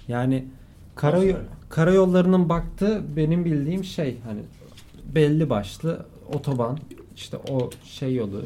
Yani 0.07 0.45
karayo 0.95 1.21
Nasıl 1.23 1.37
öyle? 1.37 1.47
karayollarının 1.69 2.49
baktığı 2.49 3.01
benim 3.15 3.45
bildiğim 3.45 3.83
şey 3.83 4.17
hani 4.25 4.39
belli 5.15 5.49
başlı 5.49 6.05
otoban 6.33 6.77
işte 7.15 7.37
o 7.49 7.69
şey 7.83 8.15
yolu 8.15 8.41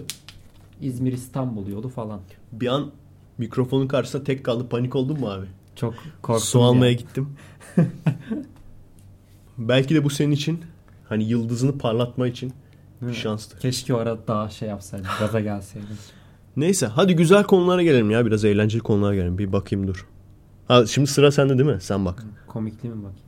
İzmir 0.81 1.13
İstanbul 1.13 1.67
yolu 1.67 1.89
falan. 1.89 2.21
Bir 2.51 2.67
an 2.67 2.91
mikrofonun 3.37 3.87
karşısında 3.87 4.23
tek 4.23 4.43
kaldı 4.43 4.69
panik 4.69 4.95
oldun 4.95 5.19
mu 5.19 5.29
abi? 5.29 5.45
Çok 5.75 5.93
korktum. 6.21 6.47
Su 6.47 6.61
almaya 6.61 6.91
ya. 6.91 6.97
gittim. 6.97 7.29
Belki 9.57 9.95
de 9.95 10.03
bu 10.03 10.09
senin 10.09 10.31
için 10.31 10.59
hani 11.09 11.23
yıldızını 11.23 11.77
parlatma 11.77 12.27
için 12.27 12.53
bir 13.01 13.13
şanstı. 13.13 13.59
Keşke 13.59 13.93
o 13.93 13.97
arada 13.97 14.27
daha 14.27 14.49
şey 14.49 14.69
yapsaydım. 14.69 15.07
Gaza 15.19 15.39
gelseydim. 15.39 15.97
Neyse 16.57 16.87
hadi 16.87 17.15
güzel 17.15 17.43
konulara 17.43 17.83
gelelim 17.83 18.11
ya. 18.11 18.25
Biraz 18.25 18.45
eğlenceli 18.45 18.81
konulara 18.81 19.15
gelelim. 19.15 19.37
Bir 19.37 19.53
bakayım 19.53 19.87
dur. 19.87 20.07
Ha, 20.67 20.85
şimdi 20.85 21.07
sıra 21.07 21.31
sende 21.31 21.57
değil 21.57 21.69
mi? 21.69 21.77
Sen 21.81 22.05
bak. 22.05 22.25
Komikli 22.47 22.89
mi 22.89 22.95
bakayım? 22.95 23.19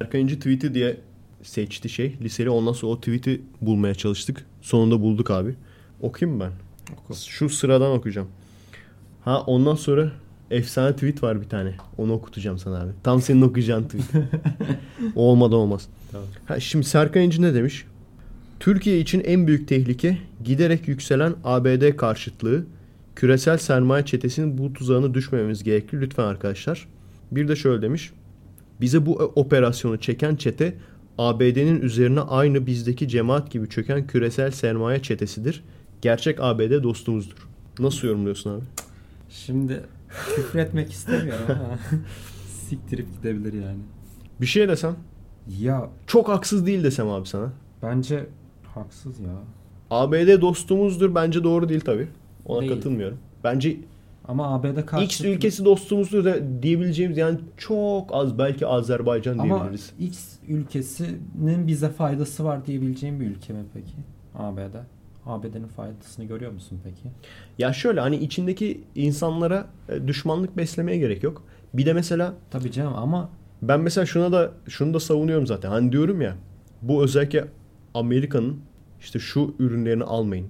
Erkan 0.00 0.20
İnci 0.20 0.36
tweet'i 0.36 0.74
diye 0.74 1.00
seçti 1.42 1.88
şey. 1.88 2.16
Liseli 2.20 2.50
ondan 2.50 2.72
sonra 2.72 2.92
o 2.92 3.00
tweet'i 3.00 3.42
bulmaya 3.60 3.94
çalıştık. 3.94 4.46
Sonunda 4.62 5.00
bulduk 5.00 5.30
abi. 5.30 5.54
Okuyayım 6.00 6.40
ben? 6.40 6.50
Oku. 6.92 7.14
Şu 7.28 7.48
sıradan 7.48 7.92
okuyacağım. 7.92 8.28
Ha 9.24 9.40
ondan 9.40 9.74
sonra 9.74 10.12
efsane 10.50 10.92
tweet 10.92 11.22
var 11.22 11.40
bir 11.40 11.48
tane. 11.48 11.74
Onu 11.98 12.12
okutacağım 12.12 12.58
sana 12.58 12.80
abi. 12.80 12.90
Tam 13.02 13.22
senin 13.22 13.42
okuyacağın 13.42 13.84
tweet. 13.84 14.04
o 15.16 15.22
olmadan 15.22 15.58
olmaz. 15.58 15.88
Tamam. 16.12 16.26
Ha, 16.46 16.60
şimdi 16.60 16.86
Serkan 16.86 17.22
İnci 17.22 17.42
ne 17.42 17.54
demiş? 17.54 17.84
Türkiye 18.60 19.00
için 19.00 19.20
en 19.20 19.46
büyük 19.46 19.68
tehlike 19.68 20.18
giderek 20.44 20.88
yükselen 20.88 21.34
ABD 21.44 21.96
karşıtlığı. 21.96 22.64
Küresel 23.16 23.58
sermaye 23.58 24.04
çetesinin 24.04 24.58
bu 24.58 24.72
tuzağına 24.72 25.14
düşmememiz 25.14 25.62
gerekli 25.62 26.00
lütfen 26.00 26.24
arkadaşlar. 26.24 26.88
Bir 27.32 27.48
de 27.48 27.56
şöyle 27.56 27.82
demiş. 27.82 28.12
Bize 28.80 29.06
bu 29.06 29.12
operasyonu 29.14 29.96
çeken 29.96 30.36
çete 30.36 30.74
ABD'nin 31.20 31.80
üzerine 31.80 32.20
aynı 32.20 32.66
bizdeki 32.66 33.08
cemaat 33.08 33.50
gibi 33.50 33.68
çöken 33.68 34.06
küresel 34.06 34.50
sermaye 34.50 35.02
çetesidir. 35.02 35.64
Gerçek 36.02 36.38
ABD 36.40 36.82
dostumuzdur. 36.82 37.48
Nasıl 37.78 38.08
yorumluyorsun 38.08 38.50
abi? 38.56 38.64
Şimdi 39.30 39.80
küfür 40.36 40.58
etmek 40.58 40.90
istemiyorum 40.92 41.44
ama 41.48 41.78
siktirip 42.68 43.06
gidebilir 43.16 43.52
yani. 43.52 43.78
Bir 44.40 44.46
şey 44.46 44.68
desem. 44.68 44.96
Ya 45.60 45.90
Çok 46.06 46.28
haksız 46.28 46.66
değil 46.66 46.84
desem 46.84 47.08
abi 47.08 47.26
sana. 47.28 47.52
bence 47.82 48.26
haksız 48.74 49.20
ya. 49.20 49.36
ABD 49.90 50.40
dostumuzdur 50.40 51.14
bence 51.14 51.44
doğru 51.44 51.68
değil 51.68 51.80
tabi. 51.80 52.08
Ona 52.44 52.60
Değil. 52.60 52.72
katılmıyorum. 52.72 53.18
Bence 53.44 53.76
Ama 54.30 54.54
ABD 54.54 54.86
karşı 54.86 55.04
X 55.04 55.20
ülkesi 55.20 55.64
dostumuzdur 55.64 56.24
da 56.24 56.62
diyebileceğimiz 56.62 57.18
yani 57.18 57.38
çok 57.56 58.14
az 58.14 58.38
belki 58.38 58.66
Azerbaycan 58.66 59.38
ama 59.38 59.44
diyebiliriz. 59.44 59.92
X 59.98 60.28
ülkesinin 60.48 61.66
bize 61.66 61.88
faydası 61.88 62.44
var 62.44 62.66
diyebileceğim 62.66 63.20
bir 63.20 63.26
ülke 63.26 63.52
mi 63.52 63.64
peki? 63.74 63.92
ABD. 64.34 64.74
ABD'nin 65.26 65.66
faydasını 65.66 66.24
görüyor 66.24 66.52
musun 66.52 66.80
peki? 66.84 67.08
Ya 67.58 67.72
şöyle 67.72 68.00
hani 68.00 68.16
içindeki 68.16 68.80
insanlara 68.94 69.66
e, 69.88 70.08
düşmanlık 70.08 70.56
beslemeye 70.56 70.98
gerek 70.98 71.22
yok. 71.22 71.42
Bir 71.74 71.86
de 71.86 71.92
mesela 71.92 72.34
Tabii 72.50 72.72
canım 72.72 72.94
ama 72.96 73.30
ben 73.62 73.80
mesela 73.80 74.06
şuna 74.06 74.32
da 74.32 74.52
şunu 74.68 74.94
da 74.94 75.00
savunuyorum 75.00 75.46
zaten. 75.46 75.68
Hani 75.68 75.92
diyorum 75.92 76.20
ya 76.20 76.36
bu 76.82 77.04
özellikle 77.04 77.44
Amerika'nın 77.94 78.60
işte 79.00 79.18
şu 79.18 79.54
ürünlerini 79.58 80.04
almayın. 80.04 80.46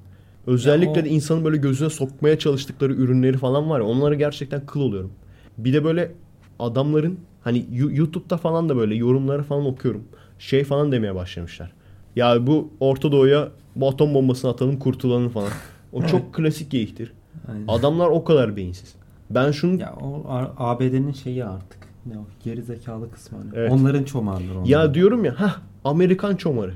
Özellikle 0.54 1.00
o- 1.00 1.04
de 1.04 1.08
insanın 1.08 1.44
böyle 1.44 1.56
gözüne 1.56 1.90
sokmaya 1.90 2.38
çalıştıkları 2.38 2.92
ürünleri 2.94 3.36
falan 3.36 3.70
var 3.70 3.80
ya 3.80 3.86
onlara 3.86 4.14
gerçekten 4.14 4.66
kıl 4.66 4.80
oluyorum. 4.80 5.12
Bir 5.58 5.72
de 5.72 5.84
böyle 5.84 6.12
adamların 6.58 7.18
hani 7.44 7.66
YouTube'da 7.70 8.36
falan 8.36 8.68
da 8.68 8.76
böyle 8.76 8.94
yorumları 8.94 9.42
falan 9.42 9.66
okuyorum. 9.66 10.04
Şey 10.38 10.64
falan 10.64 10.92
demeye 10.92 11.14
başlamışlar. 11.14 11.72
Ya 12.16 12.46
bu 12.46 12.70
Orta 12.80 13.12
Doğu'ya 13.12 13.48
bu 13.76 13.88
atom 13.88 14.14
bombasını 14.14 14.50
atalım 14.50 14.78
kurtulalım 14.78 15.28
falan. 15.28 15.50
O 15.92 16.02
çok 16.06 16.34
klasik 16.34 16.70
geyiktir. 16.70 17.12
Aynen. 17.48 17.64
Adamlar 17.68 18.08
o 18.08 18.24
kadar 18.24 18.56
beyinsiz. 18.56 18.94
Ben 19.30 19.50
şunu 19.50 19.80
ya 19.80 19.94
o 20.02 20.24
ABD'nin 20.58 21.12
şeyi 21.12 21.44
artık. 21.44 21.78
Ne 22.06 22.18
o? 22.18 22.22
Geri 22.44 22.62
zekalı 22.62 23.10
kısmı. 23.10 23.38
hani. 23.38 23.50
Evet. 23.54 23.72
Onların 23.72 24.04
çomarları 24.04 24.58
onlar. 24.58 24.66
Ya 24.68 24.94
diyorum 24.94 25.24
ya 25.24 25.40
ha 25.40 25.56
Amerikan 25.84 26.36
çomarı. 26.36 26.74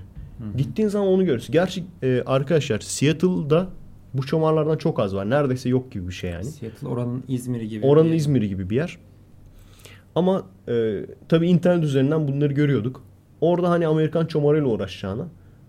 Gittiğin 0.56 0.89
zaman 0.89 1.09
onu 1.09 1.24
görürsün. 1.24 1.52
Gerçi 1.52 1.85
e, 2.02 2.23
arkadaşlar 2.27 2.81
Seattle'da 2.81 3.69
bu 4.15 4.27
çomarlardan 4.27 4.77
çok 4.77 5.01
az 5.01 5.15
var. 5.15 5.31
Neredeyse 5.31 5.69
yok 5.69 5.93
gibi 5.93 6.09
bir 6.09 6.12
şey 6.12 6.31
yani. 6.31 6.44
Seattle 6.44 6.89
oranın 6.89 7.24
İzmir'i 7.28 7.69
gibi. 7.69 7.86
Oranın 7.86 8.12
İzmir'i 8.12 8.48
gibi 8.48 8.70
bir 8.70 8.77
yer. 8.77 8.98
Ama 10.15 10.47
e, 10.69 11.01
tabii 11.28 11.48
internet 11.48 11.85
üzerinden 11.85 12.28
bunları 12.28 12.52
görüyorduk. 12.52 13.02
Orada 13.40 13.70
hani 13.70 13.86
Amerikan 13.86 14.27
çomarıyla 14.27 14.69
uğraşacağına 14.69 15.28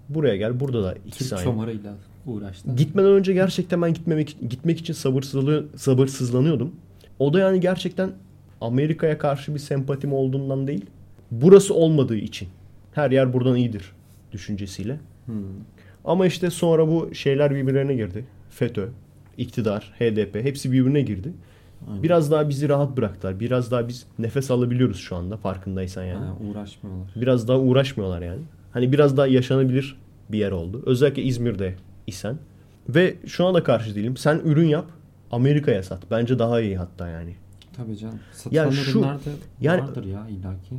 buraya 0.09 0.35
gel. 0.35 0.59
Burada 0.59 0.83
da 0.83 0.95
ikisi 1.07 1.29
Türk 1.29 1.33
aynı. 1.33 1.43
çomarıyla 1.43 1.93
uğraştı. 2.25 2.75
Gitmeden 2.75 3.11
önce 3.11 3.33
gerçekten 3.33 3.81
ben 3.81 3.93
gitmemek 3.93 4.37
gitmek 4.49 4.79
için 4.79 4.93
sabırsızlı, 4.93 5.65
sabırsızlanıyordum. 5.75 6.71
O 7.19 7.33
da 7.33 7.39
yani 7.39 7.59
gerçekten 7.59 8.11
Amerika'ya 8.61 9.17
karşı 9.17 9.53
bir 9.53 9.59
sempatim 9.59 10.13
olduğundan 10.13 10.67
değil. 10.67 10.85
Burası 11.31 11.73
olmadığı 11.73 12.15
için. 12.15 12.47
Her 12.93 13.11
yer 13.11 13.33
buradan 13.33 13.55
iyidir 13.55 13.91
düşüncesiyle. 14.35 14.99
Hmm. 15.25 15.35
Ama 16.05 16.25
işte 16.25 16.49
sonra 16.49 16.87
bu 16.87 17.15
şeyler 17.15 17.55
birbirlerine 17.55 17.95
girdi. 17.95 18.25
FETÖ, 18.49 18.87
iktidar, 19.37 19.93
HDP 19.99 20.35
hepsi 20.43 20.71
birbirine 20.71 21.01
girdi. 21.01 21.33
Aynen. 21.89 22.03
Biraz 22.03 22.31
daha 22.31 22.49
bizi 22.49 22.69
rahat 22.69 22.97
bıraktılar. 22.97 23.39
Biraz 23.39 23.71
daha 23.71 23.87
biz 23.87 24.05
nefes 24.19 24.51
alabiliyoruz 24.51 24.97
şu 24.97 25.15
anda 25.15 25.37
farkındaysan 25.37 26.03
yani. 26.03 26.25
Ha, 26.25 26.35
uğraşmıyorlar. 26.51 27.11
Biraz 27.15 27.47
daha 27.47 27.59
uğraşmıyorlar 27.59 28.21
yani. 28.21 28.41
Hani 28.71 28.91
biraz 28.91 29.17
daha 29.17 29.27
yaşanabilir 29.27 29.97
bir 30.31 30.37
yer 30.37 30.51
oldu. 30.51 30.83
Özellikle 30.85 31.21
İzmir'de 31.23 31.75
isen. 32.07 32.37
Ve 32.89 33.15
şuna 33.25 33.53
da 33.53 33.63
karşı 33.63 33.95
değilim. 33.95 34.17
Sen 34.17 34.41
ürün 34.45 34.67
yap, 34.67 34.85
Amerika'ya 35.31 35.83
sat. 35.83 35.99
Bence 36.11 36.39
daha 36.39 36.61
iyi 36.61 36.77
hatta 36.77 37.07
yani. 37.09 37.35
Tabii 37.77 37.97
canım. 37.97 38.19
Satılan 38.33 38.65
Ya 38.65 38.71
şu- 38.71 38.99
ürünler 38.99 39.15
de 39.17 39.29
yani- 39.61 39.81
vardır 39.81 40.03
ya 40.05 40.27
illaki. 40.29 40.75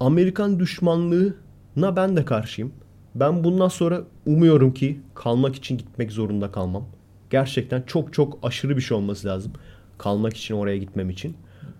Amerikan 0.00 0.60
düşmanlığına 0.60 1.96
ben 1.96 2.16
de 2.16 2.24
karşıyım. 2.24 2.72
Ben 3.20 3.44
bundan 3.44 3.68
sonra 3.68 4.02
umuyorum 4.26 4.74
ki 4.74 5.00
kalmak 5.14 5.56
için 5.56 5.78
gitmek 5.78 6.12
zorunda 6.12 6.52
kalmam. 6.52 6.84
Gerçekten 7.30 7.82
çok 7.82 8.12
çok 8.12 8.38
aşırı 8.42 8.76
bir 8.76 8.82
şey 8.82 8.96
olması 8.96 9.28
lazım. 9.28 9.52
Kalmak 9.98 10.36
için 10.36 10.54
oraya 10.54 10.78
gitmem 10.78 11.10
için. 11.10 11.36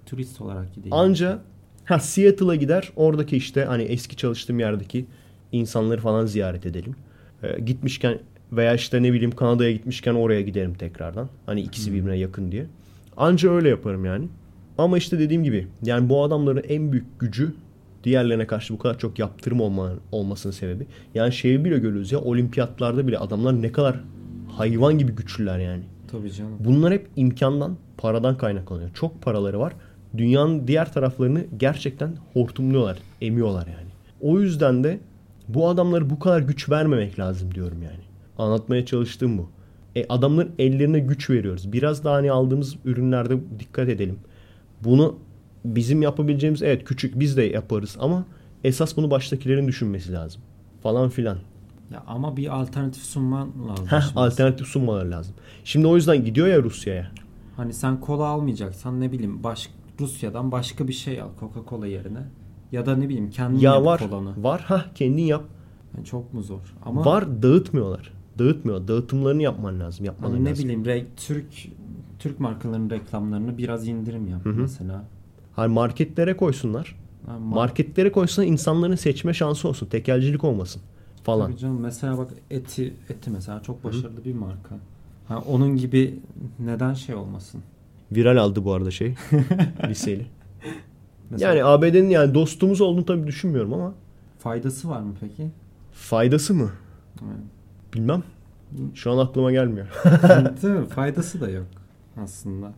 Turist 0.06 0.40
olarak 0.40 0.74
gideyim. 0.74 0.92
Anca 0.92 1.38
ha 1.84 1.98
Seattle'a 1.98 2.54
gider. 2.54 2.90
Oradaki 2.96 3.36
işte 3.36 3.64
hani 3.64 3.82
eski 3.82 4.16
çalıştığım 4.16 4.58
yerdeki 4.58 5.06
insanları 5.52 6.00
falan 6.00 6.26
ziyaret 6.26 6.66
edelim. 6.66 6.96
Ee, 7.42 7.60
gitmişken 7.60 8.18
veya 8.52 8.74
işte 8.74 9.02
ne 9.02 9.12
bileyim 9.12 9.30
Kanada'ya 9.30 9.72
gitmişken 9.72 10.14
oraya 10.14 10.40
giderim 10.40 10.74
tekrardan. 10.74 11.28
Hani 11.46 11.60
ikisi 11.60 11.92
birbirine 11.92 12.16
yakın 12.16 12.52
diye. 12.52 12.66
Anca 13.16 13.50
öyle 13.50 13.68
yaparım 13.68 14.04
yani. 14.04 14.28
Ama 14.78 14.98
işte 14.98 15.18
dediğim 15.18 15.44
gibi 15.44 15.68
yani 15.82 16.08
bu 16.08 16.24
adamların 16.24 16.62
en 16.68 16.92
büyük 16.92 17.20
gücü 17.20 17.54
diğerlerine 18.06 18.46
karşı 18.46 18.74
bu 18.74 18.78
kadar 18.78 18.98
çok 18.98 19.18
yaptırım 19.18 19.60
olma, 19.60 19.90
olmasının 20.12 20.52
sebebi. 20.52 20.86
Yani 21.14 21.32
şeyi 21.32 21.64
bile 21.64 21.78
görüyoruz 21.78 22.12
ya 22.12 22.20
olimpiyatlarda 22.20 23.06
bile 23.06 23.18
adamlar 23.18 23.62
ne 23.62 23.72
kadar 23.72 24.00
hayvan 24.48 24.98
gibi 24.98 25.12
güçlüler 25.12 25.58
yani. 25.58 25.82
Tabii 26.10 26.32
canım. 26.32 26.52
Bunlar 26.60 26.92
hep 26.92 27.08
imkandan, 27.16 27.76
paradan 27.98 28.36
kaynaklanıyor. 28.36 28.90
Çok 28.94 29.22
paraları 29.22 29.60
var. 29.60 29.72
Dünyanın 30.16 30.66
diğer 30.66 30.92
taraflarını 30.92 31.44
gerçekten 31.56 32.16
hortumluyorlar, 32.32 32.98
emiyorlar 33.20 33.66
yani. 33.66 33.90
O 34.20 34.40
yüzden 34.40 34.84
de 34.84 35.00
bu 35.48 35.68
adamlara 35.68 36.10
bu 36.10 36.18
kadar 36.18 36.40
güç 36.40 36.70
vermemek 36.70 37.18
lazım 37.18 37.54
diyorum 37.54 37.82
yani. 37.82 38.04
Anlatmaya 38.38 38.86
çalıştığım 38.86 39.38
bu. 39.38 39.50
E, 39.96 40.06
adamların 40.08 40.52
ellerine 40.58 40.98
güç 40.98 41.30
veriyoruz. 41.30 41.72
Biraz 41.72 42.04
daha 42.04 42.14
hani 42.14 42.30
aldığımız 42.30 42.76
ürünlerde 42.84 43.38
dikkat 43.58 43.88
edelim. 43.88 44.18
Bunu 44.84 45.16
bizim 45.74 46.02
yapabileceğimiz 46.02 46.62
evet 46.62 46.84
küçük 46.84 47.20
biz 47.20 47.36
de 47.36 47.42
yaparız 47.42 47.96
ama 48.00 48.24
esas 48.64 48.96
bunu 48.96 49.10
baştakilerin 49.10 49.68
düşünmesi 49.68 50.12
lazım. 50.12 50.42
Falan 50.82 51.08
filan. 51.08 51.38
Ya 51.92 52.02
ama 52.06 52.36
bir 52.36 52.56
alternatif 52.60 53.02
sunman 53.02 53.48
lazım. 53.68 53.86
Heh, 53.86 54.00
şimdi. 54.00 54.20
alternatif 54.20 54.66
sunmaları 54.66 55.10
lazım. 55.10 55.34
Şimdi 55.64 55.86
o 55.86 55.96
yüzden 55.96 56.24
gidiyor 56.24 56.46
ya 56.46 56.62
Rusya'ya. 56.62 57.10
Hani 57.56 57.72
sen 57.72 58.00
kola 58.00 58.24
almayacaksan 58.26 59.00
ne 59.00 59.12
bileyim 59.12 59.42
baş, 59.44 59.70
Rusya'dan 60.00 60.52
başka 60.52 60.88
bir 60.88 60.92
şey 60.92 61.20
al 61.20 61.28
Coca-Cola 61.40 61.86
yerine. 61.88 62.18
Ya 62.72 62.86
da 62.86 62.96
ne 62.96 63.08
bileyim 63.08 63.30
kendin 63.30 63.58
Ya 63.58 63.74
yap 63.74 63.84
var. 63.84 64.00
kolanı. 64.10 64.44
Var. 64.44 64.60
Ha 64.60 64.84
kendin 64.94 65.22
yap. 65.22 65.44
Yani 65.96 66.06
çok 66.06 66.34
mu 66.34 66.42
zor? 66.42 66.74
Ama 66.84 67.04
Var 67.04 67.42
dağıtmıyorlar. 67.42 68.12
Dağıtmıyor. 68.38 68.88
Dağıtımlarını 68.88 69.42
yapman 69.42 69.80
lazım. 69.80 70.04
Yapman 70.06 70.30
hani 70.30 70.44
ne 70.44 70.48
lazım. 70.50 70.64
bileyim 70.64 70.84
re- 70.84 71.04
Türk 71.16 71.46
Türk 72.18 72.40
markalarının 72.40 72.90
reklamlarını 72.90 73.58
biraz 73.58 73.88
indirim 73.88 74.26
yap 74.28 74.40
mesela. 74.44 75.04
Hani 75.56 75.72
marketlere 75.74 76.36
koysunlar. 76.36 76.96
Mar- 77.28 77.38
Marketlere 77.38 78.12
koysun 78.12 78.42
insanların 78.42 78.94
seçme 78.94 79.34
şansı 79.34 79.68
olsun. 79.68 79.86
Tekelcilik 79.86 80.44
olmasın 80.44 80.82
falan. 81.24 81.46
Tabii 81.50 81.58
canım 81.58 81.80
mesela 81.80 82.18
bak 82.18 82.30
eti 82.50 82.94
eti 83.08 83.30
mesela 83.30 83.62
çok 83.62 83.84
başarılı 83.84 84.24
bir 84.24 84.34
marka. 84.34 84.74
Ha, 85.28 85.38
onun 85.48 85.76
gibi 85.76 86.18
neden 86.58 86.94
şey 86.94 87.14
olmasın? 87.14 87.62
Viral 88.12 88.36
aldı 88.36 88.64
bu 88.64 88.72
arada 88.72 88.90
şey. 88.90 89.14
liseli. 89.88 90.26
Mesela 91.30 91.54
Yani 91.54 91.64
ABD'nin 91.64 92.10
yani 92.10 92.34
dostumuz 92.34 92.80
olduğunu 92.80 93.04
tabii 93.06 93.26
düşünmüyorum 93.26 93.72
ama 93.72 93.94
faydası 94.38 94.88
var 94.88 95.00
mı 95.00 95.14
peki? 95.20 95.50
faydası 95.92 96.54
mı? 96.54 96.70
Yani, 97.22 97.32
Bilmem. 97.94 98.22
Şu 98.94 99.10
an 99.12 99.18
aklıma 99.18 99.52
gelmiyor. 99.52 99.86
Değil 100.62 100.74
mi? 100.74 100.86
Faydası 100.94 101.40
da 101.40 101.50
yok 101.50 101.66
aslında. 102.22 102.72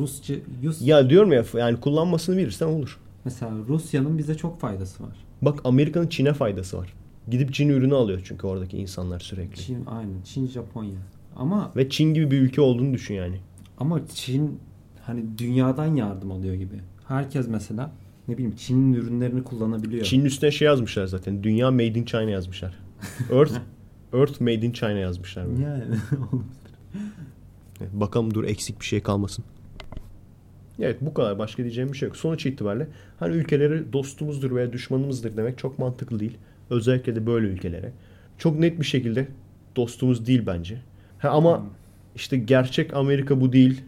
Rusça 0.00 0.34
Rus, 0.64 0.82
ya 0.82 1.10
diyorum 1.10 1.32
ya 1.32 1.44
yani 1.54 1.80
kullanmasını 1.80 2.36
bilirsen 2.36 2.66
olur. 2.66 2.98
mesela 3.24 3.50
Rusya'nın 3.68 4.18
bize 4.18 4.34
çok 4.36 4.60
faydası 4.60 5.02
var. 5.02 5.16
Bak 5.42 5.60
Amerika'nın 5.64 6.06
Çin'e 6.06 6.32
faydası 6.32 6.78
var. 6.78 6.94
Gidip 7.30 7.54
Çin 7.54 7.68
ürünü 7.68 7.94
alıyor 7.94 8.20
çünkü 8.24 8.46
oradaki 8.46 8.78
insanlar 8.78 9.20
sürekli. 9.20 9.56
Çin 9.62 9.86
aynı. 9.86 10.10
Çin, 10.24 10.46
Japonya. 10.46 10.98
Ama 11.36 11.72
Ve 11.76 11.88
Çin 11.90 12.14
gibi 12.14 12.30
bir 12.30 12.40
ülke 12.40 12.60
olduğunu 12.60 12.94
düşün 12.94 13.14
yani. 13.14 13.36
ama 13.78 14.00
Çin 14.14 14.58
hani 15.02 15.24
dünyadan 15.38 15.94
yardım 15.94 16.32
alıyor 16.32 16.54
gibi. 16.54 16.74
Herkes 17.08 17.48
mesela 17.48 17.92
ne 18.28 18.34
bileyim 18.34 18.56
Çin'in 18.56 18.92
ürünlerini 18.92 19.44
kullanabiliyor. 19.44 20.04
Çin'in 20.04 20.24
üstüne 20.24 20.50
şey 20.50 20.66
yazmışlar 20.66 21.06
zaten. 21.06 21.42
Dünya 21.42 21.70
Made 21.70 21.86
in 21.86 22.04
China 22.04 22.30
yazmışlar. 22.30 22.74
Earth 23.32 23.52
Earth 24.14 24.40
Made 24.40 24.54
in 24.66 24.72
China 24.72 24.90
yazmışlar. 24.98 25.48
böyle. 25.48 25.62
Yani 25.62 25.84
Evet, 27.80 27.92
Bakalım 27.92 28.34
dur 28.34 28.44
eksik 28.44 28.80
bir 28.80 28.84
şey 28.86 29.00
kalmasın. 29.00 29.44
Evet 30.80 30.96
bu 31.00 31.14
kadar. 31.14 31.38
Başka 31.38 31.62
diyeceğim 31.62 31.92
bir 31.92 31.96
şey 31.98 32.06
yok. 32.08 32.16
Sonuç 32.16 32.46
itibariyle 32.46 32.86
hani 33.18 33.34
ülkeleri 33.34 33.92
dostumuzdur 33.92 34.54
veya 34.54 34.72
düşmanımızdır 34.72 35.36
demek 35.36 35.58
çok 35.58 35.78
mantıklı 35.78 36.20
değil. 36.20 36.38
Özellikle 36.70 37.16
de 37.16 37.26
böyle 37.26 37.46
ülkelere. 37.46 37.92
Çok 38.38 38.58
net 38.58 38.80
bir 38.80 38.84
şekilde 38.84 39.28
dostumuz 39.76 40.26
değil 40.26 40.42
bence. 40.46 40.76
Ha, 41.18 41.28
ama 41.28 41.62
işte 42.14 42.36
gerçek 42.36 42.94
Amerika 42.94 43.40
bu 43.40 43.52
değil 43.52 43.80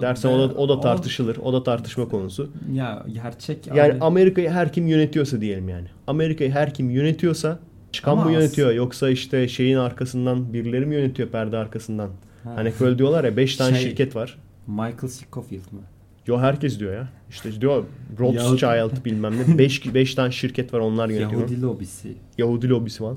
dersen 0.00 0.28
o 0.28 0.38
da, 0.38 0.54
o 0.54 0.68
da 0.68 0.80
tartışılır. 0.80 1.36
O 1.36 1.52
da 1.52 1.62
tartışma 1.62 2.08
konusu. 2.08 2.50
ya 2.72 3.06
gerçek 3.12 3.66
Yani 3.66 3.94
Amerika'yı 4.00 4.50
her 4.50 4.72
kim 4.72 4.86
yönetiyorsa 4.86 5.40
diyelim 5.40 5.68
yani. 5.68 5.86
Amerika'yı 6.06 6.50
her 6.50 6.74
kim 6.74 6.90
yönetiyorsa 6.90 7.58
çıkan 7.92 8.12
Ama 8.12 8.24
mı 8.24 8.32
yönetiyor 8.32 8.72
yoksa 8.72 9.10
işte 9.10 9.48
şeyin 9.48 9.76
arkasından 9.76 10.52
birileri 10.52 10.86
mi 10.86 10.94
yönetiyor 10.94 11.28
perde 11.28 11.56
arkasından? 11.56 12.10
Ha. 12.44 12.52
Hani 12.56 12.72
böyle 12.80 12.98
diyorlar 12.98 13.24
ya 13.24 13.36
5 13.36 13.56
tane 13.56 13.76
Şey- 13.78 13.88
şirket 13.88 14.16
var. 14.16 14.38
Michael 14.66 15.08
Scofield 15.08 15.72
mı? 15.72 15.80
Yo 16.26 16.38
herkes 16.38 16.80
diyor 16.80 16.94
ya. 16.94 17.08
İşte 17.30 17.60
diyor 17.60 17.84
Rothschild 18.18 19.04
bilmem 19.04 19.32
ne 19.38 19.58
5 19.58 19.94
5 19.94 20.14
tane 20.14 20.32
şirket 20.32 20.74
var 20.74 20.78
onlar 20.78 21.08
yönetiyor. 21.08 21.30
Yahudi, 21.32 21.52
Yahudi 21.52 21.62
lobisi. 21.62 22.68
lobisi 22.68 23.04
var. 23.04 23.16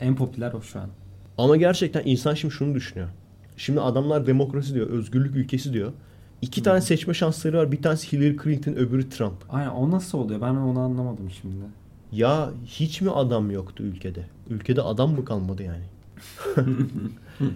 En 0.00 0.16
popüler 0.16 0.52
o 0.52 0.62
şu 0.62 0.80
an. 0.80 0.88
Ama 1.38 1.56
gerçekten 1.56 2.02
insan 2.04 2.34
şimdi 2.34 2.54
şunu 2.54 2.74
düşünüyor. 2.74 3.08
Şimdi 3.56 3.80
adamlar 3.80 4.26
demokrasi 4.26 4.74
diyor, 4.74 4.86
özgürlük 4.86 5.36
ülkesi 5.36 5.72
diyor. 5.72 5.92
İki 6.42 6.62
tane 6.62 6.80
seçme 6.80 7.14
şansları 7.14 7.58
var. 7.58 7.72
Bir 7.72 7.82
tanesi 7.82 8.12
Hillary 8.12 8.36
Clinton, 8.44 8.72
öbürü 8.72 9.08
Trump. 9.08 9.34
Aynen 9.48 9.70
o 9.70 9.90
nasıl 9.90 10.18
oluyor? 10.18 10.40
Ben 10.40 10.54
onu 10.54 10.80
anlamadım 10.80 11.30
şimdi. 11.40 11.54
Ya 12.12 12.50
hiç 12.66 13.00
mi 13.00 13.10
adam 13.10 13.50
yoktu 13.50 13.82
ülkede? 13.82 14.26
Ülkede 14.50 14.82
adam 14.82 15.14
mı 15.14 15.24
kalmadı 15.24 15.62
yani? 15.62 15.84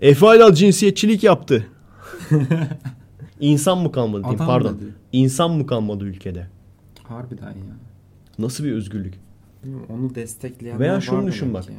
Efe 0.00 0.54
cinsiyetçilik 0.54 1.24
yaptı. 1.24 1.66
İnsan 3.40 3.78
mı 3.78 3.92
kalmadı 3.92 4.22
diyeyim 4.22 4.36
Adam 4.42 4.46
pardon. 4.46 4.74
dedi. 4.74 4.84
İnsan 5.12 5.50
mı 5.50 5.66
kalmadı 5.66 6.04
ülkede? 6.04 6.46
Harbiden 7.02 7.48
ya. 7.50 7.76
Nasıl 8.38 8.64
bir 8.64 8.72
özgürlük? 8.72 9.14
Onu 9.88 10.14
destekleyenler 10.14 10.80
Veya 10.80 11.00
şunu 11.00 11.26
düşün 11.26 11.54
bak. 11.54 11.62
ki. 11.64 11.72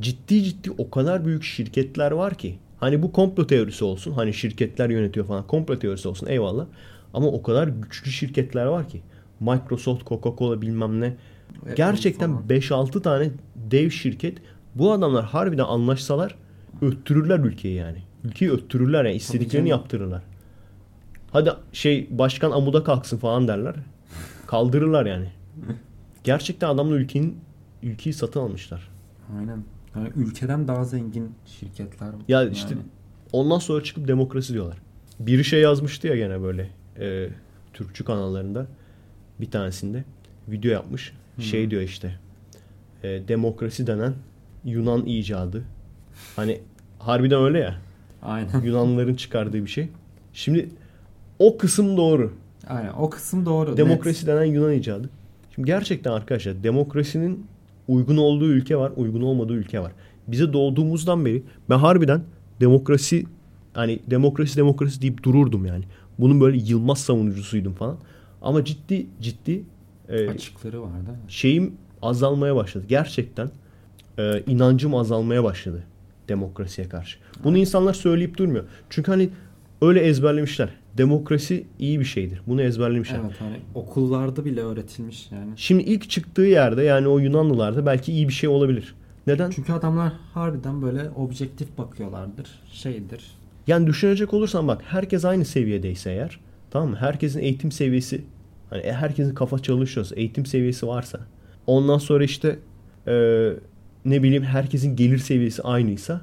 Ciddi 0.00 0.44
ciddi 0.44 0.70
o 0.78 0.90
kadar 0.90 1.24
büyük 1.24 1.42
şirketler 1.42 2.10
var 2.10 2.34
ki. 2.34 2.58
Hani 2.80 3.02
bu 3.02 3.12
komplo 3.12 3.46
teorisi 3.46 3.84
olsun. 3.84 4.12
Hani 4.12 4.34
şirketler 4.34 4.90
yönetiyor 4.90 5.26
falan. 5.26 5.46
Komplo 5.46 5.78
teorisi 5.78 6.08
olsun 6.08 6.26
eyvallah. 6.26 6.66
Ama 7.14 7.26
o 7.26 7.42
kadar 7.42 7.68
güçlü 7.68 8.10
şirketler 8.10 8.66
var 8.66 8.88
ki. 8.88 9.02
Microsoft, 9.40 10.02
Coca-Cola 10.06 10.60
bilmem 10.62 11.00
ne. 11.00 11.14
Apple 11.60 11.74
Gerçekten 11.74 12.30
falan. 12.32 12.48
5-6 12.48 13.02
tane 13.02 13.30
dev 13.70 13.90
şirket. 13.90 14.38
Bu 14.74 14.92
adamlar 14.92 15.24
harbiden 15.24 15.64
anlaşsalar 15.64 16.34
öttürürler 16.82 17.38
ülkeyi 17.38 17.74
yani. 17.74 17.98
Ülkeyi 18.24 18.50
öttürürler 18.50 19.04
yani. 19.04 19.16
istediklerini 19.16 19.68
yaptırırlar. 19.68 20.22
Hadi 21.30 21.50
şey 21.72 22.08
başkan 22.10 22.50
amuda 22.50 22.84
kalksın 22.84 23.18
falan 23.18 23.48
derler. 23.48 23.74
Kaldırırlar 24.46 25.06
yani. 25.06 25.28
Gerçekten 26.24 26.68
adamlar 26.68 26.96
ülkenin 26.96 27.38
ülkeyi 27.82 28.14
satın 28.14 28.40
almışlar. 28.40 28.88
Aynen. 29.38 29.64
Yani 29.96 30.08
ülkeden 30.16 30.68
daha 30.68 30.84
zengin 30.84 31.34
şirketler. 31.46 32.08
Ya 32.28 32.42
yani. 32.42 32.52
işte 32.52 32.74
ondan 33.32 33.58
sonra 33.58 33.84
çıkıp 33.84 34.08
demokrasi 34.08 34.52
diyorlar. 34.52 34.76
Biri 35.20 35.44
şey 35.44 35.60
yazmıştı 35.60 36.06
ya 36.06 36.16
gene 36.16 36.42
böyle 36.42 36.70
e, 36.98 37.28
Türkçü 37.72 38.04
kanallarında 38.04 38.66
bir 39.40 39.50
tanesinde 39.50 40.04
video 40.48 40.70
yapmış. 40.70 41.12
Şey 41.38 41.70
diyor 41.70 41.82
işte 41.82 42.18
e, 43.02 43.28
demokrasi 43.28 43.86
denen 43.86 44.14
Yunan 44.64 45.06
icadı. 45.06 45.64
Hani 46.36 46.60
harbiden 46.98 47.42
öyle 47.42 47.58
ya. 47.58 47.78
Aynen. 48.22 48.60
Yunanlıların 48.64 49.14
çıkardığı 49.14 49.64
bir 49.64 49.70
şey. 49.70 49.88
Şimdi 50.32 50.68
o 51.38 51.58
kısım 51.58 51.96
doğru. 51.96 52.32
Aynen. 52.68 52.92
O 52.92 53.10
kısım 53.10 53.46
doğru. 53.46 53.76
Demokrasi 53.76 54.26
denen 54.26 54.44
Yunan 54.44 54.72
icadı. 54.72 55.10
Şimdi 55.54 55.66
gerçekten 55.66 56.12
arkadaşlar 56.12 56.62
demokrasinin 56.62 57.46
uygun 57.88 58.16
olduğu 58.16 58.48
ülke 58.48 58.76
var, 58.76 58.92
uygun 58.96 59.22
olmadığı 59.22 59.52
ülke 59.52 59.80
var. 59.80 59.92
Bize 60.28 60.52
doğduğumuzdan 60.52 61.24
beri 61.24 61.42
ben 61.70 61.78
harbiden 61.78 62.22
demokrasi 62.60 63.24
hani 63.74 64.00
demokrasi 64.06 64.56
demokrasi 64.56 65.02
deyip 65.02 65.22
dururdum 65.22 65.66
yani. 65.66 65.84
Bunun 66.18 66.40
böyle 66.40 66.58
yılmaz 66.58 66.98
savunucusuydum 66.98 67.74
falan. 67.74 67.96
Ama 68.42 68.64
ciddi 68.64 69.06
ciddi 69.20 69.62
e, 70.08 70.16
Net. 70.16 70.30
Açıkları 70.30 70.82
var 70.82 70.92
değil 70.92 71.08
mi? 71.08 71.14
şeyim 71.28 71.72
azalmaya 72.02 72.56
başladı. 72.56 72.84
Gerçekten 72.88 73.50
e, 74.18 74.42
inancım 74.46 74.94
azalmaya 74.94 75.44
başladı 75.44 75.82
demokrasiye 76.28 76.88
karşı. 76.88 77.18
Bunu 77.44 77.58
insanlar 77.58 77.94
söyleyip 77.94 78.36
durmuyor. 78.36 78.64
Çünkü 78.90 79.10
hani 79.10 79.28
öyle 79.82 80.00
ezberlemişler. 80.00 80.68
Demokrasi 80.98 81.66
iyi 81.78 82.00
bir 82.00 82.04
şeydir. 82.04 82.42
Bunu 82.46 82.62
ezberlemişler. 82.62 83.20
Evet 83.24 83.36
hani 83.38 83.56
okullarda 83.74 84.44
bile 84.44 84.60
öğretilmiş 84.60 85.32
yani. 85.32 85.50
Şimdi 85.56 85.82
ilk 85.82 86.10
çıktığı 86.10 86.42
yerde 86.42 86.82
yani 86.82 87.08
o 87.08 87.18
Yunanlılarda 87.18 87.86
belki 87.86 88.12
iyi 88.12 88.28
bir 88.28 88.32
şey 88.32 88.48
olabilir. 88.48 88.94
Neden? 89.26 89.50
Çünkü 89.50 89.72
adamlar 89.72 90.12
harbiden 90.34 90.82
böyle 90.82 91.10
objektif 91.10 91.78
bakıyorlardır. 91.78 92.48
Şeydir. 92.72 93.24
Yani 93.66 93.86
düşünecek 93.86 94.34
olursan 94.34 94.68
bak 94.68 94.82
herkes 94.86 95.24
aynı 95.24 95.44
seviyedeyse 95.44 96.10
eğer 96.10 96.40
Tamam 96.70 96.90
mı? 96.90 96.96
Herkesin 96.96 97.40
eğitim 97.40 97.72
seviyesi 97.72 98.24
hani 98.70 98.82
e, 98.82 98.92
herkesin 98.92 99.34
kafa 99.34 99.58
çalışıyorsa, 99.58 100.16
eğitim 100.16 100.46
seviyesi 100.46 100.86
varsa 100.86 101.20
ondan 101.66 101.98
sonra 101.98 102.24
işte 102.24 102.58
e, 103.06 103.12
ne 104.04 104.22
bileyim 104.22 104.42
herkesin 104.42 104.96
gelir 104.96 105.18
seviyesi 105.18 105.62
aynıysa 105.62 106.20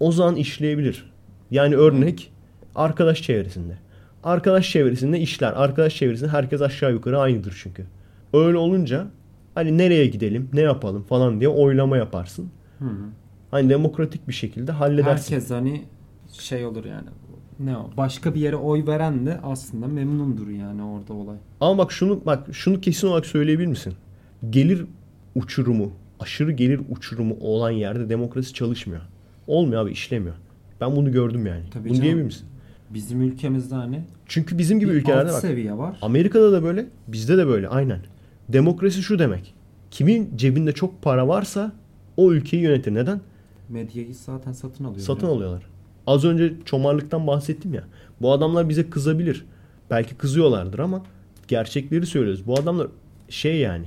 o 0.00 0.12
zaman 0.12 0.36
işleyebilir. 0.36 1.12
Yani 1.50 1.76
örnek 1.76 2.32
arkadaş 2.74 3.22
çevresinde. 3.22 3.78
Arkadaş 4.26 4.70
çevresinde 4.70 5.20
işler. 5.20 5.52
Arkadaş 5.52 5.96
çevresinde 5.96 6.28
herkes 6.28 6.62
aşağı 6.62 6.92
yukarı 6.92 7.18
aynıdır 7.18 7.60
çünkü. 7.62 7.86
Öyle 8.32 8.56
olunca 8.56 9.06
hani 9.54 9.78
nereye 9.78 10.06
gidelim, 10.06 10.48
ne 10.52 10.60
yapalım 10.60 11.02
falan 11.02 11.40
diye 11.40 11.48
oylama 11.48 11.96
yaparsın. 11.96 12.50
Hı 12.78 12.84
hı. 12.84 13.08
Hani 13.50 13.70
demokratik 13.70 14.28
bir 14.28 14.32
şekilde 14.32 14.72
halledersin. 14.72 15.34
Herkes 15.34 15.50
hani 15.50 15.84
şey 16.32 16.66
olur 16.66 16.84
yani. 16.84 17.08
Ne 17.60 17.76
o? 17.76 17.90
Başka 17.96 18.34
bir 18.34 18.40
yere 18.40 18.56
oy 18.56 18.86
veren 18.86 19.26
de 19.26 19.40
aslında 19.42 19.86
memnundur 19.86 20.48
yani 20.48 20.82
orada 20.82 21.12
olay. 21.12 21.36
Ama 21.60 21.78
bak 21.78 21.92
şunu 21.92 22.20
bak 22.26 22.46
şunu 22.52 22.80
kesin 22.80 23.08
olarak 23.08 23.26
söyleyebilir 23.26 23.66
misin? 23.66 23.94
Gelir 24.50 24.84
uçurumu, 25.34 25.92
aşırı 26.20 26.52
gelir 26.52 26.80
uçurumu 26.90 27.36
olan 27.40 27.70
yerde 27.70 28.08
demokrasi 28.08 28.54
çalışmıyor. 28.54 29.02
Olmuyor 29.46 29.82
abi 29.82 29.90
işlemiyor. 29.90 30.34
Ben 30.80 30.96
bunu 30.96 31.12
gördüm 31.12 31.46
yani. 31.46 31.62
Tabii 31.70 31.84
bunu 31.84 31.92
canım. 31.92 32.02
diyebilir 32.02 32.24
misin? 32.24 32.46
Bizim 32.90 33.22
ülkemizde 33.22 33.74
hani 33.74 34.04
Çünkü 34.28 34.58
bizim 34.58 34.80
gibi 34.80 34.90
bir 34.90 34.94
ülkelerde 34.94 35.32
bak. 35.32 35.40
seviye 35.40 35.78
var. 35.78 35.98
Amerika'da 36.02 36.52
da 36.52 36.62
böyle, 36.62 36.86
bizde 37.08 37.38
de 37.38 37.46
böyle 37.46 37.68
aynen. 37.68 38.00
Demokrasi 38.48 39.02
şu 39.02 39.18
demek. 39.18 39.54
Kimin 39.90 40.36
cebinde 40.36 40.72
çok 40.72 41.02
para 41.02 41.28
varsa 41.28 41.72
o 42.16 42.32
ülkeyi 42.32 42.62
yönetir. 42.62 42.94
Neden? 42.94 43.20
Medyayı 43.68 44.14
zaten 44.14 44.52
satın 44.52 44.84
alıyor. 44.84 45.00
Satın 45.00 45.26
alıyorlar. 45.26 45.62
Az 46.06 46.24
önce 46.24 46.54
çomarlıktan 46.64 47.26
bahsettim 47.26 47.74
ya. 47.74 47.84
Bu 48.20 48.32
adamlar 48.32 48.68
bize 48.68 48.90
kızabilir. 48.90 49.44
Belki 49.90 50.14
kızıyorlardır 50.14 50.78
ama 50.78 51.02
gerçekleri 51.48 52.06
söylüyoruz. 52.06 52.46
Bu 52.46 52.58
adamlar 52.58 52.88
şey 53.28 53.56
yani 53.56 53.86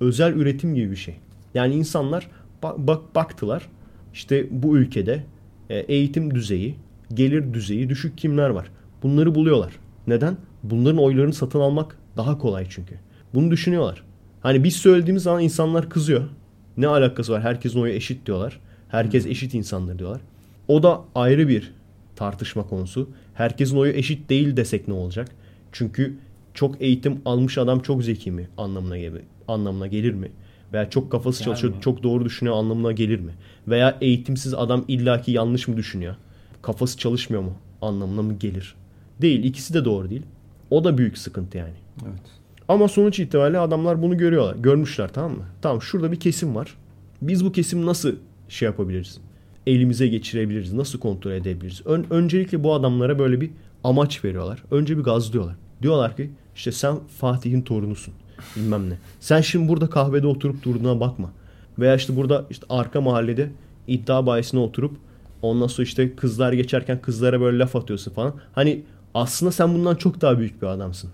özel 0.00 0.32
üretim 0.32 0.74
gibi 0.74 0.90
bir 0.90 0.96
şey. 0.96 1.16
Yani 1.54 1.74
insanlar 1.74 2.30
bak, 2.62 2.78
bak 2.78 3.14
baktılar. 3.14 3.68
İşte 4.14 4.46
bu 4.50 4.78
ülkede 4.78 5.24
e, 5.70 5.78
eğitim 5.78 6.34
düzeyi, 6.34 6.76
gelir 7.14 7.54
düzeyi 7.54 7.88
düşük 7.88 8.18
kimler 8.18 8.50
var? 8.50 8.70
Bunları 9.02 9.34
buluyorlar. 9.34 9.72
Neden? 10.06 10.36
Bunların 10.62 10.98
oylarını 10.98 11.32
satın 11.32 11.60
almak 11.60 11.96
daha 12.16 12.38
kolay 12.38 12.66
çünkü. 12.68 12.94
Bunu 13.34 13.50
düşünüyorlar. 13.50 14.02
Hani 14.40 14.64
biz 14.64 14.76
söylediğimiz 14.76 15.22
zaman 15.22 15.42
insanlar 15.42 15.90
kızıyor. 15.90 16.28
Ne 16.76 16.86
alakası 16.86 17.32
var? 17.32 17.42
Herkesin 17.42 17.80
oyu 17.80 17.92
eşit 17.92 18.26
diyorlar. 18.26 18.60
Herkes 18.88 19.26
eşit 19.26 19.54
insandır 19.54 19.98
diyorlar. 19.98 20.20
O 20.68 20.82
da 20.82 21.00
ayrı 21.14 21.48
bir 21.48 21.72
tartışma 22.16 22.62
konusu. 22.62 23.10
Herkesin 23.34 23.76
oyu 23.76 23.92
eşit 23.92 24.30
değil 24.30 24.56
desek 24.56 24.88
ne 24.88 24.94
olacak? 24.94 25.28
Çünkü 25.72 26.18
çok 26.54 26.82
eğitim 26.82 27.20
almış 27.24 27.58
adam 27.58 27.80
çok 27.80 28.04
zeki 28.04 28.30
mi 28.30 28.48
anlamına 28.58 28.98
gelir, 28.98 29.22
anlamına 29.48 29.86
gelir 29.86 30.14
mi? 30.14 30.28
Veya 30.72 30.90
çok 30.90 31.12
kafası 31.12 31.38
Gelmiyor. 31.38 31.56
çalışıyor, 31.56 31.82
çok 31.82 32.02
doğru 32.02 32.24
düşünüyor 32.24 32.56
anlamına 32.56 32.92
gelir 32.92 33.20
mi? 33.20 33.32
Veya 33.68 33.98
eğitimsiz 34.00 34.54
adam 34.54 34.84
illaki 34.88 35.32
yanlış 35.32 35.68
mı 35.68 35.76
düşünüyor? 35.76 36.16
Kafası 36.62 36.98
çalışmıyor 36.98 37.42
mu 37.42 37.52
anlamına 37.82 38.22
mı 38.22 38.34
gelir? 38.34 38.74
Değil. 39.20 39.44
ikisi 39.44 39.74
de 39.74 39.84
doğru 39.84 40.10
değil. 40.10 40.22
O 40.70 40.84
da 40.84 40.98
büyük 40.98 41.18
sıkıntı 41.18 41.58
yani. 41.58 41.72
Evet. 42.02 42.20
Ama 42.68 42.88
sonuç 42.88 43.18
itibariyle 43.18 43.58
adamlar 43.58 44.02
bunu 44.02 44.16
görüyorlar. 44.18 44.56
Görmüşler 44.56 45.12
tamam 45.12 45.30
mı? 45.32 45.44
Tamam 45.62 45.82
şurada 45.82 46.12
bir 46.12 46.20
kesim 46.20 46.54
var. 46.54 46.74
Biz 47.22 47.44
bu 47.44 47.52
kesimi 47.52 47.86
nasıl 47.86 48.12
şey 48.48 48.66
yapabiliriz? 48.66 49.18
Elimize 49.66 50.08
geçirebiliriz. 50.08 50.72
Nasıl 50.72 50.98
kontrol 50.98 51.30
edebiliriz? 51.32 51.82
Ön- 51.84 52.06
öncelikle 52.10 52.64
bu 52.64 52.74
adamlara 52.74 53.18
böyle 53.18 53.40
bir 53.40 53.50
amaç 53.84 54.24
veriyorlar. 54.24 54.62
Önce 54.70 54.98
bir 54.98 55.02
gazlıyorlar. 55.02 55.54
Diyorlar 55.82 56.16
ki 56.16 56.30
işte 56.56 56.72
sen 56.72 56.96
Fatih'in 57.18 57.62
torunusun. 57.62 58.14
Bilmem 58.56 58.90
ne. 58.90 58.94
Sen 59.20 59.40
şimdi 59.40 59.68
burada 59.68 59.90
kahvede 59.90 60.26
oturup 60.26 60.62
durduğuna 60.62 61.00
bakma. 61.00 61.30
Veya 61.78 61.94
işte 61.96 62.16
burada 62.16 62.44
işte 62.50 62.66
arka 62.68 63.00
mahallede 63.00 63.50
iddia 63.86 64.26
bayisine 64.26 64.60
oturup 64.60 64.96
ondan 65.42 65.66
sonra 65.66 65.82
işte 65.82 66.16
kızlar 66.16 66.52
geçerken 66.52 67.00
kızlara 67.00 67.40
böyle 67.40 67.58
laf 67.58 67.76
atıyorsun 67.76 68.12
falan. 68.12 68.34
Hani 68.52 68.82
aslında 69.14 69.52
sen 69.52 69.74
bundan 69.74 69.94
çok 69.94 70.20
daha 70.20 70.38
büyük 70.38 70.62
bir 70.62 70.66
adamsın. 70.66 71.10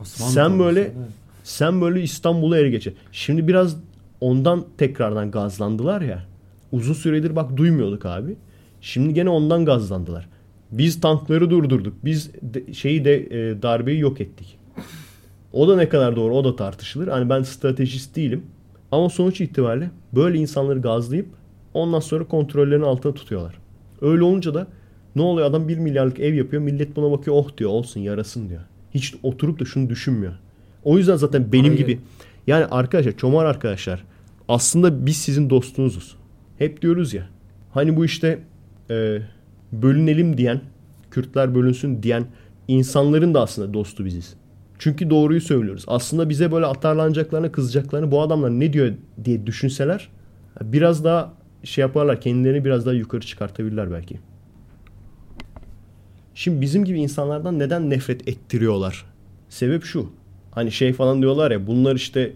Osmanlı 0.00 0.32
Sen 0.32 0.58
böyle- 0.58 0.80
evet. 0.80 0.92
Sen 1.44 1.80
böyle 1.80 2.02
İstanbul'u 2.02 2.56
ele 2.56 2.70
geçir. 2.70 2.94
Şimdi 3.12 3.48
biraz 3.48 3.76
ondan 4.20 4.64
tekrardan 4.78 5.30
gazlandılar 5.30 6.00
ya. 6.00 6.24
Uzun 6.72 6.94
süredir 6.94 7.36
bak 7.36 7.56
duymuyorduk 7.56 8.06
abi. 8.06 8.36
Şimdi 8.80 9.14
gene 9.14 9.28
ondan 9.30 9.64
gazlandılar. 9.64 10.28
Biz 10.70 11.00
tankları 11.00 11.50
durdurduk. 11.50 11.94
Biz 12.04 12.30
de- 12.42 12.74
şeyi 12.74 13.04
de 13.04 13.14
e, 13.16 13.62
darbeyi 13.62 14.00
yok 14.00 14.20
ettik. 14.20 14.58
O 15.52 15.68
da 15.68 15.76
ne 15.76 15.88
kadar 15.88 16.16
doğru 16.16 16.34
o 16.36 16.44
da 16.44 16.56
tartışılır. 16.56 17.08
Hani 17.08 17.28
ben 17.30 17.42
stratejist 17.42 18.16
değilim. 18.16 18.42
Ama 18.92 19.08
sonuç 19.10 19.40
itibariyle 19.40 19.90
böyle 20.12 20.38
insanları 20.38 20.80
gazlayıp 20.80 21.26
ondan 21.74 22.00
sonra 22.00 22.24
kontrollerini 22.24 22.84
altına 22.84 23.14
tutuyorlar. 23.14 23.54
Öyle 24.00 24.22
olunca 24.22 24.54
da 24.54 24.66
ne 25.16 25.22
oluyor 25.22 25.46
adam 25.46 25.68
1 25.68 25.78
milyarlık 25.78 26.20
ev 26.20 26.34
yapıyor. 26.34 26.62
Millet 26.62 26.96
buna 26.96 27.10
bakıyor 27.10 27.36
oh 27.36 27.56
diyor 27.58 27.70
olsun 27.70 28.00
yarasın 28.00 28.48
diyor. 28.48 28.60
Hiç 28.94 29.14
oturup 29.22 29.60
da 29.60 29.64
şunu 29.64 29.90
düşünmüyor. 29.90 30.32
O 30.84 30.98
yüzden 30.98 31.16
zaten 31.16 31.52
benim 31.52 31.64
Parayı- 31.64 31.78
gibi 31.78 32.00
yani 32.46 32.64
arkadaşlar 32.64 33.12
çomar 33.16 33.44
arkadaşlar 33.44 34.04
aslında 34.48 35.06
biz 35.06 35.16
sizin 35.16 35.50
dostunuzuz. 35.50 36.16
Hep 36.58 36.82
diyoruz 36.82 37.14
ya 37.14 37.28
hani 37.72 37.96
bu 37.96 38.04
işte 38.04 38.38
e, 38.90 39.18
bölünelim 39.72 40.38
diyen 40.38 40.60
Kürtler 41.10 41.54
bölünsün 41.54 42.02
diyen 42.02 42.26
insanların 42.68 43.34
da 43.34 43.42
aslında 43.42 43.74
dostu 43.74 44.04
biziz. 44.04 44.34
Çünkü 44.78 45.10
doğruyu 45.10 45.40
söylüyoruz. 45.40 45.84
Aslında 45.86 46.28
bize 46.28 46.52
böyle 46.52 46.66
atarlanacaklarını, 46.66 47.52
kızacaklarını 47.52 48.10
bu 48.10 48.22
adamlar 48.22 48.50
ne 48.50 48.72
diyor 48.72 48.92
diye 49.24 49.46
düşünseler 49.46 50.08
biraz 50.62 51.04
daha 51.04 51.32
şey 51.64 51.82
yaparlar. 51.82 52.20
Kendilerini 52.20 52.64
biraz 52.64 52.86
daha 52.86 52.94
yukarı 52.94 53.20
çıkartabilirler 53.20 53.90
belki. 53.90 54.18
Şimdi 56.36 56.60
bizim 56.60 56.84
gibi 56.84 57.00
insanlardan 57.00 57.58
neden 57.58 57.90
nefret 57.90 58.28
ettiriyorlar? 58.28 59.04
Sebep 59.48 59.84
şu. 59.84 60.10
Hani 60.50 60.72
şey 60.72 60.92
falan 60.92 61.22
diyorlar 61.22 61.50
ya 61.50 61.66
bunlar 61.66 61.96
işte 61.96 62.32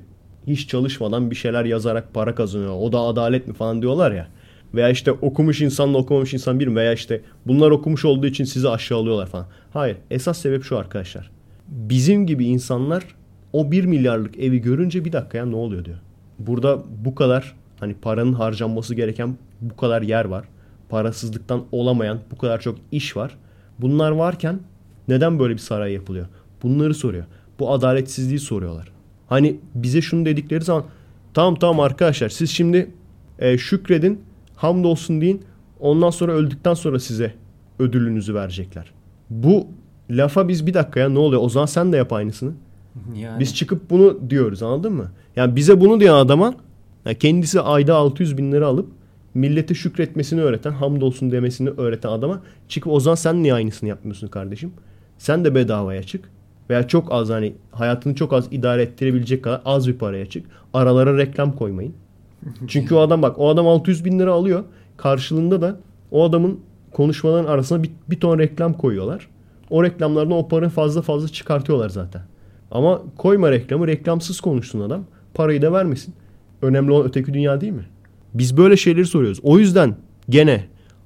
hiç 0.47 0.69
çalışmadan 0.69 1.31
bir 1.31 1.37
şeyler 1.37 1.65
yazarak 1.65 2.15
para 2.15 2.35
kazanıyor. 2.35 2.77
O 2.81 2.93
da 2.93 2.99
adalet 3.01 3.49
mi 3.49 3.55
falan 3.55 3.83
diyorlar 3.83 4.13
ya. 4.13 4.29
Veya 4.75 4.89
işte 4.89 5.13
okumuş 5.13 5.61
insanla 5.61 5.99
okumamış 5.99 6.35
insan 6.35 6.61
bir 6.61 6.67
mi? 6.67 6.77
Veya 6.77 6.93
işte 6.93 7.21
bunlar 7.47 7.71
okumuş 7.71 8.05
olduğu 8.05 8.27
için 8.27 8.45
sizi 8.45 8.69
aşağılıyorlar 8.69 9.27
falan. 9.27 9.47
Hayır. 9.73 9.97
Esas 10.11 10.39
sebep 10.39 10.65
şu 10.65 10.79
arkadaşlar. 10.79 11.31
Bizim 11.69 12.27
gibi 12.27 12.47
insanlar 12.47 13.05
o 13.53 13.71
1 13.71 13.85
milyarlık 13.85 14.39
evi 14.39 14.61
görünce 14.61 15.05
bir 15.05 15.13
dakika 15.13 15.39
ya 15.39 15.47
ne 15.47 15.57
oluyor 15.57 15.85
diyor. 15.85 15.99
Burada 16.39 16.83
bu 17.05 17.15
kadar 17.15 17.55
hani 17.81 17.95
paranın 17.95 18.33
harcanması 18.33 18.95
gereken 18.95 19.37
bu 19.61 19.77
kadar 19.77 20.03
yer 20.03 20.25
var. 20.25 20.45
Parasızlıktan 20.89 21.65
olamayan 21.73 22.19
bu 22.31 22.39
kadar 22.39 22.61
çok 22.61 22.79
iş 22.93 23.17
var. 23.17 23.37
Bunlar 23.83 24.11
varken 24.11 24.61
neden 25.09 25.39
böyle 25.39 25.55
bir 25.55 25.59
saray 25.59 25.93
yapılıyor? 25.93 26.27
Bunları 26.63 26.95
soruyor. 26.95 27.25
Bu 27.59 27.73
adaletsizliği 27.73 28.39
soruyorlar. 28.39 28.93
Hani 29.29 29.57
bize 29.75 30.03
şunu 30.03 30.25
dedikleri 30.25 30.65
zaman 30.65 30.85
tamam 31.35 31.55
tamam 31.55 31.81
arkadaşlar 31.81 32.29
siz 32.29 32.51
şimdi 32.51 32.91
e, 33.39 33.59
şükredin 33.59 34.21
hamdolsun 34.57 35.21
deyin 35.21 35.43
ondan 35.81 36.11
sonra 36.11 36.33
öldükten 36.33 36.75
sonra 36.75 36.99
size 36.99 37.35
ödülünüzü 37.79 38.35
verecekler. 38.35 38.93
Bu 39.31 39.67
lafa 40.11 40.49
biz 40.49 40.67
bir 40.67 40.75
dakika 40.75 41.01
ya 41.01 41.09
ne 41.09 41.19
oluyor 41.19 41.43
o 41.43 41.49
zaman 41.49 41.67
sen 41.67 41.93
de 41.93 41.97
yap 41.97 42.13
aynısını. 42.13 42.53
Yani 43.15 43.41
Biz 43.41 43.55
çıkıp 43.55 43.91
bunu 43.91 44.31
diyoruz 44.31 44.63
anladın 44.63 44.93
mı? 44.93 45.11
Yani 45.37 45.57
bize 45.57 45.81
bunu 45.81 46.01
diyen 46.01 46.15
adama 46.15 46.55
ya 47.05 47.15
kendisi 47.15 47.61
ayda 47.61 47.95
600 47.95 48.39
bin 48.39 48.53
lira 48.53 48.67
alıp 48.67 48.89
millete 49.35 49.75
şükretmesini 49.75 50.41
öğreten, 50.41 50.73
hamdolsun 50.73 51.33
demesini 51.33 51.69
öğreten 51.69 52.09
adama 52.09 52.43
çıkıp 52.69 52.93
o 52.93 53.01
zaman 53.01 53.15
sen 53.15 53.43
niye 53.43 53.55
aynısını 53.55 53.89
yapmıyorsun 53.89 54.29
kardeşim? 54.29 54.73
Sen 55.19 55.45
de 55.45 55.55
bedavaya 55.55 56.03
çık. 56.03 56.31
Veya 56.71 56.89
çok 56.89 57.13
az 57.13 57.31
hani 57.31 57.55
hayatını 57.71 58.15
çok 58.15 58.33
az 58.33 58.49
idare 58.51 58.83
ettirebilecek 58.83 59.45
kadar 59.45 59.61
az 59.65 59.89
bir 59.89 59.99
paraya 59.99 60.27
çık. 60.27 60.47
Aralara 60.75 61.19
reklam 61.19 61.57
koymayın. 61.57 61.95
Çünkü 62.69 62.95
o 62.95 62.99
adam 62.99 63.23
bak 63.23 63.39
o 63.39 63.49
adam 63.49 63.69
600 63.69 64.05
bin 64.05 64.19
lira 64.19 64.33
alıyor. 64.33 64.65
Karşılığında 64.97 65.63
da 65.63 65.77
o 66.11 66.25
adamın 66.25 66.61
konuşmaların 66.93 67.49
arasına 67.49 67.83
bir, 67.83 67.91
bir 68.11 68.21
ton 68.21 68.39
reklam 68.39 68.73
koyuyorlar. 68.73 69.29
O 69.71 69.85
reklamlardan 69.85 70.33
o 70.33 70.49
parayı 70.49 70.71
fazla 70.71 71.03
fazla 71.03 71.29
çıkartıyorlar 71.29 71.89
zaten. 71.89 72.23
Ama 72.71 73.03
koyma 73.17 73.51
reklamı 73.51 73.87
reklamsız 73.87 74.41
konuşsun 74.41 74.81
adam. 74.81 75.05
Parayı 75.35 75.63
da 75.63 75.73
vermesin. 75.73 76.15
Önemli 76.63 76.93
olan 76.93 77.09
öteki 77.09 77.35
dünya 77.35 77.61
değil 77.61 77.73
mi? 77.73 77.85
Biz 78.35 78.57
böyle 78.57 78.77
şeyleri 78.77 79.07
soruyoruz. 79.07 79.41
O 79.43 79.59
yüzden 79.59 79.97
gene 80.29 80.65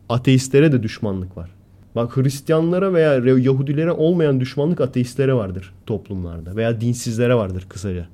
ateistlere 0.08 0.72
de 0.72 0.82
düşmanlık 0.82 1.36
var. 1.36 1.50
Bak 1.94 2.16
Hristiyanlara 2.16 2.94
veya 2.94 3.12
Yahudilere 3.38 3.92
olmayan 3.92 4.40
düşmanlık 4.40 4.80
ateistlere 4.80 5.34
vardır 5.34 5.72
toplumlarda. 5.86 6.56
Veya 6.56 6.80
dinsizlere 6.80 7.34
vardır 7.34 7.66
kısaca. 7.68 8.06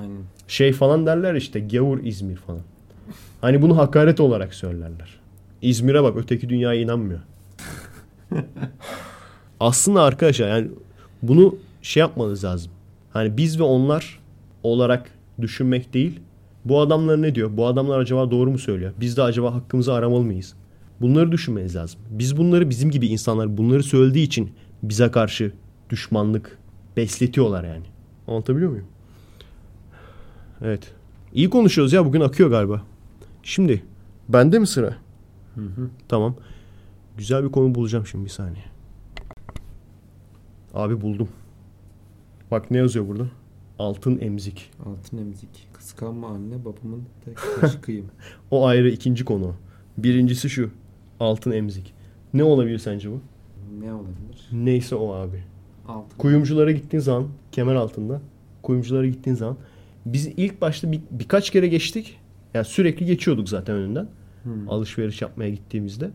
aynen. 0.00 0.22
Şey 0.48 0.72
falan 0.72 1.06
derler 1.06 1.34
işte 1.34 1.60
gavur 1.60 2.04
İzmir 2.04 2.36
falan. 2.36 2.60
Hani 3.40 3.62
bunu 3.62 3.76
hakaret 3.78 4.20
olarak 4.20 4.54
söylerler. 4.54 5.20
İzmir'e 5.62 6.02
bak 6.02 6.16
öteki 6.16 6.48
dünyaya 6.48 6.80
inanmıyor. 6.80 7.20
Aslında 9.60 10.02
arkadaşlar 10.02 10.48
yani 10.48 10.68
bunu 11.22 11.56
şey 11.82 12.00
yapmanız 12.00 12.44
lazım. 12.44 12.72
Hani 13.12 13.36
biz 13.36 13.60
ve 13.60 13.62
onlar 13.62 14.20
olarak 14.62 15.10
düşünmek 15.40 15.94
değil. 15.94 16.20
Bu 16.64 16.80
adamlar 16.80 17.22
ne 17.22 17.34
diyor? 17.34 17.56
Bu 17.56 17.66
adamlar 17.66 17.98
acaba 17.98 18.30
doğru 18.30 18.50
mu 18.50 18.58
söylüyor? 18.58 18.92
Biz 19.00 19.16
de 19.16 19.22
acaba 19.22 19.54
hakkımızı 19.54 19.92
aramalı 19.92 20.24
mıyız? 20.24 20.54
Bunları 21.00 21.32
düşünmeniz 21.32 21.76
lazım. 21.76 22.00
Biz 22.10 22.36
bunları 22.36 22.70
bizim 22.70 22.90
gibi 22.90 23.06
insanlar 23.06 23.56
bunları 23.56 23.82
söylediği 23.82 24.26
için 24.26 24.50
bize 24.82 25.10
karşı 25.10 25.52
düşmanlık 25.90 26.58
besletiyorlar 26.96 27.64
yani. 27.64 27.84
Anlatabiliyor 28.28 28.70
muyum? 28.70 28.86
Evet. 30.62 30.92
İyi 31.32 31.50
konuşuyoruz 31.50 31.92
ya 31.92 32.06
bugün 32.06 32.20
akıyor 32.20 32.50
galiba. 32.50 32.82
Şimdi 33.42 33.84
bende 34.28 34.58
mi 34.58 34.66
sıra? 34.66 34.96
Tamam. 36.08 36.36
Güzel 37.16 37.44
bir 37.44 37.52
konu 37.52 37.74
bulacağım 37.74 38.06
şimdi 38.06 38.24
bir 38.24 38.30
saniye. 38.30 38.64
Abi 40.74 41.00
buldum. 41.00 41.28
Bak 42.50 42.70
ne 42.70 42.78
yazıyor 42.78 43.08
burada? 43.08 43.26
Altın 43.78 44.18
emzik. 44.20 44.70
Altın 44.86 45.18
emzik. 45.18 45.69
Kıskanma 45.80 46.28
anne 46.28 46.64
babamın 46.64 47.02
tek 47.24 47.38
aşkıyım. 47.62 48.06
O 48.50 48.66
ayrı 48.66 48.90
ikinci 48.90 49.24
konu. 49.24 49.54
Birincisi 49.98 50.50
şu. 50.50 50.70
Altın 51.20 51.50
emzik. 51.50 51.94
Ne 52.34 52.44
olabilir 52.44 52.78
sence 52.78 53.10
bu? 53.10 53.20
ne 53.80 53.94
olabilir? 53.94 54.48
Neyse 54.52 54.94
o 54.94 55.12
abi. 55.12 55.44
Altın. 55.88 56.18
Kuyumculara 56.18 56.70
gittiğin 56.70 57.00
zaman 57.00 57.28
kemer 57.52 57.74
altında 57.74 58.20
kuyumculara 58.62 59.06
gittiğin 59.06 59.36
zaman 59.36 59.56
biz 60.06 60.26
ilk 60.26 60.60
başta 60.60 60.92
bir, 60.92 61.00
birkaç 61.10 61.50
kere 61.50 61.68
geçtik. 61.68 62.18
Yani 62.54 62.64
sürekli 62.64 63.06
geçiyorduk 63.06 63.48
zaten 63.48 63.76
önünden. 63.76 64.08
Hmm. 64.42 64.68
Alışveriş 64.68 65.22
yapmaya 65.22 65.50
gittiğimizde. 65.50 66.10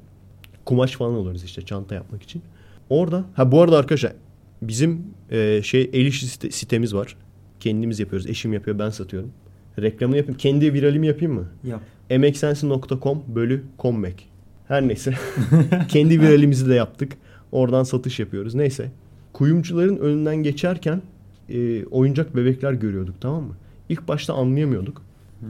Kumaş 0.66 0.92
falan 0.92 1.14
alırız 1.14 1.44
işte 1.44 1.62
çanta 1.62 1.96
yapmak 1.96 2.24
için. 2.24 2.42
Orada 2.90 3.26
ha 3.34 3.52
bu 3.52 3.62
arada 3.62 3.78
arkadaşlar 3.78 4.14
bizim 4.62 5.04
e, 5.32 5.62
şey 5.64 5.90
el 5.94 6.06
işi 6.06 6.26
site- 6.26 6.52
sitemiz 6.52 6.96
var. 6.96 7.18
Kendimiz 7.60 8.00
yapıyoruz. 8.00 8.28
Eşim 8.28 8.54
yapıyor 8.54 8.80
ben 8.80 8.90
satıyorum. 8.90 9.32
Reklamını 9.80 10.18
yapayım. 10.18 10.38
Kendi 10.38 10.73
viralimi 10.73 11.07
yapayım 11.07 11.34
mı? 11.34 11.45
Yap. 11.64 11.81
emeksensin.com 12.10 13.23
bölü 13.27 13.64
comeback. 13.80 14.23
Her 14.68 14.88
neyse. 14.88 15.14
Kendi 15.88 16.22
viralimizi 16.22 16.69
de 16.69 16.73
yaptık. 16.73 17.14
Oradan 17.52 17.84
satış 17.84 18.19
yapıyoruz. 18.19 18.56
Neyse. 18.56 18.91
Kuyumcuların 19.34 19.97
önünden 19.97 20.35
geçerken 20.35 21.02
e, 21.49 21.85
oyuncak 21.85 22.35
bebekler 22.35 22.73
görüyorduk 22.73 23.15
tamam 23.22 23.43
mı? 23.43 23.53
İlk 23.89 24.07
başta 24.07 24.34
anlayamıyorduk. 24.34 25.02
Hmm. 25.39 25.47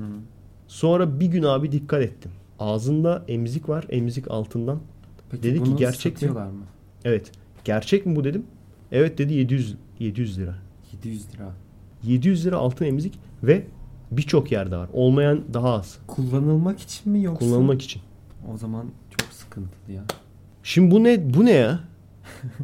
Sonra 0.68 1.20
bir 1.20 1.26
gün 1.26 1.44
abi 1.44 1.72
dikkat 1.72 2.02
ettim. 2.02 2.32
Ağzında 2.60 3.26
emzik 3.28 3.70
var. 3.70 3.86
Emzik 3.90 4.32
altından. 4.32 4.80
Peki 5.32 5.44
Dedi 5.44 5.58
ki 5.58 5.66
bunu 5.66 5.78
gerçek 5.78 6.22
mi? 6.22 6.30
mı? 6.30 6.52
Evet. 7.06 7.32
Gerçek 7.64 8.06
mi 8.06 8.16
bu 8.16 8.24
dedim. 8.24 8.44
Evet 8.92 9.18
dedi 9.18 9.34
700 9.34 9.76
700 10.00 10.40
lira. 10.40 10.56
700 10.94 11.34
lira. 11.34 11.52
700 12.04 12.46
lira 12.46 12.58
altın 12.58 12.86
emzik 12.86 13.20
ve 13.44 13.64
birçok 14.12 14.52
yerde 14.52 14.78
var. 14.78 14.90
Olmayan 14.94 15.42
daha 15.54 15.74
az. 15.74 15.98
Kullanılmak 16.08 16.80
için 16.80 17.12
mi 17.12 17.24
yoksa? 17.24 17.40
Kullanılmak 17.40 17.82
için. 17.82 18.02
O 18.54 18.58
zaman 18.58 18.86
çok 19.18 19.34
sıkıntılı 19.34 19.92
ya. 19.92 20.04
Şimdi 20.64 20.92
bu 20.92 21.04
ne 21.04 21.34
bu 21.34 21.46
ne 21.46 21.52
ya? 21.52 21.80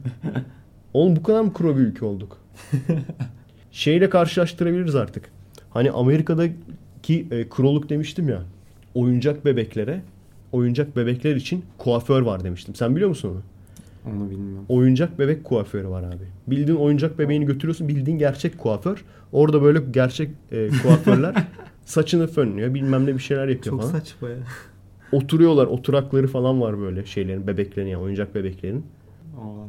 Oğlum 0.93 1.15
bu 1.15 1.23
kadar 1.23 1.41
mı 1.41 1.53
kuru 1.53 1.77
bir 1.77 1.81
ülke 1.81 2.05
olduk? 2.05 2.37
Şeyle 3.71 4.09
karşılaştırabiliriz 4.09 4.95
artık. 4.95 5.31
Hani 5.69 5.91
Amerika'daki 5.91 7.27
e, 7.31 7.49
kroluk 7.49 7.89
demiştim 7.89 8.29
ya. 8.29 8.41
Oyuncak 8.93 9.45
bebeklere, 9.45 10.01
oyuncak 10.51 10.95
bebekler 10.95 11.35
için 11.35 11.65
kuaför 11.77 12.21
var 12.21 12.43
demiştim. 12.43 12.75
Sen 12.75 12.95
biliyor 12.95 13.09
musun 13.09 13.29
onu? 13.29 13.41
Onu 14.05 14.29
bilmiyorum. 14.29 14.65
Oyuncak 14.69 15.19
bebek 15.19 15.43
kuaförü 15.43 15.87
var 15.89 16.03
abi. 16.03 16.23
Bildiğin 16.47 16.77
oyuncak 16.77 17.19
bebeğini 17.19 17.45
götürüyorsun. 17.45 17.87
Bildiğin 17.87 18.17
gerçek 18.17 18.57
kuaför. 18.57 19.05
Orada 19.31 19.61
böyle 19.61 19.79
gerçek 19.91 20.29
e, 20.51 20.69
kuaförler 20.83 21.35
saçını 21.85 22.27
fönlüyor. 22.27 22.73
Bilmem 22.73 23.05
ne 23.05 23.13
bir 23.13 23.19
şeyler 23.19 23.47
yapıyor 23.47 23.63
Çok 23.63 23.81
falan. 23.81 23.91
saçma 23.99 24.29
ya. 24.29 24.37
Oturuyorlar. 25.11 25.65
Oturakları 25.67 26.27
falan 26.27 26.61
var 26.61 26.79
böyle 26.79 27.05
şeylerin, 27.05 27.47
bebeklerin 27.47 27.87
yani 27.87 28.03
oyuncak 28.03 28.35
bebeklerin. 28.35 28.85
Allah. 29.41 29.67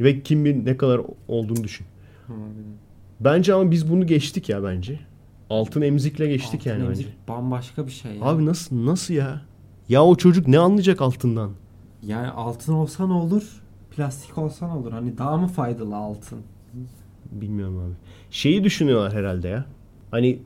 Ve 0.00 0.20
kim 0.22 0.44
bilir 0.44 0.64
ne 0.66 0.76
kadar 0.76 1.00
olduğunu 1.28 1.64
düşün. 1.64 1.86
Bence 3.20 3.54
ama 3.54 3.70
biz 3.70 3.90
bunu 3.90 4.06
geçtik 4.06 4.48
ya 4.48 4.64
bence. 4.64 5.00
Altın 5.50 5.82
emzikle 5.82 6.26
geçtik 6.26 6.60
Altın 6.60 6.70
yani 6.70 6.84
emzik 6.84 7.06
bence. 7.06 7.16
bambaşka 7.28 7.86
bir 7.86 7.92
şey 7.92 8.12
ya. 8.12 8.24
Abi 8.24 8.46
nasıl 8.46 8.86
nasıl 8.86 9.14
ya? 9.14 9.42
Ya 9.88 10.04
o 10.04 10.16
çocuk 10.16 10.48
ne 10.48 10.58
anlayacak 10.58 11.00
altından? 11.00 11.50
Yani 12.06 12.28
altın 12.28 12.72
olsa 12.72 13.06
ne 13.06 13.12
olur? 13.12 13.62
Plastik 13.90 14.38
olsa 14.38 14.66
ne 14.66 14.72
olur? 14.72 14.92
Hani 14.92 15.18
daha 15.18 15.36
mı 15.36 15.46
faydalı 15.46 15.96
altın? 15.96 16.38
Bilmiyorum 17.32 17.78
abi. 17.78 17.94
Şeyi 18.30 18.64
düşünüyorlar 18.64 19.12
herhalde 19.12 19.48
ya. 19.48 19.64
Hani 20.10 20.38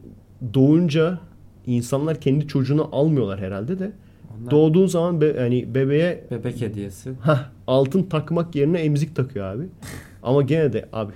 doğunca 0.54 1.18
insanlar 1.66 2.20
kendi 2.20 2.46
çocuğunu 2.48 2.88
almıyorlar 2.92 3.40
herhalde 3.40 3.78
de. 3.78 3.92
Onlar 4.40 4.50
Doğduğun 4.50 4.86
zaman 4.86 5.20
be, 5.20 5.38
hani 5.38 5.74
bebeğe 5.74 6.24
bebek 6.30 6.60
hediyesi. 6.60 7.12
hah, 7.20 7.48
altın 7.66 8.02
takmak 8.02 8.54
yerine 8.54 8.78
emzik 8.78 9.16
takıyor 9.16 9.46
abi. 9.46 9.64
Ama 10.22 10.42
gene 10.42 10.72
de 10.72 10.88
abi 10.92 11.12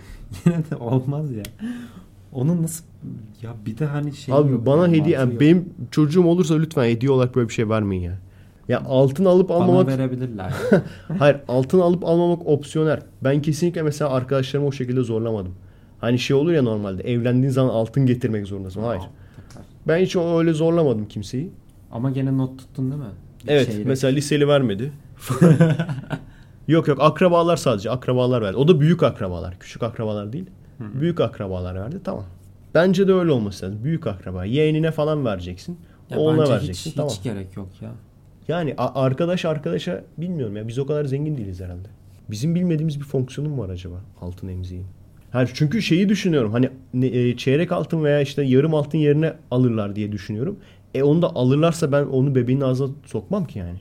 Yine 0.47 0.57
de 0.71 0.77
olmaz 0.77 1.33
ya. 1.33 1.43
Onun 2.33 2.62
nasıl 2.62 2.85
ya 3.43 3.55
bir 3.66 3.79
de 3.79 3.87
hani 3.87 4.12
şey 4.12 4.35
Abi 4.35 4.53
yok, 4.53 4.66
bana 4.66 4.89
hediye 4.89 5.09
yani 5.16 5.33
yok. 5.33 5.41
benim 5.41 5.69
çocuğum 5.91 6.25
olursa 6.25 6.55
lütfen 6.55 6.85
hediye 6.85 7.11
olarak 7.12 7.37
böyle 7.37 7.49
bir 7.49 7.55
şey 7.55 7.69
vermeyin 7.69 8.03
ya. 8.03 8.19
Ya 8.69 8.82
altın 8.89 9.24
alıp 9.24 9.49
bana 9.49 9.65
almamak 9.65 9.86
verebilirler. 9.86 10.53
hayır 11.19 11.36
altın 11.49 11.81
alıp 11.81 12.05
almamak 12.05 12.47
opsiyonel. 12.47 13.01
Ben 13.24 13.43
kesinlikle 13.43 13.82
mesela 13.82 14.11
arkadaşlarımı 14.11 14.69
o 14.69 14.73
şekilde 14.73 15.03
zorlamadım. 15.03 15.55
Hani 15.99 16.19
şey 16.19 16.36
olur 16.36 16.53
ya 16.53 16.62
normalde 16.62 17.03
evlendiğin 17.03 17.53
zaman 17.53 17.74
altın 17.74 18.07
getirmek 18.07 18.47
zorundasın. 18.47 18.82
Hayır. 18.82 19.03
Ben 19.89 19.99
hiç 19.99 20.16
öyle 20.16 20.53
zorlamadım 20.53 21.09
kimseyi. 21.09 21.51
Ama 21.93 22.11
gene 22.11 22.39
not 22.39 22.59
tuttun 22.59 22.91
değil 22.91 23.03
mi? 23.03 23.09
Bir 23.45 23.53
Evet 23.53 23.66
çeyrek. 23.66 23.86
mesela 23.86 24.12
liseli 24.15 24.49
vermedi. 24.49 24.93
yok 26.69 26.89
yok 26.89 26.99
akrabalar 27.01 27.57
sadece 27.57 27.91
akrabalar 27.91 28.43
verdi. 28.43 28.57
O 28.57 28.69
da 28.69 28.81
büyük 28.81 29.03
akrabalar. 29.03 29.59
Küçük 29.59 29.82
akrabalar 29.82 30.32
değil. 30.32 30.47
Büyük 30.81 31.20
akrabalar 31.20 31.74
verdi 31.74 32.01
tamam. 32.05 32.24
Bence 32.74 33.09
de 33.09 33.12
öyle 33.12 33.32
olması 33.32 33.66
lazım. 33.66 33.85
Büyük 33.85 34.07
akraba. 34.07 34.45
Yeğenine 34.45 34.91
falan 34.91 35.24
vereceksin. 35.24 35.78
Ya 36.11 36.19
oğluna 36.19 36.41
bence 36.41 36.53
vereceksin. 36.53 36.91
hiç, 36.91 36.97
tamam. 36.97 37.11
hiç 37.11 37.23
gerek 37.23 37.57
yok 37.57 37.69
ya. 37.81 37.91
Yani 38.49 38.75
arkadaş 38.79 39.45
arkadaşa 39.45 40.05
bilmiyorum 40.19 40.57
ya 40.57 40.69
biz 40.69 40.79
o 40.79 40.87
kadar 40.87 41.05
zengin 41.05 41.37
değiliz 41.37 41.61
herhalde. 41.61 41.89
Bizim 42.31 42.55
bilmediğimiz 42.55 43.01
bir 43.01 43.05
fonksiyonu 43.05 43.49
mu 43.49 43.62
var 43.62 43.69
acaba 43.69 43.97
altın 44.21 44.49
emziğin? 44.49 44.87
Hayır 45.31 45.51
çünkü 45.55 45.83
şeyi 45.83 46.09
düşünüyorum 46.09 46.53
hani 46.53 46.71
e, 47.07 47.37
çeyrek 47.37 47.73
altın 47.73 48.05
veya 48.05 48.21
işte 48.21 48.43
yarım 48.43 48.75
altın 48.75 48.99
yerine 48.99 49.33
alırlar 49.51 49.97
diye 49.97 50.12
düşünüyorum. 50.12 50.59
E 50.95 51.03
onu 51.03 51.23
da 51.23 51.27
alırlarsa 51.35 51.93
ben 51.93 52.05
onu 52.05 52.35
bebeğin 52.35 52.61
ağzına 52.61 52.91
sokmam 53.07 53.45
ki 53.45 53.59
yani. 53.59 53.79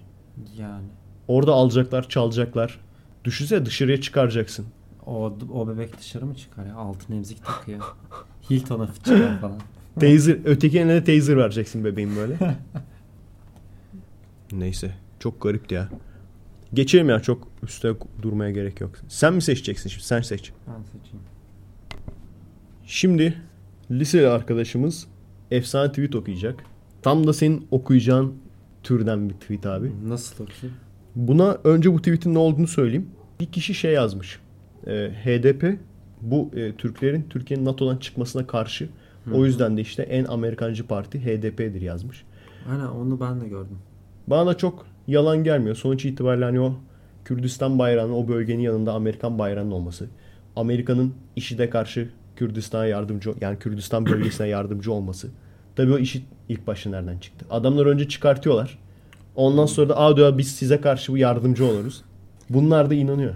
Yani 0.59 0.85
Orada 1.27 1.53
alacaklar, 1.53 2.09
çalacaklar. 2.09 2.79
Düşünsene 3.23 3.65
dışarıya 3.65 4.01
çıkaracaksın. 4.01 4.65
o 5.05 5.33
o 5.53 5.67
bebek 5.67 5.99
dışarı 5.99 6.25
mı 6.25 6.35
çıkar 6.35 6.65
ya? 6.65 6.75
Altın 6.75 7.13
emzik 7.13 7.45
takıyor. 7.45 7.79
Hilton'a 8.49 8.87
çıkar 8.93 9.39
falan. 9.41 9.59
Taser, 9.99 10.37
öteki 10.45 10.79
eline 10.79 10.93
de 10.93 11.03
taser 11.03 11.37
vereceksin 11.37 11.85
bebeğin 11.85 12.15
böyle. 12.15 12.37
Neyse. 14.57 14.91
Çok 15.19 15.41
garipti 15.41 15.75
ya. 15.75 15.89
Geçelim 16.73 17.09
ya 17.09 17.19
çok 17.19 17.47
üstte 17.63 17.93
durmaya 18.21 18.51
gerek 18.51 18.81
yok. 18.81 18.91
Sen 19.07 19.33
mi 19.33 19.41
seçeceksin 19.41 19.89
şimdi? 19.89 20.05
Sen 20.05 20.21
seç. 20.21 20.51
Ben 20.67 20.83
seçeyim. 20.83 21.25
Şimdi 22.85 23.41
liseli 23.91 24.27
arkadaşımız 24.27 25.07
efsane 25.51 25.89
tweet 25.89 26.15
okuyacak. 26.15 26.63
Tam 27.01 27.27
da 27.27 27.33
senin 27.33 27.67
okuyacağın 27.71 28.33
türden 28.83 29.29
bir 29.29 29.33
tweet 29.33 29.65
abi. 29.65 29.91
Nasıl 30.07 30.43
okuyayım? 30.43 30.77
Buna 31.15 31.57
önce 31.63 31.93
bu 31.93 31.97
tweetin 31.97 32.33
ne 32.33 32.37
olduğunu 32.39 32.67
söyleyeyim. 32.67 33.09
Bir 33.39 33.45
kişi 33.45 33.73
şey 33.73 33.93
yazmış. 33.93 34.39
Ee, 34.87 35.11
HDP 35.23 35.79
bu 36.21 36.51
e, 36.55 36.75
Türklerin 36.75 37.25
Türkiye'nin 37.29 37.65
NATO'dan 37.65 37.97
çıkmasına 37.97 38.47
karşı. 38.47 38.89
O 39.33 39.45
yüzden 39.45 39.77
de 39.77 39.81
işte 39.81 40.03
en 40.03 40.25
Amerikancı 40.25 40.87
parti 40.87 41.19
HDP'dir 41.19 41.81
yazmış. 41.81 42.23
Aynen 42.71 42.85
onu 42.85 43.19
ben 43.19 43.41
de 43.41 43.47
gördüm. 43.47 43.77
Bana 44.27 44.47
da 44.47 44.57
çok 44.57 44.85
yalan 45.07 45.43
gelmiyor. 45.43 45.75
Sonuç 45.75 46.05
itibariyle 46.05 46.45
hani 46.45 46.59
o 46.59 46.75
Kürdistan 47.25 47.79
bayrağının 47.79 48.13
o 48.13 48.27
bölgenin 48.27 48.61
yanında 48.61 48.93
Amerikan 48.93 49.39
bayrağının 49.39 49.71
olması. 49.71 50.07
Amerika'nın 50.55 51.13
IŞİD'e 51.35 51.69
karşı 51.69 52.09
Kürdistan'a 52.35 52.85
yardımcı 52.85 53.33
yani 53.41 53.59
Kürdistan 53.59 54.05
bölgesine 54.05 54.47
yardımcı 54.47 54.93
olması. 54.93 55.29
Tabii 55.75 55.93
o 55.93 55.97
IŞİD 55.97 56.23
ilk 56.49 56.67
başta 56.67 56.89
nereden 56.89 57.17
çıktı? 57.17 57.45
Adamlar 57.49 57.85
önce 57.85 58.07
çıkartıyorlar. 58.07 58.79
Ondan 59.35 59.65
sonra 59.65 59.89
da 59.89 59.97
aa 59.97 60.17
diyor 60.17 60.37
biz 60.37 60.55
size 60.55 60.81
karşı 60.81 61.11
bu 61.11 61.17
yardımcı 61.17 61.65
oluruz. 61.65 62.03
Bunlar 62.49 62.89
da 62.89 62.93
inanıyor. 62.93 63.35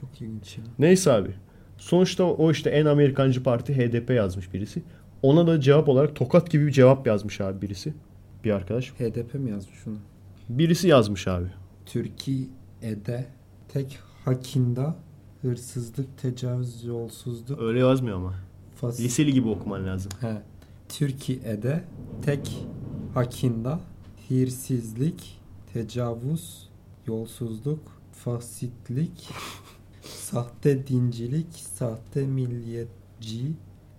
Çok 0.00 0.20
ilginç 0.20 0.58
ya. 0.58 0.64
Neyse 0.78 1.12
abi. 1.12 1.30
Sonuçta 1.76 2.24
o 2.24 2.50
işte 2.50 2.70
en 2.70 2.86
Amerikancı 2.86 3.42
parti 3.42 3.76
HDP 3.76 4.10
yazmış 4.10 4.54
birisi. 4.54 4.82
Ona 5.22 5.46
da 5.46 5.60
cevap 5.60 5.88
olarak 5.88 6.16
tokat 6.16 6.50
gibi 6.50 6.66
bir 6.66 6.72
cevap 6.72 7.06
yazmış 7.06 7.40
abi 7.40 7.62
birisi. 7.62 7.94
Bir 8.44 8.50
arkadaş. 8.50 8.90
HDP 8.90 9.34
mi 9.34 9.50
yazmış 9.50 9.78
şunu? 9.84 9.96
Birisi 10.48 10.88
yazmış 10.88 11.28
abi. 11.28 11.46
Türkiye'de 11.86 13.26
tek 13.68 13.98
hakinda 14.24 14.96
hırsızlık, 15.42 16.18
tecavüz, 16.18 16.84
yolsuzluk, 16.84 17.60
Öyle 17.60 17.78
yazmıyor 17.78 18.16
ama. 18.16 18.34
fas- 18.82 19.00
Liseli 19.02 19.32
gibi 19.32 19.48
okuman 19.48 19.86
lazım. 19.86 20.12
He. 20.20 20.42
Türkiye'de 20.88 21.84
tek 22.22 22.66
hakkında 23.14 23.80
hırsızlık, 24.28 25.20
tecavüz, 25.72 26.68
yolsuzluk, 27.06 27.80
fasitlik, 28.12 29.28
sahte 30.02 30.86
dincilik, 30.86 31.52
sahte 31.54 32.26
milliyetçi 32.26 33.52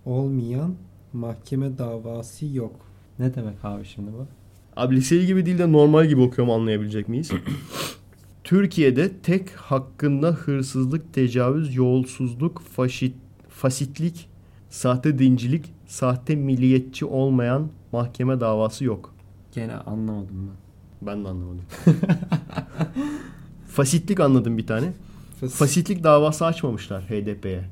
olmayan 0.04 0.74
mahkeme 1.12 1.78
davası 1.78 2.46
yok. 2.46 2.76
Ne 3.18 3.34
demek 3.34 3.64
abi 3.64 3.84
şimdi 3.84 4.12
bu? 4.12 4.26
Abi 4.76 4.96
liseli 4.96 5.26
gibi 5.26 5.46
değil 5.46 5.58
de 5.58 5.72
normal 5.72 6.06
gibi 6.06 6.20
okuyorum 6.20 6.50
anlayabilecek 6.54 7.08
miyiz? 7.08 7.30
Türkiye'de 8.44 9.12
tek 9.22 9.50
hakkında 9.50 10.28
hırsızlık, 10.32 11.14
tecavüz, 11.14 11.76
yolsuzluk, 11.76 12.62
faşit, 12.76 13.14
fasitlik, 13.48 14.28
sahte 14.70 15.18
dincilik, 15.18 15.64
sahte 15.86 16.36
milliyetçi 16.36 17.04
olmayan 17.04 17.68
mahkeme 17.92 18.40
davası 18.40 18.84
yok. 18.84 19.14
Gene 19.54 19.74
anlamadım 19.74 20.50
ben. 20.50 20.56
Ben 21.06 21.24
de 21.24 21.28
anlamadım. 21.28 21.64
fasitlik 23.68 24.20
anladım 24.20 24.58
bir 24.58 24.66
tane. 24.66 24.92
Fasit- 25.40 25.48
Fasitlik 25.56 26.04
davası 26.04 26.46
açmamışlar 26.46 27.02
HDP'ye. 27.02 27.64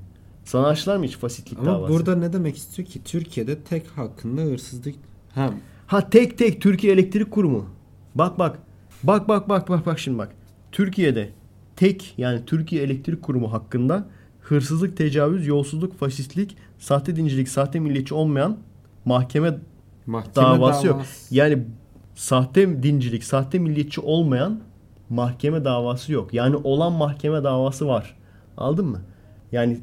Sana 0.44 0.66
açtılar 0.66 0.96
mı 0.96 1.04
hiç 1.04 1.16
fasitlik 1.16 1.58
Ama 1.58 1.70
davası? 1.72 1.92
burada 1.94 2.16
ne 2.16 2.32
demek 2.32 2.56
istiyor 2.56 2.88
ki? 2.88 3.00
Türkiye'de 3.04 3.58
tek 3.58 3.86
hakkında 3.88 4.40
hırsızlık... 4.42 4.94
Ha, 5.34 5.50
Ha 5.88 6.10
tek 6.10 6.38
tek 6.38 6.60
Türkiye 6.62 6.92
Elektrik 6.92 7.30
Kurumu. 7.30 7.64
Bak 8.14 8.38
bak. 8.38 8.58
Bak 9.02 9.28
bak 9.28 9.48
bak 9.48 9.68
bak 9.68 9.86
bak 9.86 9.98
şimdi 9.98 10.18
bak. 10.18 10.28
Türkiye'de 10.72 11.28
tek 11.76 12.14
yani 12.18 12.44
Türkiye 12.46 12.82
Elektrik 12.82 13.22
Kurumu 13.22 13.52
hakkında 13.52 14.06
hırsızlık, 14.40 14.96
tecavüz, 14.96 15.46
yolsuzluk, 15.46 15.98
faşistlik, 15.98 16.56
sahte 16.78 17.16
dincilik, 17.16 17.48
sahte 17.48 17.80
milliyetçi 17.80 18.14
olmayan 18.14 18.58
mahkeme 19.04 19.58
mahkeme 20.06 20.46
davası 20.46 20.86
yok. 20.86 20.96
davası- 20.96 21.34
Yani 21.34 21.64
sahte 22.14 22.82
dincilik, 22.82 23.24
sahte 23.24 23.58
milliyetçi 23.58 24.00
olmayan 24.00 24.60
mahkeme 25.10 25.64
davası 25.64 26.12
yok. 26.12 26.34
Yani 26.34 26.56
olan 26.56 26.92
mahkeme 26.92 27.44
davası 27.44 27.86
var. 27.88 28.16
Aldın 28.56 28.86
mı? 28.86 29.00
Yani 29.52 29.80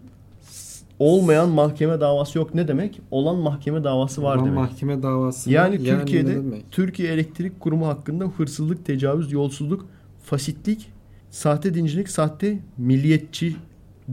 olmayan 0.99 1.49
mahkeme 1.49 1.99
davası 2.01 2.37
yok 2.37 2.55
ne 2.55 2.67
demek? 2.67 3.01
Olan 3.11 3.35
mahkeme 3.35 3.83
davası 3.83 4.23
var 4.23 4.35
Ulan 4.35 4.45
demek. 4.45 4.59
mahkeme 4.59 5.03
davası 5.03 5.51
Yani, 5.51 5.83
ne 5.83 5.99
Türkiye'de? 5.99 6.41
Türkiye 6.71 7.13
Elektrik 7.13 7.59
Kurumu 7.59 7.87
hakkında 7.87 8.25
hırsızlık, 8.25 8.85
tecavüz, 8.85 9.31
yolsuzluk, 9.31 9.85
fasitlik, 10.23 10.91
sahte 11.29 11.73
dincilik, 11.73 12.09
sahte 12.09 12.59
milliyetçi 12.77 13.55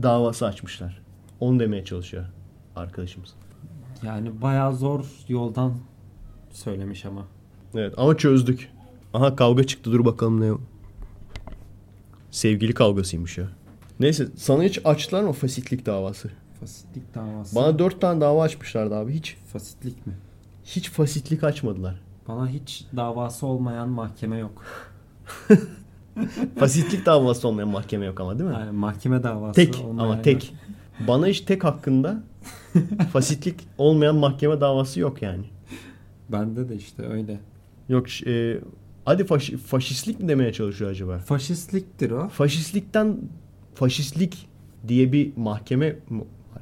davası 0.01 0.45
açmışlar. 0.45 1.01
Onu 1.39 1.59
demeye 1.59 1.85
çalışıyor 1.85 2.25
arkadaşımız. 2.75 3.33
Yani 4.05 4.41
bayağı 4.41 4.75
zor 4.75 5.05
yoldan 5.27 5.73
söylemiş 6.51 7.05
ama. 7.05 7.27
Evet 7.75 7.93
ama 7.97 8.17
çözdük. 8.17 8.69
Aha 9.13 9.35
kavga 9.35 9.63
çıktı 9.63 9.91
dur 9.91 10.05
bakalım 10.05 10.41
ne 10.41 10.51
o. 10.51 10.59
Sevgili 12.31 12.73
kavgasıymış 12.73 13.37
ya. 13.37 13.49
Neyse 13.99 14.27
sana 14.35 14.63
hiç 14.63 14.79
açtılar 14.85 15.23
mı 15.23 15.31
fasitlik 15.31 15.85
davası? 15.85 16.29
Fasitlik 16.67 17.15
davası. 17.15 17.55
Bana 17.55 17.79
dört 17.79 18.01
tane 18.01 18.21
dava 18.21 18.43
açmışlardı 18.43 18.95
abi 18.95 19.13
hiç. 19.13 19.37
Fasitlik 19.53 20.07
mi? 20.07 20.13
Hiç 20.65 20.89
fasitlik 20.91 21.43
açmadılar. 21.43 22.01
Bana 22.27 22.47
hiç 22.47 22.85
davası 22.95 23.45
olmayan 23.47 23.89
mahkeme 23.89 24.37
yok. 24.37 24.63
Fasitlik 26.59 27.05
davası 27.05 27.47
olmayan 27.47 27.69
mahkeme 27.69 28.05
yok 28.05 28.19
ama 28.19 28.39
değil 28.39 28.49
mi? 28.49 28.55
Yani 28.59 28.71
mahkeme 28.71 29.23
davası 29.23 29.55
Tek 29.55 29.75
olmayan 29.85 29.97
ama 30.05 30.15
yok. 30.15 30.23
tek. 30.23 30.53
Bana 31.07 31.27
hiç 31.27 31.41
tek 31.41 31.63
hakkında 31.63 32.23
fasitlik 33.13 33.55
olmayan 33.77 34.15
mahkeme 34.15 34.61
davası 34.61 34.99
yok 34.99 35.21
yani. 35.21 35.43
Bende 36.29 36.69
de 36.69 36.75
işte 36.75 37.03
öyle. 37.07 37.39
Yok 37.89 38.27
e, 38.27 38.59
hadi 39.05 39.23
faş- 39.23 39.57
faşistlik 39.57 40.19
mi 40.19 40.27
demeye 40.27 40.53
çalışıyor 40.53 40.91
acaba? 40.91 41.17
Faşistliktir 41.19 42.11
o. 42.11 42.29
Faşistlikten 42.29 43.17
faşistlik 43.75 44.49
diye 44.87 45.11
bir 45.11 45.37
mahkeme 45.37 45.95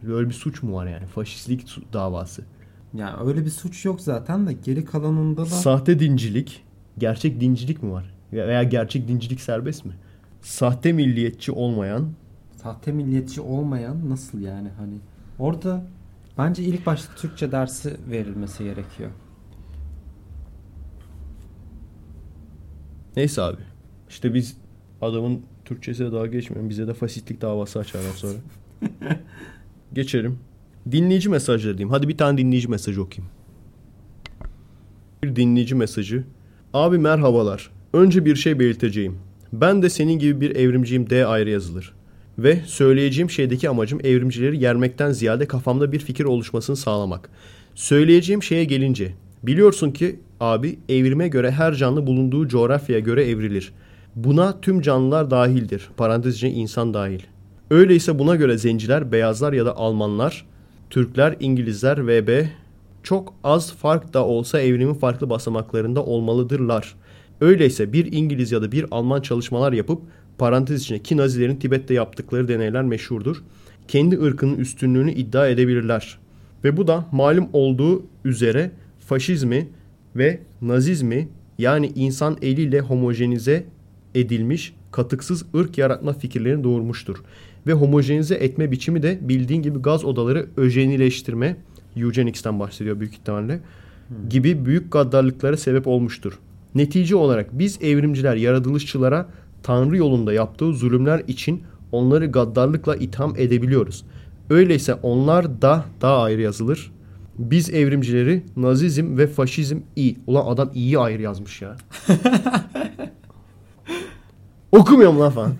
böyle 0.03 0.29
bir 0.29 0.33
suç 0.33 0.63
mu 0.63 0.75
var 0.75 0.87
yani? 0.87 1.05
Faşistlik 1.05 1.93
davası. 1.93 2.43
Yani 2.93 3.29
öyle 3.29 3.45
bir 3.45 3.49
suç 3.49 3.85
yok 3.85 4.01
zaten 4.01 4.47
de 4.47 4.53
geri 4.53 4.85
kalanında 4.85 5.41
da 5.41 5.45
Sahte 5.45 5.99
dincilik, 5.99 6.63
gerçek 6.97 7.41
dincilik 7.41 7.83
mi 7.83 7.91
var? 7.91 8.13
Veya 8.33 8.63
gerçek 8.63 9.07
dincilik 9.07 9.41
serbest 9.41 9.85
mi? 9.85 9.93
Sahte 10.41 10.93
milliyetçi 10.93 11.51
olmayan 11.51 12.09
sahte 12.63 12.91
milliyetçi 12.91 13.41
olmayan 13.41 14.09
nasıl 14.09 14.39
yani 14.39 14.69
hani 14.69 14.93
orada 15.39 15.85
bence 16.37 16.63
ilk 16.63 16.85
başta 16.85 17.15
Türkçe 17.15 17.51
dersi 17.51 17.97
verilmesi 18.09 18.63
gerekiyor. 18.63 19.11
Neyse 23.15 23.41
abi. 23.41 23.61
İşte 24.09 24.33
biz 24.33 24.57
adamın 25.01 25.41
Türkçesine 25.65 26.11
daha 26.11 26.27
geçmeyelim. 26.27 26.69
Bize 26.69 26.87
de 26.87 26.93
fasitlik 26.93 27.41
davası 27.41 27.79
açarlar 27.79 28.13
sonra. 28.13 28.37
Geçelim. 29.93 30.39
Dinleyici 30.91 31.29
mesajları 31.29 31.77
diyeyim. 31.77 31.89
Hadi 31.89 32.07
bir 32.07 32.17
tane 32.17 32.37
dinleyici 32.37 32.67
mesajı 32.67 33.01
okuyayım. 33.01 33.31
Bir 35.23 35.35
dinleyici 35.35 35.75
mesajı. 35.75 36.23
Abi 36.73 36.97
merhabalar. 36.97 37.71
Önce 37.93 38.25
bir 38.25 38.35
şey 38.35 38.59
belirteceğim. 38.59 39.17
Ben 39.53 39.81
de 39.81 39.89
senin 39.89 40.19
gibi 40.19 40.41
bir 40.41 40.55
evrimciyim 40.55 41.09
D 41.09 41.25
ayrı 41.25 41.49
yazılır. 41.49 41.93
Ve 42.39 42.61
söyleyeceğim 42.65 43.29
şeydeki 43.29 43.69
amacım 43.69 43.99
evrimcileri 44.03 44.63
yermekten 44.63 45.11
ziyade 45.11 45.47
kafamda 45.47 45.91
bir 45.91 45.99
fikir 45.99 46.25
oluşmasını 46.25 46.75
sağlamak. 46.75 47.29
Söyleyeceğim 47.75 48.43
şeye 48.43 48.63
gelince 48.63 49.13
biliyorsun 49.43 49.91
ki 49.91 50.19
abi 50.39 50.79
evrime 50.89 51.27
göre 51.27 51.51
her 51.51 51.73
canlı 51.73 52.07
bulunduğu 52.07 52.47
coğrafyaya 52.47 52.99
göre 52.99 53.29
evrilir. 53.29 53.73
Buna 54.15 54.61
tüm 54.61 54.81
canlılar 54.81 55.31
dahildir. 55.31 55.89
Parantez 55.97 56.35
içinde 56.35 56.51
insan 56.51 56.93
dahil. 56.93 57.21
Öyleyse 57.71 58.19
buna 58.19 58.35
göre 58.35 58.57
zenciler, 58.57 59.11
beyazlar 59.11 59.53
ya 59.53 59.65
da 59.65 59.77
Almanlar, 59.77 60.45
Türkler, 60.89 61.35
İngilizler 61.39 62.07
VB 62.07 62.45
çok 63.03 63.33
az 63.43 63.73
fark 63.73 64.13
da 64.13 64.25
olsa 64.25 64.61
evrimin 64.61 64.93
farklı 64.93 65.29
basamaklarında 65.29 66.05
olmalıdırlar. 66.05 66.95
Öyleyse 67.41 67.93
bir 67.93 68.13
İngiliz 68.13 68.51
ya 68.51 68.61
da 68.61 68.71
bir 68.71 68.85
Alman 68.91 69.21
çalışmalar 69.21 69.73
yapıp 69.73 70.01
parantez 70.37 70.81
içinde 70.81 70.99
ki 70.99 71.17
Nazilerin 71.17 71.55
Tibet'te 71.55 71.93
yaptıkları 71.93 72.47
deneyler 72.47 72.83
meşhurdur. 72.83 73.43
Kendi 73.87 74.21
ırkının 74.21 74.55
üstünlüğünü 74.55 75.11
iddia 75.11 75.47
edebilirler. 75.47 76.17
Ve 76.63 76.77
bu 76.77 76.87
da 76.87 77.05
malum 77.11 77.49
olduğu 77.53 78.03
üzere 78.25 78.71
faşizmi 78.99 79.69
ve 80.15 80.39
nazizmi 80.61 81.27
yani 81.57 81.91
insan 81.95 82.37
eliyle 82.41 82.79
homojenize 82.79 83.63
edilmiş 84.15 84.73
katıksız 84.91 85.45
ırk 85.55 85.77
yaratma 85.77 86.13
fikirlerini 86.13 86.63
doğurmuştur. 86.63 87.17
Ve 87.67 87.73
homojenize 87.73 88.35
etme 88.35 88.71
biçimi 88.71 89.03
de 89.03 89.19
bildiğin 89.21 89.61
gibi 89.61 89.79
gaz 89.79 90.05
odaları 90.05 90.47
öjenileştirme, 90.57 91.57
eugenics'ten 91.97 92.59
bahsediyor 92.59 92.99
büyük 92.99 93.13
ihtimalle, 93.13 93.59
gibi 94.29 94.65
büyük 94.65 94.91
gaddarlıklara 94.91 95.57
sebep 95.57 95.87
olmuştur. 95.87 96.39
Netice 96.75 97.15
olarak 97.15 97.59
biz 97.59 97.81
evrimciler 97.81 98.35
yaratılışçılara 98.35 99.27
Tanrı 99.63 99.97
yolunda 99.97 100.33
yaptığı 100.33 100.73
zulümler 100.73 101.23
için 101.27 101.63
onları 101.91 102.25
gaddarlıkla 102.25 102.95
itham 102.95 103.33
edebiliyoruz. 103.37 104.05
Öyleyse 104.49 104.93
onlar 104.93 105.61
da 105.61 105.85
daha 106.01 106.21
ayrı 106.21 106.41
yazılır. 106.41 106.91
Biz 107.37 107.69
evrimcileri 107.69 108.43
nazizm 108.57 109.17
ve 109.17 109.27
faşizm 109.27 109.79
iyi. 109.95 110.19
Ulan 110.27 110.45
adam 110.45 110.69
iyi 110.73 110.99
ayrı 110.99 111.21
yazmış 111.21 111.61
ya. 111.61 111.77
Okumuyorum 114.71 115.19
lan 115.19 115.31
falan. 115.31 115.51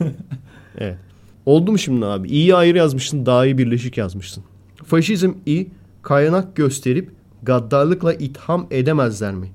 evet. 0.77 0.97
Oldu 1.45 1.71
mu 1.71 1.77
şimdi 1.77 2.05
abi? 2.05 2.29
İyi 2.29 2.55
ayrı 2.55 2.77
yazmışsın, 2.77 3.25
daha 3.25 3.45
iyi 3.45 3.57
birleşik 3.57 3.97
yazmışsın. 3.97 4.43
Faşizm 4.85 5.31
iyi, 5.45 5.71
kaynak 6.01 6.55
gösterip 6.55 7.11
gaddarlıkla 7.43 8.13
itham 8.13 8.67
edemezler 8.71 9.33
mi? 9.33 9.47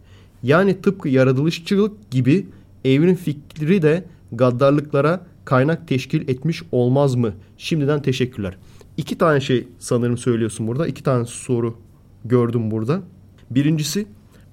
Yani 0.43 0.81
tıpkı 0.81 1.09
yaratılışçılık 1.09 2.11
gibi 2.11 2.47
evrim 2.85 3.15
fikri 3.15 3.83
de 3.83 4.05
gaddarlıklara 4.33 5.27
kaynak 5.45 5.89
teşkil 5.89 6.29
etmiş 6.29 6.63
olmaz 6.73 7.15
mı? 7.15 7.35
Şimdiden 7.59 8.03
teşekkürler. 8.03 8.57
İki 8.97 9.19
tane 9.19 9.41
şey 9.41 9.69
sanırım 9.79 10.19
söylüyorsun 10.19 10.67
burada. 10.67 10.87
İki 10.87 11.03
tane 11.03 11.25
soru 11.25 11.79
gördüm 12.25 12.71
burada. 12.71 13.01
Birincisi 13.51 14.07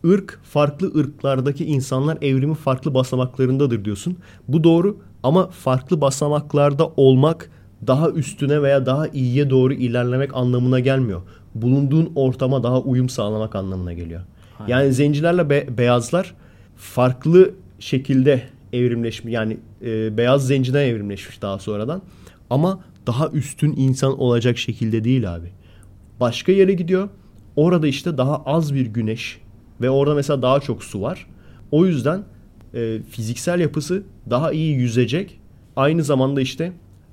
ırk 0.06 0.40
farklı 0.44 1.00
ırklardaki 1.00 1.66
insanlar 1.66 2.18
evrimin 2.22 2.54
farklı 2.54 2.94
basamaklarındadır 2.94 3.86
diyorsun. 3.86 4.18
Bu 4.48 4.64
doğru 4.64 4.98
ama 5.24 5.48
farklı 5.48 6.02
basamaklarda 6.02 6.92
olmak 6.98 7.50
daha 7.88 8.10
üstüne 8.10 8.62
veya 8.62 8.86
daha 8.86 9.08
iyiye 9.08 9.50
doğru 9.50 9.74
ilerlemek 9.74 10.36
anlamına 10.36 10.80
gelmiyor. 10.80 11.22
Bulunduğun 11.56 12.12
ortama 12.16 12.64
daha 12.64 12.82
uyum 12.82 13.10
sağlamak 13.10 13.56
anlamına 13.56 13.94
geliyor. 13.94 14.22
Yani 14.68 14.94
zencilerle 14.94 15.50
be- 15.50 15.78
beyazlar 15.78 16.36
farklı 16.76 17.52
şekilde 17.80 18.42
evrimleşmiş 18.74 19.34
yani 19.34 19.58
e, 19.86 20.18
beyaz 20.18 20.48
zenciden 20.48 20.82
evrimleşmiş 20.86 21.42
daha 21.42 21.60
sonradan 21.60 22.02
ama 22.50 22.80
daha 23.08 23.28
üstün 23.30 23.74
insan 23.78 24.20
olacak 24.20 24.58
şekilde 24.58 25.04
değil 25.04 25.36
abi. 25.36 25.52
Başka 26.20 26.52
yere 26.52 26.74
gidiyor. 26.74 27.10
Orada 27.56 27.88
işte 27.88 28.18
daha 28.18 28.36
az 28.46 28.74
bir 28.74 28.86
güneş 28.86 29.42
ve 29.82 29.90
orada 29.90 30.16
mesela 30.16 30.42
daha 30.42 30.60
çok 30.60 30.84
su 30.84 31.02
var. 31.02 31.28
O 31.72 31.86
yüzden 31.86 32.24
e, 32.74 33.00
fiziksel 33.10 33.60
yapısı 33.60 34.04
daha 34.30 34.52
iyi 34.52 34.76
yüzecek. 34.76 35.40
Aynı 35.76 36.04
zamanda 36.04 36.42
işte 36.42 36.72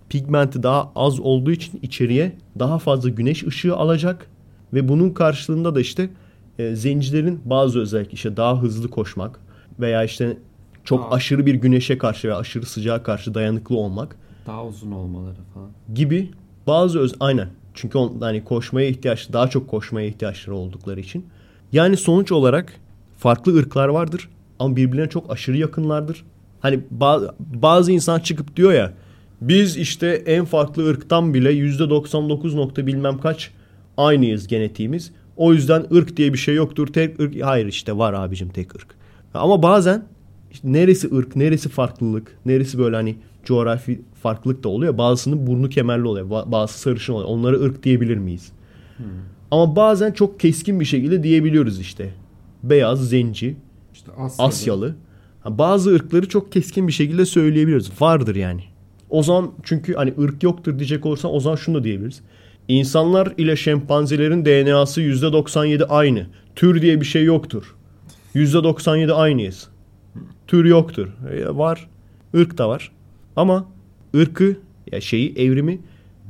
pigmenti 0.09 0.62
daha 0.62 0.93
az 0.97 1.20
olduğu 1.20 1.51
için 1.51 1.78
içeriye 1.82 2.37
daha 2.59 2.78
fazla 2.78 3.09
güneş 3.09 3.45
ışığı 3.47 3.77
alacak 3.77 4.27
ve 4.74 4.89
bunun 4.89 5.11
karşılığında 5.11 5.74
da 5.74 5.81
işte 5.81 6.11
e, 6.59 6.74
zencilerin 6.74 7.41
bazı 7.45 7.81
özellik 7.81 8.15
işte 8.15 8.37
daha 8.37 8.62
hızlı 8.62 8.91
koşmak 8.91 9.41
veya 9.81 10.05
işte 10.05 10.37
çok 10.85 11.01
Aa. 11.05 11.15
aşırı 11.15 11.47
bir 11.47 11.55
güneşe 11.55 11.99
karşı 11.99 12.28
veya 12.28 12.39
aşırı 12.39 12.66
sıcağa 12.66 13.03
karşı 13.03 13.35
dayanıklı 13.35 13.77
olmak 13.77 14.16
Daha 14.47 14.66
uzun 14.66 14.93
olmaları 14.93 15.39
falan. 15.55 15.70
gibi 15.95 16.31
bazı 16.66 16.99
öz 16.99 17.15
aynen 17.20 17.49
çünkü 17.74 17.99
on, 17.99 18.20
hani 18.20 18.45
koşmaya 18.45 18.89
ihtiyaç 18.89 19.32
daha 19.32 19.49
çok 19.49 19.69
koşmaya 19.69 20.07
ihtiyaçları 20.07 20.57
oldukları 20.57 21.01
için 21.01 21.27
yani 21.73 21.97
sonuç 21.97 22.32
olarak 22.32 22.73
farklı 23.19 23.57
ırklar 23.57 23.89
vardır 23.89 24.28
ama 24.59 24.77
birbirlerine 24.77 25.11
çok 25.11 25.31
aşırı 25.32 25.57
yakınlardır. 25.57 26.24
Hani 26.61 26.81
bazı, 26.91 27.35
bazı 27.39 27.93
insan 27.93 28.20
çıkıp 28.20 28.57
diyor 28.57 28.73
ya 28.73 28.93
biz 29.41 29.77
işte 29.77 30.07
en 30.27 30.45
farklı 30.45 30.89
ırktan 30.89 31.35
bile 31.35 31.53
%99 31.53 32.57
nokta 32.57 32.87
bilmem 32.87 33.19
kaç 33.20 33.51
aynıyız 33.97 34.47
genetiğimiz. 34.47 35.12
O 35.37 35.53
yüzden 35.53 35.87
ırk 35.95 36.16
diye 36.16 36.32
bir 36.32 36.39
şey 36.39 36.55
yoktur. 36.55 36.87
Tek 36.87 37.20
ırk 37.20 37.43
hayır 37.45 37.66
işte 37.66 37.97
var 37.99 38.12
abicim 38.12 38.49
tek 38.49 38.74
ırk. 38.74 38.87
Ama 39.35 39.62
bazen 39.62 40.05
işte 40.53 40.73
neresi 40.73 41.15
ırk, 41.16 41.37
neresi 41.37 41.69
farklılık, 41.69 42.37
neresi 42.47 42.78
böyle 42.78 42.97
hani 42.97 43.16
coğrafi 43.45 44.01
farklılık 44.23 44.62
da 44.65 44.69
oluyor. 44.69 44.99
Bazısının 44.99 45.47
burnu 45.47 45.69
kemerli 45.69 46.05
oluyor. 46.07 46.27
ba- 46.31 46.53
Bazısı 46.53 46.78
sarışın 46.81 47.12
oluyor. 47.12 47.28
Onlara 47.28 47.57
ırk 47.57 47.82
diyebilir 47.82 48.16
miyiz? 48.16 48.53
Ama 49.51 49.77
bazen 49.77 50.12
çok 50.12 50.41
keskin 50.41 50.81
bir 50.81 50.85
şekilde 50.85 51.23
diyebiliyoruz 51.23 51.81
işte. 51.81 52.11
Beyaz, 52.62 53.09
zenci, 53.09 53.57
İşte 53.95 54.11
Asyalı. 54.12 54.49
Asyalı. 54.49 54.95
Bazı 55.45 55.95
ırkları 55.95 56.29
çok 56.29 56.53
keskin 56.53 56.89
bir 56.89 56.93
şekilde 56.93 57.27
söyleyebiliriz. 57.27 57.91
Vardır 58.01 58.37
yani. 58.37 58.62
O 59.11 59.23
zaman 59.23 59.53
çünkü 59.62 59.95
hani 59.95 60.15
ırk 60.19 60.43
yoktur 60.43 60.79
diyecek 60.79 61.07
olursan 61.07 61.35
o 61.35 61.41
zaman 61.41 61.57
şunu 61.57 61.79
da 61.79 61.85
diyebiliriz. 61.85 62.21
İnsanlar 62.69 63.33
ile 63.39 63.57
şempanzelerin 63.57 64.45
DNA'sı 64.45 65.01
%97 65.01 65.85
aynı. 65.85 66.27
Tür 66.57 66.83
diye 66.83 67.01
bir 67.01 67.07
şey 67.07 67.25
yoktur. 67.25 67.75
%97 68.35 69.12
aynıyız. 69.12 69.69
Tür 70.47 70.65
yoktur. 70.65 71.09
E, 71.33 71.57
var. 71.57 71.89
Irk 72.35 72.59
da 72.59 72.69
var. 72.69 72.93
Ama 73.37 73.69
ırkı 74.15 74.57
ya 74.93 75.01
şeyi 75.01 75.35
evrimi 75.37 75.81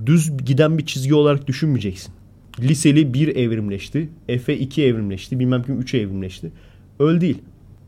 düz 0.06 0.36
giden 0.44 0.78
bir 0.78 0.86
çizgi 0.86 1.14
olarak 1.14 1.46
düşünmeyeceksin. 1.46 2.14
Liseli 2.60 3.14
1 3.14 3.36
evrimleşti. 3.36 4.08
Efe 4.28 4.58
2 4.58 4.84
evrimleşti. 4.84 5.38
Bilmem 5.38 5.62
kim 5.62 5.80
3 5.80 5.94
evrimleşti. 5.94 6.52
Öyle 6.98 7.20
değil. 7.20 7.38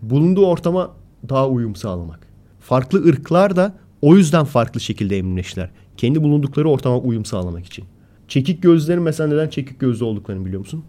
Bulunduğu 0.03 0.47
ortama 0.47 0.91
daha 1.29 1.49
uyum 1.49 1.77
sağlamak. 1.77 2.27
Farklı 2.61 3.09
ırklar 3.09 3.57
da 3.57 3.75
o 4.03 4.17
yüzden 4.17 4.45
farklı 4.45 4.81
şekilde 4.81 5.19
evrimleştiler. 5.19 5.71
Kendi 5.97 6.23
bulundukları 6.23 6.69
ortama 6.71 6.99
uyum 6.99 7.25
sağlamak 7.25 7.67
için. 7.67 7.85
Çekik 8.29 8.63
gözlerin 8.63 9.03
mesela 9.03 9.29
neden 9.29 9.49
çekik 9.49 9.81
gözlü 9.81 10.05
olduklarını 10.05 10.45
biliyor 10.45 10.61
musun? 10.61 10.85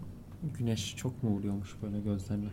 Güneş 0.58 0.96
çok 0.96 1.22
mu 1.22 1.30
vuruyormuş 1.30 1.68
böyle 1.82 2.00
gözlerine? 2.00 2.44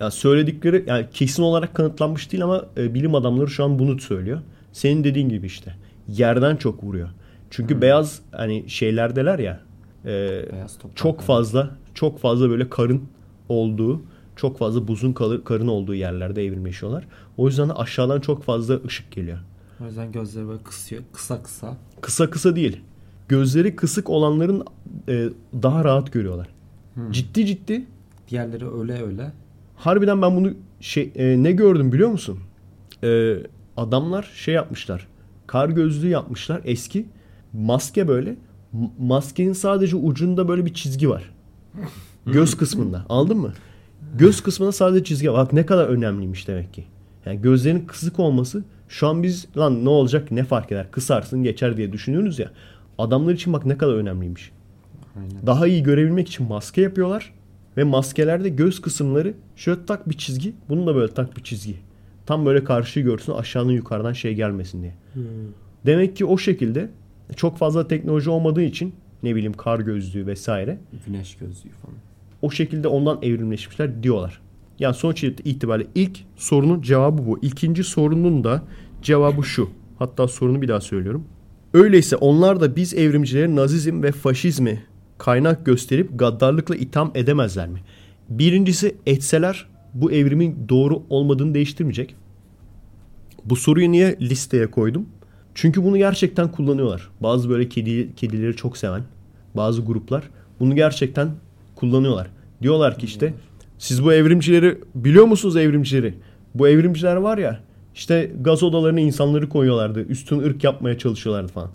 Ya 0.00 0.10
söyledikleri 0.10 0.84
yani 0.86 1.06
kesin 1.12 1.42
olarak 1.42 1.74
kanıtlanmış 1.74 2.32
değil 2.32 2.44
ama 2.44 2.64
e, 2.76 2.94
bilim 2.94 3.14
adamları 3.14 3.48
şu 3.50 3.64
an 3.64 3.78
bunu 3.78 4.00
söylüyor. 4.00 4.40
Senin 4.72 5.04
dediğin 5.04 5.28
gibi 5.28 5.46
işte. 5.46 5.74
Yerden 6.08 6.56
çok 6.56 6.84
vuruyor. 6.84 7.08
Çünkü 7.50 7.80
beyaz 7.80 8.20
hani 8.32 8.64
şeylerdeler 8.70 9.38
ya. 9.38 9.60
e, 10.04 10.08
Beyaz 10.52 10.78
çok 10.94 11.20
fazla 11.20 11.70
çok 11.94 12.18
fazla 12.18 12.50
böyle 12.50 12.68
karın 12.68 13.02
olduğu, 13.48 14.02
çok 14.40 14.58
fazla 14.58 14.88
buzun 14.88 15.12
kalır, 15.12 15.44
karın 15.44 15.68
olduğu 15.68 15.94
yerlerde 15.94 16.44
evrimleşiyorlar. 16.44 17.06
O 17.36 17.46
yüzden 17.46 17.68
de 17.68 17.72
aşağıdan 17.72 18.20
çok 18.20 18.42
fazla 18.44 18.80
ışık 18.86 19.12
geliyor. 19.12 19.38
O 19.82 19.84
yüzden 19.84 20.12
gözleri 20.12 20.48
böyle 20.48 20.62
kısıyor. 20.62 21.02
Kısa 21.12 21.42
kısa. 21.42 21.76
Kısa 22.00 22.30
kısa 22.30 22.56
değil. 22.56 22.80
Gözleri 23.28 23.76
kısık 23.76 24.10
olanların 24.10 24.64
e, 25.08 25.28
daha 25.62 25.84
rahat 25.84 26.12
görüyorlar. 26.12 26.48
Ciddi 27.10 27.46
ciddi 27.46 27.86
Diğerleri 28.28 28.70
öyle 28.70 29.02
öyle. 29.02 29.32
Harbiden 29.76 30.22
ben 30.22 30.36
bunu 30.36 30.52
şey 30.80 31.12
e, 31.14 31.42
ne 31.42 31.52
gördüm 31.52 31.92
biliyor 31.92 32.10
musun? 32.10 32.38
E, 33.04 33.36
adamlar 33.76 34.30
şey 34.34 34.54
yapmışlar. 34.54 35.06
Kar 35.46 35.68
gözlüğü 35.68 36.08
yapmışlar 36.08 36.60
eski. 36.64 37.06
Maske 37.52 38.08
böyle. 38.08 38.36
M- 38.72 38.90
maskenin 38.98 39.52
sadece 39.52 39.96
ucunda 39.96 40.48
böyle 40.48 40.64
bir 40.66 40.74
çizgi 40.74 41.10
var. 41.10 41.30
Göz 42.26 42.56
kısmında. 42.56 43.06
Anladın 43.08 43.36
mı? 43.38 43.52
Göz 44.18 44.40
kısmında 44.40 44.72
sadece 44.72 45.04
çizgi. 45.04 45.32
Bak 45.32 45.52
ne 45.52 45.66
kadar 45.66 45.86
önemliymiş 45.86 46.48
demek 46.48 46.74
ki. 46.74 46.84
Yani 47.26 47.42
gözlerin 47.42 47.80
kısık 47.86 48.20
olması 48.20 48.64
şu 48.88 49.08
an 49.08 49.22
biz 49.22 49.46
lan 49.56 49.84
ne 49.84 49.88
olacak 49.88 50.30
ne 50.30 50.44
fark 50.44 50.72
eder 50.72 50.90
kısarsın 50.90 51.42
geçer 51.42 51.76
diye 51.76 51.92
düşünüyoruz 51.92 52.38
ya. 52.38 52.50
Adamlar 52.98 53.32
için 53.32 53.52
bak 53.52 53.66
ne 53.66 53.78
kadar 53.78 53.94
önemliymiş. 53.94 54.52
Aynen. 55.16 55.46
Daha 55.46 55.66
iyi 55.66 55.82
görebilmek 55.82 56.28
için 56.28 56.48
maske 56.48 56.80
yapıyorlar. 56.80 57.34
Ve 57.76 57.84
maskelerde 57.84 58.48
göz 58.48 58.80
kısımları 58.80 59.34
şöyle 59.56 59.86
tak 59.86 60.08
bir 60.08 60.18
çizgi. 60.18 60.52
Bunu 60.68 60.86
da 60.86 60.94
böyle 60.94 61.14
tak 61.14 61.36
bir 61.36 61.42
çizgi. 61.42 61.76
Tam 62.26 62.46
böyle 62.46 62.64
karşıyı 62.64 63.04
görsün 63.04 63.32
aşağıdan 63.32 63.70
yukarıdan 63.70 64.12
şey 64.12 64.34
gelmesin 64.34 64.82
diye. 64.82 64.94
Demek 65.86 66.16
ki 66.16 66.24
o 66.24 66.38
şekilde 66.38 66.90
çok 67.36 67.58
fazla 67.58 67.88
teknoloji 67.88 68.30
olmadığı 68.30 68.62
için 68.62 68.94
ne 69.22 69.34
bileyim 69.34 69.52
kar 69.52 69.80
gözlüğü 69.80 70.26
vesaire 70.26 70.78
Güneş 71.06 71.36
gözlüğü 71.36 71.70
falan. 71.70 71.96
O 72.42 72.50
şekilde 72.50 72.88
ondan 72.88 73.18
evrimleşmişler 73.22 74.02
diyorlar. 74.02 74.40
Yani 74.78 74.94
sonuç 74.94 75.24
itibariyle 75.24 75.90
ilk 75.94 76.18
sorunun 76.36 76.82
cevabı 76.82 77.26
bu. 77.26 77.38
İkinci 77.42 77.84
sorunun 77.84 78.44
da 78.44 78.62
cevabı 79.02 79.44
şu. 79.44 79.70
Hatta 79.98 80.28
sorunu 80.28 80.62
bir 80.62 80.68
daha 80.68 80.80
söylüyorum. 80.80 81.24
Öyleyse 81.74 82.16
onlar 82.16 82.60
da 82.60 82.76
biz 82.76 82.94
evrimcileri 82.94 83.56
nazizm 83.56 84.02
ve 84.02 84.12
faşizmi 84.12 84.82
kaynak 85.18 85.66
gösterip 85.66 86.18
gaddarlıkla 86.18 86.76
itham 86.76 87.12
edemezler 87.14 87.68
mi? 87.68 87.80
Birincisi 88.28 88.96
etseler 89.06 89.66
bu 89.94 90.12
evrimin 90.12 90.66
doğru 90.68 91.02
olmadığını 91.10 91.54
değiştirmeyecek. 91.54 92.14
Bu 93.44 93.56
soruyu 93.56 93.92
niye 93.92 94.16
listeye 94.20 94.70
koydum? 94.70 95.06
Çünkü 95.54 95.84
bunu 95.84 95.96
gerçekten 95.96 96.52
kullanıyorlar. 96.52 97.10
Bazı 97.20 97.50
böyle 97.50 97.68
kedi, 97.68 98.14
kedileri 98.14 98.56
çok 98.56 98.76
seven 98.76 99.02
bazı 99.54 99.82
gruplar 99.82 100.30
bunu 100.60 100.74
gerçekten 100.74 101.30
kullanıyorlar. 101.80 102.26
Diyorlar 102.62 102.98
ki 102.98 103.06
işte 103.06 103.34
siz 103.78 104.04
bu 104.04 104.12
evrimcileri 104.12 104.78
biliyor 104.94 105.24
musunuz 105.24 105.56
evrimcileri? 105.56 106.14
Bu 106.54 106.68
evrimciler 106.68 107.16
var 107.16 107.38
ya 107.38 107.60
işte 107.94 108.30
gaz 108.40 108.62
odalarına 108.62 109.00
insanları 109.00 109.48
koyuyorlardı. 109.48 110.00
Üstün 110.00 110.38
ırk 110.38 110.64
yapmaya 110.64 110.98
çalışıyorlardı 110.98 111.52
falan. 111.52 111.70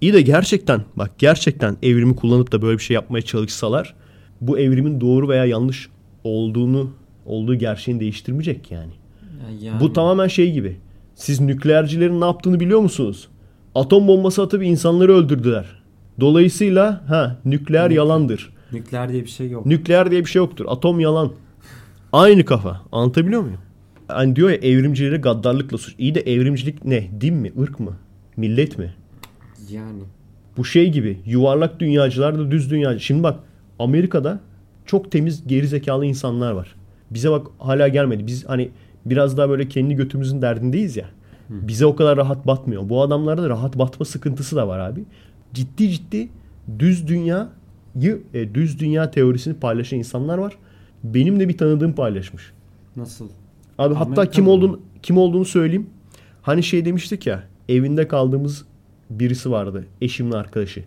İyi 0.00 0.12
de 0.12 0.20
gerçekten 0.20 0.80
bak 0.96 1.10
gerçekten 1.18 1.76
evrimi 1.82 2.16
kullanıp 2.16 2.52
da 2.52 2.62
böyle 2.62 2.78
bir 2.78 2.82
şey 2.82 2.94
yapmaya 2.94 3.22
çalışsalar 3.22 3.94
bu 4.40 4.58
evrimin 4.58 5.00
doğru 5.00 5.28
veya 5.28 5.44
yanlış 5.44 5.88
olduğunu 6.24 6.90
olduğu 7.26 7.54
gerçeğini 7.54 8.00
değiştirmeyecek 8.00 8.70
yani. 8.70 8.92
Yani, 9.60 9.80
Bu 9.80 9.92
tamamen 9.92 10.28
şey 10.28 10.52
gibi. 10.52 10.76
Siz 11.14 11.40
nükleercilerin 11.40 12.20
ne 12.20 12.24
yaptığını 12.24 12.60
biliyor 12.60 12.80
musunuz? 12.80 13.28
Atom 13.74 14.08
bombası 14.08 14.42
atıp 14.42 14.62
insanları 14.62 15.12
öldürdüler. 15.12 15.66
Dolayısıyla 16.20 17.04
ha 17.08 17.36
nükleer 17.44 17.90
yalandır. 17.90 18.52
Nükleer 18.72 19.08
diye 19.08 19.22
bir 19.22 19.28
şey 19.28 19.50
yok. 19.50 19.66
Nükleer 19.66 20.10
diye 20.10 20.20
bir 20.24 20.30
şey 20.30 20.40
yoktur. 20.40 20.64
Atom 20.68 21.00
yalan. 21.00 21.32
Aynı 22.12 22.44
kafa. 22.44 22.80
Anlatabiliyor 22.92 23.42
muyum? 23.42 23.58
Hani 24.08 24.36
diyor 24.36 24.50
ya 24.50 24.56
evrimcileri 24.56 25.16
gaddarlıkla 25.16 25.78
suç. 25.78 25.94
İyi 25.98 26.14
de 26.14 26.20
evrimcilik 26.20 26.84
ne? 26.84 27.20
Din 27.20 27.34
mi? 27.34 27.52
ırk 27.60 27.80
mı? 27.80 27.96
Millet 28.36 28.78
mi? 28.78 28.94
yani. 29.70 30.02
Bu 30.56 30.64
şey 30.64 30.92
gibi 30.92 31.18
yuvarlak 31.26 31.80
dünyacılar 31.80 32.38
da 32.38 32.50
düz 32.50 32.70
dünyacı. 32.70 33.00
Şimdi 33.00 33.22
bak 33.22 33.40
Amerika'da 33.78 34.40
çok 34.86 35.12
temiz 35.12 35.46
gerizekalı 35.46 36.06
insanlar 36.06 36.52
var. 36.52 36.74
Bize 37.10 37.30
bak 37.30 37.46
hala 37.58 37.88
gelmedi. 37.88 38.26
Biz 38.26 38.44
hani 38.44 38.70
biraz 39.06 39.36
daha 39.36 39.50
böyle 39.50 39.68
kendi 39.68 39.94
götümüzün 39.94 40.42
derdindeyiz 40.42 40.96
ya. 40.96 41.06
Bize 41.48 41.86
o 41.86 41.96
kadar 41.96 42.16
rahat 42.16 42.46
batmıyor. 42.46 42.88
Bu 42.88 43.02
adamlarda 43.02 43.42
da 43.42 43.48
rahat 43.48 43.78
batma 43.78 44.06
sıkıntısı 44.06 44.56
da 44.56 44.68
var 44.68 44.78
abi. 44.78 45.04
Ciddi 45.54 45.90
ciddi 45.90 46.28
düz 46.78 47.08
dünyayı 47.08 47.46
e, 48.34 48.54
düz 48.54 48.78
dünya 48.80 49.10
teorisini 49.10 49.54
paylaşan 49.54 49.98
insanlar 49.98 50.38
var. 50.38 50.56
Benim 51.04 51.40
de 51.40 51.48
bir 51.48 51.58
tanıdığım 51.58 51.92
paylaşmış. 51.92 52.52
Nasıl? 52.96 53.28
Abi 53.78 53.94
hatta 53.94 54.04
Amerika'da 54.04 54.30
kim 54.30 54.44
mı? 54.44 54.50
olduğunu 54.50 54.80
kim 55.02 55.18
olduğunu 55.18 55.44
söyleyeyim. 55.44 55.86
Hani 56.42 56.62
şey 56.62 56.84
demiştik 56.84 57.26
ya 57.26 57.44
evinde 57.68 58.08
kaldığımız 58.08 58.64
birisi 59.10 59.50
vardı. 59.50 59.86
Eşimin 60.00 60.32
arkadaşı. 60.32 60.84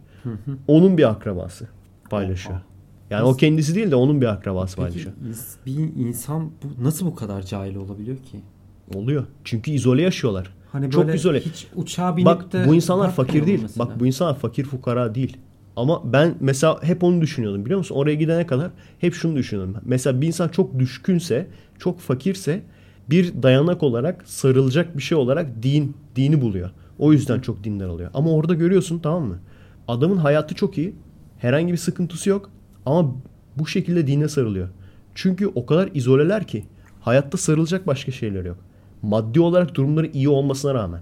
Onun 0.68 0.98
bir 0.98 1.10
akrabası 1.10 1.68
paylaşıyor. 2.10 2.56
Oha. 2.56 2.64
Yani 3.10 3.24
o 3.24 3.34
kendisi 3.34 3.76
değil 3.76 3.92
de 3.92 3.96
onun 3.96 4.22
bir 4.22 4.26
akrabası 4.26 4.76
Peki 4.76 4.88
paylaşıyor. 4.88 5.16
bir 5.66 6.06
insan 6.08 6.52
bu, 6.64 6.84
nasıl 6.84 7.06
bu 7.06 7.16
kadar 7.16 7.42
cahil 7.42 7.76
olabiliyor 7.76 8.18
ki? 8.18 8.40
Oluyor. 8.96 9.26
Çünkü 9.44 9.72
izole 9.72 10.02
yaşıyorlar. 10.02 10.54
Hani 10.72 10.92
Çok 10.92 11.16
izole. 11.16 11.40
hiç 11.40 11.68
uçağa 11.76 12.18
binip 12.18 12.26
Bak 12.26 12.54
de 12.54 12.66
bu 12.68 12.76
insanlar 12.76 13.12
fakir 13.12 13.46
değil. 13.46 13.60
mesela. 13.62 13.86
Bak 13.90 14.00
bu 14.00 14.06
insanlar 14.06 14.36
fakir 14.40 14.64
fukara 14.64 15.16
değil. 15.16 15.38
Ama 15.76 16.14
ben 16.14 16.36
mesela 16.40 16.84
hep 16.84 17.04
onu 17.04 17.22
düşünüyordum 17.22 17.66
biliyor 17.66 17.78
musun? 17.78 17.96
Oraya 17.96 18.16
gidene 18.16 18.48
kadar 18.48 18.72
hep 19.00 19.14
şunu 19.14 19.36
düşünüyordum. 19.36 19.76
Mesela 19.86 20.22
bir 20.22 20.28
insan 20.28 20.48
çok 20.48 20.80
düşkünse, 20.80 21.48
çok 21.80 22.00
fakirse 22.00 22.62
bir 23.10 23.44
dayanak 23.44 23.84
olarak 23.84 24.24
sarılacak 24.28 24.98
bir 24.98 25.02
şey 25.02 25.18
olarak 25.18 25.64
din 25.64 25.96
dini 26.16 26.42
buluyor. 26.42 26.70
O 27.00 27.14
yüzden 27.14 27.40
çok 27.40 27.64
dindar 27.64 27.88
oluyor. 27.88 28.10
Ama 28.14 28.32
orada 28.32 28.54
görüyorsun 28.54 29.00
tamam 29.00 29.24
mı? 29.24 29.40
Adamın 29.88 30.18
hayatı 30.18 30.56
çok 30.56 30.78
iyi. 30.78 30.96
Herhangi 31.38 31.72
bir 31.74 31.78
sıkıntısı 31.78 32.30
yok. 32.30 32.50
Ama 32.86 33.16
bu 33.58 33.68
şekilde 33.68 34.08
dine 34.08 34.28
sarılıyor. 34.28 34.70
Çünkü 35.16 35.48
o 35.48 35.66
kadar 35.66 35.90
izoleler 35.94 36.48
ki 36.48 36.66
hayatta 37.02 37.38
sarılacak 37.38 37.88
başka 37.88 38.12
şeyler 38.12 38.46
yok. 38.46 38.58
Maddi 39.02 39.40
olarak 39.40 39.76
durumları 39.76 40.08
iyi 40.08 40.30
olmasına 40.30 40.74
rağmen. 40.74 41.02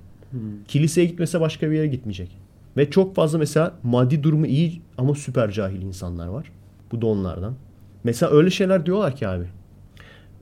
Kiliseye 0.68 1.08
gitmese 1.08 1.41
başka 1.41 1.72
bir 1.72 1.76
yere 1.76 1.88
gitmeyecek. 1.88 2.38
Ve 2.78 2.90
çok 2.90 3.16
fazla 3.16 3.38
mesela 3.38 3.74
maddi 3.84 4.24
durumu 4.24 4.46
iyi 4.46 4.82
ama 4.98 5.16
süper 5.16 5.52
cahil 5.52 5.82
insanlar 5.82 6.28
var. 6.28 6.52
Bu 6.91 7.02
da 7.02 7.08
onlardan. 7.08 7.56
Mesela 8.04 8.32
öyle 8.32 8.50
şeyler 8.50 8.86
diyorlar 8.86 9.16
ki 9.16 9.28
abi. 9.28 9.46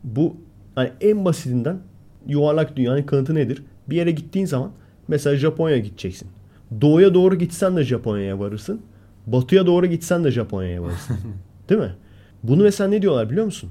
Bu 0.03 0.35
hani 0.75 0.91
en 1.01 1.25
basitinden 1.25 1.79
yuvarlak 2.27 2.75
dünyanın 2.75 3.03
kanıtı 3.03 3.35
nedir? 3.35 3.63
Bir 3.89 3.95
yere 3.95 4.11
gittiğin 4.11 4.45
zaman 4.45 4.71
mesela 5.07 5.35
Japonya'ya 5.35 5.81
gideceksin. 5.81 6.27
Doğuya 6.81 7.13
doğru 7.13 7.35
gitsen 7.35 7.77
de 7.77 7.83
Japonya'ya 7.83 8.39
varırsın. 8.39 8.81
Batıya 9.27 9.65
doğru 9.65 9.85
gitsen 9.85 10.23
de 10.23 10.31
Japonya'ya 10.31 10.83
varırsın. 10.83 11.17
Değil 11.69 11.81
mi? 11.81 11.95
Bunu 12.43 12.63
mesela 12.63 12.89
ne 12.89 13.01
diyorlar 13.01 13.29
biliyor 13.29 13.45
musun? 13.45 13.69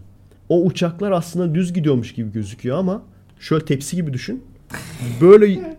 O 0.48 0.62
uçaklar 0.64 1.12
aslında 1.12 1.54
düz 1.54 1.72
gidiyormuş 1.72 2.14
gibi 2.14 2.32
gözüküyor 2.32 2.78
ama 2.78 3.02
şöyle 3.40 3.64
tepsi 3.64 3.96
gibi 3.96 4.12
düşün. 4.12 4.44
Böyle 5.20 5.76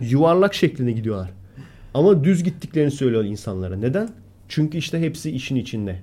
yuvarlak 0.00 0.54
şeklinde 0.54 0.92
gidiyorlar. 0.92 1.30
Ama 1.94 2.24
düz 2.24 2.44
gittiklerini 2.44 2.90
söylüyor 2.90 3.24
insanlara. 3.24 3.76
Neden? 3.76 4.08
Çünkü 4.48 4.78
işte 4.78 5.00
hepsi 5.00 5.30
işin 5.30 5.56
içinde. 5.56 6.00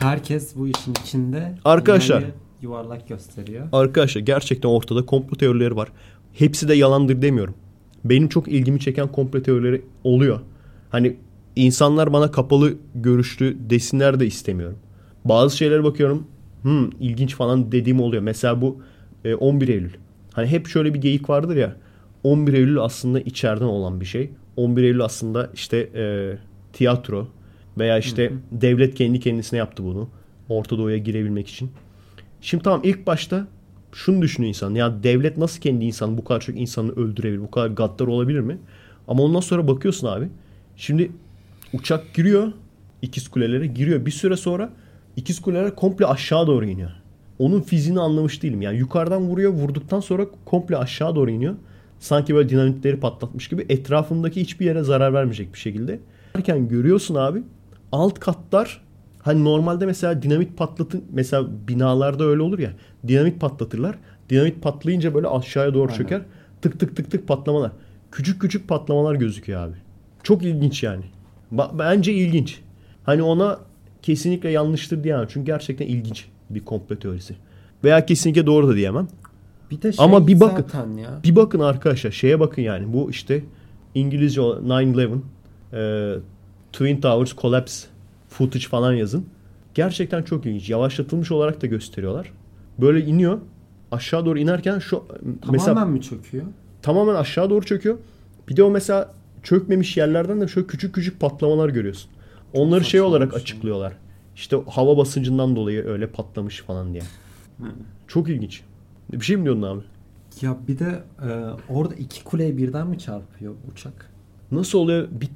Herkes 0.00 0.56
bu 0.56 0.68
işin 0.68 0.94
içinde. 1.02 1.54
Arkadaşlar. 1.64 2.24
yuvarlak 2.62 3.08
gösteriyor. 3.08 3.68
Arkadaşlar 3.72 4.20
gerçekten 4.20 4.68
ortada 4.68 5.06
komplo 5.06 5.36
teorileri 5.36 5.76
var. 5.76 5.88
Hepsi 6.32 6.68
de 6.68 6.74
yalandır 6.74 7.22
demiyorum. 7.22 7.54
Benim 8.04 8.28
çok 8.28 8.48
ilgimi 8.48 8.80
çeken 8.80 9.08
komplo 9.08 9.42
teorileri 9.42 9.82
oluyor. 10.04 10.40
Hani 10.90 11.16
insanlar 11.56 12.12
bana 12.12 12.30
kapalı 12.30 12.74
görüşlü 12.94 13.56
desinler 13.70 14.20
de 14.20 14.26
istemiyorum. 14.26 14.78
Bazı 15.24 15.56
şeylere 15.56 15.84
bakıyorum. 15.84 16.26
Hmm, 16.62 16.90
ilginç 17.00 17.34
falan 17.34 17.72
dediğim 17.72 18.00
oluyor. 18.00 18.22
Mesela 18.22 18.60
bu 18.60 18.78
e, 19.24 19.34
11 19.34 19.68
Eylül. 19.68 19.92
Hani 20.32 20.46
hep 20.46 20.66
şöyle 20.68 20.94
bir 20.94 21.00
geyik 21.00 21.30
vardır 21.30 21.56
ya. 21.56 21.76
11 22.24 22.52
Eylül 22.52 22.78
aslında 22.78 23.20
içeriden 23.20 23.64
olan 23.64 24.00
bir 24.00 24.06
şey. 24.06 24.30
11 24.60 24.82
Eylül 24.82 25.04
aslında 25.04 25.50
işte 25.54 25.76
e, 25.94 26.36
tiyatro 26.72 27.28
veya 27.78 27.98
işte 27.98 28.32
devlet 28.52 28.94
kendi 28.94 29.20
kendisine 29.20 29.58
yaptı 29.58 29.84
bunu. 29.84 30.08
Orta 30.48 30.78
Doğu'ya 30.78 30.98
girebilmek 30.98 31.48
için. 31.48 31.70
Şimdi 32.40 32.64
tamam 32.64 32.80
ilk 32.84 33.06
başta 33.06 33.46
şunu 33.92 34.22
düşünüyor 34.22 34.48
insan. 34.48 34.74
Ya 34.74 35.02
devlet 35.02 35.36
nasıl 35.36 35.60
kendi 35.60 35.84
insanı 35.84 36.18
bu 36.18 36.24
kadar 36.24 36.40
çok 36.40 36.56
insanı 36.56 36.92
öldürebilir? 36.92 37.40
Bu 37.40 37.50
kadar 37.50 37.68
gaddar 37.68 38.06
olabilir 38.06 38.40
mi? 38.40 38.58
Ama 39.08 39.22
ondan 39.22 39.40
sonra 39.40 39.68
bakıyorsun 39.68 40.06
abi. 40.06 40.28
Şimdi 40.76 41.12
uçak 41.72 42.14
giriyor. 42.14 42.52
ikiz 43.02 43.28
kulelere 43.28 43.66
giriyor. 43.66 44.06
Bir 44.06 44.10
süre 44.10 44.36
sonra 44.36 44.72
ikiz 45.16 45.42
kuleler 45.42 45.76
komple 45.76 46.06
aşağı 46.06 46.46
doğru 46.46 46.64
iniyor. 46.64 46.90
Onun 47.38 47.60
fiziğini 47.60 48.00
anlamış 48.00 48.42
değilim. 48.42 48.62
Yani 48.62 48.78
yukarıdan 48.78 49.22
vuruyor. 49.22 49.52
Vurduktan 49.52 50.00
sonra 50.00 50.26
komple 50.44 50.76
aşağı 50.76 51.16
doğru 51.16 51.30
iniyor. 51.30 51.54
Sanki 52.00 52.34
böyle 52.34 52.48
dinamitleri 52.48 53.00
patlatmış 53.00 53.48
gibi 53.48 53.66
etrafındaki 53.68 54.40
hiçbir 54.40 54.66
yere 54.66 54.82
zarar 54.82 55.14
vermeyecek 55.14 55.54
bir 55.54 55.58
şekilde. 55.58 56.00
Derken 56.36 56.68
görüyorsun 56.68 57.14
abi 57.14 57.42
alt 57.92 58.18
katlar 58.20 58.80
Hani 59.22 59.44
normalde 59.44 59.86
mesela 59.86 60.22
dinamit 60.22 60.56
patlatın 60.56 61.04
mesela 61.12 61.46
binalarda 61.68 62.24
öyle 62.24 62.42
olur 62.42 62.58
ya. 62.58 62.72
Dinamit 63.08 63.40
patlatırlar. 63.40 63.98
Dinamit 64.30 64.62
patlayınca 64.62 65.14
böyle 65.14 65.28
aşağıya 65.28 65.74
doğru 65.74 65.92
Aynen. 65.92 66.02
çöker. 66.02 66.22
Tık 66.62 66.80
tık 66.80 66.96
tık 66.96 67.10
tık 67.10 67.28
patlamalar. 67.28 67.72
Küçük 68.12 68.40
küçük 68.40 68.68
patlamalar 68.68 69.14
gözüküyor 69.14 69.60
abi. 69.60 69.76
Çok 70.22 70.42
ilginç 70.42 70.82
yani. 70.82 71.04
Bence 71.78 72.12
ilginç. 72.12 72.60
Hani 73.04 73.22
ona 73.22 73.58
kesinlikle 74.02 74.50
yanlıştır 74.50 75.04
diyemem. 75.04 75.26
Çünkü 75.30 75.46
gerçekten 75.46 75.86
ilginç 75.86 76.26
bir 76.50 76.64
komplo 76.64 76.96
teorisi. 76.96 77.36
Veya 77.84 78.06
kesinlikle 78.06 78.46
doğru 78.46 78.68
da 78.68 78.76
diyemem. 78.76 79.08
Bir 79.70 79.82
de 79.82 79.92
şey 79.92 80.04
Ama 80.04 80.26
bir 80.26 80.40
bakın. 80.40 80.62
zaten 80.62 80.96
ya. 80.96 81.20
Bir 81.24 81.36
bakın 81.36 81.60
arkadaşlar 81.60 82.10
şeye 82.10 82.40
bakın 82.40 82.62
yani. 82.62 82.92
Bu 82.92 83.10
işte 83.10 83.44
İngilizce 83.94 84.40
o 84.40 84.56
9-11 84.56 85.18
e, 85.72 86.18
Twin 86.72 87.00
Towers 87.00 87.36
Collapse 87.36 87.88
footage 88.28 88.64
falan 88.66 88.92
yazın. 88.92 89.26
Gerçekten 89.74 90.22
çok 90.22 90.46
ilginç. 90.46 90.70
Yavaşlatılmış 90.70 91.30
olarak 91.32 91.62
da 91.62 91.66
gösteriyorlar. 91.66 92.32
Böyle 92.78 93.04
iniyor. 93.04 93.38
Aşağı 93.92 94.26
doğru 94.26 94.38
inerken 94.38 94.78
şu 94.78 95.04
Tamamen 95.08 95.52
mesela 95.52 95.84
mi 95.84 96.02
çöküyor? 96.02 96.44
tamamen 96.82 97.14
aşağı 97.14 97.50
doğru 97.50 97.64
çöküyor. 97.66 97.98
Bir 98.48 98.56
de 98.56 98.62
o 98.62 98.70
mesela 98.70 99.12
çökmemiş 99.42 99.96
yerlerden 99.96 100.40
de 100.40 100.48
şöyle 100.48 100.66
küçük 100.66 100.94
küçük 100.94 101.20
patlamalar 101.20 101.68
görüyorsun. 101.68 102.10
Onları 102.52 102.84
şey 102.84 103.00
olarak 103.00 103.32
ya. 103.32 103.38
açıklıyorlar. 103.38 103.92
İşte 104.36 104.56
hava 104.66 104.96
basıncından 104.96 105.56
dolayı 105.56 105.86
öyle 105.86 106.06
patlamış 106.06 106.60
falan 106.60 106.92
diye. 106.92 107.02
Çok 108.08 108.28
ilginç. 108.28 108.62
Bir 109.12 109.24
şey 109.24 109.36
mi 109.36 109.44
diyordun 109.44 109.62
abi? 109.62 109.80
Ya 110.40 110.56
bir 110.68 110.78
de 110.78 111.02
e, 111.22 111.28
orada 111.68 111.94
iki 111.94 112.24
kuleye 112.24 112.56
birden 112.56 112.86
mi 112.86 112.98
çarpıyor 112.98 113.54
uçak? 113.72 114.10
Nasıl 114.52 114.78
oluyor? 114.78 115.08
Bir, 115.10 115.28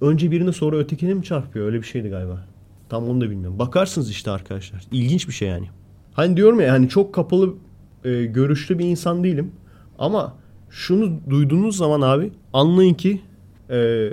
önce 0.00 0.30
birine 0.30 0.52
sonra 0.52 0.76
ötekine 0.76 1.14
mi 1.14 1.24
çarpıyor? 1.24 1.66
Öyle 1.66 1.78
bir 1.78 1.86
şeydi 1.86 2.08
galiba. 2.08 2.44
Tam 2.88 3.08
onu 3.08 3.20
da 3.20 3.30
bilmiyorum. 3.30 3.58
Bakarsınız 3.58 4.10
işte 4.10 4.30
arkadaşlar. 4.30 4.82
İlginç 4.92 5.28
bir 5.28 5.32
şey 5.32 5.48
yani. 5.48 5.68
Hani 6.12 6.36
diyorum 6.36 6.60
ya 6.60 6.72
hani 6.72 6.88
çok 6.88 7.14
kapalı 7.14 7.54
e, 8.04 8.24
görüşlü 8.24 8.78
bir 8.78 8.84
insan 8.84 9.24
değilim. 9.24 9.52
Ama 9.98 10.34
şunu 10.70 11.20
duyduğunuz 11.30 11.76
zaman 11.76 12.00
abi 12.00 12.32
anlayın 12.52 12.94
ki 12.94 13.20
e, 13.70 14.08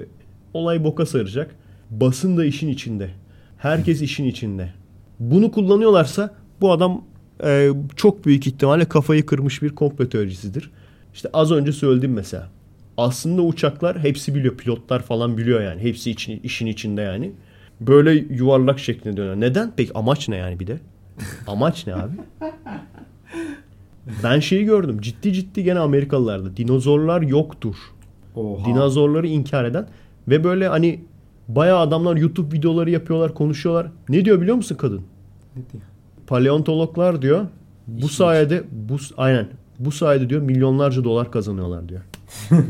olay 0.54 0.84
boka 0.84 1.06
saracak. 1.06 1.56
Basın 1.90 2.38
da 2.38 2.46
işin 2.46 2.68
içinde. 2.68 3.10
Herkes 3.58 4.02
işin 4.02 4.26
içinde. 4.26 4.74
Bunu 5.20 5.52
kullanıyorlarsa 5.52 6.36
bu 6.62 6.72
adam 6.72 7.02
e, 7.44 7.70
çok 7.96 8.26
büyük 8.26 8.48
ihtimalle 8.48 8.86
kafayı 8.86 9.26
kırmış 9.26 9.62
bir 9.62 9.70
komplo 9.70 10.10
teorisidir. 10.10 10.72
İşte 11.14 11.30
az 11.34 11.52
önce 11.52 11.72
söyledim 11.72 12.14
mesela. 12.14 12.50
Aslında 12.98 13.42
uçaklar 13.42 14.00
hepsi 14.00 14.36
biliyor. 14.36 14.58
Pilotlar 14.58 15.02
falan 15.02 15.38
biliyor 15.38 15.62
yani. 15.62 15.82
Hepsi 15.82 16.12
için, 16.12 16.40
işin 16.44 16.66
içinde 16.68 17.02
yani. 17.02 17.32
Böyle 17.82 18.12
yuvarlak 18.12 18.80
şeklinde 18.80 19.18
dönüyor. 19.18 19.36
Neden? 19.36 19.72
Peki 19.78 19.92
amaç 19.94 20.30
ne 20.30 20.36
yani 20.36 20.60
bir 20.60 20.68
de? 20.68 20.80
Amaç 21.48 21.88
ne 21.88 21.96
abi? 21.96 22.14
Ben 24.24 24.40
şeyi 24.40 24.66
gördüm. 24.66 25.02
Ciddi 25.02 25.34
ciddi 25.34 25.64
gene 25.64 25.80
Amerikalılarda. 25.80 26.58
Dinozorlar 26.58 27.22
yoktur. 27.22 27.76
Oha. 28.36 28.66
Dinozorları 28.66 29.28
inkar 29.28 29.66
eden 29.66 29.88
ve 30.28 30.44
böyle 30.44 30.68
hani 30.68 31.02
bayağı 31.48 31.80
adamlar 31.80 32.16
YouTube 32.16 32.58
videoları 32.58 32.90
yapıyorlar, 32.90 33.34
konuşuyorlar. 33.34 33.88
Ne 34.10 34.26
diyor 34.26 34.42
biliyor 34.42 34.56
musun 34.56 34.76
kadın? 34.76 35.02
Ne 35.56 35.62
diyor? 35.72 35.84
Paleontologlar 36.30 37.22
diyor 37.22 37.46
bu 37.88 37.98
İşin 38.06 38.08
sayede 38.08 38.64
bu 38.72 38.98
aynen 39.18 39.48
bu 39.80 39.92
sayede 39.92 40.30
diyor 40.30 40.42
milyonlarca 40.42 41.04
dolar 41.04 41.32
kazanıyorlar 41.32 41.90
diyor. 41.90 42.02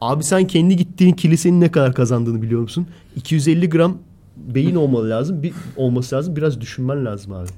Abi 0.00 0.24
sen 0.24 0.46
kendi 0.46 0.76
gittiğin 0.76 1.12
kilisenin 1.12 1.60
ne 1.60 1.70
kadar 1.70 1.94
kazandığını 1.94 2.42
biliyor 2.42 2.60
musun? 2.60 2.86
250 3.16 3.68
gram 3.68 3.98
beyin 4.36 4.74
olmalı 4.74 5.10
lazım. 5.10 5.42
Bir 5.42 5.52
olması 5.76 6.16
lazım. 6.16 6.36
Biraz 6.36 6.60
düşünmen 6.60 7.04
lazım 7.04 7.32
abi. 7.32 7.48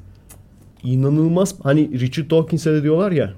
İnanılmaz. 0.82 1.55
Hani 1.62 2.01
Richard 2.01 2.31
Dawkins'e 2.31 2.73
de 2.73 2.82
diyorlar 2.82 3.12
ya. 3.12 3.32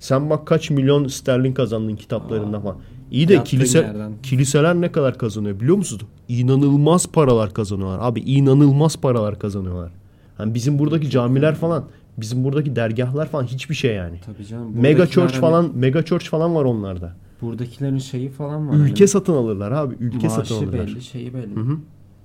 Sen 0.00 0.30
bak 0.30 0.46
kaç 0.46 0.70
milyon 0.70 1.08
sterlin 1.08 1.52
kazandın 1.52 1.96
kitaplarında 1.96 2.60
falan. 2.60 2.76
İyi 3.10 3.28
de 3.28 3.44
kilise, 3.44 3.78
yerden. 3.78 4.12
kiliseler 4.22 4.74
ne 4.74 4.92
kadar 4.92 5.18
kazanıyor 5.18 5.60
biliyor 5.60 5.76
musunuz? 5.76 6.02
İnanılmaz 6.28 7.06
paralar 7.06 7.54
kazanıyorlar. 7.54 7.98
Abi 8.02 8.20
inanılmaz 8.20 8.96
paralar 8.96 9.38
kazanıyorlar. 9.38 9.90
Hani 10.38 10.54
bizim 10.54 10.78
buradaki 10.78 11.10
camiler 11.10 11.54
falan, 11.54 11.84
bizim 12.18 12.44
buradaki 12.44 12.76
dergahlar 12.76 13.28
falan 13.28 13.44
hiçbir 13.44 13.74
şey 13.74 13.94
yani. 13.94 14.20
Tabii 14.26 14.46
canım. 14.46 14.80
Mega 14.80 15.06
church 15.06 15.32
hani- 15.32 15.40
falan, 15.40 15.72
mega 15.74 16.02
church 16.02 16.24
falan 16.24 16.54
var 16.54 16.64
onlarda. 16.64 17.16
Buradakilerin 17.40 17.98
şeyi 17.98 18.28
falan 18.28 18.68
var. 18.68 18.74
Ülke 18.74 18.98
hani, 18.98 19.08
satın 19.08 19.32
alırlar 19.32 19.72
abi. 19.72 19.94
Ülke 20.00 20.28
satın 20.28 20.38
maaşı 20.38 20.54
alırlar. 20.54 20.86
belli, 20.86 21.02
şeyi 21.02 21.34
belli. 21.34 21.56
Hı 21.56 21.60
hı. 21.60 21.78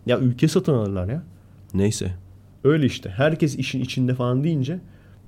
Ya 0.06 0.20
ülke 0.20 0.48
satın 0.48 0.74
alırlar 0.74 1.08
ya. 1.08 1.24
Neyse. 1.74 2.12
Öyle 2.64 2.86
işte. 2.86 3.10
Herkes 3.10 3.56
işin 3.56 3.82
içinde 3.82 4.14
falan 4.14 4.44
deyince 4.44 4.80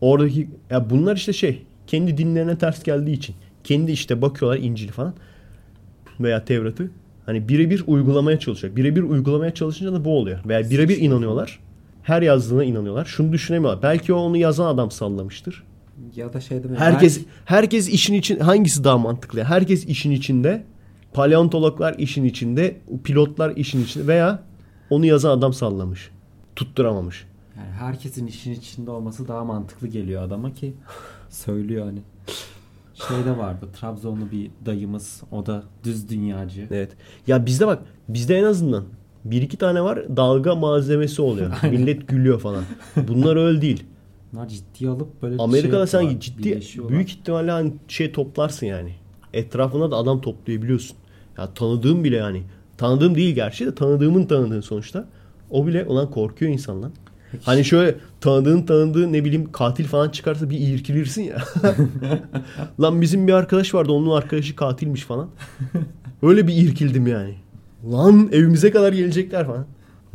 oradaki 0.02 0.50
ya 0.70 0.90
bunlar 0.90 1.16
işte 1.16 1.34
şey 1.34 1.64
kendi 1.88 2.18
dinlerine 2.18 2.58
ters 2.58 2.84
geldiği 2.84 3.14
için 3.14 3.36
kendi 3.64 3.92
işte 3.92 4.22
bakıyorlar 4.22 4.60
İncil 4.60 4.90
falan 4.90 5.14
veya 6.20 6.46
Tevrat'ı 6.46 6.92
hani 7.26 7.50
birebir 7.50 7.84
uygulamaya 7.88 8.40
çalışıyor. 8.40 8.76
Birebir 8.76 9.04
uygulamaya 9.04 9.54
çalışınca 9.54 9.94
da 9.94 10.06
bu 10.06 10.18
oluyor. 10.18 10.40
Veya 10.46 10.70
birebir 10.70 10.98
inanıyorlar. 10.98 11.60
Her 12.06 12.22
yazdığına 12.22 12.64
inanıyorlar. 12.64 13.06
Şunu 13.06 13.32
düşünemiyorlar. 13.34 13.84
Belki 13.84 14.14
o 14.14 14.18
onu 14.18 14.38
yazan 14.38 14.66
adam 14.66 14.92
sallamıştır. 14.92 15.64
Ya 16.16 16.34
da 16.34 16.42
şey 16.42 16.64
demek. 16.64 16.80
Herkes 16.80 17.18
belki- 17.18 17.30
herkes 17.46 17.90
işin 17.90 18.14
için 18.14 18.40
hangisi 18.40 18.84
daha 18.84 18.98
mantıklı? 18.98 19.44
Herkes 19.44 19.86
işin 19.86 20.12
içinde. 20.12 20.64
Paleontologlar 21.14 21.96
işin 21.98 22.24
içinde, 22.26 22.78
pilotlar 23.04 23.56
işin 23.56 23.84
içinde 23.84 24.08
veya 24.08 24.44
onu 24.90 25.06
yazan 25.06 25.38
adam 25.38 25.54
sallamış. 25.54 26.12
Tutturamamış. 26.56 27.26
yani 27.58 27.72
herkesin 27.72 28.28
işin 28.28 28.52
içinde 28.52 28.92
olması 28.92 29.28
daha 29.28 29.44
mantıklı 29.44 29.88
geliyor 29.88 30.24
adama 30.24 30.54
ki 30.54 30.74
söylüyor 31.30 31.86
hani. 31.86 32.00
Şeyde 33.08 33.38
vardı 33.38 33.68
Trabzonlu 33.80 34.32
bir 34.32 34.52
dayımız 34.66 35.24
o 35.32 35.46
da 35.46 35.64
düz 35.84 36.10
dünyacı. 36.10 36.68
Evet. 36.72 36.92
Ya 37.28 37.46
bizde 37.46 37.68
bak, 37.68 37.80
bizde 38.10 38.38
en 38.38 38.44
azından 38.44 38.84
bir 39.26 39.42
iki 39.42 39.58
tane 39.58 39.82
var 39.82 40.18
dalga 40.18 40.56
malzemesi 40.56 41.22
oluyor. 41.22 41.52
Millet 41.72 42.08
gülüyor 42.08 42.40
falan. 42.40 42.64
Bunlar 43.08 43.36
öyle 43.36 43.62
değil. 43.62 43.84
Bunlar 44.34 44.48
ciddiye 44.48 44.90
alıp 44.90 45.22
böyle 45.22 45.36
bir 45.36 45.40
Amerika'da 45.40 45.88
şey 45.88 46.02
sen 46.02 46.20
ciddi 46.20 46.60
büyük 46.90 47.10
ihtimalle 47.10 47.52
hani 47.52 47.74
şey 47.88 48.12
toplarsın 48.12 48.66
yani. 48.66 48.92
Etrafına 49.34 49.92
da 49.92 49.96
adam 49.96 50.22
toplayabiliyorsun. 50.22 50.98
Ya 51.38 51.54
tanıdığım 51.54 52.04
bile 52.04 52.16
yani. 52.16 52.44
Tanıdığım 52.78 53.16
değil 53.16 53.36
gerçi 53.36 53.66
de 53.66 53.76
tanıdığımın 53.76 54.26
tanıdığı 54.26 54.62
sonuçta. 54.62 55.08
O 55.50 55.68
bile 55.68 55.86
olan 55.86 56.12
korkuyor 56.12 56.52
insan 56.52 56.82
lan. 56.82 56.92
Hani 57.44 57.66
şöyle 57.66 57.96
tanıdığın 58.22 58.62
tanıdığı 58.62 59.14
ne 59.14 59.26
bileyim 59.26 59.52
katil 59.52 59.86
falan 59.86 60.10
çıkarsa 60.10 60.50
bir 60.50 60.60
irkilirsin 60.60 61.24
ya. 61.24 61.38
Lan 62.82 63.02
bizim 63.02 63.28
bir 63.28 63.34
arkadaş 63.34 63.74
vardı 63.74 63.92
onun 63.92 64.18
arkadaşı 64.18 64.56
katilmiş 64.56 65.02
falan. 65.02 65.30
Öyle 66.24 66.48
bir 66.48 66.54
irkildim 66.54 67.08
yani. 67.08 67.36
Lan 67.92 68.30
evimize 68.32 68.72
kadar 68.72 68.94
gelecekler 68.94 69.48
falan. 69.48 69.66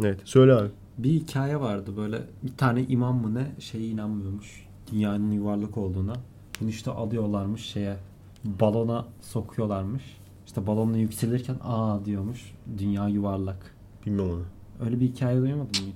Evet 0.04 0.20
söyle 0.24 0.52
abi. 0.52 0.68
Bir 0.98 1.10
hikaye 1.10 1.60
vardı 1.60 1.90
böyle 1.96 2.18
bir 2.42 2.56
tane 2.56 2.82
imam 2.82 3.16
mı 3.16 3.34
ne 3.34 3.46
şeye 3.58 3.88
inanmıyormuş. 3.88 4.66
Dünyanın 4.92 5.30
yuvarlak 5.30 5.78
olduğuna. 5.78 6.12
Bunu 6.60 6.68
işte 6.68 6.90
alıyorlarmış 6.90 7.60
şeye 7.62 7.96
balona 8.44 9.06
sokuyorlarmış. 9.20 10.02
İşte 10.46 10.66
balonla 10.66 10.96
yükselirken 10.96 11.56
aa 11.64 12.04
diyormuş 12.04 12.52
dünya 12.78 13.08
yuvarlak. 13.08 13.74
Bilmem 14.06 14.26
onu. 14.26 14.42
Öyle 14.84 15.00
bir 15.00 15.06
hikaye 15.06 15.40
duymadın 15.40 15.86
mı? 15.86 15.92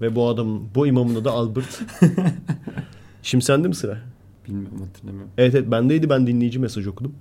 Ve 0.00 0.16
bu 0.16 0.28
adamın, 0.28 0.62
bu 0.74 0.86
imamın 0.86 1.14
adı 1.14 1.30
Albert. 1.30 1.82
Şimdi 3.22 3.44
sende 3.44 3.68
mi 3.68 3.74
sıra? 3.74 3.98
Bilmiyorum 4.48 4.78
hatırlamıyorum. 4.80 5.30
Evet 5.38 5.54
evet 5.54 5.70
bendeydi 5.70 6.10
ben 6.10 6.26
dinleyici 6.26 6.58
mesaj 6.58 6.86
okudum. 6.86 7.14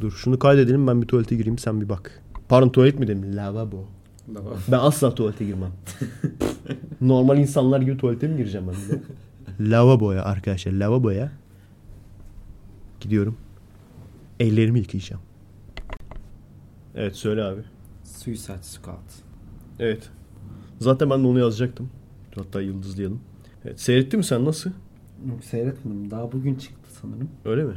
Dur 0.00 0.12
şunu 0.12 0.38
kaydedelim 0.38 0.86
ben 0.86 1.02
bir 1.02 1.06
tuvalete 1.06 1.36
gireyim 1.36 1.58
sen 1.58 1.80
bir 1.80 1.88
bak. 1.88 2.22
Pardon 2.48 2.68
tuvalet 2.68 2.98
mi 2.98 3.06
dedim? 3.08 3.36
Lavabo. 3.36 3.84
Ben 4.68 4.78
asla 4.78 5.14
tuvalete 5.14 5.44
girmem. 5.44 5.72
Normal 7.00 7.38
insanlar 7.38 7.80
gibi 7.80 7.96
tuvalete 7.96 8.28
mi 8.28 8.36
gireceğim 8.36 8.66
ben 8.68 8.74
bir 8.74 9.02
de? 9.02 9.02
Lavaboya 9.70 10.24
arkadaşlar 10.24 10.72
lavaboya. 10.72 11.32
Gidiyorum. 13.00 13.36
Ellerimi 14.40 14.78
yıkayacağım. 14.78 15.22
Evet 16.94 17.16
söyle 17.16 17.42
abi. 17.42 17.60
Suicide 18.04 18.62
Squad. 18.62 19.10
Evet. 19.78 20.10
Zaten 20.78 21.10
ben 21.10 21.22
de 21.22 21.26
onu 21.26 21.38
yazacaktım. 21.38 21.90
Hatta 22.34 22.60
yıldızlayalım. 22.60 23.20
Evet, 23.64 23.80
seyrettin 23.80 24.18
mi 24.18 24.24
sen 24.24 24.44
nasıl? 24.44 24.70
Yok 25.28 25.44
seyretmedim. 25.44 26.10
Daha 26.10 26.32
bugün 26.32 26.54
çıktı 26.54 26.90
sanırım. 27.00 27.28
Öyle 27.44 27.64
mi? 27.64 27.74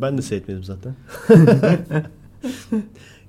Ben 0.00 0.18
de 0.18 0.22
seyretmedim 0.22 0.64
zaten. 0.64 0.94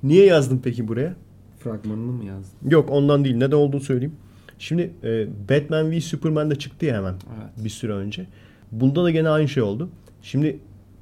Niye 0.04 0.26
yazdın 0.26 0.62
peki 0.64 0.88
buraya? 0.88 1.16
Fragmanını 1.60 2.12
mı 2.12 2.26
yazdın? 2.26 2.70
Yok 2.70 2.90
ondan 2.92 3.26
değil. 3.26 3.36
Neden 3.36 3.56
olduğunu 3.56 3.82
söyleyeyim. 3.82 4.16
Şimdi 4.60 4.92
e, 5.04 5.28
Batman 5.50 5.92
v 5.92 6.02
Superman 6.02 6.52
de 6.52 6.56
çıktı 6.56 6.86
ya 6.86 6.96
hemen 6.98 7.14
Evet. 7.14 7.66
bir 7.66 7.70
süre 7.70 7.94
önce. 7.94 8.26
Bunda 8.72 9.04
da 9.04 9.12
gene 9.12 9.30
aynı 9.30 9.48
şey 9.48 9.64
oldu. 9.64 9.90
Şimdi 10.22 10.60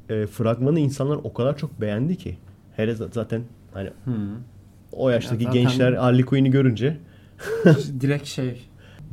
e, 0.09 0.27
fragmanı 0.27 0.79
insanlar 0.79 1.15
o 1.23 1.33
kadar 1.33 1.57
çok 1.57 1.81
beğendi 1.81 2.15
ki. 2.15 2.37
Hele 2.75 2.95
zaten 2.95 3.41
hani 3.73 3.89
Hı. 4.05 4.11
o 4.91 5.09
yaştaki 5.09 5.43
Ya 5.43 5.49
zaten- 5.49 5.61
gençler 5.63 5.93
Harley 5.93 6.25
Quinn'i 6.25 6.51
görünce 6.51 6.97
Direkt 8.01 8.25
şey 8.25 8.61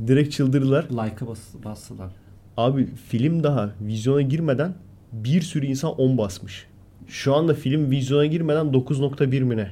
direkt 0.07 0.31
çıldırdılar. 0.33 0.83
like'a 0.83 1.27
bas, 1.27 1.39
bastılar. 1.65 2.11
Abi 2.57 2.85
film 3.09 3.43
daha 3.43 3.69
vizyona 3.81 4.21
girmeden 4.21 4.73
bir 5.11 5.41
sürü 5.41 5.65
insan 5.65 5.91
10 5.99 6.17
basmış. 6.17 6.67
Şu 7.07 7.35
anda 7.35 7.53
film 7.53 7.91
vizyona 7.91 8.25
girmeden 8.25 8.65
9.1 8.65 9.39
mi 9.43 9.57
ne? 9.57 9.71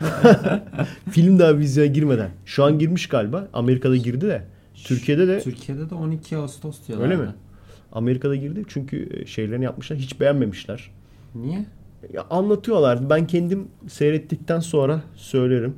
film 1.10 1.38
daha 1.38 1.58
vizyona 1.58 1.86
girmeden. 1.86 2.30
Şu 2.44 2.64
an 2.64 2.78
girmiş 2.78 3.06
galiba. 3.08 3.48
Amerika'da 3.52 3.96
girdi 3.96 4.26
de. 4.28 4.42
Türkiye'de 4.84 5.28
de 5.28 5.40
Türkiye'de 5.40 5.90
de 5.90 5.94
12 5.94 6.36
Ağustos 6.36 6.88
diyorlar. 6.88 7.06
öyle 7.06 7.16
mi? 7.16 7.28
Amerika'da 7.92 8.36
girdi 8.36 8.62
çünkü 8.68 9.24
şeylerini 9.26 9.64
yapmışlar. 9.64 9.98
Hiç 9.98 10.20
beğenmemişler. 10.20 10.90
Niye? 11.34 11.64
Ya 12.12 12.24
anlatıyorlardı. 12.30 13.10
Ben 13.10 13.26
kendim 13.26 13.68
seyrettikten 13.88 14.60
sonra 14.60 15.02
söylerim. 15.14 15.74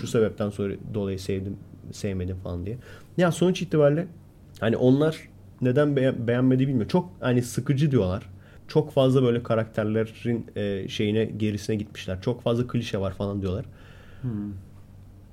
Şu 0.00 0.06
sebepten 0.06 0.50
sonra 0.50 0.74
dolayı 0.94 1.18
sevdim, 1.18 1.56
sevmedim 1.92 2.36
falan 2.36 2.66
diye. 2.66 2.76
Ya 3.16 3.32
sonuç 3.32 3.62
itibariyle 3.62 4.06
hani 4.60 4.76
onlar 4.76 5.16
neden 5.60 5.96
beğen- 5.96 6.26
beğenmedi 6.26 6.60
bilmiyorum. 6.68 6.88
Çok 6.88 7.10
hani 7.20 7.42
sıkıcı 7.42 7.90
diyorlar. 7.90 8.22
Çok 8.68 8.92
fazla 8.92 9.22
böyle 9.22 9.42
karakterlerin 9.42 10.46
e, 10.56 10.88
şeyine 10.88 11.24
gerisine 11.24 11.76
gitmişler. 11.76 12.20
Çok 12.20 12.42
fazla 12.42 12.66
klişe 12.66 12.98
var 12.98 13.14
falan 13.14 13.42
diyorlar. 13.42 13.64
Hmm. 14.22 14.52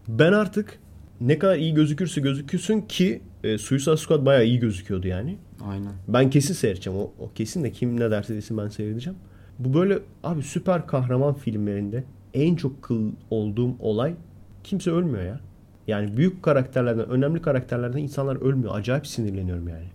Ben 0.07 0.33
artık 0.33 0.79
ne 1.21 1.39
kadar 1.39 1.57
iyi 1.57 1.73
gözükürse 1.73 2.21
gözükürsün 2.21 2.81
ki 2.81 3.21
e, 3.43 3.57
Suicide 3.57 3.97
Squad 3.97 4.25
bayağı 4.25 4.45
iyi 4.45 4.59
gözüküyordu 4.59 5.07
yani. 5.07 5.37
Aynen. 5.65 5.91
Ben 6.07 6.29
kesin 6.29 6.53
seyredeceğim. 6.53 6.99
O, 6.99 7.11
o 7.19 7.31
kesin 7.35 7.63
de 7.63 7.71
kim 7.71 7.99
ne 7.99 8.11
derse 8.11 8.35
desin 8.35 8.57
ben 8.57 8.67
seyredeceğim. 8.67 9.19
Bu 9.59 9.73
böyle 9.73 9.99
abi 10.23 10.43
süper 10.43 10.87
kahraman 10.87 11.33
filmlerinde 11.33 12.03
en 12.33 12.55
çok 12.55 12.81
kıl 12.81 13.11
olduğum 13.29 13.75
olay 13.79 14.15
kimse 14.63 14.91
ölmüyor 14.91 15.23
ya. 15.23 15.39
Yani 15.87 16.17
büyük 16.17 16.43
karakterlerden, 16.43 17.09
önemli 17.09 17.41
karakterlerden 17.41 17.97
insanlar 17.97 18.35
ölmüyor. 18.35 18.75
Acayip 18.75 19.07
sinirleniyorum 19.07 19.67
yani. 19.67 19.85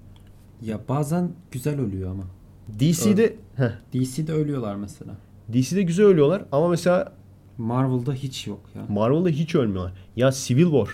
Ya 0.62 0.80
bazen 0.88 1.30
güzel 1.50 1.80
ölüyor 1.80 2.10
ama. 2.10 2.24
DC'de 2.80 3.36
heh, 3.56 3.70
DC'de 3.94 4.32
ölüyorlar 4.32 4.74
mesela. 4.74 5.12
DC'de 5.52 5.82
güzel 5.82 6.06
ölüyorlar 6.06 6.42
ama 6.52 6.68
mesela 6.68 7.12
Marvel'da 7.58 8.12
hiç 8.12 8.46
yok 8.46 8.60
ya. 8.74 8.82
Marvel'da 8.88 9.28
hiç 9.28 9.54
ölmüyorlar. 9.54 9.92
Ya 10.16 10.30
Civil 10.32 10.64
War. 10.64 10.88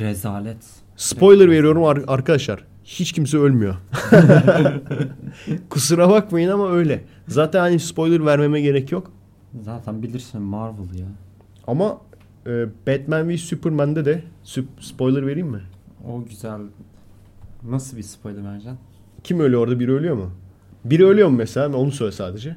Rezalet. 0.00 0.56
Spoiler 0.96 1.50
veriyorum 1.50 1.84
ar- 1.84 2.04
arkadaşlar. 2.06 2.64
Hiç 2.84 3.12
kimse 3.12 3.38
ölmüyor. 3.38 3.74
Kusura 5.70 6.08
bakmayın 6.10 6.48
ama 6.50 6.70
öyle. 6.70 7.04
Zaten 7.28 7.60
hani 7.60 7.78
spoiler 7.78 8.26
vermeme 8.26 8.60
gerek 8.60 8.92
yok. 8.92 9.10
Zaten 9.62 10.02
bilirsin 10.02 10.42
Marvel 10.42 10.94
ya. 10.98 11.06
Ama 11.66 11.98
e, 12.46 12.66
Batman 12.86 13.28
v 13.28 13.38
Superman'de 13.38 14.04
de 14.04 14.22
spoiler 14.80 15.26
vereyim 15.26 15.46
mi? 15.48 15.60
O 16.08 16.24
güzel. 16.24 16.60
Nasıl 17.68 17.96
bir 17.96 18.02
spoiler 18.02 18.44
vereceksin? 18.44 18.78
Kim 19.24 19.40
ölüyor 19.40 19.60
orada? 19.62 19.80
Biri 19.80 19.92
ölüyor 19.92 20.16
mu? 20.16 20.30
Biri 20.84 21.06
ölüyor 21.06 21.28
mu 21.28 21.36
mesela? 21.36 21.76
Onu 21.76 21.90
söyle 21.92 22.12
sadece. 22.12 22.56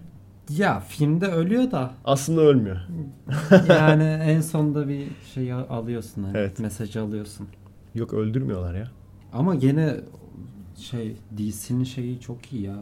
Ya 0.49 0.80
filmde 0.80 1.26
ölüyor 1.27 1.72
da 1.72 1.91
Aslında 2.06 2.41
ölmüyor. 2.41 2.77
yani 3.69 4.03
en 4.03 4.41
sonunda 4.41 4.88
bir 4.88 5.07
şey 5.34 5.53
al- 5.53 5.65
alıyorsun 5.69 6.23
hani 6.23 6.38
Evet. 6.38 6.60
mesajı 6.60 7.02
alıyorsun. 7.02 7.48
Yok 7.95 8.14
öldürmüyorlar 8.14 8.76
ya. 8.76 8.88
Ama 9.34 9.56
gene 9.56 9.95
şey 10.77 11.15
DC'nin 11.38 11.84
şeyi 11.84 12.19
çok 12.19 12.53
iyi 12.53 12.64
ya. 12.64 12.76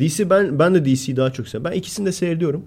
DC 0.00 0.30
ben 0.30 0.58
ben 0.58 0.74
de 0.74 0.84
DC'yi 0.84 1.16
daha 1.16 1.30
çok 1.32 1.48
seviyorum. 1.48 1.72
Ben 1.72 1.78
ikisini 1.78 2.06
de 2.06 2.12
seyrediyorum. 2.12 2.64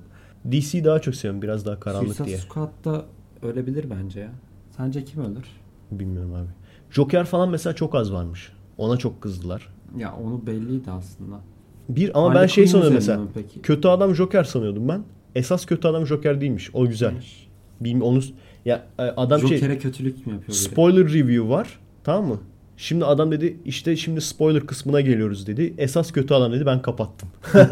DC'yi 0.52 0.86
daha 0.86 1.00
çok 1.00 1.16
seviyorum. 1.16 1.42
Biraz 1.42 1.66
daha 1.66 1.80
karanlık 1.80 2.08
Suicide 2.08 2.26
diye. 2.28 2.38
Squad'da 2.38 3.06
ölebilir 3.42 3.86
bence 3.90 4.20
ya. 4.20 4.32
Sence 4.78 5.06
kim 5.06 5.22
ölür? 5.26 5.46
Bilmiyorum 5.92 6.34
abi. 6.34 6.48
Joker 6.90 7.26
falan 7.26 7.50
mesela 7.50 7.76
çok 7.76 7.96
az 7.96 8.14
varmış. 8.14 8.52
Ona 8.78 8.98
çok 8.98 9.22
kızdılar. 9.22 9.70
Ya 9.98 10.16
onu 10.16 10.48
belliydi 10.48 10.92
aslında. 10.92 11.40
Bir 11.90 12.20
ama 12.20 12.30
ben 12.30 12.36
Harley 12.36 12.50
şey 12.50 12.64
Quinn 12.64 12.72
sanıyordum 12.72 12.96
mesela. 12.96 13.22
peki? 13.34 13.62
Kötü 13.62 13.88
adam 13.88 14.16
Joker 14.16 14.44
sanıyordum 14.44 14.88
ben. 14.88 15.04
Esas 15.36 15.66
kötü 15.66 15.88
adam 15.88 16.08
Joker 16.08 16.42
değilmiş. 16.42 16.70
O 16.74 16.88
güzel. 16.88 17.14
Bilmiyorum 17.82 18.16
onu 18.16 18.24
ya 18.66 18.84
e, 19.00 19.02
adam 19.02 19.48
şey 19.48 19.58
Joker'e 19.58 19.78
kötülük 19.78 20.28
mü 20.28 20.34
yapıyor? 20.34 20.48
biri? 20.48 20.56
spoiler 20.56 21.14
review 21.14 21.50
var. 21.50 21.80
Tamam 22.04 22.26
mı? 22.26 22.40
Şimdi 22.78 23.06
adam 23.06 23.32
dedi 23.32 23.58
işte 23.66 23.96
şimdi 23.96 24.22
spoiler 24.22 24.66
kısmına 24.66 25.02
geliyoruz 25.02 25.48
dedi. 25.48 25.74
Esas 25.78 26.12
kötü 26.12 26.34
adam 26.34 26.54
dedi 26.54 26.66
ben 26.66 26.82
kapattım. 26.82 27.30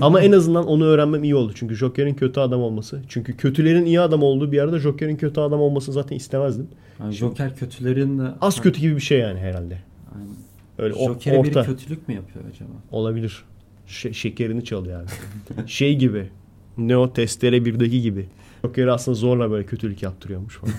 Ama 0.00 0.20
en 0.20 0.32
azından 0.32 0.66
onu 0.66 0.84
öğrenmem 0.84 1.24
iyi 1.24 1.34
oldu. 1.34 1.52
Çünkü 1.54 1.74
Joker'in 1.74 2.14
kötü 2.14 2.40
adam 2.40 2.60
olması. 2.60 3.02
Çünkü 3.08 3.36
kötülerin 3.36 3.84
iyi 3.84 4.00
adam 4.00 4.22
olduğu 4.22 4.52
bir 4.52 4.58
arada 4.58 4.78
Joker'in 4.78 5.16
kötü 5.16 5.40
adam 5.40 5.60
olmasını 5.60 5.94
zaten 5.94 6.16
istemezdim. 6.16 6.68
Yani 7.00 7.12
Joker 7.12 7.56
kötülerin 7.56 8.18
de 8.18 8.22
Az 8.40 8.60
kötü 8.60 8.80
gibi 8.80 8.96
bir 8.96 9.00
şey 9.00 9.18
yani 9.18 9.40
herhalde. 9.40 9.78
Yani 10.14 10.28
Öyle 10.80 10.94
Joker'e 10.94 11.34
biri 11.44 11.48
orta 11.58 11.62
kötülük 11.64 12.08
mü 12.08 12.14
yapıyor 12.14 12.44
acaba? 12.50 12.70
olabilir. 12.90 13.44
Şe- 13.88 14.14
şekerini 14.14 14.64
çalıyor 14.64 15.00
abi. 15.02 15.10
şey 15.70 15.96
gibi. 15.98 16.28
Ne 16.78 16.96
o 16.96 17.12
testere 17.12 17.56
1'deki 17.56 18.00
gibi. 18.02 18.28
Joker'i 18.64 18.92
aslında 18.92 19.14
zorla 19.14 19.50
böyle 19.50 19.66
kötülük 19.66 20.02
yaptırıyormuş 20.02 20.56
falan. 20.58 20.72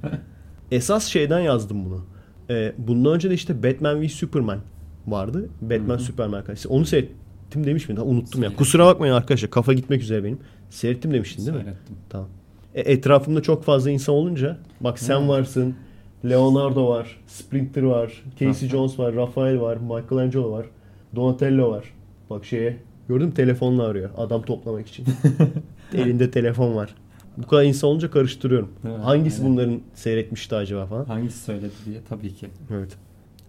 Esas 0.70 1.04
şeyden 1.06 1.40
yazdım 1.40 1.84
bunu. 1.84 2.04
Ee, 2.50 2.72
bundan 2.78 3.14
önce 3.14 3.30
de 3.30 3.34
işte 3.34 3.62
Batman 3.62 4.00
v 4.00 4.08
Superman 4.08 4.60
vardı. 5.06 5.48
Batman 5.60 5.96
Superman 5.96 6.44
karşısı. 6.44 6.68
Onu 6.68 6.84
seyrettim 6.86 7.64
demiş 7.66 7.88
miydim? 7.88 8.02
Unuttum 8.06 8.42
ya. 8.42 8.56
Kusura 8.56 8.86
bakmayın 8.86 9.14
arkadaşlar. 9.14 9.50
Kafa 9.50 9.72
gitmek 9.72 10.02
üzere 10.02 10.24
benim. 10.24 10.38
Seyrettim 10.70 11.14
demiştin 11.14 11.46
değil 11.46 11.56
mi? 11.56 11.62
Seyrettim. 11.64 11.96
Tamam. 12.10 12.28
E, 12.74 12.80
etrafımda 12.80 13.42
çok 13.42 13.64
fazla 13.64 13.90
insan 13.90 14.14
olunca 14.14 14.58
bak 14.80 14.98
sen 14.98 15.20
Ha. 15.20 15.28
varsın. 15.28 15.74
Leonardo 16.24 16.88
var. 16.88 17.20
Sprinter 17.26 17.82
var. 17.82 18.24
Casey. 18.40 18.68
Jones 18.68 18.98
var. 18.98 19.14
Rafael 19.14 19.60
var. 19.60 19.76
Michelangelo 19.76 20.50
var. 20.52 20.66
Donatello 21.16 21.70
var. 21.70 21.84
Bak 22.30 22.44
şeye 22.44 22.76
gördün 23.08 23.26
mü 23.26 23.34
telefonla 23.34 23.82
arıyor. 23.84 24.10
Adam 24.16 24.42
toplamak 24.42 24.86
için. 24.88 25.04
Elinde 25.94 26.30
telefon 26.30 26.74
var. 26.74 26.94
Bu 27.36 27.46
kadar 27.46 27.62
insan 27.62 27.90
olunca 27.90 28.10
karıştırıyorum. 28.10 28.68
Evet, 28.88 28.98
Hangisi 28.98 29.42
aynen. 29.42 29.52
bunların 29.54 29.80
seyretmişti 29.94 30.54
acaba 30.54 30.86
falan. 30.86 31.04
Hangisi 31.04 31.38
söyledi 31.38 31.72
diye 31.86 32.00
tabii 32.08 32.34
ki. 32.34 32.46
Evet. 32.70 32.96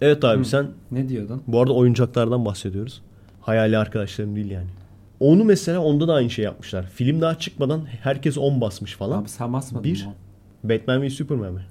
Evet 0.01 0.23
abi 0.23 0.39
Hı. 0.39 0.45
sen 0.45 0.67
Ne 0.91 1.09
diyordun? 1.09 1.41
bu 1.47 1.59
arada 1.61 1.73
oyuncaklardan 1.73 2.45
bahsediyoruz. 2.45 3.01
Hayali 3.41 3.77
arkadaşlarım 3.77 4.35
değil 4.35 4.51
yani. 4.51 4.67
Onu 5.19 5.43
mesela 5.43 5.79
onda 5.79 6.07
da 6.07 6.13
aynı 6.13 6.29
şey 6.29 6.45
yapmışlar. 6.45 6.85
Film 6.85 7.21
daha 7.21 7.35
çıkmadan 7.39 7.85
herkes 8.01 8.37
10 8.37 8.61
basmış 8.61 8.95
falan. 8.95 9.21
Abi 9.21 9.29
sen 9.29 9.53
basmadın 9.53 9.83
Bir. 9.83 10.05
mı? 10.05 10.13
Batman 10.63 11.01
ve 11.01 11.09
Superman 11.09 11.53
mi? 11.53 11.61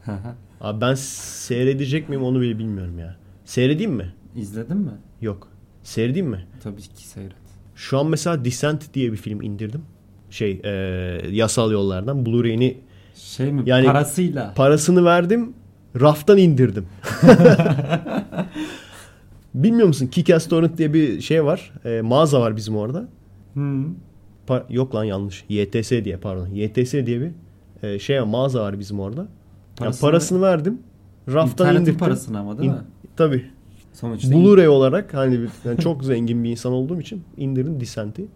Abi 0.60 0.80
ben 0.80 0.94
seyredecek 0.94 2.09
miyim 2.09 2.22
onu 2.22 2.40
bile 2.40 2.59
bilmiyorum 2.59 2.98
ya. 2.98 3.16
Seyredeyim 3.44 3.93
mi? 3.93 4.12
İzledin 4.36 4.76
mi? 4.76 4.90
Yok. 5.20 5.48
Seyredeyim 5.82 6.26
mi? 6.28 6.47
Tabii 6.62 6.82
ki 6.82 7.09
seyret. 7.09 7.32
Şu 7.74 7.98
an 7.98 8.06
mesela 8.06 8.44
Descent 8.44 8.94
diye 8.94 9.12
bir 9.12 9.16
film 9.16 9.43
indirdim. 9.43 9.82
Şey 10.30 10.60
e, 10.64 10.70
yasal 11.30 11.72
yollardan. 11.72 12.26
Blu-ray'ini 12.26 12.76
Şey 13.14 13.52
mi? 13.52 13.62
Yani- 13.66 13.86
Parasıyla. 13.86 14.55
parasını 14.56 15.05
verdim. 15.05 15.52
Raftan 16.01 16.39
indirdim. 16.39 16.86
Bilmiyor 19.55 19.86
musun? 19.89 20.06
Kick-Ass 20.06 20.48
Torrent 20.48 20.78
diye 20.78 20.94
bir 20.94 21.20
şey 21.20 21.44
var. 21.44 21.72
E, 21.85 22.01
mağaza 22.01 22.40
var 22.40 22.56
bizim 22.56 22.76
orada. 22.76 23.09
Hı. 23.55 23.85
Pa- 24.48 24.64
yok 24.70 24.94
lan 24.94 25.05
yanlış. 25.05 25.44
YTS 25.48 25.90
diye 25.90 26.16
pardon. 26.16 26.48
YTS 26.55 26.93
diye 26.93 27.20
bir 27.20 27.30
e, 27.82 27.98
şey 27.98 28.20
mağaza 28.20 28.62
var 28.62 28.78
bizim 28.78 29.01
orada. 29.01 29.28
Yani 29.81 29.89
Parasını- 29.91 30.01
parasını 30.01 30.41
verdim. 30.43 30.79
Raftan 31.33 31.77
indirdim. 31.77 31.99
parasını 31.99 32.39
ama 32.39 32.59
değil 32.59 32.71
İn- 32.71 32.77
mi? 32.77 32.83
Tabii. 33.17 33.45
Sonuçta 33.93 34.29
Blu-ray 34.35 34.69
olarak 34.69 35.15
hani 35.15 35.41
yani 35.65 35.79
çok 35.83 36.05
zengin 36.05 36.45
bir 36.45 36.51
insan 36.51 36.73
olduğum 36.73 37.01
için 37.01 37.23
indirdim 37.37 37.81
Descent'i. 37.81 38.27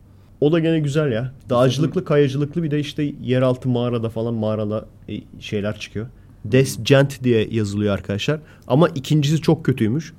O 0.41 0.53
da 0.53 0.59
gene 0.59 0.81
güzel 0.81 1.13
ya. 1.13 1.33
Dağcılıklı, 1.51 2.05
kayacılıklı 2.05 2.63
bir 2.63 2.71
de 2.71 2.81
işte 2.81 3.13
yeraltı 3.23 3.69
mağarada 3.69 4.09
falan 4.09 4.35
mağarada 4.35 4.87
e, 5.09 5.15
şeyler 5.41 5.79
çıkıyor. 5.79 6.07
Descent 6.45 7.25
diye 7.25 7.49
yazılıyor 7.51 7.95
arkadaşlar. 7.95 8.41
Ama 8.67 8.89
ikincisi 8.89 9.41
çok 9.41 9.65
kötüymüş. 9.65 10.13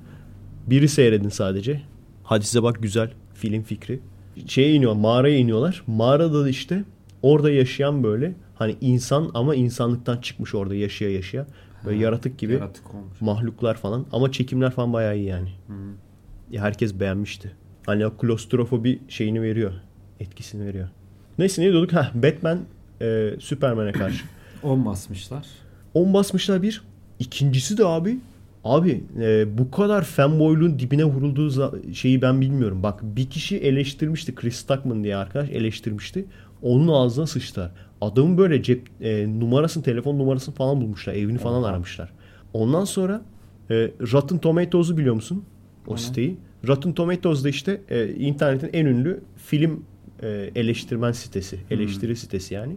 Biri 0.66 0.88
seyredin 0.88 1.28
sadece. 1.28 1.80
Hadi 2.22 2.44
size 2.46 2.62
bak 2.62 2.82
güzel 2.82 3.10
film 3.34 3.62
fikri. 3.62 4.00
Şeye 4.46 4.74
iniyor, 4.74 4.92
mağaraya 4.92 5.38
iniyorlar. 5.38 5.82
Mağarada 5.86 6.44
da 6.44 6.48
işte 6.48 6.84
orada 7.22 7.50
yaşayan 7.50 8.02
böyle 8.02 8.34
hani 8.54 8.76
insan 8.80 9.30
ama 9.34 9.54
insanlıktan 9.54 10.16
çıkmış 10.16 10.54
orada 10.54 10.74
yaşaya 10.74 11.10
yaşaya. 11.10 11.46
Böyle 11.84 11.96
Ha, 11.96 12.02
yaratık 12.02 12.38
gibi 12.38 12.52
Yaratık 12.52 12.94
olmuş. 12.94 13.20
mahluklar 13.20 13.74
falan 13.74 14.06
ama 14.12 14.32
çekimler 14.32 14.70
falan 14.70 14.92
bayağı 14.92 15.16
iyi 15.16 15.26
yani. 15.26 15.48
Hı. 15.66 15.72
Ya 16.50 16.62
herkes 16.62 17.00
beğenmişti. 17.00 17.52
Hani 17.86 18.06
o 18.06 18.16
klostrofobi 18.16 18.98
şeyini 19.08 19.42
veriyor. 19.42 19.72
Etkisini 20.20 20.64
veriyor. 20.66 20.88
Neyse 21.38 21.62
ne 21.62 21.72
diyorduk? 21.72 21.92
Heh, 21.92 22.14
Batman 22.14 22.58
e, 23.00 23.30
Superman'e 23.40 23.92
karşı. 23.92 24.24
10 24.62 24.84
basmışlar. 24.84 25.46
10 25.94 26.14
basmışlar 26.14 26.62
bir. 26.62 26.82
İkincisi 27.18 27.78
de 27.78 27.86
abi 27.86 28.18
abi 28.64 29.04
e, 29.20 29.58
bu 29.58 29.70
kadar 29.70 30.04
fanboyluğun 30.04 30.78
dibine 30.78 31.04
vurulduğu 31.04 31.72
şeyi 31.94 32.22
ben 32.22 32.40
bilmiyorum. 32.40 32.82
Bak 32.82 33.00
bir 33.02 33.30
kişi 33.30 33.56
eleştirmişti. 33.58 34.34
Chris 34.34 34.56
Stuckman 34.56 35.04
diye 35.04 35.16
arkadaş 35.16 35.50
eleştirmişti. 35.50 36.24
Onun 36.62 36.88
ağzına 36.88 37.26
sıçtılar. 37.26 37.70
Adamın 38.00 38.38
böyle 38.38 38.62
cep 38.62 38.88
e, 39.00 39.40
numarasını, 39.40 39.82
telefon 39.82 40.18
numarasını 40.18 40.54
falan 40.54 40.80
bulmuşlar. 40.80 41.14
Evini 41.14 41.38
falan 41.38 41.62
Oha. 41.62 41.68
aramışlar. 41.68 42.12
Ondan 42.52 42.84
sonra 42.84 43.22
e, 43.70 43.74
Rotten 44.12 44.38
Tomatoes'u 44.38 44.96
biliyor 44.96 45.14
musun? 45.14 45.44
O 45.86 45.94
ne? 45.94 45.98
siteyi. 45.98 46.36
Rotten 46.68 46.92
Tomatoes'da 46.92 47.48
işte 47.48 47.80
e, 47.88 48.08
internetin 48.08 48.70
en 48.72 48.86
ünlü 48.86 49.20
film 49.36 49.84
e, 50.22 50.28
eleştirmen 50.54 51.12
sitesi. 51.12 51.58
Eleştiri 51.70 52.16
sitesi 52.16 52.54
yani. 52.54 52.76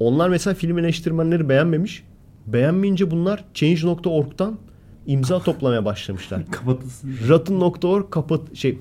Onlar 0.00 0.28
mesela 0.28 0.54
film 0.54 0.78
eleştirmenleri 0.78 1.48
beğenmemiş. 1.48 2.04
Beğenmeyince 2.46 3.10
bunlar 3.10 3.44
Change.org'dan 3.54 4.58
imza 5.06 5.38
toplamaya 5.38 5.84
başlamışlar. 5.84 6.46
Kapatılsın. 6.50 7.14
Rotten.org 7.28 8.10
kapat 8.10 8.54
şey 8.56 8.78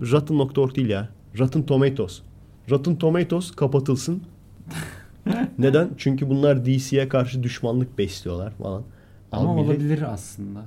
Rotten.org 0.00 0.76
değil 0.76 0.88
ya. 0.88 1.08
Rotten 1.38 1.66
Tomatoes. 1.66 2.22
Rotten 2.70 2.96
Tomatoes 2.96 3.50
kapatılsın. 3.50 4.22
Neden? 5.58 5.90
Çünkü 5.96 6.28
bunlar 6.28 6.64
DC'ye 6.64 7.08
karşı 7.08 7.42
düşmanlık 7.42 7.98
besliyorlar 7.98 8.50
falan. 8.50 8.82
Ama 9.32 9.52
Abi 9.52 9.60
millet- 9.60 9.70
olabilir 9.70 10.02
aslında. 10.12 10.60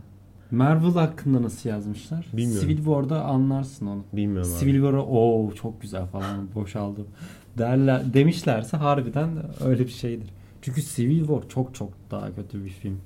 Marvel 0.51 0.91
hakkında 0.93 1.41
nasıl 1.41 1.69
yazmışlar? 1.69 2.25
Bilmiyorum. 2.33 2.67
Civil 2.69 2.77
War'da 2.77 3.23
anlarsın 3.25 3.85
onu. 3.87 4.03
Bilmiyorum 4.13 4.51
abi. 4.51 4.59
Civil 4.59 4.73
War'a 4.81 5.05
o 5.05 5.51
çok 5.51 5.81
güzel 5.81 6.05
falan 6.05 6.47
boşaldım. 6.55 7.07
Derler, 7.57 8.13
demişlerse 8.13 8.77
harbiden 8.77 9.29
öyle 9.65 9.83
bir 9.83 9.91
şeydir. 9.91 10.29
Çünkü 10.61 10.81
Civil 10.81 11.19
War 11.19 11.49
çok 11.49 11.75
çok 11.75 11.89
daha 12.11 12.35
kötü 12.35 12.65
bir 12.65 12.69
film. 12.69 12.97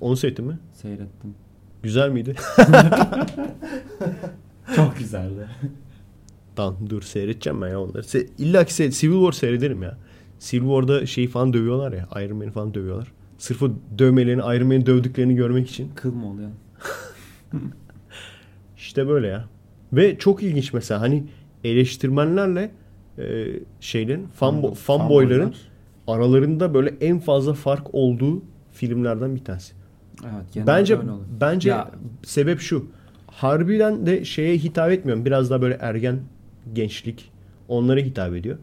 Onu 0.00 0.16
seyrettin 0.16 0.44
mi? 0.44 0.58
Seyrettim. 0.72 1.34
Güzel 1.82 2.10
miydi? 2.10 2.34
Çok 4.76 4.98
güzeldi. 4.98 5.48
Tamam 6.56 6.76
dur 6.90 7.02
seyredeceğim 7.02 7.62
ben 7.62 7.68
ya 7.68 7.80
onları. 7.80 8.04
Se 8.04 8.26
İlla 8.38 8.64
ki 8.64 8.72
se- 8.72 9.00
Civil 9.00 9.14
War 9.14 9.32
seyrederim 9.32 9.82
ya. 9.82 9.96
Civil 10.40 10.66
War'da 10.66 11.06
şeyi 11.06 11.28
falan 11.28 11.52
dövüyorlar 11.52 11.92
ya. 11.92 12.08
Iron 12.24 12.36
Man'i 12.36 12.50
falan 12.50 12.74
dövüyorlar. 12.74 13.12
Sırf 13.38 13.62
o 13.62 13.70
dövmelerini, 13.98 14.40
Iron 14.56 14.66
Man'i 14.66 14.86
dövdüklerini 14.86 15.34
görmek 15.34 15.70
için. 15.70 15.90
Kıl 15.94 16.14
mı 16.14 16.26
oluyor? 16.30 16.50
İşte 18.76 19.08
böyle 19.08 19.26
ya. 19.26 19.44
Ve 19.92 20.18
çok 20.18 20.42
ilginç 20.42 20.72
mesela 20.72 21.00
hani 21.00 21.24
eleştirmenlerle 21.64 22.70
e, 23.18 23.46
şeylerin, 23.80 24.26
fan, 24.26 24.54
Fanbo- 24.54 24.74
fanboyların 24.74 25.40
fanboylar. 25.40 25.68
aralarında 26.06 26.74
böyle 26.74 26.94
en 27.00 27.18
fazla 27.18 27.52
fark 27.54 27.94
olduğu 27.94 28.42
filmlerden 28.72 29.34
bir 29.34 29.44
tanesi. 29.44 29.74
Evet, 30.22 30.66
bence 30.66 30.98
bence 31.40 31.68
Ya- 31.68 31.90
sebep 32.22 32.60
şu. 32.60 32.86
Harbiden 33.26 34.06
de 34.06 34.24
şeye 34.24 34.58
hitap 34.58 34.90
etmiyorum. 34.90 35.24
Biraz 35.24 35.50
daha 35.50 35.62
böyle 35.62 35.76
ergen 35.80 36.20
gençlik 36.72 37.32
onlara 37.68 38.00
hitap 38.00 38.34
ediyor. 38.34 38.58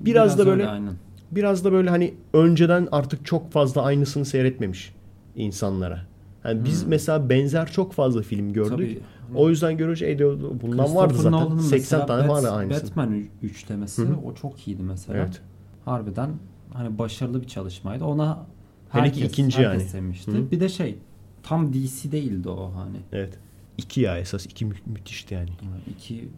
Biraz, 0.00 0.38
da 0.38 0.42
öyle, 0.42 0.50
böyle 0.50 0.66
aynen. 0.68 0.94
Biraz 1.30 1.64
da 1.64 1.72
böyle 1.72 1.90
hani 1.90 2.14
önceden 2.32 2.88
artık 2.92 3.26
çok 3.26 3.52
fazla 3.52 3.82
aynısını 3.82 4.24
seyretmemiş 4.24 4.92
insanlara. 5.36 6.00
Yani 6.44 6.64
biz 6.64 6.84
mesela 6.84 7.28
benzer 7.28 7.72
çok 7.72 7.92
fazla 7.92 8.22
film 8.22 8.52
gördük. 8.52 8.70
Tabii. 8.70 9.00
O 9.34 9.48
yüzden 9.50 9.76
görünce 9.76 10.06
"Ey 10.06 10.18
diyor, 10.18 10.38
bundan 10.62 10.94
vardı 10.94 11.14
zaten. 11.16 11.32
Nolan'ın 11.32 11.58
80 11.58 11.78
mesela 11.78 12.06
tane 12.06 12.22
Bat- 12.22 12.28
vardı 12.28 12.50
aynısı. 12.50 12.82
Batman 12.86 13.12
ü- 13.12 13.26
üçlemesi 13.42 14.02
Hı 14.02 14.06
hı. 14.06 14.16
o 14.24 14.34
çok 14.34 14.68
iyiydi 14.68 14.82
mesela. 14.82 15.18
Evet. 15.18 15.40
Harbiden 15.84 16.30
hani 16.72 16.98
başarılı 16.98 17.42
bir 17.42 17.46
çalışmaydı. 17.46 18.04
Ona 18.04 18.46
Hele 18.90 19.02
herkes, 19.02 19.28
ikinci 19.32 19.58
herkes 19.58 19.82
yani. 19.82 19.90
sevmişti. 19.90 20.30
Hı. 20.32 20.50
Bir 20.50 20.60
de 20.60 20.68
şey 20.68 20.96
tam 21.42 21.72
DC 21.72 22.12
değildi 22.12 22.48
o 22.48 22.72
hani. 22.76 22.96
Evet. 23.12 23.38
İki 23.78 24.00
ya 24.00 24.18
esas. 24.18 24.46
iki 24.46 24.64
mü- 24.66 24.74
müthişti 24.86 25.34
yani. 25.34 25.48
Yani 25.62 25.80
İki, 25.96 26.28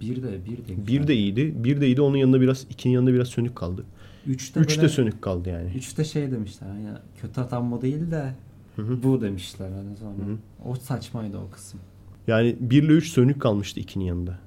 bir 0.00 0.22
de 0.22 0.30
bir 0.44 0.56
de. 0.76 0.86
Bir 0.86 1.06
de 1.08 1.14
iyiydi. 1.14 1.54
Bir 1.64 1.80
de 1.80 1.86
iyiydi. 1.86 2.02
Onun 2.02 2.16
yanında 2.16 2.40
biraz, 2.40 2.66
ikinin 2.70 2.94
yanında 2.94 3.12
biraz 3.12 3.28
sönük 3.28 3.56
kaldı. 3.56 3.84
Üçte, 4.26 4.60
Üç 4.60 4.76
de 4.76 4.80
böyle- 4.80 4.88
sönük 4.88 5.22
kaldı 5.22 5.48
yani. 5.48 5.70
Üçte 5.74 6.04
şey 6.04 6.30
demişler 6.30 6.68
hani 6.68 6.88
kötü 7.20 7.40
bu 7.70 7.82
değil 7.82 8.10
de 8.10 8.34
hı. 8.76 9.02
bu 9.02 9.20
demişler 9.20 9.70
hani 9.70 9.96
sonra. 9.96 10.26
Hı 10.26 10.32
hı. 10.32 10.36
O 10.64 10.74
saçmaydı 10.74 11.38
o 11.38 11.50
kısım. 11.50 11.80
Yani 12.26 12.56
1 12.60 12.82
ile 12.82 12.92
3 12.92 13.08
sönük 13.08 13.42
kalmıştı 13.42 13.80
ikinin 13.80 14.04
yanında. 14.04 14.38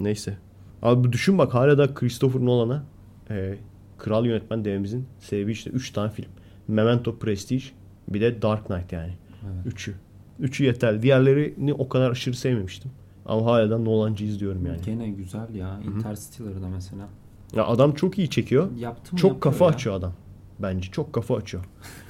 Neyse. 0.00 0.38
Abi 0.82 1.12
düşün 1.12 1.38
bak 1.38 1.54
hala 1.54 1.78
da 1.78 1.94
Christopher 1.94 2.40
Nolan'a 2.40 2.84
e, 3.30 3.58
kral 3.98 4.26
yönetmen 4.26 4.64
dememizin 4.64 5.06
sebebi 5.20 5.52
işte 5.52 5.70
3 5.70 5.90
tane 5.90 6.10
film. 6.10 6.28
Memento, 6.68 7.18
Prestige 7.18 7.64
bir 8.08 8.20
de 8.20 8.42
Dark 8.42 8.66
Knight 8.66 8.92
yani. 8.92 9.12
Evet. 9.44 9.66
Üçü. 9.66 9.94
Üçü 10.40 10.64
yeterli. 10.64 11.02
Diğerlerini 11.02 11.74
o 11.74 11.88
kadar 11.88 12.10
aşırı 12.10 12.36
sevmemiştim. 12.36 12.90
Ama 13.26 13.46
hala 13.46 13.70
da 13.70 13.78
Nolan'cı 13.78 14.24
izliyorum 14.24 14.66
yani. 14.66 14.78
Gene 14.84 15.08
güzel 15.10 15.54
ya. 15.54 15.80
Interstellar'da 15.96 16.68
mesela. 16.68 17.08
Ya 17.54 17.66
adam 17.66 17.94
çok 17.94 18.18
iyi 18.18 18.30
çekiyor. 18.30 18.68
Yaptı 18.76 19.12
mı 19.12 19.18
Çok 19.18 19.40
kafa 19.40 19.64
ya. 19.64 19.70
açıyor 19.70 19.94
adam. 19.94 20.12
Bence 20.58 20.90
çok 20.90 21.12
kafa 21.12 21.36
açıyor. 21.36 21.64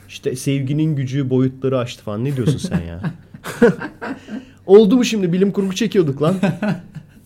İşte 0.09 0.37
sevginin 0.37 0.97
gücü 0.97 1.31
boyutları 1.31 1.79
açtı 1.79 2.03
falan. 2.03 2.25
Ne 2.25 2.37
diyorsun 2.37 2.59
sen 2.59 2.81
ya? 2.81 3.01
Oldu 4.67 4.97
mu 4.97 5.05
şimdi? 5.05 5.33
Bilim 5.33 5.53
kurgu 5.53 5.75
çekiyorduk 5.75 6.23
lan. 6.23 6.35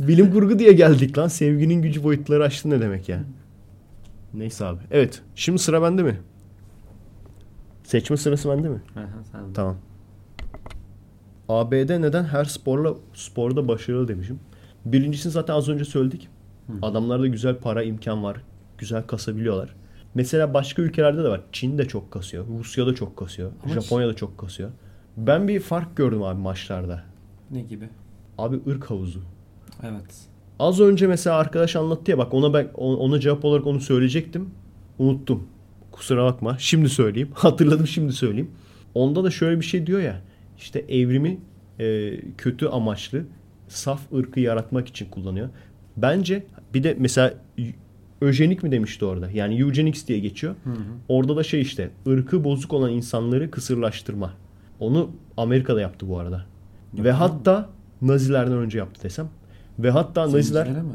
Bilim 0.01 0.33
kurgu 0.33 0.59
diye 0.59 0.73
geldik 0.73 1.19
lan. 1.19 1.29
Sevginin 1.29 1.83
gücü 1.83 2.05
boyutları 2.05 2.45
açtı 2.45 2.71
ne 2.71 2.81
demek 2.81 3.09
ya? 3.09 3.25
Neyse 4.35 4.65
abi. 4.65 4.81
Evet. 4.91 5.23
Şimdi 5.35 5.59
sıra 5.59 5.83
bende 5.83 6.03
mi? 6.03 6.21
Seçme 7.85 8.17
sırası 8.17 8.49
bende 8.51 8.69
mi? 8.69 8.83
Tamam. 9.55 9.77
ABD 11.49 12.01
neden 12.03 12.25
her 12.25 12.45
sporla 12.45 12.95
sporda 13.15 13.69
başarılı 13.69 14.09
demişim. 14.09 14.41
Birincisini 14.85 15.33
zaten 15.33 15.55
az 15.55 15.69
önce 15.69 15.85
söyledik. 15.85 16.29
Adamlarda 16.83 17.27
güzel 17.27 17.57
para 17.59 17.83
imkan 17.83 18.25
var. 18.25 18.37
Güzel 18.79 19.07
kasabiliyorlar. 19.07 19.75
Mesela 20.15 20.55
başka 20.55 20.83
ülkelerde 20.83 21.25
de 21.25 21.29
var. 21.29 21.41
Çin 21.53 21.79
de 21.79 21.89
çok 21.89 22.11
kasıyor. 22.11 22.47
Rusya 22.59 22.87
da 22.87 22.95
çok 22.95 23.17
kasıyor. 23.17 23.53
Ama 23.65 23.75
Japonya 23.75 24.09
da 24.09 24.15
çok 24.15 24.39
kasıyor. 24.39 24.71
Ben 25.17 25.49
bir 25.49 25.61
fark 25.61 25.97
gördüm 25.97 26.23
abi 26.23 26.41
maçlarda. 26.41 27.05
Ne 27.51 27.61
gibi? 27.61 27.89
Abi 28.39 28.61
ırk 28.69 28.91
havuzu. 28.91 29.21
Evet. 29.83 30.29
Az 30.59 30.81
önce 30.81 31.07
mesela 31.07 31.37
arkadaş 31.37 31.77
anlattı 31.77 32.11
ya 32.11 32.19
bak 32.19 32.35
ona 32.35 32.55
ben 32.55 32.69
ona 32.75 33.21
cevap 33.21 33.45
olarak 33.45 33.67
onu 33.67 33.81
söyleyecektim. 33.81 34.51
Unuttum. 34.99 35.49
Kusura 35.93 36.25
bakma. 36.25 36.57
Şimdi 36.59 36.89
söyleyeyim. 36.89 37.31
Hatırladım 37.35 37.87
şimdi 37.87 38.13
söyleyeyim. 38.13 38.51
Onda 38.95 39.25
da 39.25 39.31
şöyle 39.31 39.61
bir 39.61 39.65
şey 39.65 39.87
diyor 39.87 40.01
ya. 40.01 40.23
İşte 40.59 40.79
evrimi 40.79 41.41
e, 41.79 42.17
kötü 42.39 42.67
amaçlı 42.67 43.25
saf 43.69 44.13
ırkı 44.13 44.41
yaratmak 44.41 44.89
için 44.89 45.11
kullanıyor. 45.11 45.49
Bence 45.97 46.47
bir 46.75 46.83
de 46.83 46.97
mesela 46.99 47.35
öjenik 48.21 48.63
mi 48.63 48.73
demişti 48.73 49.05
orada? 49.05 49.31
Yani 49.31 49.61
eugenics 49.61 50.07
diye 50.07 50.19
geçiyor. 50.19 50.55
Orada 51.09 51.37
da 51.37 51.43
şey 51.43 51.61
işte 51.61 51.91
ırkı 52.09 52.45
bozuk 52.45 52.73
olan 52.73 52.91
insanları 52.93 53.51
kısırlaştırma. 53.51 54.31
Onu 54.81 55.11
Amerika'da 55.37 55.81
yaptı 55.81 56.09
bu 56.09 56.19
arada. 56.19 56.37
Ve 56.95 56.97
Yapıyor 57.09 57.15
mu? 57.15 57.21
hatta 57.21 57.69
Nazilerden 58.03 58.57
önce 58.59 58.79
yaptı 58.79 59.03
desem. 59.03 59.29
Ve 59.79 59.91
hatta 59.91 60.23
Naziler 60.23 60.65
Zencilere 60.65 60.83
mi? 60.83 60.93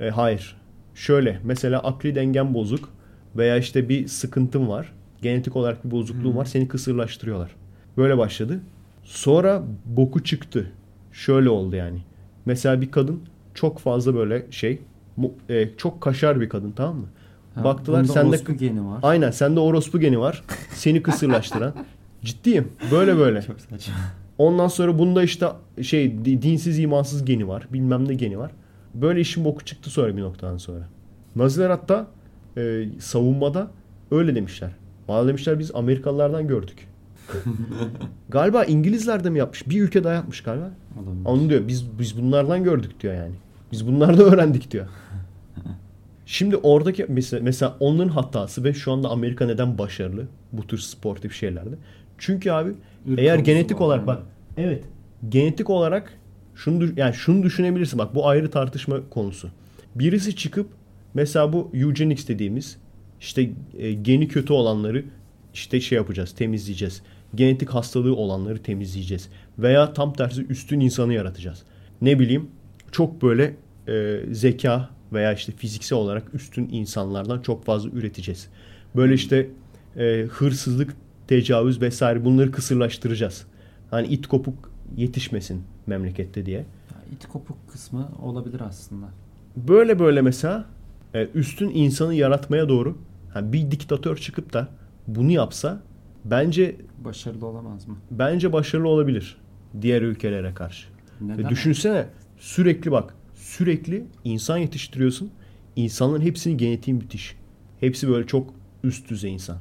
e, 0.00 0.10
hayır. 0.10 0.56
Şöyle 0.94 1.40
mesela 1.44 1.78
akli 1.80 2.14
dengen 2.14 2.54
bozuk 2.54 2.88
veya 3.36 3.56
işte 3.56 3.88
bir 3.88 4.08
sıkıntın 4.08 4.68
var. 4.68 4.92
Genetik 5.22 5.56
olarak 5.56 5.84
bir 5.84 5.90
bozukluğun 5.90 6.36
var. 6.36 6.44
Seni 6.44 6.68
kısırlaştırıyorlar. 6.68 7.50
Böyle 7.96 8.18
başladı. 8.18 8.60
Sonra 9.04 9.62
boku 9.86 10.24
çıktı. 10.24 10.72
Şöyle 11.12 11.48
oldu 11.50 11.76
yani. 11.76 11.98
Mesela 12.46 12.80
bir 12.80 12.90
kadın 12.90 13.20
çok 13.54 13.78
fazla 13.78 14.14
böyle 14.14 14.46
şey 14.50 14.78
mu- 15.16 15.32
e, 15.48 15.68
çok 15.76 16.00
kaşar 16.00 16.40
bir 16.40 16.48
kadın 16.48 16.70
tamam 16.70 16.96
mı? 16.96 17.06
Ha, 17.54 17.64
Baktılar 17.64 18.04
sende 18.04 18.36
geni 18.58 18.86
var. 18.86 18.98
aynen 19.02 19.30
sende 19.30 19.60
orospu 19.60 20.00
geni 20.00 20.20
var. 20.20 20.42
Seni 20.74 21.02
kısırlaştıran. 21.02 21.74
Ciddiyim. 22.22 22.68
Böyle 22.90 23.16
böyle. 23.16 23.42
Çok 23.42 23.60
saçma. 23.60 23.94
Ondan 24.38 24.68
sonra 24.68 24.98
bunda 24.98 25.22
işte 25.22 25.46
şey 25.82 26.24
di- 26.24 26.42
dinsiz 26.42 26.78
imansız 26.78 27.24
geni 27.24 27.48
var. 27.48 27.66
Bilmem 27.72 28.08
ne 28.08 28.14
geni 28.14 28.38
var. 28.38 28.50
Böyle 28.94 29.20
işin 29.20 29.44
boku 29.44 29.64
çıktı 29.64 29.90
sonra 29.90 30.16
bir 30.16 30.22
noktadan 30.22 30.56
sonra. 30.56 30.88
Naziler 31.36 31.70
hatta 31.70 32.06
e, 32.56 32.84
savunmada 32.98 33.70
öyle 34.10 34.34
demişler. 34.34 34.70
Valla 35.08 35.28
demişler 35.28 35.58
biz 35.58 35.74
Amerikalılardan 35.74 36.48
gördük. 36.48 36.86
galiba 38.28 38.64
İngilizler 38.64 39.24
de 39.24 39.30
mi 39.30 39.38
yapmış? 39.38 39.68
Bir 39.68 39.82
ülke 39.82 40.04
daha 40.04 40.12
yapmış 40.12 40.42
galiba. 40.42 40.70
Olabilir. 40.96 41.24
Onu 41.24 41.50
diyor 41.50 41.68
biz 41.68 41.98
biz 41.98 42.22
bunlardan 42.22 42.64
gördük 42.64 43.00
diyor 43.00 43.14
yani. 43.14 43.34
Biz 43.72 43.86
bunlardan 43.86 44.32
öğrendik 44.32 44.70
diyor. 44.70 44.86
Şimdi 46.26 46.56
oradaki 46.56 47.06
mesela, 47.08 47.42
mesela 47.42 47.76
onların 47.80 48.08
hatası 48.08 48.64
ve 48.64 48.74
şu 48.74 48.92
anda 48.92 49.08
Amerika 49.08 49.46
neden 49.46 49.78
başarılı 49.78 50.26
bu 50.52 50.66
tür 50.66 50.78
sportif 50.78 51.34
şeylerde? 51.34 51.74
Çünkü 52.18 52.50
abi 52.50 52.70
Irk 53.06 53.18
eğer 53.18 53.38
genetik 53.38 53.80
olarak 53.80 54.06
bak 54.06 54.22
evet 54.56 54.84
genetik 55.28 55.70
olarak 55.70 56.12
şunu 56.54 56.88
yani 56.96 57.14
şunu 57.14 57.42
düşünebilirsin 57.42 57.98
bak 57.98 58.14
bu 58.14 58.28
ayrı 58.28 58.50
tartışma 58.50 58.96
konusu. 59.10 59.48
Birisi 59.94 60.36
çıkıp 60.36 60.66
mesela 61.14 61.52
bu 61.52 61.70
eugenics 61.74 62.28
dediğimiz 62.28 62.76
işte 63.20 63.50
e, 63.78 63.92
geni 63.92 64.28
kötü 64.28 64.52
olanları 64.52 65.04
işte 65.54 65.80
şey 65.80 65.96
yapacağız, 65.96 66.32
temizleyeceğiz. 66.32 67.02
Genetik 67.34 67.70
hastalığı 67.70 68.16
olanları 68.16 68.62
temizleyeceğiz. 68.62 69.28
Veya 69.58 69.92
tam 69.92 70.12
tersi 70.12 70.46
üstün 70.46 70.80
insanı 70.80 71.14
yaratacağız. 71.14 71.62
Ne 72.02 72.18
bileyim 72.18 72.50
çok 72.92 73.22
böyle 73.22 73.56
e, 73.88 74.20
zeka 74.30 74.90
veya 75.12 75.32
işte 75.32 75.52
fiziksel 75.52 75.98
olarak 75.98 76.34
üstün 76.34 76.68
insanlardan 76.72 77.40
çok 77.40 77.64
fazla 77.64 77.90
üreteceğiz. 77.90 78.48
Böyle 78.96 79.14
işte 79.14 79.50
e, 79.96 80.26
hırsızlık, 80.30 80.96
tecavüz 81.28 81.80
vesaire 81.80 82.24
bunları 82.24 82.50
kısırlaştıracağız. 82.50 83.46
Hani 83.90 84.06
it 84.06 84.26
kopuk 84.26 84.70
yetişmesin 84.96 85.62
memlekette 85.86 86.46
diye. 86.46 86.64
İt 87.12 87.26
kopuk 87.28 87.56
kısmı 87.72 88.08
olabilir 88.22 88.60
aslında. 88.60 89.06
Böyle 89.56 89.98
böyle 89.98 90.22
mesela 90.22 90.64
e, 91.14 91.28
üstün 91.34 91.70
insanı 91.74 92.14
yaratmaya 92.14 92.68
doğru 92.68 92.98
hani 93.34 93.52
bir 93.52 93.70
diktatör 93.70 94.16
çıkıp 94.16 94.52
da 94.52 94.68
bunu 95.06 95.30
yapsa 95.30 95.82
bence 96.24 96.76
Başarılı 97.04 97.46
olamaz 97.46 97.88
mı? 97.88 97.96
bence 98.10 98.52
başarılı 98.52 98.88
olabilir 98.88 99.36
diğer 99.82 100.02
ülkelere 100.02 100.54
karşı. 100.54 100.88
Neden? 101.20 101.38
Ve 101.38 101.48
düşünsene 101.48 102.06
sürekli 102.38 102.92
bak 102.92 103.14
sürekli 103.34 104.06
insan 104.24 104.56
yetiştiriyorsun. 104.56 105.30
İnsanların 105.76 106.20
hepsinin 106.22 106.58
genetiği 106.58 106.94
müthiş. 106.96 107.36
Hepsi 107.80 108.08
böyle 108.08 108.26
çok 108.26 108.54
üst 108.84 109.10
düzey 109.10 109.32
insan. 109.34 109.58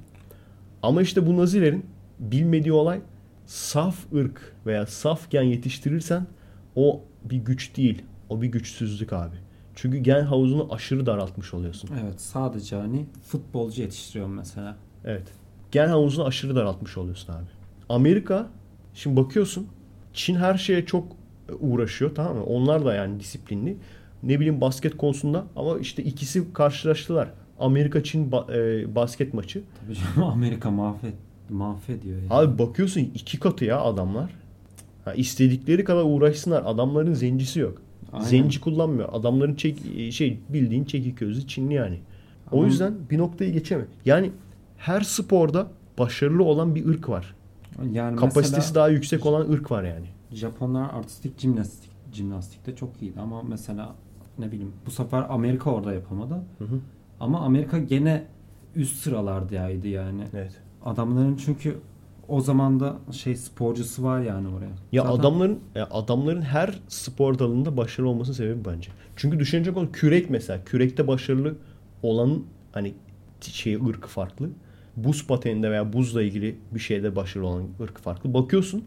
Ama 0.84 1.02
işte 1.02 1.28
bu 1.28 1.38
nazilerin 1.38 1.86
bilmediği 2.20 2.72
olay 2.74 3.02
saf 3.46 4.14
ırk 4.14 4.56
veya 4.66 4.86
saf 4.86 5.32
gen 5.32 5.44
yetiştirirsen 5.44 6.28
o 6.76 7.02
bir 7.24 7.38
güç 7.38 7.78
değil. 7.78 8.02
O 8.30 8.42
bir 8.42 8.48
güçsüzlük 8.48 9.14
abi. 9.14 9.36
Çünkü 9.76 9.98
gen 9.98 10.24
havuzunu 10.24 10.74
aşırı 10.74 11.06
daraltmış 11.06 11.54
oluyorsun. 11.54 11.90
Evet 12.04 12.22
sadece 12.22 12.76
hani 12.76 13.06
futbolcu 13.24 13.82
yetiştiriyorum 13.82 14.34
mesela. 14.34 14.76
Evet. 15.06 15.28
Gen 15.72 15.88
havuzunu 15.88 16.26
aşırı 16.26 16.56
daraltmış 16.56 16.98
oluyorsun 16.98 17.34
abi. 17.34 17.46
Amerika 17.90 18.48
şimdi 18.94 19.16
bakıyorsun 19.16 19.68
Çin 20.14 20.36
her 20.36 20.58
şeye 20.58 20.86
çok 20.86 21.08
uğraşıyor 21.60 22.16
tamam 22.16 22.36
mı? 22.38 22.44
Onlar 22.44 22.86
da 22.86 22.94
yani 22.94 23.20
disiplinli. 23.20 23.78
Ne 24.24 24.40
bileyim 24.40 24.62
basket 24.62 24.98
konusunda 24.98 25.46
ama 25.56 25.80
işte 25.80 26.04
ikisi 26.04 26.54
karşılaştılar. 26.54 27.30
Amerika 27.60 28.04
Çin 28.04 28.32
ba- 28.32 28.82
e, 28.84 28.96
basket 28.96 29.34
maçı. 29.34 29.62
Tabii 29.86 29.96
canım 29.96 30.30
Amerika 30.34 30.72
mahvet 30.72 31.14
mahvediyor 31.50 32.18
yani. 32.18 32.28
Abi 32.30 32.60
bakıyorsun 32.60 33.02
iki 33.16 33.40
katı 33.40 33.66
ya 33.66 33.82
adamlar. 33.82 34.30
Ha, 35.06 35.14
istedikleri 35.14 35.84
kadar 35.84 36.04
uğraşsınlar. 36.06 36.64
Adamların 36.66 37.14
zencisi 37.14 37.60
yok. 37.60 37.82
Aynen. 38.14 38.26
Zenci 38.26 38.62
kullanmıyor. 38.62 39.10
Adamların 39.12 39.56
çek, 39.56 39.78
şey 40.12 40.40
bildiğin 40.50 40.84
çekik 40.84 41.18
gözlü 41.18 41.48
Çinli 41.48 41.74
yani. 41.74 42.00
O 42.52 42.58
Ama- 42.58 42.66
yüzden 42.66 42.94
bir 43.12 43.18
noktayı 43.18 43.54
geçeme. 43.54 43.86
Yani 44.06 44.32
her 44.80 45.02
sporda 45.02 45.68
başarılı 45.98 46.44
olan 46.44 46.76
bir 46.76 46.86
ırk 46.86 47.10
var. 47.10 47.36
Yani 47.92 48.16
Kapasitesi 48.16 48.76
daha 48.76 48.88
yüksek 48.90 49.26
olan 49.26 49.52
ırk 49.52 49.72
var 49.72 49.84
yani. 49.84 50.06
Japonlar 50.32 50.90
artistik 50.94 51.40
jimnastik 51.40 51.92
jimnastikte 52.14 52.76
çok 52.76 53.02
iyiydi 53.02 53.20
ama 53.20 53.42
mesela 53.42 53.96
ne 54.40 54.52
bileyim 54.52 54.74
bu 54.86 54.92
sefer 54.92 55.26
Amerika 55.30 55.72
orada 55.72 55.94
yapamadı. 55.94 56.34
Hı 56.34 56.64
hı. 56.64 56.80
Ama 57.20 57.40
Amerika 57.40 57.80
gene 57.80 58.26
üst 58.76 58.98
sıralardaydı 58.98 59.88
yani. 59.88 60.24
Evet. 60.34 60.52
Adamların 60.86 61.36
çünkü 61.36 61.78
o 62.28 62.42
zaman 62.42 62.80
da 62.80 62.98
şey 63.12 63.36
sporcusu 63.36 64.04
var 64.04 64.20
yani 64.22 64.48
oraya. 64.48 64.72
Ya 64.92 65.04
Zaten- 65.04 65.20
adamların 65.20 65.60
ya 65.76 65.88
adamların 65.92 66.42
her 66.42 66.80
spor 66.88 67.40
dalında 67.40 67.78
başarılı 67.78 68.10
olmasının 68.10 68.36
sebebi 68.36 68.66
bence. 68.66 68.92
Çünkü 69.16 69.40
düşünecek 69.40 69.78
olan 69.78 69.92
kürek 69.92 70.30
mesela. 70.30 70.64
Kürekte 70.64 71.08
başarılı 71.08 71.56
olan 72.04 72.44
hani 72.72 72.94
şey 73.42 73.76
ırk 73.76 74.08
farklı. 74.08 74.50
Buz 75.04 75.28
pateninde 75.28 75.72
veya 75.72 75.94
buzla 75.94 76.22
ilgili 76.24 76.56
bir 76.72 76.80
şeyde 76.80 77.16
başarılı 77.16 77.48
olan 77.48 77.64
ırk 77.82 77.98
farklı. 78.00 78.34
Bakıyorsun 78.34 78.84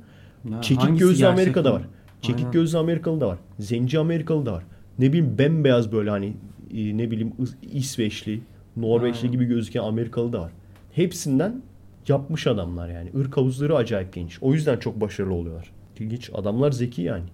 Ya 0.50 0.60
çekik 0.60 0.98
gözlü 0.98 1.26
Amerika'da 1.26 1.68
mi? 1.70 1.74
var. 1.74 1.82
Çekik 2.22 2.38
Aynen. 2.40 2.52
gözlü 2.52 2.78
Amerikalı 2.78 3.20
da 3.20 3.28
var. 3.28 3.38
Zenci 3.58 3.98
Amerikalı 3.98 4.46
da 4.46 4.52
var. 4.52 4.64
Ne 4.98 5.08
bileyim 5.08 5.38
bembeyaz 5.38 5.92
böyle 5.92 6.10
hani 6.10 6.26
e, 6.74 6.96
ne 6.98 7.10
bileyim 7.10 7.32
İs- 7.40 7.68
İsveçli, 7.72 8.40
Norveçli 8.76 9.18
Aynen. 9.18 9.32
gibi 9.32 9.44
gözüken 9.44 9.80
Amerikalı 9.82 10.32
da 10.32 10.40
var. 10.40 10.52
Hepsinden 10.92 11.62
yapmış 12.08 12.46
adamlar 12.46 12.88
yani. 12.88 13.10
Irk 13.14 13.36
havuzları 13.36 13.76
acayip 13.76 14.12
geniş. 14.12 14.42
O 14.42 14.52
yüzden 14.54 14.78
çok 14.78 15.00
başarılı 15.00 15.34
oluyorlar. 15.34 15.70
İlginç. 15.98 16.30
Adamlar 16.34 16.70
zeki 16.72 17.02
yani. 17.02 17.24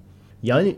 Yani 0.43 0.77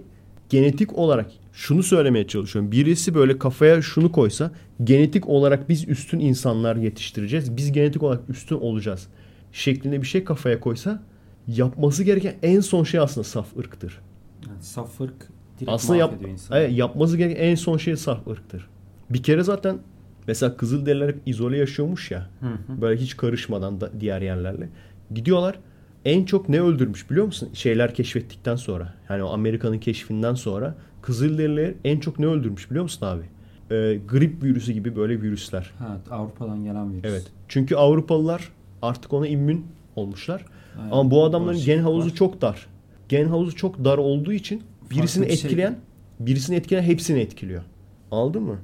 genetik 0.51 0.99
olarak 0.99 1.31
şunu 1.53 1.83
söylemeye 1.83 2.27
çalışıyorum. 2.27 2.73
Birisi 2.73 3.15
böyle 3.15 3.39
kafaya 3.39 3.83
şunu 3.83 4.13
koysa 4.13 4.51
genetik 4.85 5.29
olarak 5.29 5.69
biz 5.69 5.89
üstün 5.89 6.21
insanlar 6.21 6.77
yetiştireceğiz. 6.77 7.57
Biz 7.57 7.73
genetik 7.73 8.03
olarak 8.03 8.31
üstün 8.31 8.57
olacağız. 8.57 9.07
Şeklinde 9.53 10.03
bir 10.03 10.07
şey 10.07 10.25
kafaya 10.25 10.61
koysa 10.61 11.03
yapması 11.47 12.05
gereken 12.05 12.35
en 12.43 12.61
son 12.61 12.85
şey 12.85 13.01
aslında 13.01 13.25
saf 13.25 13.57
ırktır. 13.57 14.01
Yani 14.49 14.63
saf 14.63 15.01
ırk 15.01 15.29
direkt 15.59 15.73
Aslında 15.73 15.99
yap, 15.99 16.15
evet, 16.53 16.79
yapması 16.79 17.17
gereken 17.17 17.45
en 17.45 17.55
son 17.55 17.77
şey 17.77 17.97
saf 17.97 18.27
ırktır. 18.29 18.69
Bir 19.11 19.23
kere 19.23 19.43
zaten 19.43 19.79
mesela 20.27 20.57
Kızılderililer 20.57 21.09
hep 21.09 21.21
izole 21.27 21.59
yaşıyormuş 21.59 22.11
ya. 22.11 22.31
Hı 22.41 22.47
hı. 22.47 22.81
Böyle 22.81 23.01
hiç 23.01 23.17
karışmadan 23.17 23.81
da 23.81 23.91
diğer 24.01 24.23
yerlerle. 24.23 24.69
Gidiyorlar 25.15 25.59
en 26.05 26.25
çok 26.25 26.49
ne 26.49 26.61
öldürmüş 26.61 27.11
biliyor 27.11 27.27
musun? 27.27 27.49
Şeyler 27.53 27.95
keşfettikten 27.95 28.57
sonra. 28.57 28.95
Yani 29.09 29.23
o 29.23 29.29
Amerika'nın 29.29 29.79
keşfinden 29.79 30.35
sonra 30.35 30.75
Kızılderililer 31.03 31.75
en 31.85 32.01
çok 32.01 32.19
ne 32.19 32.27
öldürmüş 32.27 32.71
biliyor 32.71 32.83
musun 32.83 33.07
abi? 33.07 33.23
Ee, 33.71 34.01
grip 34.09 34.43
virüsü 34.43 34.73
gibi 34.73 34.97
böyle 34.97 35.23
virüsler. 35.23 35.71
Ha, 35.79 36.01
Avrupa'dan 36.11 36.65
gelen 36.65 36.93
virüs. 36.93 37.05
Evet. 37.05 37.27
Çünkü 37.49 37.77
Avrupalılar 37.77 38.53
artık 38.83 39.13
ona 39.13 39.27
immün 39.27 39.67
olmuşlar. 39.97 40.45
Aynen. 40.79 40.91
Ama 40.91 41.11
bu 41.11 41.25
adamların 41.25 41.59
gen 41.65 41.79
havuzu 41.83 42.11
var. 42.11 42.15
çok 42.15 42.41
dar. 42.41 42.67
gen 43.09 43.29
havuzu 43.29 43.57
çok 43.57 43.85
dar 43.85 43.99
olduğu 43.99 44.33
için 44.33 44.63
birisini 44.91 45.27
bir 45.27 45.33
şey. 45.33 45.45
etkileyen 45.45 45.79
birisini 46.21 46.57
etkileyen 46.57 46.85
hepsini 46.85 47.21
etkiliyor. 47.21 47.63
Aldın 48.11 48.43
mı? 48.43 48.59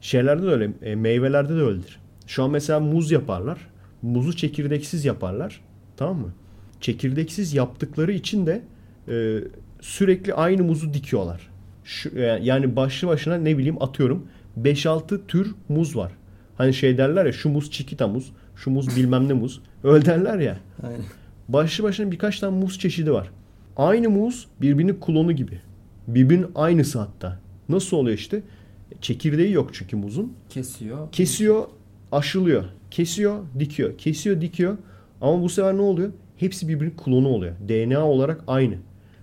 Şeylerde 0.00 0.42
de 0.42 0.50
öyle, 0.50 0.70
e, 0.82 0.94
meyvelerde 0.94 1.56
de 1.56 1.60
öyledir. 1.60 2.00
Şu 2.26 2.44
an 2.44 2.50
mesela 2.50 2.80
muz 2.80 3.10
yaparlar. 3.10 3.58
Muzu 4.06 4.36
çekirdeksiz 4.36 5.04
yaparlar. 5.04 5.60
Tamam 5.96 6.18
mı? 6.18 6.32
Çekirdeksiz 6.80 7.54
yaptıkları 7.54 8.12
için 8.12 8.46
de 8.46 8.62
e, 9.08 9.38
sürekli 9.80 10.34
aynı 10.34 10.62
muzu 10.62 10.94
dikiyorlar. 10.94 11.50
Şu, 11.84 12.08
e, 12.18 12.22
yani 12.22 12.76
başlı 12.76 13.08
başına 13.08 13.36
ne 13.36 13.58
bileyim 13.58 13.82
atıyorum 13.82 14.26
5-6 14.60 15.26
tür 15.28 15.54
muz 15.68 15.96
var. 15.96 16.12
Hani 16.58 16.74
şey 16.74 16.98
derler 16.98 17.26
ya 17.26 17.32
şu 17.32 17.48
muz 17.48 17.70
çikita 17.70 18.08
muz, 18.08 18.32
şu 18.56 18.70
muz 18.70 18.96
bilmem 18.96 19.28
ne 19.28 19.32
muz. 19.32 19.60
Öyle 19.84 20.04
derler 20.04 20.38
ya. 20.38 20.56
Aynen. 20.82 21.00
Başlı 21.48 21.84
başına 21.84 22.10
birkaç 22.10 22.40
tane 22.40 22.58
muz 22.58 22.78
çeşidi 22.78 23.12
var. 23.12 23.30
Aynı 23.76 24.10
muz 24.10 24.48
birbirinin 24.60 25.00
klonu 25.00 25.32
gibi. 25.32 25.60
Birbirinin 26.08 26.46
aynısı 26.54 26.98
hatta. 26.98 27.40
Nasıl 27.68 27.96
oluyor 27.96 28.18
işte? 28.18 28.42
Çekirdeği 29.00 29.52
yok 29.52 29.70
çünkü 29.72 29.96
muzun. 29.96 30.32
Kesiyor. 30.48 31.12
Kesiyor, 31.12 31.64
aşılıyor. 32.12 32.64
Kesiyor, 32.96 33.42
dikiyor. 33.58 33.98
Kesiyor, 33.98 34.40
dikiyor. 34.40 34.76
Ama 35.20 35.42
bu 35.42 35.48
sefer 35.48 35.76
ne 35.76 35.82
oluyor? 35.82 36.12
Hepsi 36.36 36.68
birbirinin 36.68 36.96
klonu 36.96 37.28
oluyor. 37.28 37.54
DNA 37.68 38.06
olarak 38.06 38.44
aynı. 38.46 38.74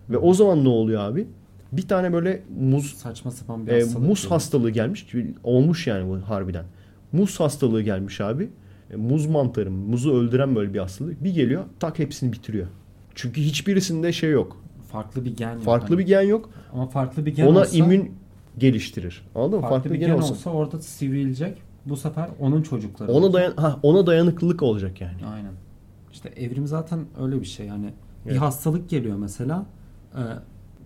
Ve 0.09 0.17
o 0.17 0.33
zaman 0.33 0.63
ne 0.63 0.69
oluyor 0.69 1.01
abi? 1.01 1.27
Bir 1.71 1.87
tane 1.87 2.13
böyle 2.13 2.43
muz 2.59 2.93
Saçma 2.93 3.31
sapan 3.31 3.67
bir 3.67 3.71
e, 3.71 3.81
hastalık. 3.81 4.07
muz 4.07 4.23
yani. 4.23 4.29
hastalığı 4.29 4.69
gelmiş. 4.69 5.07
Olmuş 5.43 5.87
yani 5.87 6.09
bu 6.09 6.17
harbiden. 6.29 6.65
Muz 7.11 7.39
hastalığı 7.39 7.81
gelmiş 7.81 8.21
abi. 8.21 8.49
E, 8.91 8.95
muz 8.95 9.25
mantarı, 9.25 9.71
muzu 9.71 10.13
öldüren 10.13 10.55
böyle 10.55 10.73
bir 10.73 10.79
hastalık. 10.79 11.23
Bir 11.23 11.33
geliyor 11.33 11.63
tak 11.79 11.99
hepsini 11.99 12.33
bitiriyor. 12.33 12.67
Çünkü 13.15 13.41
hiçbirisinde 13.41 14.11
şey 14.11 14.31
yok. 14.31 14.63
Farklı 14.91 15.25
bir 15.25 15.35
gen 15.37 15.53
yok. 15.53 15.63
Farklı 15.63 15.87
hani. 15.87 15.97
bir 15.97 16.05
gen 16.05 16.21
yok. 16.21 16.49
Ama 16.73 16.87
farklı 16.87 17.25
bir 17.25 17.35
gen 17.35 17.47
Ona 17.47 17.59
olsa, 17.59 17.77
immün 17.77 18.11
geliştirir. 18.57 19.25
Anladın 19.35 19.59
mı? 19.59 19.69
farklı, 19.69 19.93
bir 19.93 19.99
gen, 19.99 20.09
olsa. 20.09 20.33
olsa 20.33 20.49
orada 20.49 20.79
sivrilecek. 20.79 21.72
Bu 21.85 21.97
sefer 21.97 22.29
onun 22.39 22.61
çocukları. 22.61 23.11
Ona 23.11 23.33
dayan 23.33 23.53
ha 23.55 23.79
ona 23.83 24.07
dayanıklılık 24.07 24.63
olacak 24.63 25.01
yani. 25.01 25.25
Aynen. 25.33 25.51
İşte 26.11 26.29
evrim 26.29 26.67
zaten 26.67 26.99
öyle 27.21 27.39
bir 27.41 27.45
şey. 27.45 27.65
Yani 27.65 27.93
bir 28.25 28.31
Evet. 28.31 28.41
hastalık 28.41 28.89
geliyor 28.89 29.17
mesela. 29.17 29.65
e, 30.15 30.21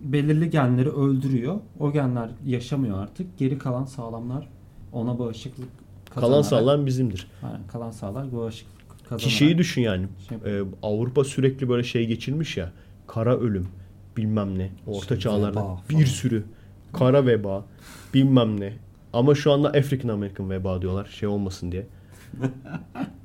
belirli 0.04 0.50
genleri 0.50 0.90
öldürüyor. 0.90 1.60
O 1.80 1.92
genler 1.92 2.30
yaşamıyor 2.46 3.00
artık. 3.04 3.38
Geri 3.38 3.58
kalan 3.58 3.86
sağlamlar 3.86 4.50
ona 4.94 5.20
bağışıklık 5.20 5.68
kazanarak. 6.10 6.32
Kalan 6.32 6.42
sağlam 6.42 6.86
bizimdir. 6.86 7.28
Aynen, 7.44 7.68
kalan 7.68 7.92
sağlar 7.92 8.34
bağışıklık 8.36 8.78
kazanarak. 9.04 9.20
Ki 9.20 9.30
şeyi 9.30 9.58
düşün 9.58 9.82
yani. 9.82 10.08
Şey 10.30 10.38
e, 10.60 10.64
Avrupa 10.84 11.24
sürekli 11.24 11.70
böyle 11.70 11.84
şey 11.84 12.08
geçirmiş 12.08 12.58
ya. 12.58 12.72
Kara 13.08 13.38
ölüm 13.38 13.68
bilmem 14.18 14.60
ne. 14.60 14.72
Orta 14.88 15.00
İşte 15.02 15.20
çağlarda 15.20 15.62
veba 15.64 15.82
bir 15.90 16.06
sürü 16.06 16.44
kara 16.94 17.26
veba 17.26 17.66
bilmem 18.14 18.60
ne. 18.60 18.74
Ama 19.14 19.36
şu 19.36 19.52
anda 19.52 19.68
African 19.70 20.10
American 20.10 20.50
veba 20.50 20.82
diyorlar. 20.82 21.06
Şey 21.06 21.30
olmasın 21.30 21.72
diye. 21.72 21.88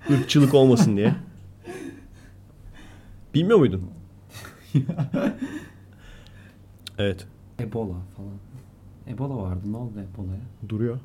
Irkçılık 0.08 0.54
olmasın 0.54 0.96
diye. 0.96 1.14
Bilmiyor 3.34 3.58
muydun? 3.58 3.90
evet. 6.98 7.26
Ebola 7.60 7.94
falan. 8.16 8.32
Ebola 9.08 9.36
vardı. 9.36 9.60
Ne 9.72 9.76
oldu 9.76 9.92
Ebola'ya? 9.92 10.40
Duruyor. 10.68 11.00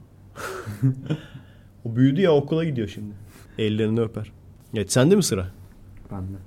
o 1.86 1.96
büyüdü 1.96 2.22
ya 2.22 2.32
okula 2.34 2.64
gidiyor 2.64 2.88
şimdi. 2.88 3.14
Ellerini 3.58 4.02
öper. 4.02 4.32
Evet 4.74 4.92
sende 4.92 5.16
mi 5.16 5.24
sıra? 5.24 5.48
Ben 6.12 6.22
de. 6.22 6.38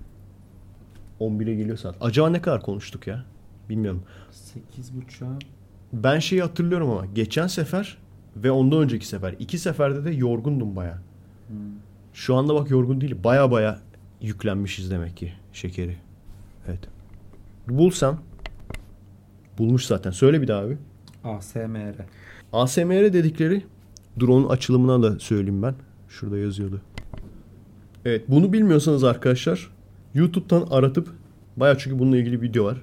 11'e 1.21 1.55
geliyor 1.55 1.77
saat. 1.77 1.97
Acaba 2.01 2.31
ne 2.31 2.43
kadar 2.43 2.63
konuştuk 2.63 3.07
ya? 3.07 3.25
Bilmiyorum. 3.69 4.03
8.30'a 4.33 5.39
Ben 5.93 6.19
şeyi 6.19 6.43
hatırlıyorum 6.43 6.91
ama 6.91 7.07
geçen 7.07 7.47
sefer 7.47 7.99
ve 8.37 8.51
ondan 8.51 8.79
önceki 8.79 9.07
sefer 9.07 9.35
iki 9.39 9.59
seferde 9.59 10.05
de 10.05 10.11
yorgundum 10.11 10.77
baya. 10.77 10.99
Şu 12.13 12.35
anda 12.37 12.55
bak 12.55 12.71
yorgun 12.71 13.01
değil. 13.01 13.17
Baya 13.25 13.51
baya 13.51 13.81
yüklenmişiz 14.21 14.91
demek 14.91 15.17
ki 15.17 15.33
şekeri. 15.53 15.97
Evet. 16.69 16.81
Bulsam. 17.69 18.21
Bulmuş 19.59 19.87
zaten. 19.87 20.11
Söyle 20.11 20.43
bir 20.43 20.49
daha 20.49 20.61
abi. 20.61 20.79
ASMR. 21.25 21.95
ASMR 22.53 23.13
dedikleri 23.13 23.63
dur 24.19 24.29
onun 24.29 24.49
açılımına 24.49 25.03
da 25.03 25.19
söyleyeyim 25.19 25.63
ben. 25.63 25.75
Şurada 26.09 26.39
yazıyordu. 26.39 26.81
Evet 28.05 28.25
bunu 28.29 28.53
bilmiyorsanız 28.53 29.05
arkadaşlar 29.05 29.71
YouTube'dan 30.15 30.67
aratıp 30.71 31.09
baya 31.57 31.79
çünkü 31.79 31.99
bununla 31.99 32.17
ilgili 32.17 32.43
video 32.43 32.65
var. 32.65 32.83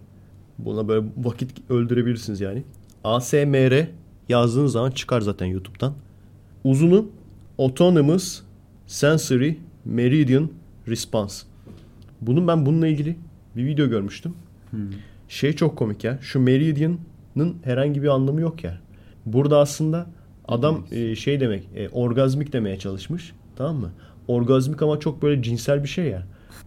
Buna 0.58 0.88
böyle 0.88 1.08
vakit 1.18 1.72
öldürebilirsiniz 1.72 2.42
yani. 2.42 2.64
ASMR 3.04 3.88
yazdığınız 4.30 4.72
zaman 4.72 4.92
çıkar 4.92 5.22
zaten 5.22 5.46
YouTube'dan. 5.46 5.94
Uzunu 6.64 7.06
Autonomous 7.60 8.42
Sensory 8.88 9.58
Meridian 9.86 10.50
Response. 10.88 11.46
Bunun 12.22 12.48
ben 12.48 12.66
bununla 12.66 12.88
ilgili 12.88 13.18
bir 13.56 13.66
video 13.66 13.90
görmüştüm. 13.90 14.34
Şey 15.30 15.54
çok 15.54 15.78
komik 15.78 16.04
ya. 16.04 16.20
Şu 16.22 16.40
Meridian'ın 16.40 17.56
herhangi 17.64 18.04
bir 18.04 18.08
anlamı 18.08 18.42
yok 18.42 18.64
ya. 18.64 18.78
Burada 19.26 19.60
aslında 19.60 20.08
adam 20.48 20.86
e, 20.92 21.16
şey 21.16 21.40
demek, 21.40 21.64
e, 21.76 21.90
orgazmik 21.90 22.54
demeye 22.54 22.80
çalışmış. 22.80 23.34
Tamam 23.56 23.76
mı? 23.76 23.92
Orgazmik 24.28 24.82
ama 24.82 25.00
çok 25.00 25.22
böyle 25.22 25.44
cinsel 25.44 25.84
bir 25.84 25.88
şey 25.88 26.06
ya. 26.06 26.24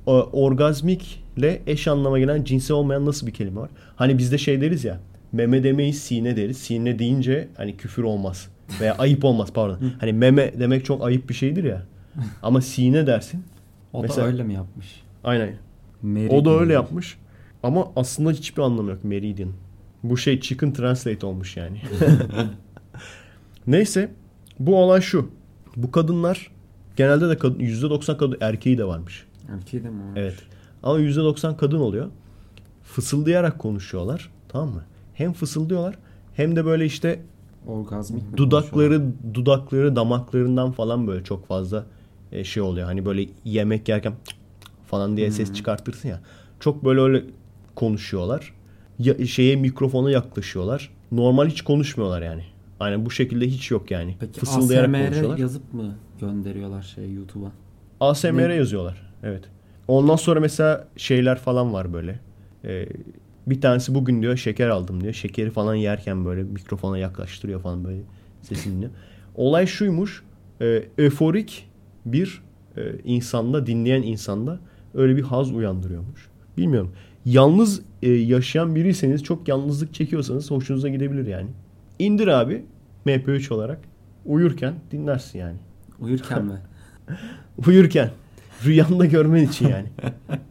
O, 0.07 0.13
orgazmikle 0.33 1.63
eş 1.67 1.89
anlama 1.89 2.19
gelen 2.19 2.45
cinsel 2.45 2.77
olmayan 2.77 3.07
nasıl 3.07 3.27
bir 3.27 3.33
kelime 3.33 3.61
var? 3.61 3.71
Hani 3.97 4.19
bizde 4.19 4.39
şey 4.39 4.61
deriz 4.61 4.85
ya. 4.85 5.01
Meme 5.33 5.63
demeyiz, 5.63 6.03
sine 6.03 6.37
deriz. 6.37 6.59
Sine 6.59 6.99
deyince 6.99 7.49
hani 7.57 7.77
küfür 7.77 8.03
olmaz. 8.03 8.49
Veya 8.81 8.95
ayıp 8.95 9.25
olmaz 9.25 9.53
pardon. 9.55 9.79
Hani 10.01 10.13
meme 10.13 10.53
demek 10.59 10.85
çok 10.85 11.05
ayıp 11.05 11.29
bir 11.29 11.35
şeydir 11.35 11.65
ya. 11.65 11.83
Ama 12.43 12.61
sine 12.61 13.07
dersin. 13.07 13.45
O 13.93 14.03
Mesela- 14.03 14.27
da 14.27 14.33
öyle 14.33 14.43
mi 14.43 14.55
yapmış? 14.55 15.03
Aynen. 15.25 15.55
Meridian. 16.03 16.41
O 16.41 16.45
da 16.45 16.61
öyle 16.61 16.73
yapmış. 16.73 17.19
Ama 17.63 17.93
aslında 17.97 18.31
hiçbir 18.31 18.63
anlamı 18.63 18.91
yok 18.91 19.05
Meridian. 19.05 19.51
Bu 20.03 20.17
şey 20.17 20.41
chicken 20.41 20.73
translate 20.73 21.27
olmuş 21.27 21.57
yani. 21.57 21.83
Neyse 23.67 24.11
bu 24.59 24.77
olay 24.77 25.01
şu. 25.01 25.31
Bu 25.77 25.91
kadınlar 25.91 26.51
genelde 26.97 27.29
de 27.29 27.39
kadın, 27.39 27.59
%90 27.59 28.17
kadın 28.17 28.37
erkeği 28.41 28.79
de 28.79 28.85
varmış. 28.85 29.27
Erkeği 29.49 29.85
de 29.85 29.91
mi 29.91 30.03
olmuş? 30.03 30.13
Evet. 30.17 30.37
Ama 30.83 31.01
%90 31.01 31.57
kadın 31.57 31.79
oluyor. 31.81 32.07
Fısıldayarak 32.83 33.59
konuşuyorlar. 33.59 34.31
Tamam 34.49 34.69
mı? 34.69 34.85
Hem 35.21 35.33
fısıldıyorlar 35.33 35.95
hem 36.35 36.57
de 36.57 36.65
böyle 36.65 36.85
işte 36.85 37.21
Orgazmik 37.67 38.31
mi 38.31 38.37
dudakları 38.37 39.03
dudakları 39.35 39.97
damaklarından 39.97 40.73
falan 40.73 41.07
böyle 41.07 41.25
çok 41.25 41.47
fazla 41.47 41.87
e, 42.33 42.45
şey 42.45 42.63
oluyor. 42.63 42.87
Hani 42.87 43.05
böyle 43.07 43.27
yemek 43.45 43.89
yerken 43.89 44.13
falan 44.87 45.17
diye 45.17 45.31
ses 45.31 45.53
çıkartırsın 45.55 46.09
ya. 46.09 46.21
Çok 46.61 46.85
böyle 46.85 47.01
öyle 47.01 47.25
konuşuyorlar. 47.75 48.55
Ya, 48.99 49.27
şeye 49.27 49.57
mikrofona 49.57 50.11
yaklaşıyorlar. 50.11 50.91
Normal 51.13 51.47
hiç 51.47 51.63
konuşmuyorlar 51.63 52.23
yani. 52.23 52.45
Aynen 52.81 53.07
bu 53.07 53.11
şekilde 53.11 53.47
hiç 53.49 53.71
yok 53.71 53.91
yani. 53.91 54.17
Peki 54.21 54.41
Fısıldayarak 54.41 54.89
ASMR 54.89 55.05
konuşuyorlar. 55.07 55.39
yazıp 55.39 55.75
mı 55.75 55.95
gönderiyorlar 56.21 56.83
şey 56.83 57.13
YouTube'a? 57.13 57.53
ASMR 58.01 58.49
Ne? 58.49 58.55
yazıyorlar. 58.55 59.13
Evet. 59.23 59.45
Ondan 59.89 60.17
sonra 60.17 60.41
mesela 60.41 60.89
şeyler 60.97 61.39
falan 61.39 61.73
var 61.73 61.93
böyle. 61.93 62.21
Ee, 62.65 62.87
bir 63.51 63.61
tanesi 63.61 63.95
bugün 63.95 64.23
diyor 64.23 64.37
şeker 64.37 64.69
aldım 64.69 65.03
diyor. 65.03 65.15
Şekeri 65.15 65.51
falan 65.51 65.75
yerken 65.75 66.25
böyle 66.25 66.43
mikrofona 66.43 66.99
yaklaştırıyor 66.99 67.61
falan 67.61 67.85
böyle 67.85 68.01
sesini 68.43 68.75
dinliyor. 68.75 68.91
Olay 69.35 69.67
şuymuş. 69.67 70.23
E, 70.61 70.85
euforik 70.99 71.69
bir 72.07 72.43
e, 72.77 72.81
insanda, 73.05 73.67
dinleyen 73.67 74.03
insanda 74.03 74.61
öyle 74.95 75.17
bir 75.17 75.23
haz 75.23 75.53
uyandırıyormuş. 75.53 76.29
Bilmiyorum. 76.57 76.93
Yalnız 77.25 77.83
e, 78.03 78.11
yaşayan 78.11 78.75
biriyseniz, 78.75 79.23
çok 79.23 79.49
yalnızlık 79.49 79.95
çekiyorsanız 79.95 80.51
hoşunuza 80.51 80.89
gidebilir 80.89 81.27
yani. 81.27 81.49
İndir 81.99 82.27
abi 82.27 82.65
MP3 83.07 83.55
olarak. 83.55 83.79
Uyurken 84.27 84.75
dinlersin 84.91 85.39
yani. 85.39 85.57
Uyurken 86.01 86.45
mi? 86.45 86.59
Uyurken. 87.67 88.11
Rüyanda 88.65 89.07
görmen 89.07 89.45
için 89.45 89.69
yani. 89.69 89.87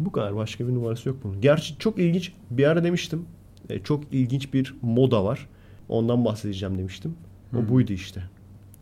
Bu 0.00 0.12
kadar. 0.12 0.36
Başka 0.36 0.68
bir 0.68 0.74
numarası 0.74 1.08
yok 1.08 1.18
bunun. 1.24 1.40
Gerçi 1.40 1.78
çok 1.78 1.98
ilginç. 1.98 2.32
Bir 2.50 2.64
ara 2.64 2.84
demiştim. 2.84 3.24
e, 3.68 3.78
çok 3.78 4.04
ilginç 4.12 4.54
bir 4.54 4.74
moda 4.82 5.24
var. 5.24 5.48
Ondan 5.88 6.24
bahsedeceğim 6.24 6.78
demiştim. 6.78 7.14
O 7.56 7.68
buydu 7.68 7.92
işte. 7.92 8.22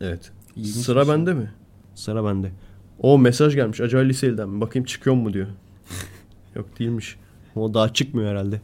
Evet. 0.01 0.31
İlginç 0.55 0.75
Sıra 0.75 1.05
şey. 1.05 1.13
bende 1.13 1.33
mi? 1.33 1.51
Sıra 1.95 2.25
bende. 2.25 2.51
O 2.99 3.17
mesaj 3.19 3.55
gelmiş. 3.55 3.81
Acaba 3.81 4.01
liseyden 4.01 4.49
mi? 4.49 4.61
Bakayım 4.61 4.85
çıkıyor 4.85 5.15
mu 5.15 5.33
diyor. 5.33 5.47
yok 6.55 6.79
değilmiş. 6.79 7.17
O 7.55 7.73
daha 7.73 7.93
çıkmıyor 7.93 8.29
herhalde. 8.31 8.61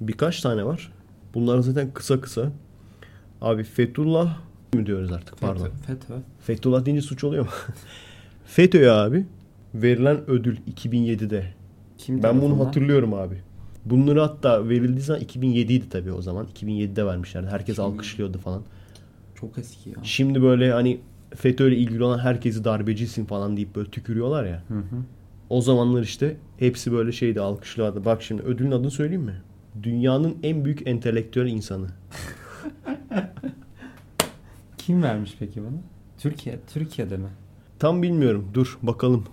Birkaç 0.00 0.40
tane 0.40 0.64
var. 0.64 0.92
Bunlar 1.34 1.58
zaten 1.58 1.90
kısa 1.94 2.20
kısa. 2.20 2.52
Abi 3.40 3.64
Fethullah 3.64 4.38
mı 4.74 4.86
diyoruz 4.86 5.12
artık 5.12 5.40
pardon. 5.40 5.64
FETÖ. 5.64 5.76
FETÖ. 5.86 6.14
Fethullah 6.40 6.84
deyince 6.84 7.02
suç 7.02 7.24
oluyor 7.24 7.44
mu? 7.44 7.50
FETÖ'ye 8.46 8.90
abi 8.90 9.26
verilen 9.74 10.30
ödül 10.30 10.56
2007'de. 10.56 11.54
Kim 11.98 12.22
Ben 12.22 12.42
bunu 12.42 12.66
hatırlıyorum 12.66 13.14
abi. 13.14 13.42
Bunları 13.84 14.20
hatta 14.20 14.68
verildiği 14.68 15.00
zaman 15.00 15.20
2007 15.22 15.72
idi 15.72 15.88
tabii 15.88 16.12
o 16.12 16.22
zaman. 16.22 16.46
2007'de 16.46 17.06
vermişlerdi. 17.06 17.46
Herkes 17.46 17.74
2007. 17.74 17.94
alkışlıyordu 17.94 18.38
falan. 18.38 18.62
Çok 19.34 19.58
eski 19.58 19.90
ya. 19.90 19.96
Şimdi 20.02 20.42
böyle 20.42 20.72
hani 20.72 21.00
FETÖ'yle 21.34 21.76
ilgili 21.76 22.04
olan 22.04 22.18
herkesi 22.18 22.64
darbecisin 22.64 23.24
falan 23.24 23.56
deyip 23.56 23.76
böyle 23.76 23.90
tükürüyorlar 23.90 24.44
ya. 24.44 24.62
Hı 24.68 24.78
hı. 24.78 25.02
O 25.50 25.60
zamanlar 25.60 26.02
işte 26.02 26.36
hepsi 26.58 26.92
böyle 26.92 27.12
şeydi 27.12 27.40
alkışlardı. 27.40 28.04
Bak 28.04 28.22
şimdi 28.22 28.42
ödülün 28.42 28.70
adını 28.70 28.90
söyleyeyim 28.90 29.22
mi? 29.22 29.42
Dünyanın 29.82 30.36
en 30.42 30.64
büyük 30.64 30.86
entelektüel 30.86 31.46
insanı. 31.46 31.86
Kim 34.78 35.02
vermiş 35.02 35.36
peki 35.38 35.60
bunu? 35.60 35.78
Türkiye, 36.18 36.58
Türkiye'de 36.72 37.16
mi? 37.16 37.28
Tam 37.78 38.02
bilmiyorum. 38.02 38.48
Dur 38.54 38.78
bakalım. 38.82 39.24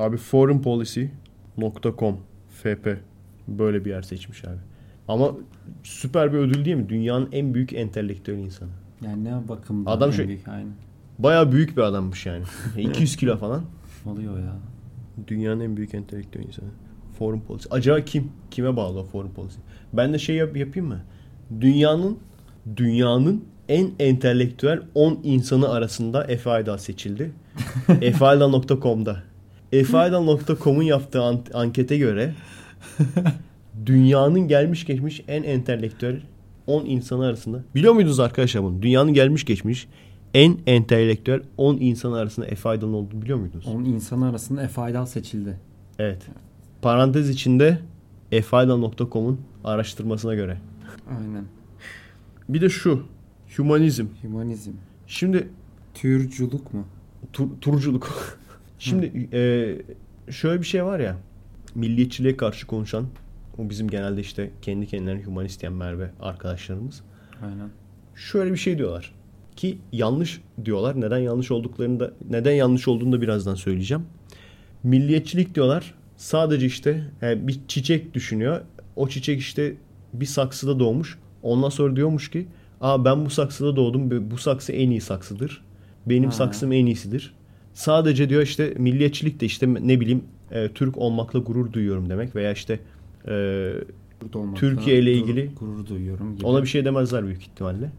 Abi 0.00 0.16
foreignpolicy.com 0.16 2.16
FP 2.48 2.96
böyle 3.48 3.84
bir 3.84 3.90
yer 3.90 4.02
seçmiş 4.02 4.44
abi. 4.44 4.58
Ama 5.08 5.32
süper 5.82 6.32
bir 6.32 6.38
ödül 6.38 6.64
değil 6.64 6.76
mi? 6.76 6.88
Dünyanın 6.88 7.28
en 7.32 7.54
büyük 7.54 7.72
entelektüel 7.72 8.38
insanı. 8.38 8.70
Yani 9.04 9.24
ne 9.24 9.48
bakımdan 9.48 9.92
Adam 9.92 10.12
şu- 10.12 10.28
büyük 10.28 10.48
aynı. 10.48 10.68
Baya 11.18 11.52
büyük 11.52 11.76
bir 11.76 11.82
adammış 11.82 12.26
yani. 12.26 12.44
200 12.78 13.16
kilo 13.16 13.36
falan. 13.36 13.62
Oluyor 14.06 14.38
ya. 14.38 14.56
Dünyanın 15.28 15.60
en 15.60 15.76
büyük 15.76 15.94
entelektüel 15.94 16.44
insanı. 16.44 16.68
Foreign 17.18 17.40
policy. 17.40 17.68
Acaba 17.70 18.00
kim? 18.00 18.32
Kime 18.50 18.76
bağlı 18.76 18.98
o 18.98 19.04
foreign 19.04 19.34
policy? 19.34 19.58
Ben 19.92 20.12
de 20.12 20.18
şey 20.18 20.36
yap, 20.36 20.56
yapayım 20.56 20.88
mı? 20.88 21.00
Dünyanın 21.60 22.18
dünyanın 22.76 23.44
en 23.68 23.90
entelektüel 23.98 24.82
10 24.94 25.20
insanı 25.22 25.68
arasında 25.68 26.26
Aydal 26.46 26.76
seçildi. 26.76 27.32
efeaydal.com'da. 28.00 29.29
efeaydal.com'un 29.72 30.82
yaptığı 30.82 31.22
an- 31.22 31.44
ankete 31.54 31.98
göre 31.98 32.34
dünyanın 33.86 34.48
gelmiş 34.48 34.86
geçmiş 34.86 35.22
en 35.28 35.42
entelektüel 35.42 36.20
10 36.66 36.84
insanı 36.84 37.24
arasında. 37.26 37.64
Biliyor 37.74 37.92
muydunuz 37.92 38.20
arkadaşlar 38.20 38.62
bunu? 38.62 38.82
Dünyanın 38.82 39.14
gelmiş 39.14 39.44
geçmiş 39.44 39.88
en 40.34 40.58
entelektüel 40.66 41.40
10 41.56 41.76
insan 41.76 42.12
arasında 42.12 42.46
Efe 42.46 42.68
Aydal'ın 42.68 42.92
olduğunu 42.92 43.22
biliyor 43.22 43.38
muydunuz? 43.38 43.66
Onun 43.66 43.84
insanı 43.84 44.28
arasında 44.28 44.62
Efe 44.62 44.80
Aydal 44.80 45.06
seçildi. 45.06 45.56
Evet. 45.98 46.22
Parantez 46.82 47.30
içinde 47.30 47.78
efaydal.com'un 48.32 49.40
araştırmasına 49.64 50.34
göre. 50.34 50.58
Aynen. 51.10 51.44
Bir 52.48 52.60
de 52.60 52.68
şu. 52.68 53.02
Humanizm. 53.56 54.06
Hümanizm. 54.22 54.70
Şimdi 55.06 55.48
Türculuk 55.94 56.74
mu? 56.74 56.84
tur- 57.32 57.60
turculuk. 57.60 58.38
Şimdi 58.80 59.28
e, 59.36 59.42
şöyle 60.32 60.60
bir 60.60 60.66
şey 60.66 60.84
var 60.84 61.00
ya. 61.00 61.16
Milliyetçiliğe 61.74 62.36
karşı 62.36 62.66
konuşan 62.66 63.06
o 63.58 63.70
bizim 63.70 63.88
genelde 63.88 64.20
işte 64.20 64.50
kendi 64.62 64.86
kendilerine 64.86 65.22
humanist 65.22 65.60
diyen 65.60 65.72
Merve 65.72 66.10
arkadaşlarımız. 66.20 67.02
Aynen. 67.42 67.68
Şöyle 68.14 68.52
bir 68.52 68.56
şey 68.56 68.78
diyorlar. 68.78 69.14
Ki 69.56 69.78
yanlış 69.92 70.40
diyorlar. 70.64 71.00
Neden 71.00 71.18
yanlış 71.18 71.50
olduklarını 71.50 72.00
da 72.00 72.12
neden 72.30 72.52
yanlış 72.52 72.88
olduğunu 72.88 73.12
da 73.12 73.20
birazdan 73.20 73.54
söyleyeceğim. 73.54 74.04
Milliyetçilik 74.82 75.54
diyorlar. 75.54 75.94
Sadece 76.16 76.66
işte 76.66 77.04
e, 77.22 77.46
bir 77.48 77.60
çiçek 77.68 78.14
düşünüyor. 78.14 78.60
O 78.96 79.08
çiçek 79.08 79.40
işte 79.40 79.74
bir 80.12 80.26
saksıda 80.26 80.78
doğmuş. 80.78 81.18
Ondan 81.42 81.68
sonra 81.68 81.96
diyormuş 81.96 82.30
ki 82.30 82.46
Aa 82.80 83.04
ben 83.04 83.24
bu 83.26 83.30
saksıda 83.30 83.76
doğdum. 83.76 84.10
ve 84.10 84.30
Bu 84.30 84.38
saksı 84.38 84.72
en 84.72 84.90
iyi 84.90 85.00
saksıdır. 85.00 85.64
Benim 86.06 86.24
Ha. 86.24 86.30
saksım 86.30 86.72
en 86.72 86.86
iyisidir. 86.86 87.34
Sadece 87.74 88.28
diyor 88.28 88.42
işte 88.42 88.74
milliyetçilik 88.78 89.40
de 89.40 89.46
işte 89.46 89.74
ne 89.74 90.00
bileyim 90.00 90.24
e, 90.50 90.68
Türk 90.68 90.98
olmakla 90.98 91.38
gurur 91.38 91.72
duyuyorum 91.72 92.10
demek 92.10 92.36
veya 92.36 92.52
işte 92.52 92.80
e, 93.28 93.72
Türkiye 94.54 94.98
ile 94.98 95.12
ilgili- 95.12 95.54
gurur 95.54 95.86
duyuyorum 95.86 96.36
gibi. 96.36 96.46
ona 96.46 96.62
bir 96.62 96.68
şey 96.68 96.84
demezler 96.84 97.26
büyük 97.26 97.42
ihtimalle. 97.42 97.90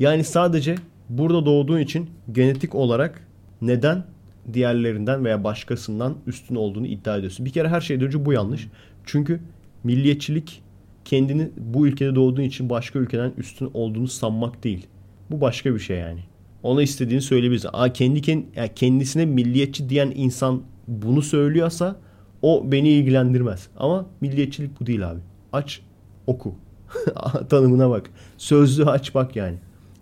Yani 0.00 0.24
sadece 0.24 0.74
burada 1.08 1.46
doğduğun 1.46 1.78
için 1.78 2.10
genetik 2.32 2.74
olarak 2.74 3.26
neden 3.62 4.04
diğerlerinden 4.52 5.24
veya 5.24 5.44
başkasından 5.44 6.14
üstün 6.26 6.54
olduğunu 6.54 6.86
iddia 6.86 7.16
ediyorsun. 7.16 7.46
Bir 7.46 7.50
kere 7.50 7.68
her 7.68 7.80
şeyden 7.80 8.06
önce 8.06 8.24
bu 8.24 8.32
yanlış. 8.32 8.68
Çünkü 9.04 9.40
milliyetçilik 9.84 10.62
kendini 11.04 11.48
bu 11.56 11.86
ülkede 11.86 12.14
doğduğun 12.14 12.42
için 12.42 12.70
başka 12.70 12.98
ülkeden 12.98 13.32
üstün 13.38 13.70
olduğunu 13.74 14.08
sanmak 14.08 14.64
değil. 14.64 14.86
Bu 15.30 15.40
başka 15.40 15.74
bir 15.74 15.78
şey 15.80 15.98
yani. 15.98 16.20
Ona 16.64 16.82
istediğini 16.82 17.22
söyleyebilirsin. 17.22 17.70
Aa, 17.72 17.92
kendi 17.92 18.20
kend- 18.20 18.44
yani 18.56 18.70
kendisine 18.76 19.24
milliyetçi 19.26 19.88
diyen 19.88 20.12
insan 20.14 20.62
bunu 20.88 21.22
söylüyorsa 21.22 21.96
o 22.42 22.62
beni 22.72 22.88
ilgilendirmez. 22.88 23.68
Ama 23.76 24.06
milliyetçilik 24.20 24.80
bu 24.80 24.86
değil 24.86 25.10
abi. 25.10 25.20
Aç 25.52 25.80
oku. 26.26 26.54
Tanımına 27.48 27.90
bak. 27.90 28.10
Sözlüğü 28.38 28.84
aç 28.84 29.14
bak 29.14 29.36
yani. 29.36 29.56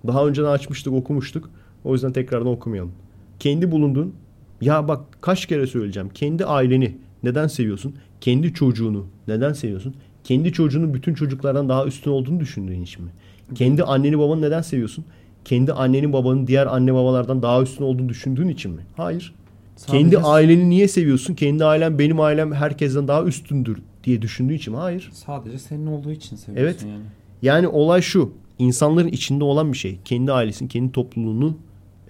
Daha 0.06 0.26
önceden 0.26 0.48
açmıştık 0.48 0.92
okumuştuk. 0.92 1.50
O 1.84 1.92
yüzden 1.92 2.12
tekrardan 2.12 2.46
okumayalım. 2.46 2.92
Kendi 3.38 3.70
bulunduğun 3.70 4.14
ya 4.60 4.88
bak 4.88 5.00
kaç 5.20 5.46
kere 5.46 5.66
söyleyeceğim. 5.66 6.08
Kendi 6.14 6.44
aileni 6.44 6.96
neden 7.22 7.46
seviyorsun? 7.46 7.94
Kendi 8.20 8.54
çocuğunu 8.54 9.06
neden 9.28 9.52
seviyorsun? 9.52 9.94
Kendi 10.24 10.52
çocuğunun 10.52 10.94
bütün 10.94 11.14
çocuklardan 11.14 11.68
daha 11.68 11.86
üstün 11.86 12.10
olduğunu 12.10 12.40
düşündüğün 12.40 12.82
için 12.82 13.04
mi? 13.04 13.10
Kendi 13.54 13.82
anneni 13.82 14.18
babanı 14.18 14.42
neden 14.42 14.62
seviyorsun? 14.62 15.04
Kendi 15.44 15.72
annenin 15.72 16.12
babanın 16.12 16.46
diğer 16.46 16.66
anne 16.66 16.94
babalardan 16.94 17.42
daha 17.42 17.62
üstün 17.62 17.84
olduğunu 17.84 18.08
düşündüğün 18.08 18.48
için 18.48 18.70
mi? 18.72 18.82
Hayır. 18.96 19.34
Sadece- 19.76 19.98
Kendi 20.02 20.18
aileni 20.18 20.70
niye 20.70 20.88
seviyorsun? 20.88 21.34
Kendi 21.34 21.64
ailem 21.64 21.98
benim 21.98 22.20
ailem 22.20 22.52
herkesten 22.52 23.08
daha 23.08 23.24
üstündür 23.24 23.78
diye 24.04 24.22
düşündüğün 24.22 24.54
için 24.54 24.72
mi? 24.72 24.78
Hayır. 24.78 25.10
Sadece 25.12 25.58
senin 25.58 25.86
olduğu 25.86 26.10
için 26.12 26.36
seviyorsun 26.36 26.64
Evet. 26.64 26.82
yani. 26.92 27.04
Yani 27.42 27.68
olay 27.68 28.02
şu. 28.02 28.32
insanların 28.58 29.08
içinde 29.08 29.44
olan 29.44 29.72
bir 29.72 29.78
şey. 29.78 29.98
Kendi 30.04 30.32
ailesinin, 30.32 30.68
kendi 30.68 30.92
topluluğunun 30.92 31.58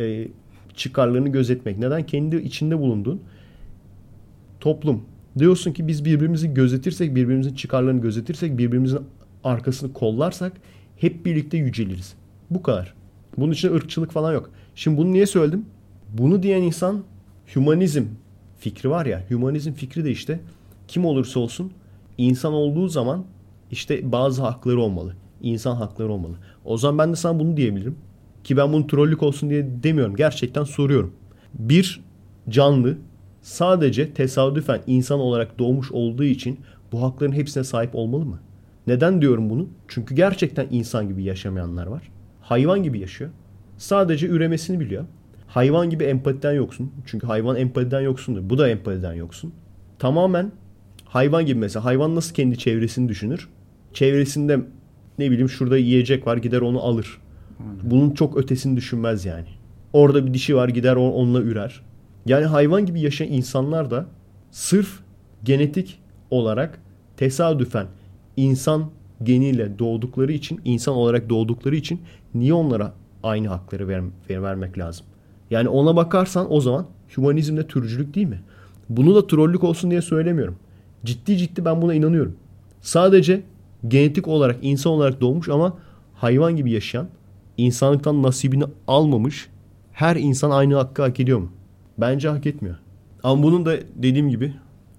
e, 0.00 0.28
çıkarlarını 0.74 1.28
gözetmek. 1.28 1.78
Neden? 1.78 2.06
Kendi 2.06 2.36
içinde 2.36 2.78
bulunduğun 2.78 3.20
toplum. 4.60 5.02
Diyorsun 5.38 5.72
ki 5.72 5.88
biz 5.88 6.04
birbirimizi 6.04 6.54
gözetirsek, 6.54 7.14
birbirimizin 7.14 7.54
çıkarlarını 7.54 8.00
gözetirsek, 8.02 8.58
birbirimizin 8.58 8.98
arkasını 9.44 9.92
kollarsak 9.92 10.52
hep 10.96 11.26
birlikte 11.26 11.56
yüceliriz. 11.58 12.14
Bu 12.50 12.62
kadar. 12.62 12.94
Bunun 13.38 13.52
için 13.52 13.74
ırkçılık 13.74 14.12
falan 14.12 14.32
yok. 14.32 14.50
Şimdi 14.74 14.96
bunu 14.96 15.12
niye 15.12 15.26
söyledim? 15.26 15.66
Bunu 16.18 16.42
diyen 16.42 16.62
insan 16.62 17.02
hümanizm 17.56 18.04
fikri 18.58 18.90
var 18.90 19.06
ya. 19.06 19.24
Hümanizm 19.30 19.72
fikri 19.72 20.04
de 20.04 20.10
işte 20.10 20.40
kim 20.88 21.04
olursa 21.04 21.40
olsun 21.40 21.72
insan 22.18 22.52
olduğu 22.52 22.88
zaman 22.88 23.24
işte 23.70 24.12
bazı 24.12 24.42
hakları 24.42 24.80
olmalı. 24.80 25.14
İnsan 25.42 25.76
hakları 25.76 26.12
olmalı. 26.12 26.34
O 26.64 26.76
zaman 26.76 26.98
ben 26.98 27.12
de 27.12 27.16
sana 27.16 27.40
bunu 27.40 27.56
diyebilirim. 27.56 27.96
Ki 28.44 28.56
ben 28.56 28.72
bunu 28.72 28.86
trollük 28.86 29.22
olsun 29.22 29.50
diye 29.50 29.82
demiyorum. 29.82 30.16
Gerçekten 30.16 30.64
soruyorum. 30.64 31.12
Bir 31.54 32.00
canlı 32.48 32.98
sadece 33.42 34.14
tesadüfen 34.14 34.80
insan 34.86 35.20
olarak 35.20 35.58
doğmuş 35.58 35.92
olduğu 35.92 36.24
için 36.24 36.60
bu 36.92 37.02
hakların 37.02 37.32
hepsine 37.32 37.64
sahip 37.64 37.94
olmalı 37.94 38.24
mı? 38.24 38.38
Neden 38.86 39.20
diyorum 39.22 39.50
bunu? 39.50 39.68
Çünkü 39.88 40.14
gerçekten 40.14 40.66
insan 40.70 41.08
gibi 41.08 41.24
yaşamayanlar 41.24 41.86
var. 41.86 42.11
Hayvan 42.42 42.82
gibi 42.82 42.98
yaşıyor. 42.98 43.30
Sadece 43.76 44.26
üremesini 44.26 44.80
biliyor. 44.80 45.04
Hayvan 45.46 45.90
gibi 45.90 46.04
empatiden 46.04 46.52
yoksun. 46.52 46.92
Çünkü 47.06 47.26
hayvan 47.26 47.56
empatiden 47.56 48.00
yoksundur. 48.00 48.50
Bu 48.50 48.58
da 48.58 48.68
empatiden 48.68 49.14
yoksun. 49.14 49.52
Tamamen 49.98 50.52
hayvan 51.04 51.46
gibi 51.46 51.58
mesela. 51.58 51.84
Hayvan 51.84 52.14
nasıl 52.14 52.34
kendi 52.34 52.58
çevresini 52.58 53.08
düşünür? 53.08 53.48
Çevresinde 53.92 54.60
ne 55.18 55.30
bileyim 55.30 55.48
şurada 55.48 55.78
yiyecek 55.78 56.26
var 56.26 56.36
gider 56.36 56.60
onu 56.60 56.80
alır. 56.80 57.18
Bunun 57.82 58.10
çok 58.10 58.36
ötesini 58.36 58.76
düşünmez 58.76 59.24
yani. 59.24 59.46
Orada 59.92 60.26
bir 60.26 60.34
dişi 60.34 60.56
var 60.56 60.68
gider 60.68 60.96
onunla 60.96 61.42
ürer. 61.42 61.80
Yani 62.26 62.44
hayvan 62.44 62.86
gibi 62.86 63.00
yaşayan 63.00 63.32
insanlar 63.32 63.90
da 63.90 64.06
sırf 64.50 65.00
genetik 65.44 65.98
olarak 66.30 66.80
tesadüfen 67.16 67.86
insan 68.36 68.90
geniyle 69.22 69.78
doğdukları 69.78 70.32
için, 70.32 70.60
insan 70.64 70.94
olarak 70.94 71.30
doğdukları 71.30 71.76
için 71.76 72.00
niye 72.34 72.54
onlara 72.54 72.92
aynı 73.22 73.48
hakları 73.48 73.88
ver, 73.88 74.02
ver- 74.30 74.42
vermek 74.42 74.78
lazım? 74.78 75.06
Yani 75.50 75.68
ona 75.68 75.96
bakarsan 75.96 76.52
o 76.52 76.60
zaman 76.60 76.86
hümanizmde 77.16 77.66
türcülük 77.66 78.14
değil 78.14 78.26
mi? 78.26 78.42
Bunu 78.88 79.14
da 79.14 79.26
trollük 79.26 79.64
olsun 79.64 79.90
diye 79.90 80.02
söylemiyorum. 80.02 80.56
Ciddi 81.04 81.38
ciddi 81.38 81.64
ben 81.64 81.82
buna 81.82 81.94
inanıyorum. 81.94 82.36
Sadece 82.80 83.42
genetik 83.88 84.28
olarak 84.28 84.56
insan 84.62 84.92
olarak 84.92 85.20
doğmuş 85.20 85.48
ama 85.48 85.78
hayvan 86.14 86.56
gibi 86.56 86.70
yaşayan, 86.72 87.08
insanlıktan 87.56 88.22
nasibini 88.22 88.64
almamış 88.88 89.48
her 89.92 90.16
insan 90.16 90.50
aynı 90.50 90.74
hakkı 90.74 91.02
hak 91.02 91.20
ediyor 91.20 91.38
mu? 91.38 91.52
Bence 91.98 92.28
hak 92.28 92.46
etmiyor. 92.46 92.76
Ama 93.22 93.42
bunun 93.42 93.66
da 93.66 93.76
dediğim 93.94 94.28
gibi 94.28 94.54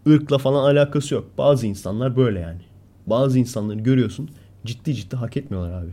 ırkla 0.08 0.38
falan 0.38 0.64
alakası 0.76 1.14
yok. 1.14 1.26
Bazı 1.38 1.68
insanlar 1.68 2.16
böyle 2.16 2.40
yani. 2.40 2.62
Bazı 3.08 3.40
insanları 3.40 3.80
görüyorsun 3.80 4.30
ciddi 4.66 4.96
ciddi 4.96 5.16
hak 5.16 5.38
etmiyorlar 5.38 5.84
abi. 5.84 5.92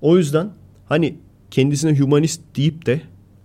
O 0.00 0.16
yüzden 0.16 0.50
hani 0.86 1.18
kendisine 1.50 1.98
humanist 1.98 2.40
deyip 2.56 2.86
de 2.86 3.00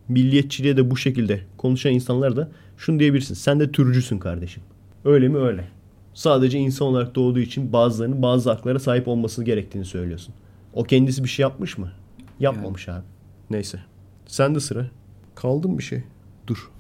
milliyetçiliğe 0.07 0.77
de 0.77 0.91
bu 0.91 0.97
şekilde 0.97 1.41
konuşan 1.57 1.93
insanlar 1.93 2.35
da 2.35 2.51
şunu 2.77 2.99
diyebilirsin. 2.99 3.33
Sen 3.33 3.59
de 3.59 3.71
türcüsün 3.71 4.19
kardeşim. 4.19 4.63
Öyle 5.05 5.27
mi 5.27 5.37
öyle. 5.37 5.67
Sadece 6.13 6.59
insan 6.59 6.87
olarak 6.87 7.15
doğduğu 7.15 7.39
için 7.39 7.73
bazılarının 7.73 8.21
bazı 8.21 8.49
haklara 8.49 8.79
sahip 8.79 9.07
olması 9.07 9.43
gerektiğini 9.43 9.85
söylüyorsun. 9.85 10.35
O 10.73 10.83
kendisi 10.83 11.23
bir 11.23 11.29
şey 11.29 11.43
yapmış 11.43 11.77
mı? 11.77 11.91
Yapmamış 12.39 12.89
abi. 12.89 13.03
Neyse. 13.49 13.79
Sen 14.25 14.55
de 14.55 14.59
sıra. 14.59 14.87
Kaldı 15.35 15.69
mı 15.69 15.77
bir 15.77 15.83
şey? 15.83 16.03
Dur. 16.47 16.71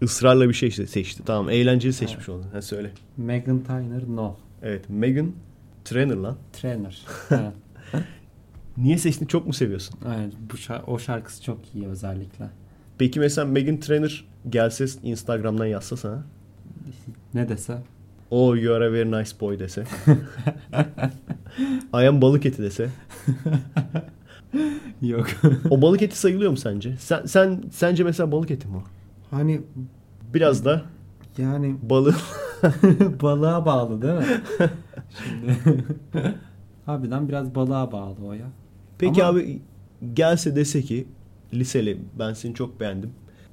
Israrla 0.00 0.48
bir 0.48 0.54
şey 0.54 0.70
seçti. 0.70 1.22
Tamam 1.26 1.50
eğlenceli 1.50 1.92
seçmiş 1.92 2.28
oldun. 2.28 2.46
Ha 2.52 2.62
söyle. 2.62 2.90
Megan 3.16 3.64
Trainor 3.64 4.16
no. 4.16 4.36
Evet 4.62 4.84
Megan 4.88 5.32
Trainor 5.84 6.16
lan. 6.16 6.36
Trainer. 6.52 7.02
evet. 7.30 7.52
Niye 8.78 8.98
seçtin? 8.98 9.26
Çok 9.26 9.46
mu 9.46 9.52
seviyorsun? 9.52 9.98
Aynen, 10.08 10.32
bu 10.52 10.56
şar- 10.56 10.84
o 10.86 10.98
şarkısı 10.98 11.42
çok 11.42 11.58
iyi 11.74 11.86
özellikle. 11.86 12.50
Peki 12.98 13.20
mesela 13.20 13.44
Megan 13.44 13.76
Trainor 13.80 14.24
gelse 14.50 14.84
Instagram'dan 15.02 15.66
yazsa 15.66 15.96
sana. 15.96 16.24
Ne 17.34 17.48
dese? 17.48 17.78
Oh 18.30 18.56
you 18.56 18.74
are 18.74 18.86
a 18.86 18.92
very 18.92 19.10
nice 19.12 19.30
boy 19.40 19.58
dese. 19.58 19.84
I 21.94 22.06
am 22.08 22.22
balık 22.22 22.46
eti 22.46 22.62
dese. 22.62 22.88
Yok. 25.02 25.26
O 25.70 25.82
balık 25.82 26.02
eti 26.02 26.18
sayılıyor 26.18 26.50
mu 26.50 26.56
sence? 26.56 26.96
Sen, 26.96 27.26
sen 27.26 27.62
sence 27.72 28.04
mesela 28.04 28.32
balık 28.32 28.50
eti 28.50 28.68
mi 28.68 28.76
o? 28.76 28.82
hani 29.30 29.60
Biraz 30.34 30.64
da 30.64 30.82
yani 31.38 31.76
balığı. 31.82 32.14
balığa 33.22 33.66
bağlı 33.66 34.02
değil 34.02 34.14
mi? 34.14 34.26
Şimdi 35.24 35.56
harbiden 36.86 37.28
biraz 37.28 37.54
balığa 37.54 37.92
bağlı 37.92 38.16
o 38.26 38.32
ya. 38.32 38.46
Peki 38.98 39.24
Ama- 39.24 39.38
abi 39.38 39.60
gelse 40.14 40.56
dese 40.56 40.82
ki 40.82 41.06
liseli 41.54 41.98
ben 42.18 42.32
seni 42.32 42.54
çok 42.54 42.80
beğendim. 42.80 43.10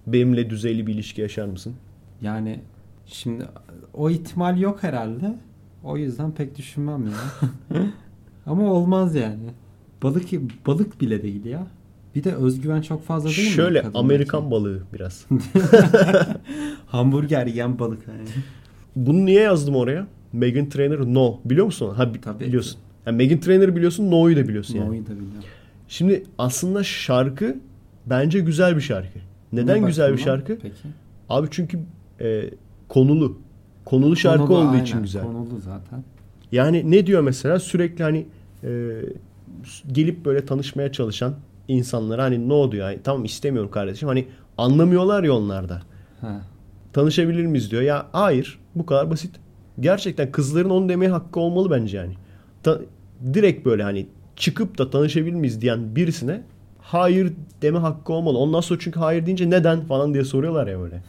Benimle 0.07 0.49
düzeyli 0.49 0.87
bir 0.87 0.93
ilişki 0.93 1.21
yaşar 1.21 1.45
mısın? 1.45 1.73
Yani 2.21 2.59
şimdi 3.05 3.45
o 3.93 4.09
ihtimal 4.09 4.57
yok 4.59 4.83
herhalde. 4.83 5.35
O 5.83 5.97
yüzden 5.97 6.31
pek 6.31 6.57
düşünmem 6.57 7.03
ya. 7.05 7.47
Ama 8.45 8.73
olmaz 8.73 9.15
yani. 9.15 9.43
Balık 10.03 10.23
balık 10.67 11.01
bile 11.01 11.23
değil 11.23 11.45
ya. 11.45 11.67
Bir 12.15 12.23
de 12.23 12.35
özgüven 12.35 12.81
çok 12.81 13.03
fazla 13.05 13.29
değil 13.29 13.47
mi? 13.47 13.53
Şöyle 13.53 13.83
Amerikan 13.93 14.39
için? 14.39 14.51
balığı 14.51 14.81
biraz. 14.93 15.25
Hamburger 16.85 17.47
yiyen 17.47 17.79
balık 17.79 18.07
yani. 18.07 18.27
Bunu 18.95 19.25
niye 19.25 19.41
yazdım 19.41 19.75
oraya? 19.75 20.07
Megan 20.33 20.69
Trainor 20.69 21.13
no. 21.13 21.39
Biliyor 21.45 21.65
musun? 21.65 21.93
Ha 21.95 22.13
bi- 22.13 22.21
Tabii. 22.21 22.45
biliyorsun. 22.45 22.79
Yani 23.05 23.17
Megan 23.17 23.39
Trainor'ı 23.39 23.75
biliyorsun, 23.75 24.11
no'yu 24.11 24.35
da 24.35 24.47
biliyorsun 24.47 24.75
yani. 24.75 24.89
No'yu 24.89 25.05
da 25.05 25.09
biliyorum. 25.11 25.49
Şimdi 25.87 26.23
aslında 26.37 26.83
şarkı 26.83 27.55
bence 28.05 28.39
güzel 28.39 28.75
bir 28.75 28.81
şarkı. 28.81 29.19
Neden 29.53 29.81
Ne 29.81 29.87
güzel 29.87 30.13
bir 30.13 30.17
şarkı? 30.17 30.57
Peki. 30.61 30.75
Abi 31.29 31.47
çünkü 31.51 31.79
e, 32.21 32.49
konulu. 32.89 33.37
Konulu 33.85 34.15
şarkı 34.15 34.45
Konulu, 34.45 34.57
olduğu 34.57 34.69
aynen, 34.69 34.83
için 34.83 35.01
güzel. 35.01 35.23
Konulu 35.23 35.59
zaten. 35.59 36.03
Yani 36.51 36.91
ne 36.91 37.07
diyor 37.07 37.21
mesela? 37.21 37.59
Sürekli 37.59 38.03
hani 38.03 38.25
e, 38.63 38.91
gelip 39.91 40.25
böyle 40.25 40.45
tanışmaya 40.45 40.91
çalışan 40.91 41.35
insanlara 41.67 42.23
hani 42.23 42.49
no 42.49 42.71
diyor. 42.71 42.89
Yani, 42.89 42.99
tamam 43.03 43.25
istemiyorum 43.25 43.71
kardeşim. 43.71 44.07
Hani 44.07 44.25
anlamıyorlar 44.57 45.23
ya 45.23 45.33
onlar 45.33 45.69
da. 45.69 45.81
Ha. 46.21 46.41
Tanışabilir 46.93 47.45
miyiz 47.45 47.71
diyor. 47.71 47.81
Ya 47.81 48.07
hayır 48.11 48.59
bu 48.75 48.85
kadar 48.85 49.11
basit. 49.11 49.35
Gerçekten 49.79 50.31
kızların 50.31 50.69
onu 50.69 50.89
demeye 50.89 51.11
hakkı 51.11 51.39
olmalı 51.39 51.71
bence 51.71 51.97
yani. 51.97 52.13
Ta- 52.63 52.79
direkt 53.33 53.65
böyle 53.65 53.83
hani 53.83 54.07
çıkıp 54.35 54.77
da 54.77 54.89
tanışabilir 54.89 55.35
miyiz 55.35 55.61
diyen 55.61 55.95
birisine 55.95 56.41
hayır 56.81 57.33
deme 57.61 57.79
hakkı 57.79 58.13
olmalı. 58.13 58.37
Ondan 58.37 58.61
sonra 58.61 58.79
çünkü 58.79 58.99
hayır 58.99 59.25
deyince 59.25 59.49
neden 59.49 59.81
falan 59.81 60.13
diye 60.13 60.23
soruyorlar 60.23 60.67
ya 60.67 60.79
böyle. 60.79 61.03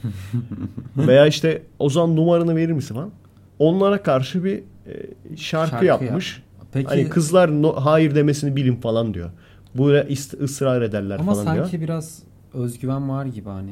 Veya 0.96 1.26
işte 1.26 1.62
o 1.78 1.90
zaman 1.90 2.16
numaranı 2.16 2.56
verir 2.56 2.72
misin 2.72 2.94
falan. 2.94 3.10
Onlara 3.58 4.02
karşı 4.02 4.44
bir 4.44 4.58
e, 4.58 4.92
şarkı, 5.36 5.70
Şarkı 5.70 5.84
yapmış. 5.84 6.42
Peki 6.72 6.88
Hani 6.88 7.08
kızlar 7.08 7.62
no- 7.62 7.76
hayır 7.76 8.14
demesini 8.14 8.56
bilin 8.56 8.76
falan 8.76 9.14
diyor. 9.14 9.30
Bu 9.74 9.90
is- 9.92 10.42
ısrar 10.42 10.82
ederler 10.82 11.18
ama 11.18 11.32
falan 11.34 11.44
sanki 11.44 11.70
diyor. 11.70 11.82
biraz 11.82 12.22
özgüven 12.54 13.08
var 13.08 13.26
gibi 13.26 13.48
hani. 13.48 13.70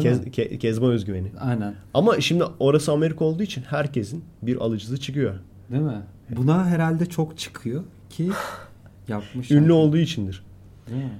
Kez, 0.00 0.20
ke- 0.26 0.58
kezban 0.58 0.90
özgüveni. 0.90 1.28
Aynen. 1.40 1.74
Ama 1.94 2.20
şimdi 2.20 2.44
orası 2.60 2.92
Amerika 2.92 3.24
olduğu 3.24 3.42
için 3.42 3.62
herkesin 3.62 4.24
bir 4.42 4.56
alıcısı 4.56 5.00
çıkıyor. 5.00 5.34
Değil 5.70 5.82
mi? 5.82 6.02
Buna 6.36 6.66
herhalde 6.66 7.06
çok 7.06 7.38
çıkıyor 7.38 7.84
ki 8.10 8.30
yapmış. 9.08 9.50
Ünlü 9.50 9.72
olduğu 9.72 9.96
içindir. 9.96 10.42
Mi? 10.90 11.10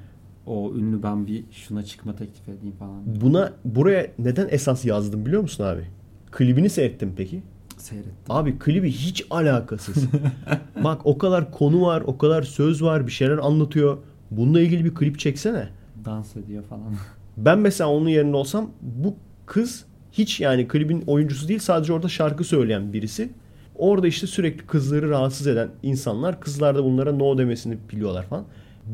O 0.46 0.74
ünlü 0.74 1.02
ben 1.02 1.26
bir 1.26 1.44
şuna 1.50 1.82
çıkma 1.82 2.16
teklif 2.16 2.48
edeyim 2.48 2.76
falan. 2.78 3.20
Buna 3.20 3.52
buraya 3.64 4.06
neden 4.18 4.48
esas 4.50 4.84
yazdım 4.84 5.26
biliyor 5.26 5.42
musun 5.42 5.64
abi? 5.64 5.84
Klibini 6.30 6.70
seyrettim 6.70 7.14
peki. 7.16 7.42
Seyrettim. 7.76 8.14
Abi 8.28 8.58
klibi 8.58 8.90
hiç 8.90 9.26
alakasız. 9.30 10.04
Bak 10.84 11.00
o 11.06 11.18
kadar 11.18 11.52
konu 11.52 11.82
var, 11.82 12.02
o 12.06 12.18
kadar 12.18 12.42
söz 12.42 12.82
var, 12.82 13.06
bir 13.06 13.12
şeyler 13.12 13.38
anlatıyor. 13.38 13.98
Bununla 14.30 14.60
ilgili 14.60 14.84
bir 14.84 14.94
klip 14.94 15.18
çeksene. 15.18 15.68
Dans 16.04 16.36
ediyor 16.36 16.64
falan. 16.64 16.82
Ben 17.36 17.58
mesela 17.58 17.90
onun 17.90 18.08
yerinde 18.08 18.36
olsam 18.36 18.70
bu 18.82 19.14
kız 19.46 19.84
hiç 20.12 20.40
yani 20.40 20.68
klibin 20.68 21.04
oyuncusu 21.06 21.48
değil 21.48 21.60
sadece 21.60 21.92
orada 21.92 22.08
şarkı 22.08 22.44
söyleyen 22.44 22.92
birisi. 22.92 23.30
Orada 23.78 24.06
işte 24.06 24.26
sürekli 24.26 24.66
kızları 24.66 25.10
rahatsız 25.10 25.46
eden 25.46 25.68
insanlar 25.82 26.40
kızlar 26.40 26.74
da 26.74 26.84
bunlara 26.84 27.12
no 27.12 27.38
demesini 27.38 27.76
biliyorlar 27.92 28.26
falan. 28.26 28.44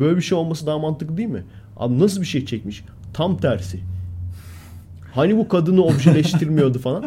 Böyle 0.01 0.17
bir 0.17 0.23
şey 0.23 0.39
olması 0.39 0.67
daha 0.67 0.79
mantıklı 0.79 1.17
değil 1.17 1.29
mi? 1.29 1.45
Abi 1.77 1.99
nasıl 1.99 2.21
bir 2.21 2.27
şey 2.27 2.47
çekmiş? 2.47 2.85
Tam 3.15 3.37
tersi. 3.37 3.81
Hani 5.15 5.37
bu 5.37 5.49
kadını 5.49 5.85
objeleştirmiyordu 5.85 6.79
falan. 6.79 7.05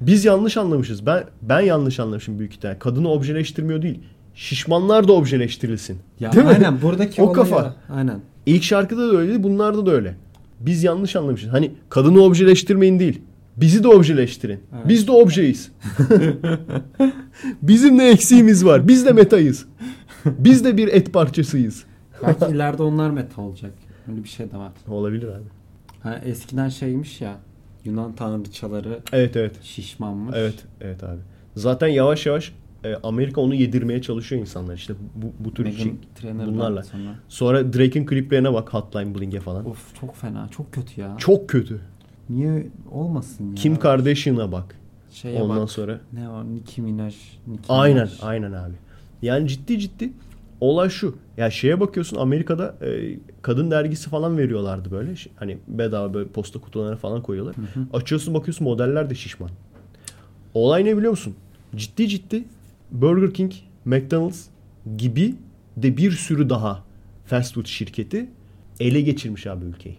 Biz 0.00 0.24
yanlış 0.24 0.56
anlamışız. 0.56 1.06
Ben 1.06 1.24
ben 1.42 1.60
yanlış 1.60 2.00
anlamışım 2.00 2.38
büyük 2.38 2.52
ihtimalle. 2.54 2.78
Kadını 2.78 3.08
objeleştirmiyor 3.10 3.82
değil. 3.82 4.00
Şişmanlar 4.34 5.08
da 5.08 5.12
objeleştirilsin. 5.12 5.98
Ya 6.20 6.32
Değil 6.32 6.44
mi? 6.44 6.50
aynen 6.50 6.82
buradaki 6.82 7.22
O 7.22 7.32
kafa. 7.32 7.76
Aynen. 7.90 8.20
İlk 8.46 8.62
şarkıda 8.62 9.12
da 9.12 9.16
öyleydi, 9.16 9.42
bunlarda 9.42 9.86
da 9.86 9.90
öyle. 9.90 10.14
Biz 10.60 10.84
yanlış 10.84 11.16
anlamışız. 11.16 11.52
Hani 11.52 11.70
kadını 11.88 12.20
objeleştirmeyin 12.22 12.98
değil. 12.98 13.20
Bizi 13.56 13.84
de 13.84 13.88
objeleştirin. 13.88 14.60
Evet. 14.74 14.88
Biz 14.88 15.06
de 15.06 15.12
objeyiz. 15.12 15.72
Bizim 17.62 17.98
ne 17.98 18.10
eksiğimiz 18.10 18.64
var? 18.64 18.88
Biz 18.88 19.06
de 19.06 19.12
metayız. 19.12 19.66
Biz 20.24 20.64
de 20.64 20.76
bir 20.76 20.88
et 20.88 21.12
parçasıyız. 21.12 21.84
Belki 22.26 22.54
ileride 22.54 22.82
onlar 22.82 23.10
meta 23.10 23.42
olacak. 23.42 23.72
Öyle 24.10 24.24
bir 24.24 24.28
şey 24.28 24.50
de 24.50 24.56
var. 24.56 24.72
Olabilir 24.88 25.28
abi. 25.28 25.44
Ha, 26.02 26.20
eskiden 26.24 26.68
şeymiş 26.68 27.20
ya 27.20 27.36
Yunan 27.84 28.14
tanrıçaları 28.14 28.98
Evet 29.12 29.36
evet. 29.36 29.62
şişmanmış. 29.62 30.36
Evet 30.38 30.64
evet 30.80 31.04
abi. 31.04 31.20
Zaten 31.54 31.86
yavaş 31.86 32.26
yavaş 32.26 32.52
e, 32.84 32.94
Amerika 33.02 33.40
onu 33.40 33.54
yedirmeye 33.54 34.02
çalışıyor 34.02 34.40
insanlar 34.40 34.74
işte 34.74 34.94
bu, 35.14 35.32
bu 35.44 35.54
tür 35.54 35.64
Meghan 35.64 35.98
şey, 36.22 36.34
bunlarla. 36.46 36.82
Sonra. 36.82 37.14
Sonra 37.28 37.72
Drake'in 37.72 38.06
kliplerine 38.06 38.52
bak 38.52 38.74
Hotline 38.74 39.14
Bling'e 39.14 39.40
falan. 39.40 39.66
Of 39.70 40.00
çok 40.00 40.16
fena. 40.16 40.48
Çok 40.48 40.72
kötü 40.72 41.00
ya. 41.00 41.16
Çok 41.18 41.48
kötü. 41.48 41.80
Niye 42.30 42.66
olmasın 42.90 43.48
ya? 43.48 43.54
Kim 43.54 43.78
Kardashian'a 43.78 44.52
bak. 44.52 44.76
Şeye 45.12 45.42
Ondan 45.42 45.60
bak. 45.62 45.70
sonra 45.70 46.00
Ne 46.12 46.28
var? 46.28 46.44
Nicki 46.54 46.82
Minaj. 46.82 47.14
Nicki 47.46 47.64
Aynen, 47.68 47.96
Minaj. 47.96 48.18
aynen 48.22 48.52
abi. 48.52 48.74
Yani 49.22 49.48
ciddi 49.48 49.78
ciddi 49.78 50.12
olay 50.60 50.88
şu. 50.88 51.16
Ya 51.36 51.50
şeye 51.50 51.80
bakıyorsun 51.80 52.16
Amerika'da 52.16 52.74
e, 52.86 53.18
kadın 53.42 53.70
dergisi 53.70 54.10
falan 54.10 54.38
veriyorlardı 54.38 54.90
böyle. 54.90 55.14
Hani 55.36 55.58
bedava 55.68 56.14
böyle 56.14 56.28
posta 56.28 56.60
kutularına 56.60 56.96
falan 56.96 57.22
koyuyorlar. 57.22 57.54
Açıyorsun 57.92 58.34
bakıyorsun 58.34 58.64
modeller 58.64 59.10
de 59.10 59.14
şişman. 59.14 59.50
Olay 60.54 60.84
ne 60.84 60.96
biliyor 60.96 61.10
musun? 61.10 61.34
Ciddi 61.76 62.08
ciddi 62.08 62.44
Burger 62.90 63.34
King, 63.34 63.52
McDonald's 63.84 64.44
gibi 64.96 65.34
de 65.76 65.96
bir 65.96 66.10
sürü 66.12 66.50
daha 66.50 66.84
fast 67.26 67.54
food 67.54 67.66
şirketi 67.66 68.30
ele 68.80 69.00
geçirmiş 69.00 69.46
abi 69.46 69.64
ülkeyi. 69.64 69.96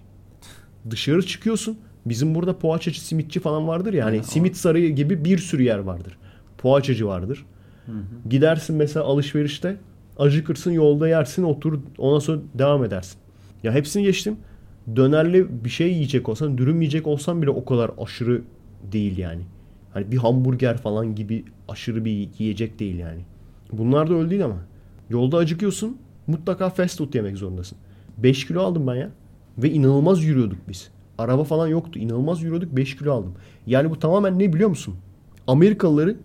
Dışarı 0.90 1.26
çıkıyorsun. 1.26 1.78
Bizim 2.06 2.36
burada 2.36 2.58
poğaçacı, 2.58 3.02
simitçi 3.02 3.40
falan 3.40 3.68
vardır 3.68 3.94
ya. 3.94 4.06
Hani 4.06 4.24
simit 4.24 4.58
sarayı 4.58 4.96
gibi 4.96 5.26
bir 5.26 5.38
sürü 5.38 5.64
yer 5.64 5.80
vardır. 5.80 6.18
Poğaçacı 6.58 7.08
vardır. 7.08 7.46
Gidersin 8.30 8.76
mesela 8.76 9.06
alışverişte 9.06 9.78
acıkırsın 10.18 10.72
yolda 10.72 11.08
yersin 11.08 11.44
otur 11.44 11.80
ondan 11.98 12.20
sonra 12.20 12.42
devam 12.54 12.84
edersin. 12.84 13.18
Ya 13.64 13.74
hepsini 13.74 14.04
geçtim. 14.04 14.38
Dönerli 14.96 15.64
bir 15.66 15.70
şey 15.70 15.94
yiyecek 15.94 16.30
olsan, 16.30 16.58
dürüm 16.58 16.82
yiyecek 16.82 17.08
olsan 17.08 17.42
bile 17.42 17.50
o 17.50 17.66
kadar 17.66 17.92
aşırı 17.98 18.42
değil 18.92 19.18
yani. 19.18 19.42
Hani 19.94 20.12
bir 20.12 20.18
hamburger 20.18 20.78
falan 20.78 21.16
gibi 21.16 21.46
aşırı 21.68 22.06
bir 22.06 22.30
yiyecek 22.40 22.80
değil 22.80 22.98
yani. 22.98 23.22
Bunlar 23.72 24.10
da 24.10 24.14
öyle 24.14 24.30
değil 24.30 24.46
ama. 24.46 24.58
Yolda 25.10 25.38
acıkıyorsun 25.38 25.98
mutlaka 26.28 26.70
fast 26.70 26.98
food 26.98 27.14
yemek 27.14 27.38
zorundasın. 27.38 27.78
5 28.18 28.48
kilo 28.48 28.62
aldım 28.62 28.88
ben 28.88 28.96
ya. 28.96 29.10
Ve 29.58 29.72
inanılmaz 29.72 30.24
yürüyorduk 30.24 30.58
biz. 30.70 30.92
Araba 31.18 31.44
falan 31.44 31.68
yoktu. 31.68 32.00
İnanılmaz 32.00 32.42
yürüyorduk 32.42 32.76
5 32.76 32.98
kilo 32.98 33.14
aldım. 33.14 33.34
Yani 33.68 33.90
bu 33.90 34.00
tamamen 34.00 34.40
ne 34.40 34.54
biliyor 34.54 34.70
musun? 34.70 34.96
Amerikalıları 35.48 36.16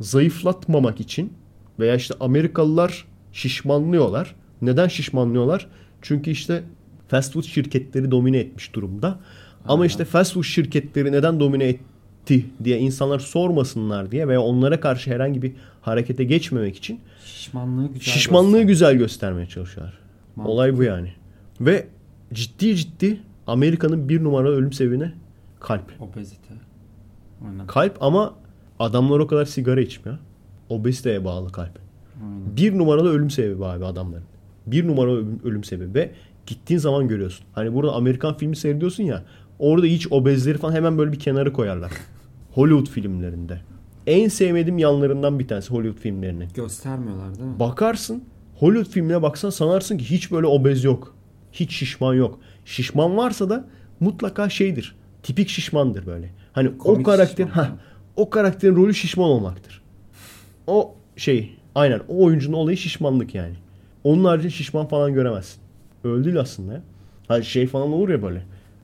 zayıflatmamak 0.00 1.00
için 1.00 1.32
veya 1.78 1.94
işte 1.94 2.14
Amerikalılar 2.20 3.04
şişmanlıyorlar. 3.32 4.34
Neden 4.62 4.88
şişmanlıyorlar? 4.88 5.66
Çünkü 6.02 6.30
işte 6.30 6.62
fast 7.08 7.32
food 7.32 7.42
şirketleri 7.44 8.10
domine 8.10 8.38
etmiş 8.38 8.74
durumda. 8.74 9.18
Ama 9.64 9.74
Aynen. 9.74 9.88
işte 9.88 10.04
fast 10.04 10.34
food 10.34 10.42
şirketleri 10.44 11.12
neden 11.12 11.40
domine 11.40 11.64
etti 11.64 12.46
diye 12.64 12.78
insanlar 12.78 13.18
sormasınlar 13.18 14.10
diye 14.10 14.28
veya 14.28 14.40
onlara 14.42 14.80
karşı 14.80 15.10
herhangi 15.10 15.42
bir 15.42 15.52
harekete 15.80 16.24
geçmemek 16.24 16.76
için 16.76 17.00
Şişmanlığı 17.24 17.86
güzel 17.92 18.00
şişmanlığı 18.14 18.50
göster. 18.50 18.68
güzel 18.68 18.94
göstermeye 18.94 19.46
çalışıyorlar. 19.46 19.98
Mantıklı. 20.36 20.52
Olay 20.54 20.76
bu 20.78 20.82
yani. 20.82 21.12
Ve 21.60 21.86
ciddi 22.32 22.76
ciddi 22.76 23.20
Amerika'nın 23.50 24.08
bir 24.08 24.24
numaralı 24.24 24.56
ölüm 24.56 24.72
sebebi 24.72 25.12
kalp. 25.60 25.92
Obezite. 26.00 26.54
Aynen. 27.46 27.66
Kalp 27.66 28.02
ama 28.02 28.34
adamlar 28.78 29.18
o 29.18 29.26
kadar 29.26 29.44
sigara 29.44 29.80
içmiyor. 29.80 30.18
Obeziteye 30.68 31.24
bağlı 31.24 31.52
kalp. 31.52 31.78
Aynen. 32.22 32.56
Bir 32.56 32.78
numaralı 32.78 33.10
ölüm 33.10 33.30
sebebi 33.30 33.64
abi 33.64 33.84
adamların. 33.84 34.24
Bir 34.66 34.86
numaralı 34.86 35.18
ölüm, 35.18 35.40
ölüm 35.44 35.64
sebebi 35.64 35.94
ve 35.94 36.10
gittiğin 36.46 36.80
zaman 36.80 37.08
görüyorsun. 37.08 37.46
Hani 37.52 37.74
burada 37.74 37.92
Amerikan 37.92 38.36
filmi 38.36 38.56
seyrediyorsun 38.56 39.02
ya 39.02 39.24
orada 39.58 39.86
hiç 39.86 40.12
obezleri 40.12 40.58
falan 40.58 40.72
hemen 40.72 40.98
böyle 40.98 41.12
bir 41.12 41.18
kenara 41.18 41.52
koyarlar. 41.52 41.92
Hollywood 42.52 42.86
filmlerinde. 42.86 43.60
En 44.06 44.28
sevmediğim 44.28 44.78
yanlarından 44.78 45.38
bir 45.38 45.48
tanesi 45.48 45.70
Hollywood 45.70 46.02
filmlerinin. 46.02 46.48
Göstermiyorlar 46.54 47.34
değil 47.34 47.48
mi? 47.48 47.60
Bakarsın 47.60 48.24
Hollywood 48.54 48.92
filmine 48.92 49.22
baksan 49.22 49.50
sanarsın 49.50 49.98
ki 49.98 50.10
hiç 50.10 50.32
böyle 50.32 50.46
obez 50.46 50.84
yok. 50.84 51.14
Hiç 51.52 51.72
şişman 51.72 52.14
yok. 52.14 52.40
Şişman 52.70 53.16
varsa 53.16 53.50
da 53.50 53.64
mutlaka 54.00 54.48
şeydir. 54.48 54.96
Tipik 55.22 55.48
şişmandır 55.48 56.06
böyle. 56.06 56.30
Hani 56.52 56.78
Komik 56.78 57.00
o 57.00 57.10
karakter 57.10 57.44
şişman. 57.46 57.62
ha 57.64 57.76
o 58.16 58.30
karakterin 58.30 58.76
rolü 58.76 58.94
şişman 58.94 59.28
olmaktır. 59.28 59.82
O 60.66 60.94
şey 61.16 61.56
aynen 61.74 62.00
o 62.08 62.24
oyuncunun 62.24 62.56
olayı 62.56 62.76
şişmanlık 62.76 63.34
yani. 63.34 63.54
Onun 64.04 64.24
haricinde 64.24 64.52
şişman 64.52 64.86
falan 64.86 65.14
göremezsin. 65.14 65.60
Öyle 66.04 66.24
değil 66.24 66.40
aslında 66.40 66.72
ya. 66.72 66.82
Hani 67.28 67.44
şey 67.44 67.66
falan 67.66 67.92
olur 67.92 68.08
ya 68.08 68.22
böyle. 68.22 68.42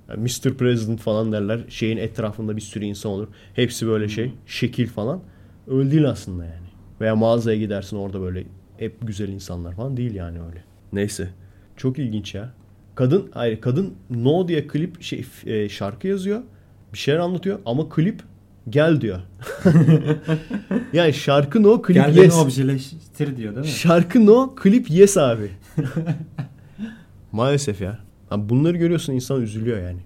Yani 0.09 0.23
Mr. 0.23 0.55
President 0.55 1.01
falan 1.01 1.33
derler. 1.33 1.61
Şeyin 1.69 1.97
etrafında 1.97 2.57
bir 2.57 2.61
sürü 2.61 2.85
insan 2.85 3.13
olur. 3.13 3.29
Hepsi 3.55 3.87
böyle 3.87 4.09
şey. 4.09 4.33
Şekil 4.47 4.87
falan. 4.87 5.21
Öyle 5.69 5.91
değil 5.91 6.09
aslında 6.09 6.45
yani. 6.45 6.67
Veya 7.01 7.17
mağazaya 7.17 7.59
gidersin 7.59 7.97
orada 7.97 8.21
böyle 8.21 8.45
hep 8.79 9.07
güzel 9.07 9.29
insanlar 9.29 9.75
falan 9.75 9.97
değil 9.97 10.15
yani 10.15 10.39
öyle. 10.43 10.65
Neyse. 10.93 11.29
Çok 11.77 11.99
ilginç 11.99 12.35
ya. 12.35 12.53
Kadın 12.97 13.31
hayır 13.35 13.61
kadın 13.61 13.95
No 14.11 14.49
diye 14.49 14.67
klip 14.67 15.03
şey 15.03 15.25
e, 15.47 15.69
şarkı 15.69 16.09
yazıyor. 16.09 16.43
Bir 16.93 16.99
şeyler 16.99 17.19
anlatıyor 17.19 17.59
ama 17.67 17.89
klip 17.89 18.23
gel 18.71 19.01
diyor. 19.01 19.21
yani 20.93 21.13
şarkı 21.13 21.63
No 21.63 21.83
klip 21.83 21.97
Gel 21.97 22.17
yes. 22.17 22.39
objeleştir 22.39 23.37
diyor 23.37 23.55
değil 23.55 23.67
mi? 23.67 23.73
Şarkı 23.73 24.27
no, 24.27 24.55
klip 24.57 24.91
yes 24.91 25.17
abi. 25.17 25.51
Maalesef 27.33 27.81
ya. 27.81 27.99
Abi 28.31 28.49
bunları 28.49 28.77
görüyorsun 28.77 29.13
insan 29.13 29.43
üzülüyor 29.43 29.83
yani. 29.83 30.01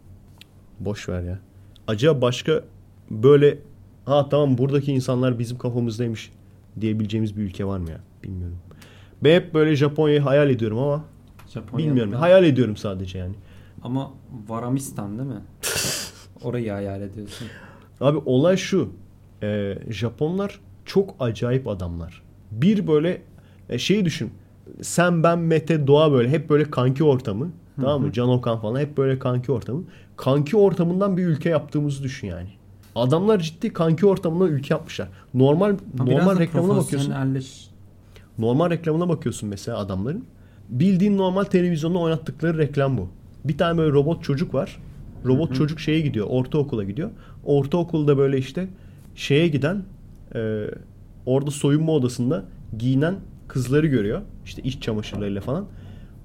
Boş 0.81 1.09
ver 1.09 1.23
ya. 1.23 1.39
Acaba 1.87 2.23
başka 2.23 2.65
böyle 3.11 3.59
ha 4.05 4.29
tamam 4.29 4.59
buradaki 4.59 4.93
insanlar 4.93 5.39
bizim 5.39 5.59
kafamızdaymış 5.59 6.31
diyebileceğimiz 6.81 7.37
bir 7.37 7.43
ülke 7.43 7.65
var 7.65 7.79
mı 7.79 7.91
ya? 7.91 8.01
Bilmiyorum. 8.25 8.59
Ben 9.25 9.35
hep 9.35 9.55
böyle 9.55 9.77
Japonya'yı 9.77 10.21
hayal 10.21 10.51
ediyorum 10.51 10.79
ama 10.79 11.05
Japonya'da. 11.55 11.89
bilmiyorum. 11.89 12.13
Hayal 12.13 12.45
ediyorum 12.45 12.77
sadece 12.77 13.19
yani. 13.19 13.35
Ama 13.83 14.11
Varamistan 14.49 15.19
değil 15.19 15.29
mi? 15.29 15.43
Orayı 16.43 16.71
hayal 16.71 17.03
ediyorsun. 17.03 17.47
Abi 18.01 18.19
olay 18.27 18.57
şu. 18.57 18.89
Ee, 19.43 19.79
Japonlar 19.89 20.61
çok 20.85 21.15
acayip 21.21 21.69
adamlar. 21.69 22.23
Bir 22.51 22.87
böyle 22.87 23.23
e, 23.69 23.79
şeyi 23.79 24.05
düşün. 24.05 24.31
Sen 24.83 25.23
ben 25.23 25.39
Mete 25.39 25.87
Doğa 25.87 26.13
böyle 26.13 26.29
hep 26.29 26.51
böyle 26.51 26.71
kanki 26.71 27.05
ortamı. 27.05 27.51
Tamam 27.77 28.03
mı? 28.03 28.13
Can 28.13 28.29
Okan 28.29 28.61
falan 28.61 28.81
hep 28.81 28.97
böyle 28.97 29.19
kanki 29.19 29.53
ortamı. 29.53 29.83
Kanki 30.17 30.57
ortamından 30.57 31.17
bir 31.17 31.27
ülke 31.27 31.49
yaptığımızı 31.49 32.03
düşün 32.03 32.27
yani. 32.29 32.49
Adamlar 32.95 33.39
ciddi 33.39 33.73
kanki 33.73 34.07
ortamından 34.07 34.49
ülke 34.49 34.75
yapmışlar. 34.75 35.09
Normal 35.35 35.77
biraz 35.95 36.09
normal 36.09 36.39
reklamına 36.39 36.77
bakıyorsun. 36.77 37.15
Normal 38.39 38.71
reklamına 38.71 39.09
bakıyorsun 39.09 39.49
mesela 39.49 39.79
adamların. 39.79 40.25
Bildiğin 40.71 41.19
normal 41.19 41.45
televizyonda 41.45 41.99
oynattıkları 41.99 42.59
reklam 42.59 42.99
bu. 42.99 43.09
Bir 43.45 43.59
tane 43.59 43.79
böyle 43.79 43.93
robot 43.93 44.25
çocuk 44.25 44.55
var. 44.55 44.79
Robot 45.25 45.55
çocuk 45.55 45.81
şeye 45.81 46.01
gidiyor. 46.01 46.27
Ortaokula 46.31 46.85
gidiyor. 46.85 47.11
Ortaokulda 47.45 48.19
böyle 48.19 48.39
işte 48.39 48.69
şeye 49.15 49.49
giden 49.49 49.83
e, 50.35 50.65
orada 51.27 51.51
soyunma 51.51 51.93
odasında 51.93 52.45
giyinen 52.79 53.17
kızları 53.49 53.87
görüyor. 53.87 54.21
İşte 54.45 54.63
iç 54.63 54.83
çamaşırlarıyla 54.83 55.41
falan. 55.41 55.67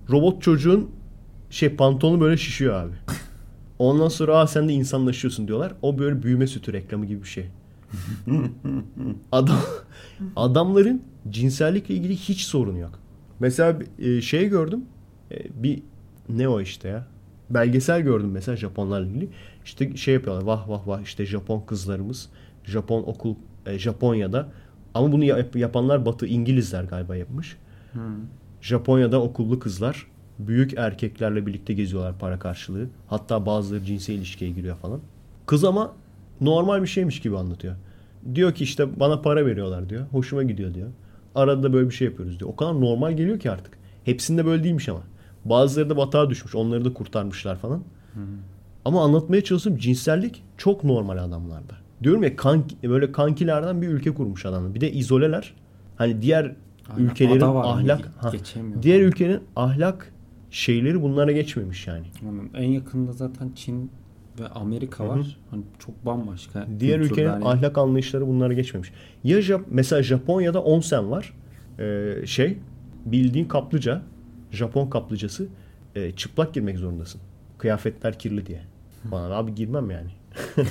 Robot 0.10 0.42
çocuğun 0.42 0.90
şey 1.50 1.70
pantolonu 1.70 2.22
böyle 2.22 2.38
şişiyor 2.38 2.74
abi. 2.74 2.94
Ondan 3.80 4.08
sonra 4.08 4.38
Aa, 4.38 4.48
sen 4.48 4.70
de 4.70 4.74
insanlaşıyorsun 4.74 5.48
diyorlar. 5.48 5.74
O 5.82 6.00
böyle 6.00 6.24
büyüme 6.24 6.48
sütü 6.48 6.74
reklamı 6.74 7.06
gibi 7.06 7.24
bir 7.24 7.28
şey. 7.28 7.46
Adam 9.32 9.60
adamların 10.36 11.02
cinsellikle 11.30 11.96
ilgili 11.96 12.16
hiç 12.16 12.42
sorunu 12.42 12.78
yok. 12.80 13.00
Mesela 13.40 13.80
e, 14.00 14.22
şey 14.22 14.50
gördüm. 14.50 14.86
E, 15.32 15.64
bir 15.64 15.84
ne 16.30 16.48
o 16.50 16.62
işte 16.62 16.88
ya? 16.88 17.06
Belgesel 17.50 18.02
gördüm 18.02 18.32
mesela 18.32 18.56
Japonlarla 18.58 19.08
ilgili. 19.08 19.30
İşte 19.66 19.96
şey 19.98 20.14
yapıyorlar. 20.14 20.44
Vah 20.44 20.70
vah 20.70 20.88
vah 20.88 21.02
işte 21.02 21.26
Japon 21.26 21.62
kızlarımız 21.62 22.30
Japon 22.64 23.04
okul 23.04 23.36
e, 23.66 23.80
Japonya'da 23.80 24.48
ama 24.94 25.12
bunu 25.12 25.24
yap- 25.24 25.56
yapanlar 25.56 26.06
Batı 26.06 26.28
İngilizler 26.28 26.84
galiba 26.84 27.16
yapmış. 27.16 27.58
Japonya'da 28.62 29.22
okullu 29.22 29.60
kızlar 29.60 30.08
büyük 30.40 30.74
erkeklerle 30.78 31.46
birlikte 31.46 31.74
geziyorlar 31.74 32.20
para 32.20 32.40
karşılığı. 32.40 32.88
Hatta 33.08 33.46
bazıları 33.46 33.84
cinsel 33.84 34.14
ilişkiye 34.14 34.52
giriyor 34.52 34.76
falan. 34.78 35.00
Kız 35.46 35.64
ama 35.64 35.94
normal 36.42 36.82
bir 36.82 36.88
şeymiş 36.88 37.20
gibi 37.20 37.38
anlatıyor. 37.38 37.76
Diyor 38.36 38.54
ki 38.54 38.64
işte 38.64 39.00
bana 39.00 39.22
para 39.22 39.46
veriyorlar 39.46 39.90
diyor. 39.90 40.06
Hoşuma 40.12 40.44
gidiyor 40.44 40.74
diyor. 40.74 40.90
Arada 41.36 41.64
da 41.64 41.74
böyle 41.74 41.90
bir 41.90 41.94
şey 41.94 42.08
yapıyoruz 42.08 42.40
diyor. 42.40 42.50
O 42.50 42.56
kadar 42.56 42.82
normal 42.82 43.12
geliyor 43.12 43.40
ki 43.40 43.52
artık. 43.52 43.78
Hepsinde 44.04 44.46
böyle 44.46 44.64
değilmiş 44.64 44.90
ama. 44.90 45.02
Bazıları 45.46 45.90
da 45.90 45.98
batağa 45.98 46.30
düşmüş. 46.30 46.56
Onları 46.56 46.86
da 46.86 46.94
kurtarmışlar 46.94 47.56
falan. 47.56 47.84
Ama 48.86 49.04
anlatmaya 49.04 49.44
çalıştığım 49.44 49.78
cinsellik 49.78 50.44
çok 50.58 50.84
normal 50.84 51.18
adamlarda. 51.18 51.74
Diyorum 52.04 52.24
ya 52.24 52.36
kanki, 52.36 52.90
böyle 52.90 53.12
kankilerden 53.12 53.82
bir 53.82 53.88
ülke 53.88 54.14
kurmuş 54.14 54.46
adamlar. 54.46 54.76
Bir 54.76 54.82
de 54.82 54.92
izoleler. 54.92 55.54
Hani 55.96 56.22
diğer 56.22 56.56
Aynen, 56.90 57.10
ülkelerin 57.10 57.42
var, 57.42 57.66
ahlak 57.66 58.12
ha, 58.18 58.32
diğer 58.82 59.02
ülkenin 59.02 59.40
ahlak 59.56 60.14
şeyleri 60.52 61.02
bunlara 61.02 61.32
geçmemiş 61.32 61.88
yani. 61.88 62.06
Yani 62.26 62.42
en 62.54 62.72
yakında 62.72 63.12
zaten 63.12 63.52
Çin 63.56 63.92
ve 64.40 64.48
Amerika 64.48 65.08
var. 65.08 65.38
Hani 65.52 65.64
çok 65.80 66.06
bambaşka. 66.06 66.68
Diğer 66.80 67.02
kültürler 67.02 67.12
ülkenin 67.24 67.28
yani. 67.30 67.46
ahlak 67.46 67.78
anlayışları 67.78 68.28
bunlara 68.28 68.54
geçmemiş. 68.54 68.92
Ya 69.24 69.42
Jap 69.42 69.62
mesela 69.70 70.04
Japonya'da 70.04 70.64
onsen 70.64 71.12
var. 71.12 71.34
Ee, 71.80 72.16
şey 72.26 72.58
bildiğin 73.06 73.46
kaplıca, 73.46 74.02
Japon 74.52 74.90
kaplıcası 74.90 75.48
e, 75.96 76.12
çıplak 76.12 76.54
girmek 76.54 76.78
zorundasın. 76.78 77.22
Kıyafetler 77.58 78.20
kirli 78.20 78.46
diye. 78.46 78.62
Falan 79.10 79.32
abi 79.32 79.56
girmem 79.56 79.92
yani. 79.92 80.10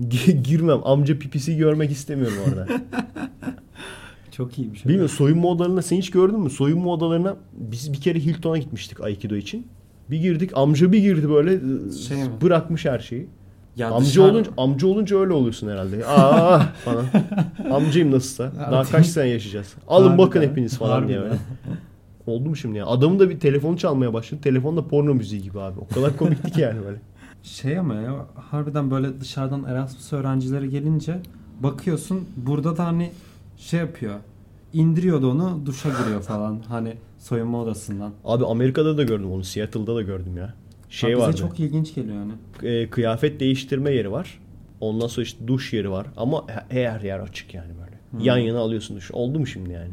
Gi- 0.00 0.42
girmem. 0.42 0.80
Amca 0.84 1.18
pipisi 1.18 1.56
görmek 1.56 1.90
istemiyorum 1.90 2.38
orada. 2.48 2.66
Çok 4.30 4.58
iyi 4.58 4.72
bir 4.72 4.78
şey. 4.78 4.88
Bilmiyorum 4.88 5.16
soyunma 5.16 5.48
odalarında 5.48 5.82
sen 5.82 5.96
hiç 5.96 6.10
gördün 6.10 6.40
mü? 6.40 6.50
Soyunma 6.50 6.90
odalarına 6.92 7.36
biz 7.52 7.92
bir 7.92 8.00
kere 8.00 8.20
Hilton'a 8.20 8.58
gitmiştik 8.58 9.00
Aikido 9.00 9.34
için. 9.36 9.66
Bir 10.10 10.18
girdik 10.20 10.50
amca 10.54 10.92
bir 10.92 10.98
girdi 10.98 11.30
böyle 11.30 11.60
Şey 11.92 12.16
mi? 12.16 12.30
bırakmış 12.42 12.84
her 12.84 12.98
şeyi. 12.98 13.26
Ya 13.76 13.90
amca 13.90 14.06
dışarı- 14.06 14.24
olunca 14.32 14.50
amca 14.56 14.86
olunca 14.86 15.18
öyle 15.18 15.32
oluyorsun 15.32 15.68
herhalde. 15.68 16.06
Aa 16.06 16.58
falan. 16.60 17.04
Amcayım 17.72 18.10
nasılsa. 18.10 18.52
Daha 18.70 18.82
kaç 18.84 19.06
sene 19.06 19.28
yaşayacağız. 19.28 19.74
Alın 19.88 20.18
bakın 20.18 20.42
hepiniz 20.42 20.78
falan 20.78 21.08
diye 21.08 21.18
Harbiden. 21.18 21.38
böyle. 21.66 21.80
Oldu 22.26 22.48
mu 22.48 22.56
şimdi 22.56 22.78
ya? 22.78 22.86
Adamın 22.86 23.18
da 23.18 23.30
bir 23.30 23.40
telefonu 23.40 23.76
çalmaya 23.78 24.12
başladı. 24.12 24.40
Telefon 24.42 24.76
da 24.76 24.88
porno 24.88 25.14
müziği 25.14 25.42
gibi 25.42 25.60
abi. 25.60 25.80
O 25.80 25.94
kadar 25.94 26.16
komikti 26.16 26.52
ki 26.52 26.60
yani 26.60 26.78
böyle. 26.86 26.98
Şey 27.42 27.78
ama 27.78 27.94
ya 27.94 28.26
harbiden 28.50 28.90
böyle 28.90 29.20
dışarıdan 29.20 29.64
Erasmus 29.64 30.12
öğrencileri 30.12 30.70
gelince 30.70 31.18
bakıyorsun 31.62 32.20
burada 32.36 32.76
da 32.76 32.86
hani 32.86 33.10
şey 33.56 33.80
yapıyor. 33.80 34.14
indiriyordu 34.72 35.30
onu 35.30 35.60
duşa 35.66 35.88
giriyor 35.88 36.22
falan 36.22 36.58
hani 36.68 36.94
soyunma 37.20 37.62
odasından. 37.62 38.12
Abi 38.24 38.44
Amerika'da 38.46 38.96
da 38.96 39.02
gördüm 39.02 39.32
onu. 39.32 39.44
Seattle'da 39.44 39.96
da 39.96 40.02
gördüm 40.02 40.36
ya. 40.36 40.54
Şey 40.88 41.14
Ha, 41.14 41.28
bize 41.28 41.38
çok 41.38 41.60
ilginç 41.60 41.94
geliyor 41.94 42.16
yani. 42.16 42.32
e, 42.62 42.90
kıyafet 42.90 43.40
değiştirme 43.40 43.90
yeri 43.90 44.12
var. 44.12 44.38
Ondan 44.80 45.06
sonra 45.06 45.24
işte 45.24 45.48
duş 45.48 45.72
yeri 45.72 45.90
var. 45.90 46.06
Ama 46.16 46.44
he- 46.68 46.82
her 46.82 47.00
yer 47.00 47.18
açık 47.18 47.54
yani 47.54 47.72
böyle. 47.84 48.24
Yan 48.24 48.38
yana 48.38 48.58
alıyorsun 48.58 48.96
duş. 48.96 49.10
Oldu 49.10 49.38
mu 49.38 49.46
şimdi 49.46 49.72
yani? 49.72 49.90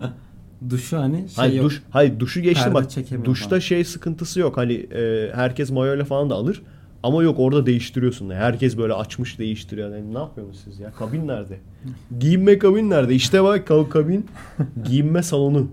Duşu 0.70 0.98
hani 0.98 1.16
şey 1.16 1.28
hayır 1.36 1.54
yok. 1.54 1.64
duş, 1.64 1.82
hayır 1.90 2.18
duşu 2.20 2.40
geçtim 2.40 2.74
bak. 2.74 2.86
Duşta 3.24 3.48
falan. 3.48 3.60
şey 3.60 3.84
sıkıntısı 3.84 4.40
yok. 4.40 4.56
Hani 4.56 4.72
e, 4.74 5.30
herkes 5.34 5.70
mayoyla 5.70 6.04
falan 6.04 6.30
da 6.30 6.34
alır. 6.34 6.62
Ama 7.02 7.22
yok 7.22 7.38
orada 7.38 7.66
değiştiriyorsun 7.66 8.30
da. 8.30 8.34
Herkes 8.34 8.76
böyle 8.76 8.92
açmış 8.92 9.38
değiştiriyor. 9.38 9.96
Yani 9.96 10.14
ne 10.14 10.18
yapıyorsunuz 10.18 10.60
siz 10.64 10.80
ya? 10.80 10.92
Kabin 10.92 11.28
nerede? 11.28 11.58
Giyinme 12.20 12.58
kabin 12.58 12.90
nerede? 12.90 13.14
İşte 13.14 13.42
bak 13.44 13.68
ka- 13.68 13.88
kabin 13.88 14.26
giyinme 14.84 15.22
salonu. 15.22 15.68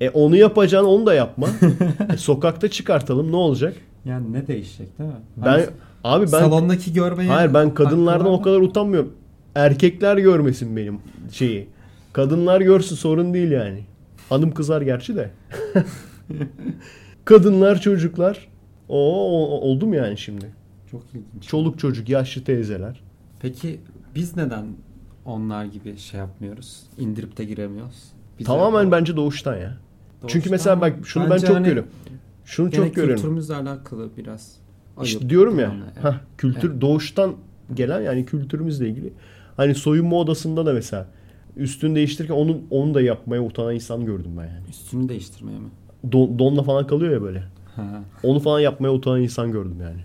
E 0.00 0.10
onu 0.10 0.36
yapacaksın 0.36 0.88
onu 0.88 1.06
da 1.06 1.14
yapma. 1.14 1.48
E, 2.14 2.16
sokakta 2.16 2.68
çıkartalım 2.70 3.32
ne 3.32 3.36
olacak? 3.36 3.74
Yani 4.04 4.32
ne 4.32 4.46
değişecek 4.46 4.98
değil 4.98 5.10
mi? 5.10 5.16
Ben 5.36 5.42
Hani 5.46 5.64
abi 6.04 6.22
ben 6.22 6.26
salondaki 6.40 6.92
görmeye 6.92 7.30
hayır 7.30 7.54
ben 7.54 7.74
kadınlardan 7.74 8.32
o 8.32 8.42
kadar 8.42 8.60
utanmıyorum. 8.60 9.12
Erkekler 9.54 10.16
görmesin 10.16 10.76
benim 10.76 10.98
şeyi. 11.32 11.68
Kadınlar 12.12 12.60
görsün 12.60 12.96
sorun 12.96 13.34
değil 13.34 13.50
yani. 13.50 13.84
Hanım 14.28 14.54
kızar 14.54 14.82
gerçi 14.82 15.16
de. 15.16 15.30
Kadınlar 17.24 17.80
çocuklar. 17.80 18.48
O, 18.88 18.98
o 19.30 19.60
oldu 19.60 19.86
mu 19.86 19.94
yani 19.94 20.18
şimdi? 20.18 20.46
Çok 20.90 21.02
ilginç. 21.14 21.48
Çoluk 21.48 21.78
çocuk 21.78 22.08
yaşlı 22.08 22.44
teyzeler. 22.44 23.00
Peki 23.40 23.80
biz 24.14 24.36
neden 24.36 24.66
onlar 25.24 25.64
gibi 25.64 25.96
şey 25.96 26.20
yapmıyoruz? 26.20 26.82
İndirip 26.98 27.36
de 27.36 27.44
giremiyoruz. 27.44 28.04
Bize 28.38 28.46
Tamamen 28.46 28.86
o- 28.86 28.92
bence 28.92 29.16
doğuştan 29.16 29.56
ya. 29.56 29.78
Doğuştan 30.22 30.28
Çünkü 30.28 30.50
mesela 30.50 30.80
bak 30.80 30.96
şunu 31.04 31.30
ben 31.30 31.38
çok 31.38 31.56
hani 31.56 31.64
görüyorum. 31.66 31.90
Şunu 32.44 32.70
çok 32.70 32.94
görüyorum. 32.94 33.14
kültürümüzle 33.14 33.54
alakalı 33.54 34.08
biraz. 34.16 34.56
İşte 35.02 35.30
diyorum 35.30 35.58
ya. 35.58 35.72
ne. 35.72 36.00
hah, 36.00 36.18
kültür 36.38 36.70
Evet. 36.70 36.80
doğuştan 36.80 37.34
gelen 37.74 38.00
yani 38.00 38.26
kültürümüzle 38.26 38.88
ilgili. 38.88 39.12
Hani 39.56 39.74
soyunma 39.74 40.16
odasında 40.16 40.66
da 40.66 40.72
mesela 40.72 41.06
üstünü 41.56 41.94
değiştirirken 41.94 42.34
onu 42.34 42.60
onu 42.70 42.94
da 42.94 43.00
yapmaya 43.00 43.42
utanan 43.42 43.74
insan 43.74 44.04
gördüm 44.04 44.30
ben 44.38 44.44
yani. 44.44 44.68
Üstünü 44.70 45.08
değiştirmeye 45.08 45.58
mi? 45.58 45.68
Don, 46.12 46.38
donla 46.38 46.62
falan 46.62 46.86
kalıyor 46.86 47.12
ya 47.12 47.22
böyle. 47.22 47.44
Ha. 47.76 48.02
Onu 48.22 48.40
falan 48.40 48.60
yapmaya 48.60 48.90
utanan 48.92 49.22
insan 49.22 49.52
gördüm 49.52 49.76
yani. 49.82 50.00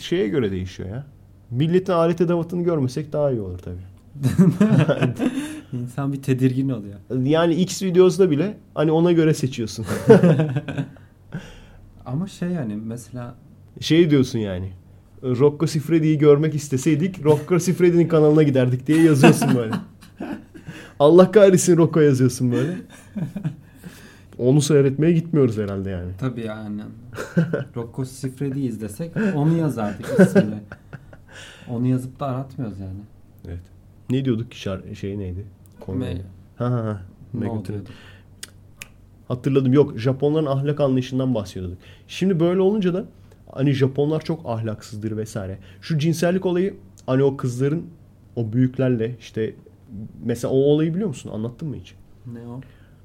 Şeye 0.00 0.28
göre 0.28 0.50
değişiyor 0.50 0.88
ya. 0.88 1.06
Milletin 1.50 1.92
alet 1.92 2.20
edevatını 2.20 2.62
görmesek 2.62 3.12
daha 3.12 3.30
iyi 3.30 3.40
olur 3.40 3.58
tabii. 3.58 3.95
İnsan 5.72 6.12
bir 6.12 6.22
tedirgin 6.22 6.68
oluyor. 6.68 6.94
Yani 7.22 7.54
X 7.54 7.82
videosunda 7.82 8.30
bile 8.30 8.56
hani 8.74 8.92
ona 8.92 9.12
göre 9.12 9.34
seçiyorsun. 9.34 9.86
Ama 12.06 12.26
şey 12.26 12.48
yani 12.48 12.76
mesela 12.76 13.34
şey 13.80 14.10
diyorsun 14.10 14.38
yani. 14.38 14.72
Rocco 15.22 15.66
Siffredi'yi 15.66 16.18
görmek 16.18 16.54
isteseydik 16.54 17.24
Rocco 17.24 17.58
Siffredi'nin 17.58 18.08
kanalına 18.08 18.42
giderdik 18.42 18.86
diye 18.86 19.02
yazıyorsun 19.02 19.54
böyle. 19.56 19.74
Allah 20.98 21.30
kahretsin 21.30 21.76
Rocco 21.76 22.00
yazıyorsun 22.00 22.52
böyle. 22.52 22.76
Onu 24.38 24.60
seyretmeye 24.60 25.12
gitmiyoruz 25.12 25.58
herhalde 25.58 25.90
yani. 25.90 26.10
tabii 26.18 26.40
yani 26.40 26.82
Rocco 27.76 28.04
Siffredi 28.04 28.60
izlesek 28.60 29.12
onu 29.34 29.56
yazardık 29.56 30.06
ismini. 30.20 30.58
Onu 31.68 31.86
yazıp 31.86 32.20
da 32.20 32.26
aratmıyoruz 32.26 32.80
yani. 32.80 33.00
Evet. 33.48 33.75
Ne 34.10 34.24
diyorduk 34.24 34.50
ki 34.50 34.58
şar- 34.68 34.94
şey 34.94 35.18
neydi? 35.18 35.44
Konu? 35.80 35.98
Ha 36.56 36.70
ha 36.70 37.02
Megatron. 37.32 37.86
Hatırladım. 39.28 39.72
Yok 39.72 39.98
Japonların 39.98 40.46
ahlak 40.46 40.80
anlayışından 40.80 41.34
bahsediyorduk. 41.34 41.78
Şimdi 42.08 42.40
böyle 42.40 42.60
olunca 42.60 42.94
da 42.94 43.04
hani 43.52 43.72
Japonlar 43.72 44.20
çok 44.24 44.40
ahlaksızdır 44.46 45.16
vesaire. 45.16 45.58
Şu 45.80 45.98
cinsellik 45.98 46.46
olayı 46.46 46.74
hani 47.06 47.22
o 47.22 47.36
kızların 47.36 47.82
o 48.36 48.52
büyüklerle 48.52 49.16
işte 49.20 49.54
mesela 50.24 50.52
o 50.52 50.56
olayı 50.56 50.94
biliyor 50.94 51.08
musun? 51.08 51.30
Anlattın 51.34 51.68
mı 51.68 51.76
hiç? 51.76 51.94
Ne 52.32 52.48
o? 52.48 52.60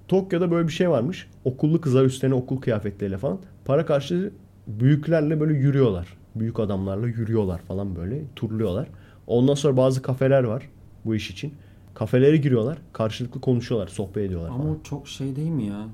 Tokyo'da 0.08 0.52
böyle 0.52 0.68
bir 0.68 0.74
şey 0.74 0.90
varmış. 0.90 1.28
Okullu 1.46 1.82
kızlar 1.82 2.06
üstlerine 2.06 2.36
okul 2.36 2.58
kıyafetleriyle 2.62 3.18
falan. 3.18 3.40
Para 3.66 3.86
karşılığı 3.86 4.32
büyüklerle 4.68 5.40
böyle 5.40 5.54
yürüyorlar. 5.54 6.18
Büyük 6.36 6.60
adamlarla 6.60 7.08
yürüyorlar 7.08 7.60
falan 7.60 7.96
böyle. 7.96 8.22
Turluyorlar. 8.36 8.88
Ondan 9.28 9.54
sonra 9.54 9.78
bazı 9.78 10.02
kafeler 10.02 10.44
var 10.44 10.70
bu 11.06 11.16
iş 11.16 11.32
için. 11.32 11.54
Kafelere 11.94 12.38
giriyorlar. 12.38 12.78
Karşılıklı 12.94 13.42
konuşuyorlar. 13.42 13.88
Sohbet 13.88 14.18
ediyorlar 14.26 14.50
Ama 14.50 14.58
falan. 14.64 14.70
o 14.80 14.84
çok 14.84 15.08
şey 15.08 15.36
değil 15.36 15.50
mi 15.50 15.66
ya? 15.66 15.88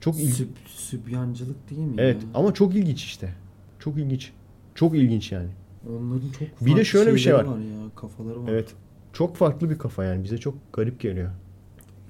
Çok 0.00 0.16
ilginç. 0.16 0.34
Süb, 0.34 0.48
sübyancılık 0.66 1.70
değil 1.70 1.80
mi 1.82 1.94
Evet 1.98 2.22
ya? 2.22 2.28
ama 2.34 2.54
çok 2.54 2.74
ilginç 2.74 3.04
işte. 3.04 3.34
Çok 3.78 3.98
ilginç. 3.98 4.32
Çok 4.74 4.94
ilginç 4.96 5.32
yani. 5.32 5.48
Onların 5.88 6.28
çok 6.38 6.66
Bir 6.66 6.76
de 6.76 6.84
şöyle 6.84 7.14
bir 7.14 7.18
şey 7.18 7.32
şeyleri 7.32 7.48
var. 7.50 7.58
ya, 7.58 7.90
kafaları 7.96 8.42
var. 8.42 8.48
Evet. 8.50 8.74
Çok 9.12 9.36
farklı 9.36 9.70
bir 9.70 9.78
kafa 9.78 10.04
yani. 10.04 10.24
Bize 10.24 10.38
çok 10.38 10.54
garip 10.72 11.00
geliyor. 11.00 11.30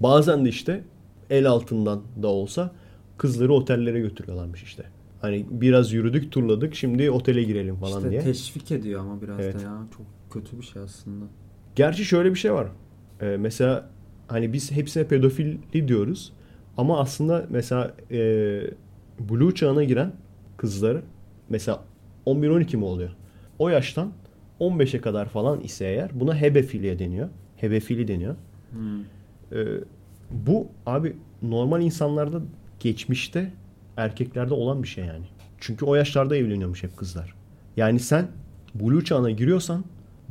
Bazen 0.01 0.44
de 0.44 0.49
işte 0.49 0.85
el 1.31 1.47
altından 1.49 2.02
da 2.23 2.28
olsa 2.28 2.73
kızları 3.18 3.52
otellere 3.52 4.01
götürüyorlarmış 4.01 4.62
işte. 4.62 4.85
Hani 5.20 5.47
biraz 5.51 5.93
yürüdük, 5.93 6.33
turladık, 6.33 6.75
şimdi 6.75 7.10
otele 7.10 7.43
girelim 7.43 7.77
falan 7.77 7.99
işte 7.99 8.10
diye. 8.10 8.20
teşvik 8.20 8.70
ediyor 8.73 9.01
ama 9.01 9.23
biraz 9.23 9.41
Evet. 9.41 9.55
da 9.59 9.62
ya. 9.62 9.78
Çok 9.97 10.07
kötü 10.33 10.59
bir 10.60 10.65
şey 10.65 10.83
aslında. 10.83 11.25
Gerçi 11.76 12.05
şöyle 12.05 12.31
bir 12.31 12.39
şey 12.39 12.52
var. 12.52 12.67
Ee, 13.20 13.26
mesela 13.26 13.89
hani 14.28 14.52
biz 14.52 14.73
hepsine 14.73 15.05
pedofili 15.05 15.89
diyoruz. 15.89 16.33
Ama 16.76 17.01
aslında 17.01 17.47
mesela 17.51 17.94
e, 18.10 18.18
blue 19.20 19.55
çağına 19.55 19.84
giren 19.84 20.12
kızları 20.57 21.02
mesela 21.49 21.84
11-12 22.26 22.76
mi 22.76 22.84
oluyor? 22.84 23.10
O 23.59 23.68
yaştan 23.68 24.12
15'e 24.60 25.01
kadar 25.01 25.28
falan 25.28 25.60
ise 25.60 25.84
eğer 25.84 26.10
buna 26.15 26.36
hebefiliye 26.36 26.99
deniyor. 26.99 27.28
Hebefili 27.57 28.09
deniyor. 28.09 28.36
Hmm. 28.70 29.01
Ee, 29.52 29.67
bu 30.31 30.67
abi 30.86 31.17
normal 31.42 31.83
insanlarda 31.83 32.41
geçmişte 32.81 33.52
erkeklerde 33.97 34.55
olan 34.55 34.83
bir 34.83 34.89
şey 34.89 35.05
yani. 35.05 35.25
Çünkü 35.59 35.84
o 35.84 35.94
yaşlarda 35.94 36.36
evleniyormuş 36.36 36.83
hep 36.83 36.97
kızlar. 36.97 37.34
Yani 37.76 38.01
sen 38.01 38.28
blue 38.75 39.05
çağına 39.05 39.31
giriyorsan 39.31 39.84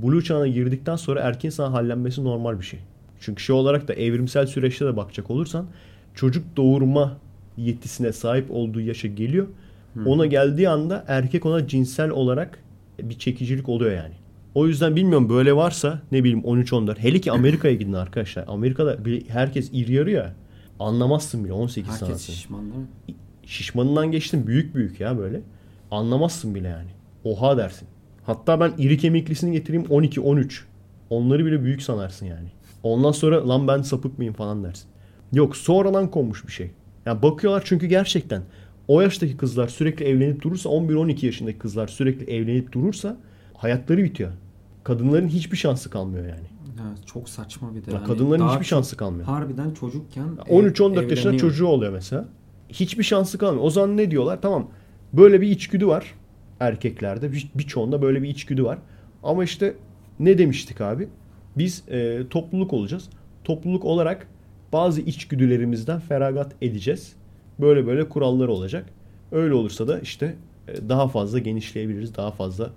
blue 0.04 0.24
çağına 0.24 0.48
girdikten 0.48 0.96
sonra 0.96 1.20
erkeğin 1.20 1.52
sana 1.52 1.74
hallenmesi 1.74 2.24
normal 2.24 2.60
bir 2.60 2.66
şey. 2.66 2.80
Çünkü 3.20 3.44
şey 3.44 3.56
olarak 3.56 3.88
da 3.88 3.94
evrimsel 3.94 4.48
süreçte 4.48 4.86
de 4.86 4.98
bakacak 4.98 5.32
olursan 5.32 5.66
çocuk 6.16 6.58
doğurma 6.58 7.18
yetisine 7.58 8.12
sahip 8.14 8.46
olduğu 8.52 8.82
yaşa 8.82 9.08
geliyor. 9.08 9.48
Ona 10.06 10.26
geldiği 10.26 10.70
anda 10.70 11.06
erkek 11.08 11.46
ona 11.46 11.68
cinsel 11.68 12.10
olarak 12.10 12.60
bir 13.02 13.20
çekicilik 13.20 13.70
oluyor 13.70 13.92
yani. 13.92 14.14
O 14.56 14.68
yüzden 14.68 14.96
bilmiyorum 14.96 15.30
böyle 15.30 15.56
varsa 15.56 16.02
ne 16.12 16.24
bileyim 16.24 16.40
13-14. 16.42 16.98
Hele 16.98 17.22
ki 17.22 17.32
Amerika'ya 17.32 17.76
gidin 17.76 17.94
arkadaşlar. 17.94 18.46
Amerika'da 18.48 18.98
herkes 19.28 19.70
iri 19.74 19.94
yarı 19.94 20.12
ya. 20.12 20.34
Anlamazsın 20.80 21.44
bile 21.44 21.54
18 21.54 21.92
Herkes 21.92 22.08
sanatı. 22.08 22.24
şişman 22.24 22.62
değil 22.62 22.76
mi? 22.76 23.16
Şişmanından 23.46 24.12
geçtim 24.12 24.48
büyük 24.48 24.76
büyük 24.76 25.00
ya 25.00 25.18
böyle. 25.18 25.42
Anlamazsın 25.92 26.56
bile 26.56 26.68
yani. 26.68 26.90
Oha 27.24 27.58
dersin. 27.58 27.88
Hatta 28.32 28.60
ben 28.60 28.74
iri 28.78 28.98
kemiklisini 28.98 29.52
getireyim 29.52 29.86
12-13. 29.86 30.62
Onları 31.10 31.46
bile 31.46 31.64
büyük 31.64 31.82
sanarsın 31.82 32.26
yani. 32.26 32.48
Ondan 32.84 33.12
sonra 33.12 33.50
lan 33.50 33.68
ben 33.68 33.82
sapık 33.82 34.18
mıyım 34.18 34.34
falan 34.34 34.64
dersin. 34.64 34.88
Yok 35.34 35.58
sonradan 35.58 36.12
konmuş 36.12 36.48
bir 36.48 36.52
şey. 36.52 36.72
Yani 37.06 37.22
bakıyorlar 37.22 37.62
çünkü 37.66 37.88
gerçekten 37.88 38.44
o 38.88 39.02
yaştaki 39.02 39.38
kızlar 39.38 39.68
sürekli 39.68 40.06
evlenip 40.06 40.42
durursa 40.42 40.70
11-12 40.70 41.26
yaşındaki 41.26 41.60
kızlar 41.60 41.88
sürekli 41.88 42.34
evlenip 42.34 42.72
durursa 42.72 43.18
hayatları 43.54 44.04
bitiyor. 44.04 44.32
Kadınların 44.84 45.28
hiçbir 45.28 45.58
şansı 45.58 45.90
kalmıyor 45.90 46.26
yani. 46.26 46.48
Evet, 46.88 47.08
çok 47.08 47.30
saçma 47.30 47.76
bir 47.76 47.86
de. 47.86 47.92
Ya 47.92 47.98
yani. 47.98 48.08
kadınların 48.08 48.48
hiçbir 48.48 48.66
şansı 48.66 48.98
kalmıyor. 48.98 49.26
Harbiden 49.26 49.72
çocukken 49.72 50.28
13-14 50.50 51.10
yaşında 51.10 51.38
çocuğu 51.38 51.68
oluyor 51.68 51.94
mesela. 51.94 52.26
Hiçbir 52.70 53.04
şansı 53.04 53.38
kalmıyor. 53.38 53.66
O 53.66 53.70
zaman 53.70 53.98
ne 53.98 54.12
diyorlar? 54.12 54.42
Tamam 54.42 54.70
böyle 55.14 55.42
bir 55.42 55.48
içgüdü 55.48 55.88
var 55.88 56.16
erkeklerde. 56.62 57.32
Bir- 57.32 57.50
Birçoğunda 57.56 58.02
böyle 58.02 58.24
bir 58.24 58.30
içgüdü 58.30 58.64
var. 58.64 58.78
Ama 59.24 59.44
işte 59.44 59.74
ne 60.20 60.38
demiştik 60.38 60.82
abi? 60.82 61.08
Biz 61.58 61.84
e, 61.90 62.22
topluluk 62.30 62.74
olacağız. 62.74 63.10
Topluluk 63.44 63.86
olarak 63.86 64.28
bazı 64.74 65.02
içgüdülerimizden 65.02 66.00
feragat 66.00 66.56
edeceğiz. 66.62 67.14
Böyle 67.60 67.88
böyle 67.88 68.10
kurallar 68.10 68.48
olacak. 68.48 68.86
Öyle 69.32 69.54
olursa 69.54 69.88
da 69.88 70.00
işte 70.00 70.36
e, 70.68 70.90
daha 70.90 71.08
fazla 71.08 71.40
genişleyebiliriz. 71.40 72.16
Daha 72.16 72.32
fazla 72.32 72.70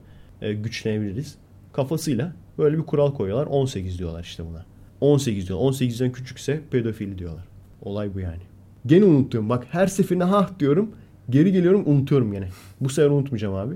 e, 0.42 0.52
güçlenebiliriz. 0.52 1.34
Kafasıyla 1.72 2.32
böyle 2.58 2.78
bir 2.78 2.82
kural 2.82 3.14
koyuyorlar. 3.14 3.46
18 3.46 3.98
diyorlar 3.98 4.22
işte 4.22 4.42
buna. 4.50 4.64
18 5.00 5.48
diyor. 5.48 5.58
18'den 5.58 6.12
küçükse 6.12 6.60
pedofili 6.70 7.18
diyorlar. 7.18 7.44
Olay 7.82 8.14
bu 8.14 8.20
yani. 8.20 8.42
Gene 8.86 9.04
unutuyorum. 9.04 9.48
Bak 9.48 9.66
her 9.70 9.86
seferinde 9.86 10.24
ha 10.24 10.50
diyorum. 10.60 10.90
Geri 11.30 11.52
geliyorum 11.52 11.82
unutuyorum 11.86 12.32
gene. 12.32 12.48
Bu 12.80 12.88
sefer 12.88 13.10
unutmayacağım 13.10 13.54
abi. 13.54 13.74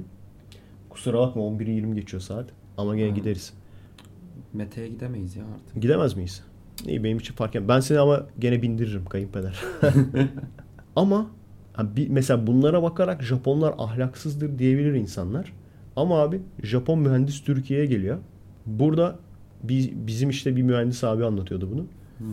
Kusura 0.90 1.18
bakma 1.18 1.42
11'i 1.42 1.70
20 1.70 1.94
geçiyor 1.94 2.20
saat. 2.20 2.46
Ama 2.76 2.96
gene 2.96 3.08
Ha. 3.08 3.14
gideriz. 3.16 3.52
Mete'ye 4.52 4.88
gidemeyiz 4.88 5.36
ya 5.36 5.44
artık. 5.54 5.82
Gidemez 5.82 6.16
miyiz? 6.16 6.44
İyi 6.86 7.04
benim 7.04 7.18
için 7.18 7.34
fark 7.34 7.54
etmez. 7.56 7.68
Ben 7.68 7.80
seni 7.80 7.98
ama 7.98 8.26
gene 8.38 8.62
bindiririm 8.62 9.04
kayınpeder. 9.04 9.60
ama 10.96 11.26
ha, 11.72 11.96
bir, 11.96 12.08
mesela 12.08 12.46
bunlara 12.46 12.82
bakarak 12.82 13.22
Japonlar 13.22 13.74
ahlaksızdır 13.78 14.58
diyebilir 14.58 14.94
insanlar. 14.94 15.52
Ama 15.96 16.18
abi 16.22 16.40
Japon 16.62 16.98
mühendis 16.98 17.44
Türkiye'ye 17.44 17.86
geliyor. 17.86 18.18
Burada 18.66 19.18
biz, 19.62 19.90
bizim 20.06 20.30
işte 20.30 20.56
bir 20.56 20.62
mühendis 20.62 21.04
abi 21.04 21.24
anlatıyordu 21.24 21.70
bunu. 21.72 21.86
Hmm. 22.18 22.26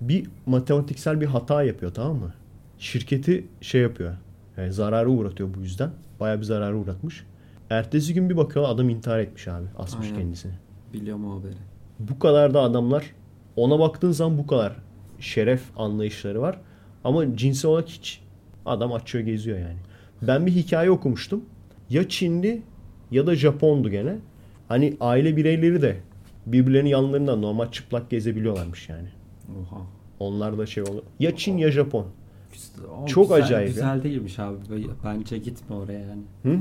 bir 0.00 0.26
matematiksel 0.46 1.20
bir 1.20 1.26
hata 1.26 1.62
yapıyor 1.62 1.94
tamam 1.94 2.16
mı? 2.16 2.34
Şirketi 2.78 3.46
şey 3.60 3.80
yapıyor. 3.82 4.14
Yani 4.56 4.72
zarara 4.72 5.08
uğratıyor 5.08 5.54
bu 5.54 5.60
yüzden. 5.60 5.90
Bayağı 6.20 6.38
bir 6.38 6.44
zarara 6.44 6.76
uğratmış. 6.76 7.24
Ertesi 7.70 8.14
gün 8.14 8.30
bir 8.30 8.36
bakıyor 8.36 8.64
adam 8.68 8.88
intihar 8.88 9.18
etmiş 9.18 9.48
abi. 9.48 9.66
Asmış 9.78 10.06
Aynen. 10.06 10.18
kendisini. 10.20 10.52
Biliyorum 10.92 11.32
o 11.32 11.40
haberi. 11.40 11.54
Bu 11.98 12.18
kadar 12.18 12.54
da 12.54 12.60
adamlar 12.60 13.04
ona 13.56 13.78
baktığın 13.78 14.12
zaman 14.12 14.38
bu 14.38 14.46
kadar 14.46 14.76
şeref 15.18 15.62
anlayışları 15.76 16.40
var. 16.40 16.60
Ama 17.04 17.36
cinsel 17.36 17.70
olarak 17.70 17.88
hiç. 17.88 18.20
Adam 18.66 18.92
açıyor 18.92 19.24
geziyor 19.24 19.58
yani. 19.58 19.78
Ben 20.22 20.46
bir 20.46 20.52
hikaye 20.52 20.90
okumuştum. 20.90 21.44
Ya 21.90 22.08
Çinli 22.08 22.62
ya 23.10 23.26
da 23.26 23.34
Japondu 23.34 23.90
gene. 23.90 24.16
Hani 24.68 24.96
aile 25.00 25.36
bireyleri 25.36 25.82
de 25.82 25.96
birbirlerinin 26.46 26.90
yanlarında 26.90 27.36
normal 27.36 27.70
çıplak 27.70 28.10
gezebiliyorlarmış 28.10 28.88
yani. 28.88 29.08
Oha. 29.48 29.80
Onlar 30.20 30.58
da 30.58 30.66
şey 30.66 30.82
oluyor. 30.82 31.02
Ya 31.18 31.36
Çin 31.36 31.58
ya 31.58 31.70
Japon. 31.70 32.06
O 33.02 33.06
Çok 33.06 33.24
güzel, 33.24 33.44
acayip 33.44 33.68
ya. 33.68 33.74
Güzel 33.74 34.02
değilmiş 34.02 34.38
abi. 34.38 34.56
Bence 35.04 35.38
gitme 35.38 35.76
oraya 35.76 36.00
yani. 36.00 36.22
Hı? 36.42 36.58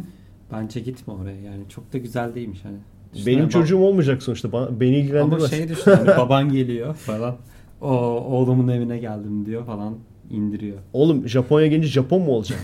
Bence 0.52 0.80
gitme 0.80 1.14
oraya 1.14 1.42
yani. 1.42 1.70
Çok 1.70 1.94
da 1.94 1.98
güzel 1.98 2.36
değilmiş 2.36 2.66
hani. 2.66 2.78
Benim 3.26 3.50
çocuğum 3.50 3.78
olmayacak 3.78 4.24
sonuçta. 4.24 4.52
Bana, 4.52 4.80
beni 4.80 4.96
ilgilendirmez. 4.98 5.44
Ama 5.44 5.48
şey 5.48 5.70
düşün 5.70 5.92
hani 5.92 6.08
baban 6.18 6.50
geliyor 6.50 6.94
falan. 6.96 7.36
O 7.82 7.88
oğlumun 7.88 8.68
evine 8.68 8.98
geldim 8.98 9.46
diyor 9.46 9.66
falan 9.66 9.98
indiriyor. 10.30 10.78
Oğlum 10.94 11.28
Japonya 11.28 11.68
gelince 11.68 11.88
Japon 11.88 12.22
mu 12.22 12.32
olacak? 12.32 12.60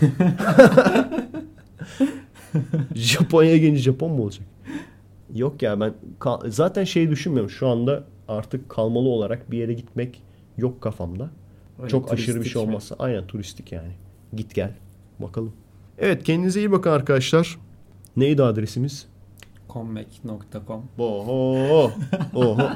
Japonya 2.94 3.56
gelince 3.56 3.80
Japon 3.82 4.12
mu 4.12 4.22
olacak? 4.22 4.46
Yok 5.34 5.62
ya 5.62 5.80
ben 5.80 5.92
zaten 6.46 6.84
şey 6.84 7.10
düşünmüyorum. 7.10 7.50
Şu 7.50 7.68
anda 7.68 8.04
artık 8.28 8.68
kalmalı 8.68 9.08
olarak 9.08 9.50
bir 9.50 9.58
yere 9.58 9.72
gitmek 9.72 10.22
yok 10.56 10.80
kafamda. 10.80 11.30
Öyle 11.78 11.90
Çok 11.90 12.12
aşırı 12.12 12.40
bir 12.40 12.48
şey 12.48 12.62
mi? 12.62 12.68
olmazsa. 12.68 12.96
Aynen 12.98 13.26
turistik 13.26 13.72
yani. 13.72 13.92
Git 14.34 14.54
gel. 14.54 14.72
Bakalım. 15.18 15.52
Evet 15.98 16.24
kendinize 16.24 16.60
iyi 16.60 16.72
bakın 16.72 16.90
arkadaşlar. 16.90 17.58
Neydi 18.16 18.42
adresimiz? 18.42 19.06
Comeback.com 19.72 20.82
Oho. 20.98 21.90
Oho. 22.34 22.70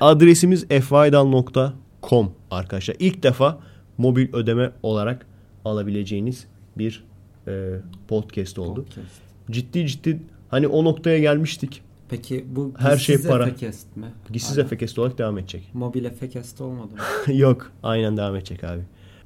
Adresimiz 0.00 0.66
efvaydal.com 0.70 2.32
arkadaşlar. 2.50 2.96
İlk 2.98 3.22
defa 3.22 3.58
mobil 3.98 4.34
ödeme 4.34 4.70
olarak 4.82 5.26
alabileceğiniz 5.64 6.46
bir 6.78 7.04
e, 7.48 7.70
podcast 8.08 8.58
oldu. 8.58 8.74
Podcast. 8.84 9.20
Ciddi 9.50 9.86
ciddi 9.86 10.22
hani 10.48 10.66
o 10.68 10.84
noktaya 10.84 11.18
gelmiştik. 11.18 11.82
Peki 12.08 12.44
bu 12.48 12.72
Her 12.78 12.96
şey 12.96 13.18
para. 13.22 13.46
Efekest 13.46 13.96
mi? 13.96 14.06
Gizsiz. 14.32 14.58
Efekest 14.58 14.98
olarak 14.98 15.18
devam 15.18 15.38
edecek. 15.38 15.70
Mobil 15.74 16.04
Efekest 16.04 16.60
olmadı 16.60 16.94
mı? 16.94 17.34
Yok. 17.34 17.72
Aynen 17.82 18.16
devam 18.16 18.36
edecek 18.36 18.64
abi. 18.64 18.80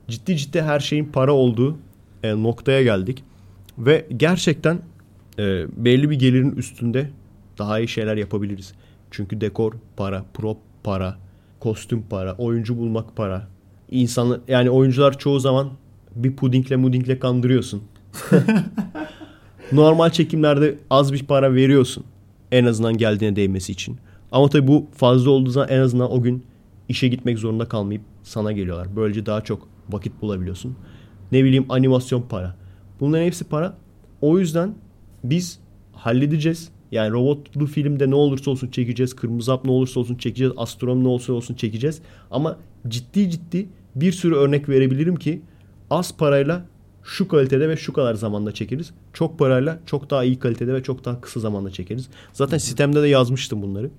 Ciddi 0.09 0.37
ciddi 0.37 0.63
her 0.63 0.81
şeyin 0.81 1.05
para 1.05 1.33
olduğu 1.33 1.79
e, 2.23 2.43
noktaya 2.43 2.83
geldik. 2.83 3.25
Ve 3.79 4.07
gerçekten 4.17 4.81
e, 5.39 5.67
belli 5.85 6.11
bir 6.11 6.19
gelirin 6.19 6.53
üstünde 6.53 7.11
daha 7.59 7.79
iyi 7.79 7.89
şeyler 7.89 8.17
yapabiliriz. 8.17 8.73
Çünkü 9.11 9.41
dekor 9.41 9.73
para, 9.97 10.25
prop 10.35 10.59
para, 10.85 11.19
kostüm 11.61 12.03
para, 12.11 12.35
oyuncu 12.35 12.79
bulmak 12.79 13.17
para. 13.17 13.49
İnsanı 13.91 14.41
yani 14.49 14.71
oyuncular 14.71 15.19
çoğu 15.19 15.41
zaman 15.41 15.71
bir 16.15 16.37
pudingle 16.37 16.77
mudingle 16.77 17.19
kandırıyorsun. 17.19 17.83
Normal 19.73 20.11
çekimlerde 20.11 20.75
az 20.91 21.13
bir 21.13 21.27
para 21.27 21.55
veriyorsun. 21.55 22.05
En 22.53 22.65
azından 22.65 22.97
geldiğine 22.97 23.37
değmesi 23.37 23.73
için. 23.73 23.97
Ama 24.33 24.49
tabii 24.49 24.67
bu 24.69 24.87
fazla 24.95 25.31
olduğu 25.31 25.51
zaman 25.51 25.69
en 25.69 25.81
azından 25.81 26.13
o 26.13 26.23
gün 26.23 26.45
işe 26.89 27.09
gitmek 27.09 27.39
zorunda 27.39 27.69
kalmayıp 27.69 28.03
sana 28.23 28.53
geliyorlar. 28.53 28.97
Böylece 28.97 29.27
daha 29.27 29.41
çok 29.41 29.69
vakit 29.89 30.23
bulabiliyorsun. 30.23 30.77
Ne 31.33 31.45
bileyim 31.45 31.67
animasyon 31.69 32.23
para. 32.23 32.57
Bunların 33.01 33.25
hepsi 33.25 33.45
para. 33.45 33.77
O 34.21 34.39
yüzden 34.39 34.75
biz 35.25 35.59
halledeceğiz. 35.93 36.69
Yani 36.93 37.13
robotlu 37.13 37.67
filmde 37.67 38.11
ne 38.11 38.15
olursa 38.15 38.51
olsun 38.51 38.69
çekeceğiz. 38.69 39.17
Kırmızı 39.17 39.51
hap 39.51 39.65
ne 39.65 39.71
olursa 39.71 40.01
olsun 40.01 40.15
çekeceğiz. 40.15 40.53
Astronom 40.57 41.05
ne 41.05 41.09
olursa 41.09 41.33
olsun 41.33 41.55
çekeceğiz. 41.55 42.03
Ama 42.31 42.59
ciddi 42.89 43.31
ciddi 43.31 43.69
bir 43.95 44.13
sürü 44.13 44.35
örnek 44.35 44.69
verebilirim 44.69 45.17
ki 45.17 45.43
az 45.91 46.17
parayla 46.17 46.67
şu 47.09 47.29
kalitede 47.29 47.69
ve 47.69 47.77
şu 47.77 47.93
kadar 47.93 48.15
zamanda 48.15 48.53
çekeriz. 48.53 48.91
Çok 49.13 49.39
parayla 49.39 49.79
çok 49.87 50.11
daha 50.11 50.25
iyi 50.25 50.39
kalitede 50.39 50.75
ve 50.75 50.83
çok 50.83 51.05
daha 51.05 51.21
kısa 51.21 51.41
zamanda 51.41 51.71
çekeriz. 51.71 52.09
Zaten 52.33 52.59
sistemde 52.59 53.03
de 53.03 53.09
yazmıştım 53.09 53.63
bunları. 53.63 53.91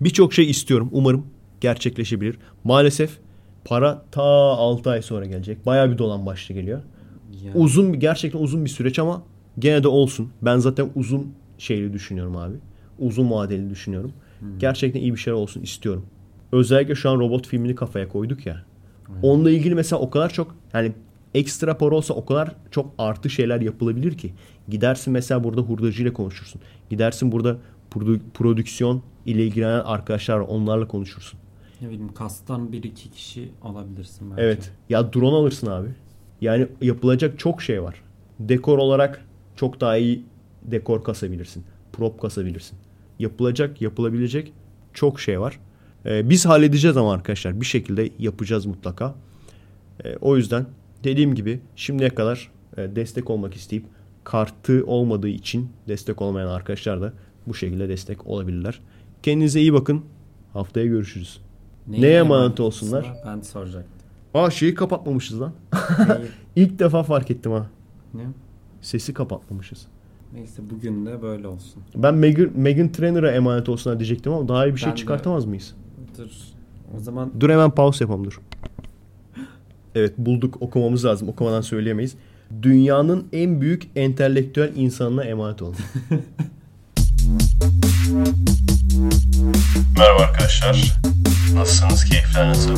Birçok 0.00 0.34
şey 0.34 0.50
istiyorum. 0.50 0.88
Umarım 0.92 1.26
gerçekleşebilir. 1.60 2.36
Maalesef 2.64 3.18
para 3.64 4.02
ta 4.10 4.22
6 4.22 4.90
ay 4.90 5.02
sonra 5.02 5.24
gelecek. 5.24 5.66
Baya 5.66 5.90
bir 5.90 5.98
dolan 5.98 6.26
başlı 6.26 6.54
geliyor. 6.54 6.80
Ya. 7.44 7.52
Uzun 7.54 8.00
gerçekten 8.00 8.38
uzun 8.38 8.64
bir 8.64 8.70
süreç 8.70 8.98
ama 8.98 9.22
gene 9.58 9.82
de 9.82 9.88
olsun. 9.88 10.30
Ben 10.42 10.58
zaten 10.58 10.90
uzun 10.94 11.32
şeyli 11.58 11.92
düşünüyorum 11.92 12.36
abi. 12.36 12.54
Uzun 12.98 13.30
vadeli 13.30 13.70
düşünüyorum. 13.70 14.12
Gerçekten 14.58 15.00
iyi 15.00 15.14
bir 15.14 15.18
şeyler 15.18 15.38
olsun 15.38 15.62
istiyorum. 15.62 16.06
Özellikle 16.52 16.94
şu 16.94 17.10
an 17.10 17.18
robot 17.18 17.46
filmini 17.46 17.74
kafaya 17.74 18.08
koyduk 18.08 18.46
ya. 18.46 18.64
Onunla 19.22 19.50
ilgili 19.50 19.74
mesela 19.74 20.00
o 20.00 20.10
kadar 20.10 20.32
çok 20.32 20.56
yani 20.74 20.92
ekstra 21.34 21.78
para 21.78 21.94
olsa 21.94 22.14
o 22.14 22.24
kadar 22.24 22.56
çok 22.70 22.94
artı 22.98 23.30
şeyler 23.30 23.60
yapılabilir 23.60 24.18
ki. 24.18 24.34
Gidersin 24.68 25.12
mesela 25.12 25.44
burada 25.44 25.60
hurdacıyla 25.60 26.12
konuşursun. 26.12 26.60
Gidersin 26.90 27.32
burada 27.32 27.58
prodüksiyon 28.34 29.02
ile 29.26 29.46
ilgilenen 29.46 29.80
arkadaşlar 29.80 30.36
var, 30.36 30.48
onlarla 30.48 30.88
konuşursun. 30.88 31.40
Ne 31.80 31.88
bileyim 31.88 32.14
kastan 32.14 32.72
bir 32.72 32.82
iki 32.82 33.10
kişi 33.10 33.48
olabilirsin 33.62 34.30
belki. 34.30 34.42
Evet. 34.42 34.72
Ya 34.88 35.12
drone 35.12 35.36
alırsın 35.36 35.66
abi. 35.66 35.88
Yani 36.40 36.66
yapılacak 36.80 37.38
çok 37.38 37.62
şey 37.62 37.82
var. 37.82 38.02
Dekor 38.40 38.78
olarak 38.78 39.24
çok 39.56 39.80
daha 39.80 39.96
iyi 39.96 40.24
dekor 40.62 41.04
kasabilirsin. 41.04 41.64
Prop 41.92 42.20
kasabilirsin. 42.20 42.78
Yapılacak, 43.18 43.82
yapılabilecek 43.82 44.52
çok 44.94 45.20
şey 45.20 45.40
var. 45.40 45.60
Ee, 46.06 46.30
biz 46.30 46.46
halledeceğiz 46.46 46.96
ama 46.96 47.12
arkadaşlar 47.12 47.60
bir 47.60 47.66
şekilde 47.66 48.10
yapacağız 48.18 48.66
mutlaka. 48.66 49.14
Ee, 50.04 50.16
o 50.20 50.36
yüzden 50.36 50.66
dediğim 51.04 51.34
gibi 51.34 51.60
şimdiye 51.76 52.10
kadar 52.10 52.50
e, 52.76 52.96
destek 52.96 53.30
olmak 53.30 53.54
isteyip 53.54 53.84
kartı 54.24 54.84
olmadığı 54.86 55.28
için 55.28 55.68
destek 55.88 56.22
olmayan 56.22 56.48
arkadaşlar 56.48 57.00
da 57.02 57.12
bu 57.46 57.54
şekilde 57.54 57.88
destek 57.88 58.26
olabilirler. 58.26 58.80
Kendinize 59.22 59.60
iyi 59.60 59.72
bakın. 59.72 60.04
Haftaya 60.52 60.86
görüşürüz. 60.86 61.40
Neye 61.88 62.18
emanet 62.18 62.60
olsunlar? 62.60 63.12
Ben 63.26 63.40
soracaktım. 63.40 63.92
Aa 64.34 64.50
şeyi 64.50 64.74
kapatmamışız 64.74 65.40
lan. 65.40 65.52
İlk 66.56 66.78
defa 66.78 67.02
fark 67.02 67.30
ettim 67.30 67.52
ha. 67.52 67.66
ne? 68.14 68.22
Sesi 68.80 69.14
kapatmamışız. 69.14 69.86
Neyse 70.34 70.62
bugün 70.70 71.06
de 71.06 71.22
böyle 71.22 71.48
olsun. 71.48 71.82
Ben 71.96 72.14
Megan, 72.14 72.50
Megan 72.54 72.92
Trainor'a 72.92 73.30
emanet 73.32 73.68
olsun 73.68 73.98
diyecektim 73.98 74.32
ama 74.32 74.48
daha 74.48 74.66
iyi 74.66 74.74
bir 74.74 74.80
şey 74.80 74.86
Ben 74.86 74.92
de- 74.92 75.00
çıkartamaz 75.00 75.44
mıyız? 75.44 75.74
Dur. 76.18 76.30
O 76.96 77.00
zaman 77.00 77.30
Dur 77.40 77.50
hemen 77.50 77.70
pause 77.70 78.04
yapalım 78.04 78.24
dur. 78.24 78.40
Evet 79.94 80.18
bulduk 80.18 80.62
okumamız 80.62 81.04
lazım. 81.04 81.28
Okumadan 81.28 81.60
söyleyemeyiz. 81.60 82.14
Dünyanın 82.62 83.28
en 83.32 83.60
büyük 83.60 83.82
entelektüel 83.96 84.72
insanına 84.76 85.24
emanet 85.24 85.62
olun. 85.62 85.76
Merhaba 89.98 90.22
arkadaşlar. 90.22 91.00
Nasılsınız? 91.54 92.04
Keyifler 92.04 92.48
nasıl? 92.48 92.76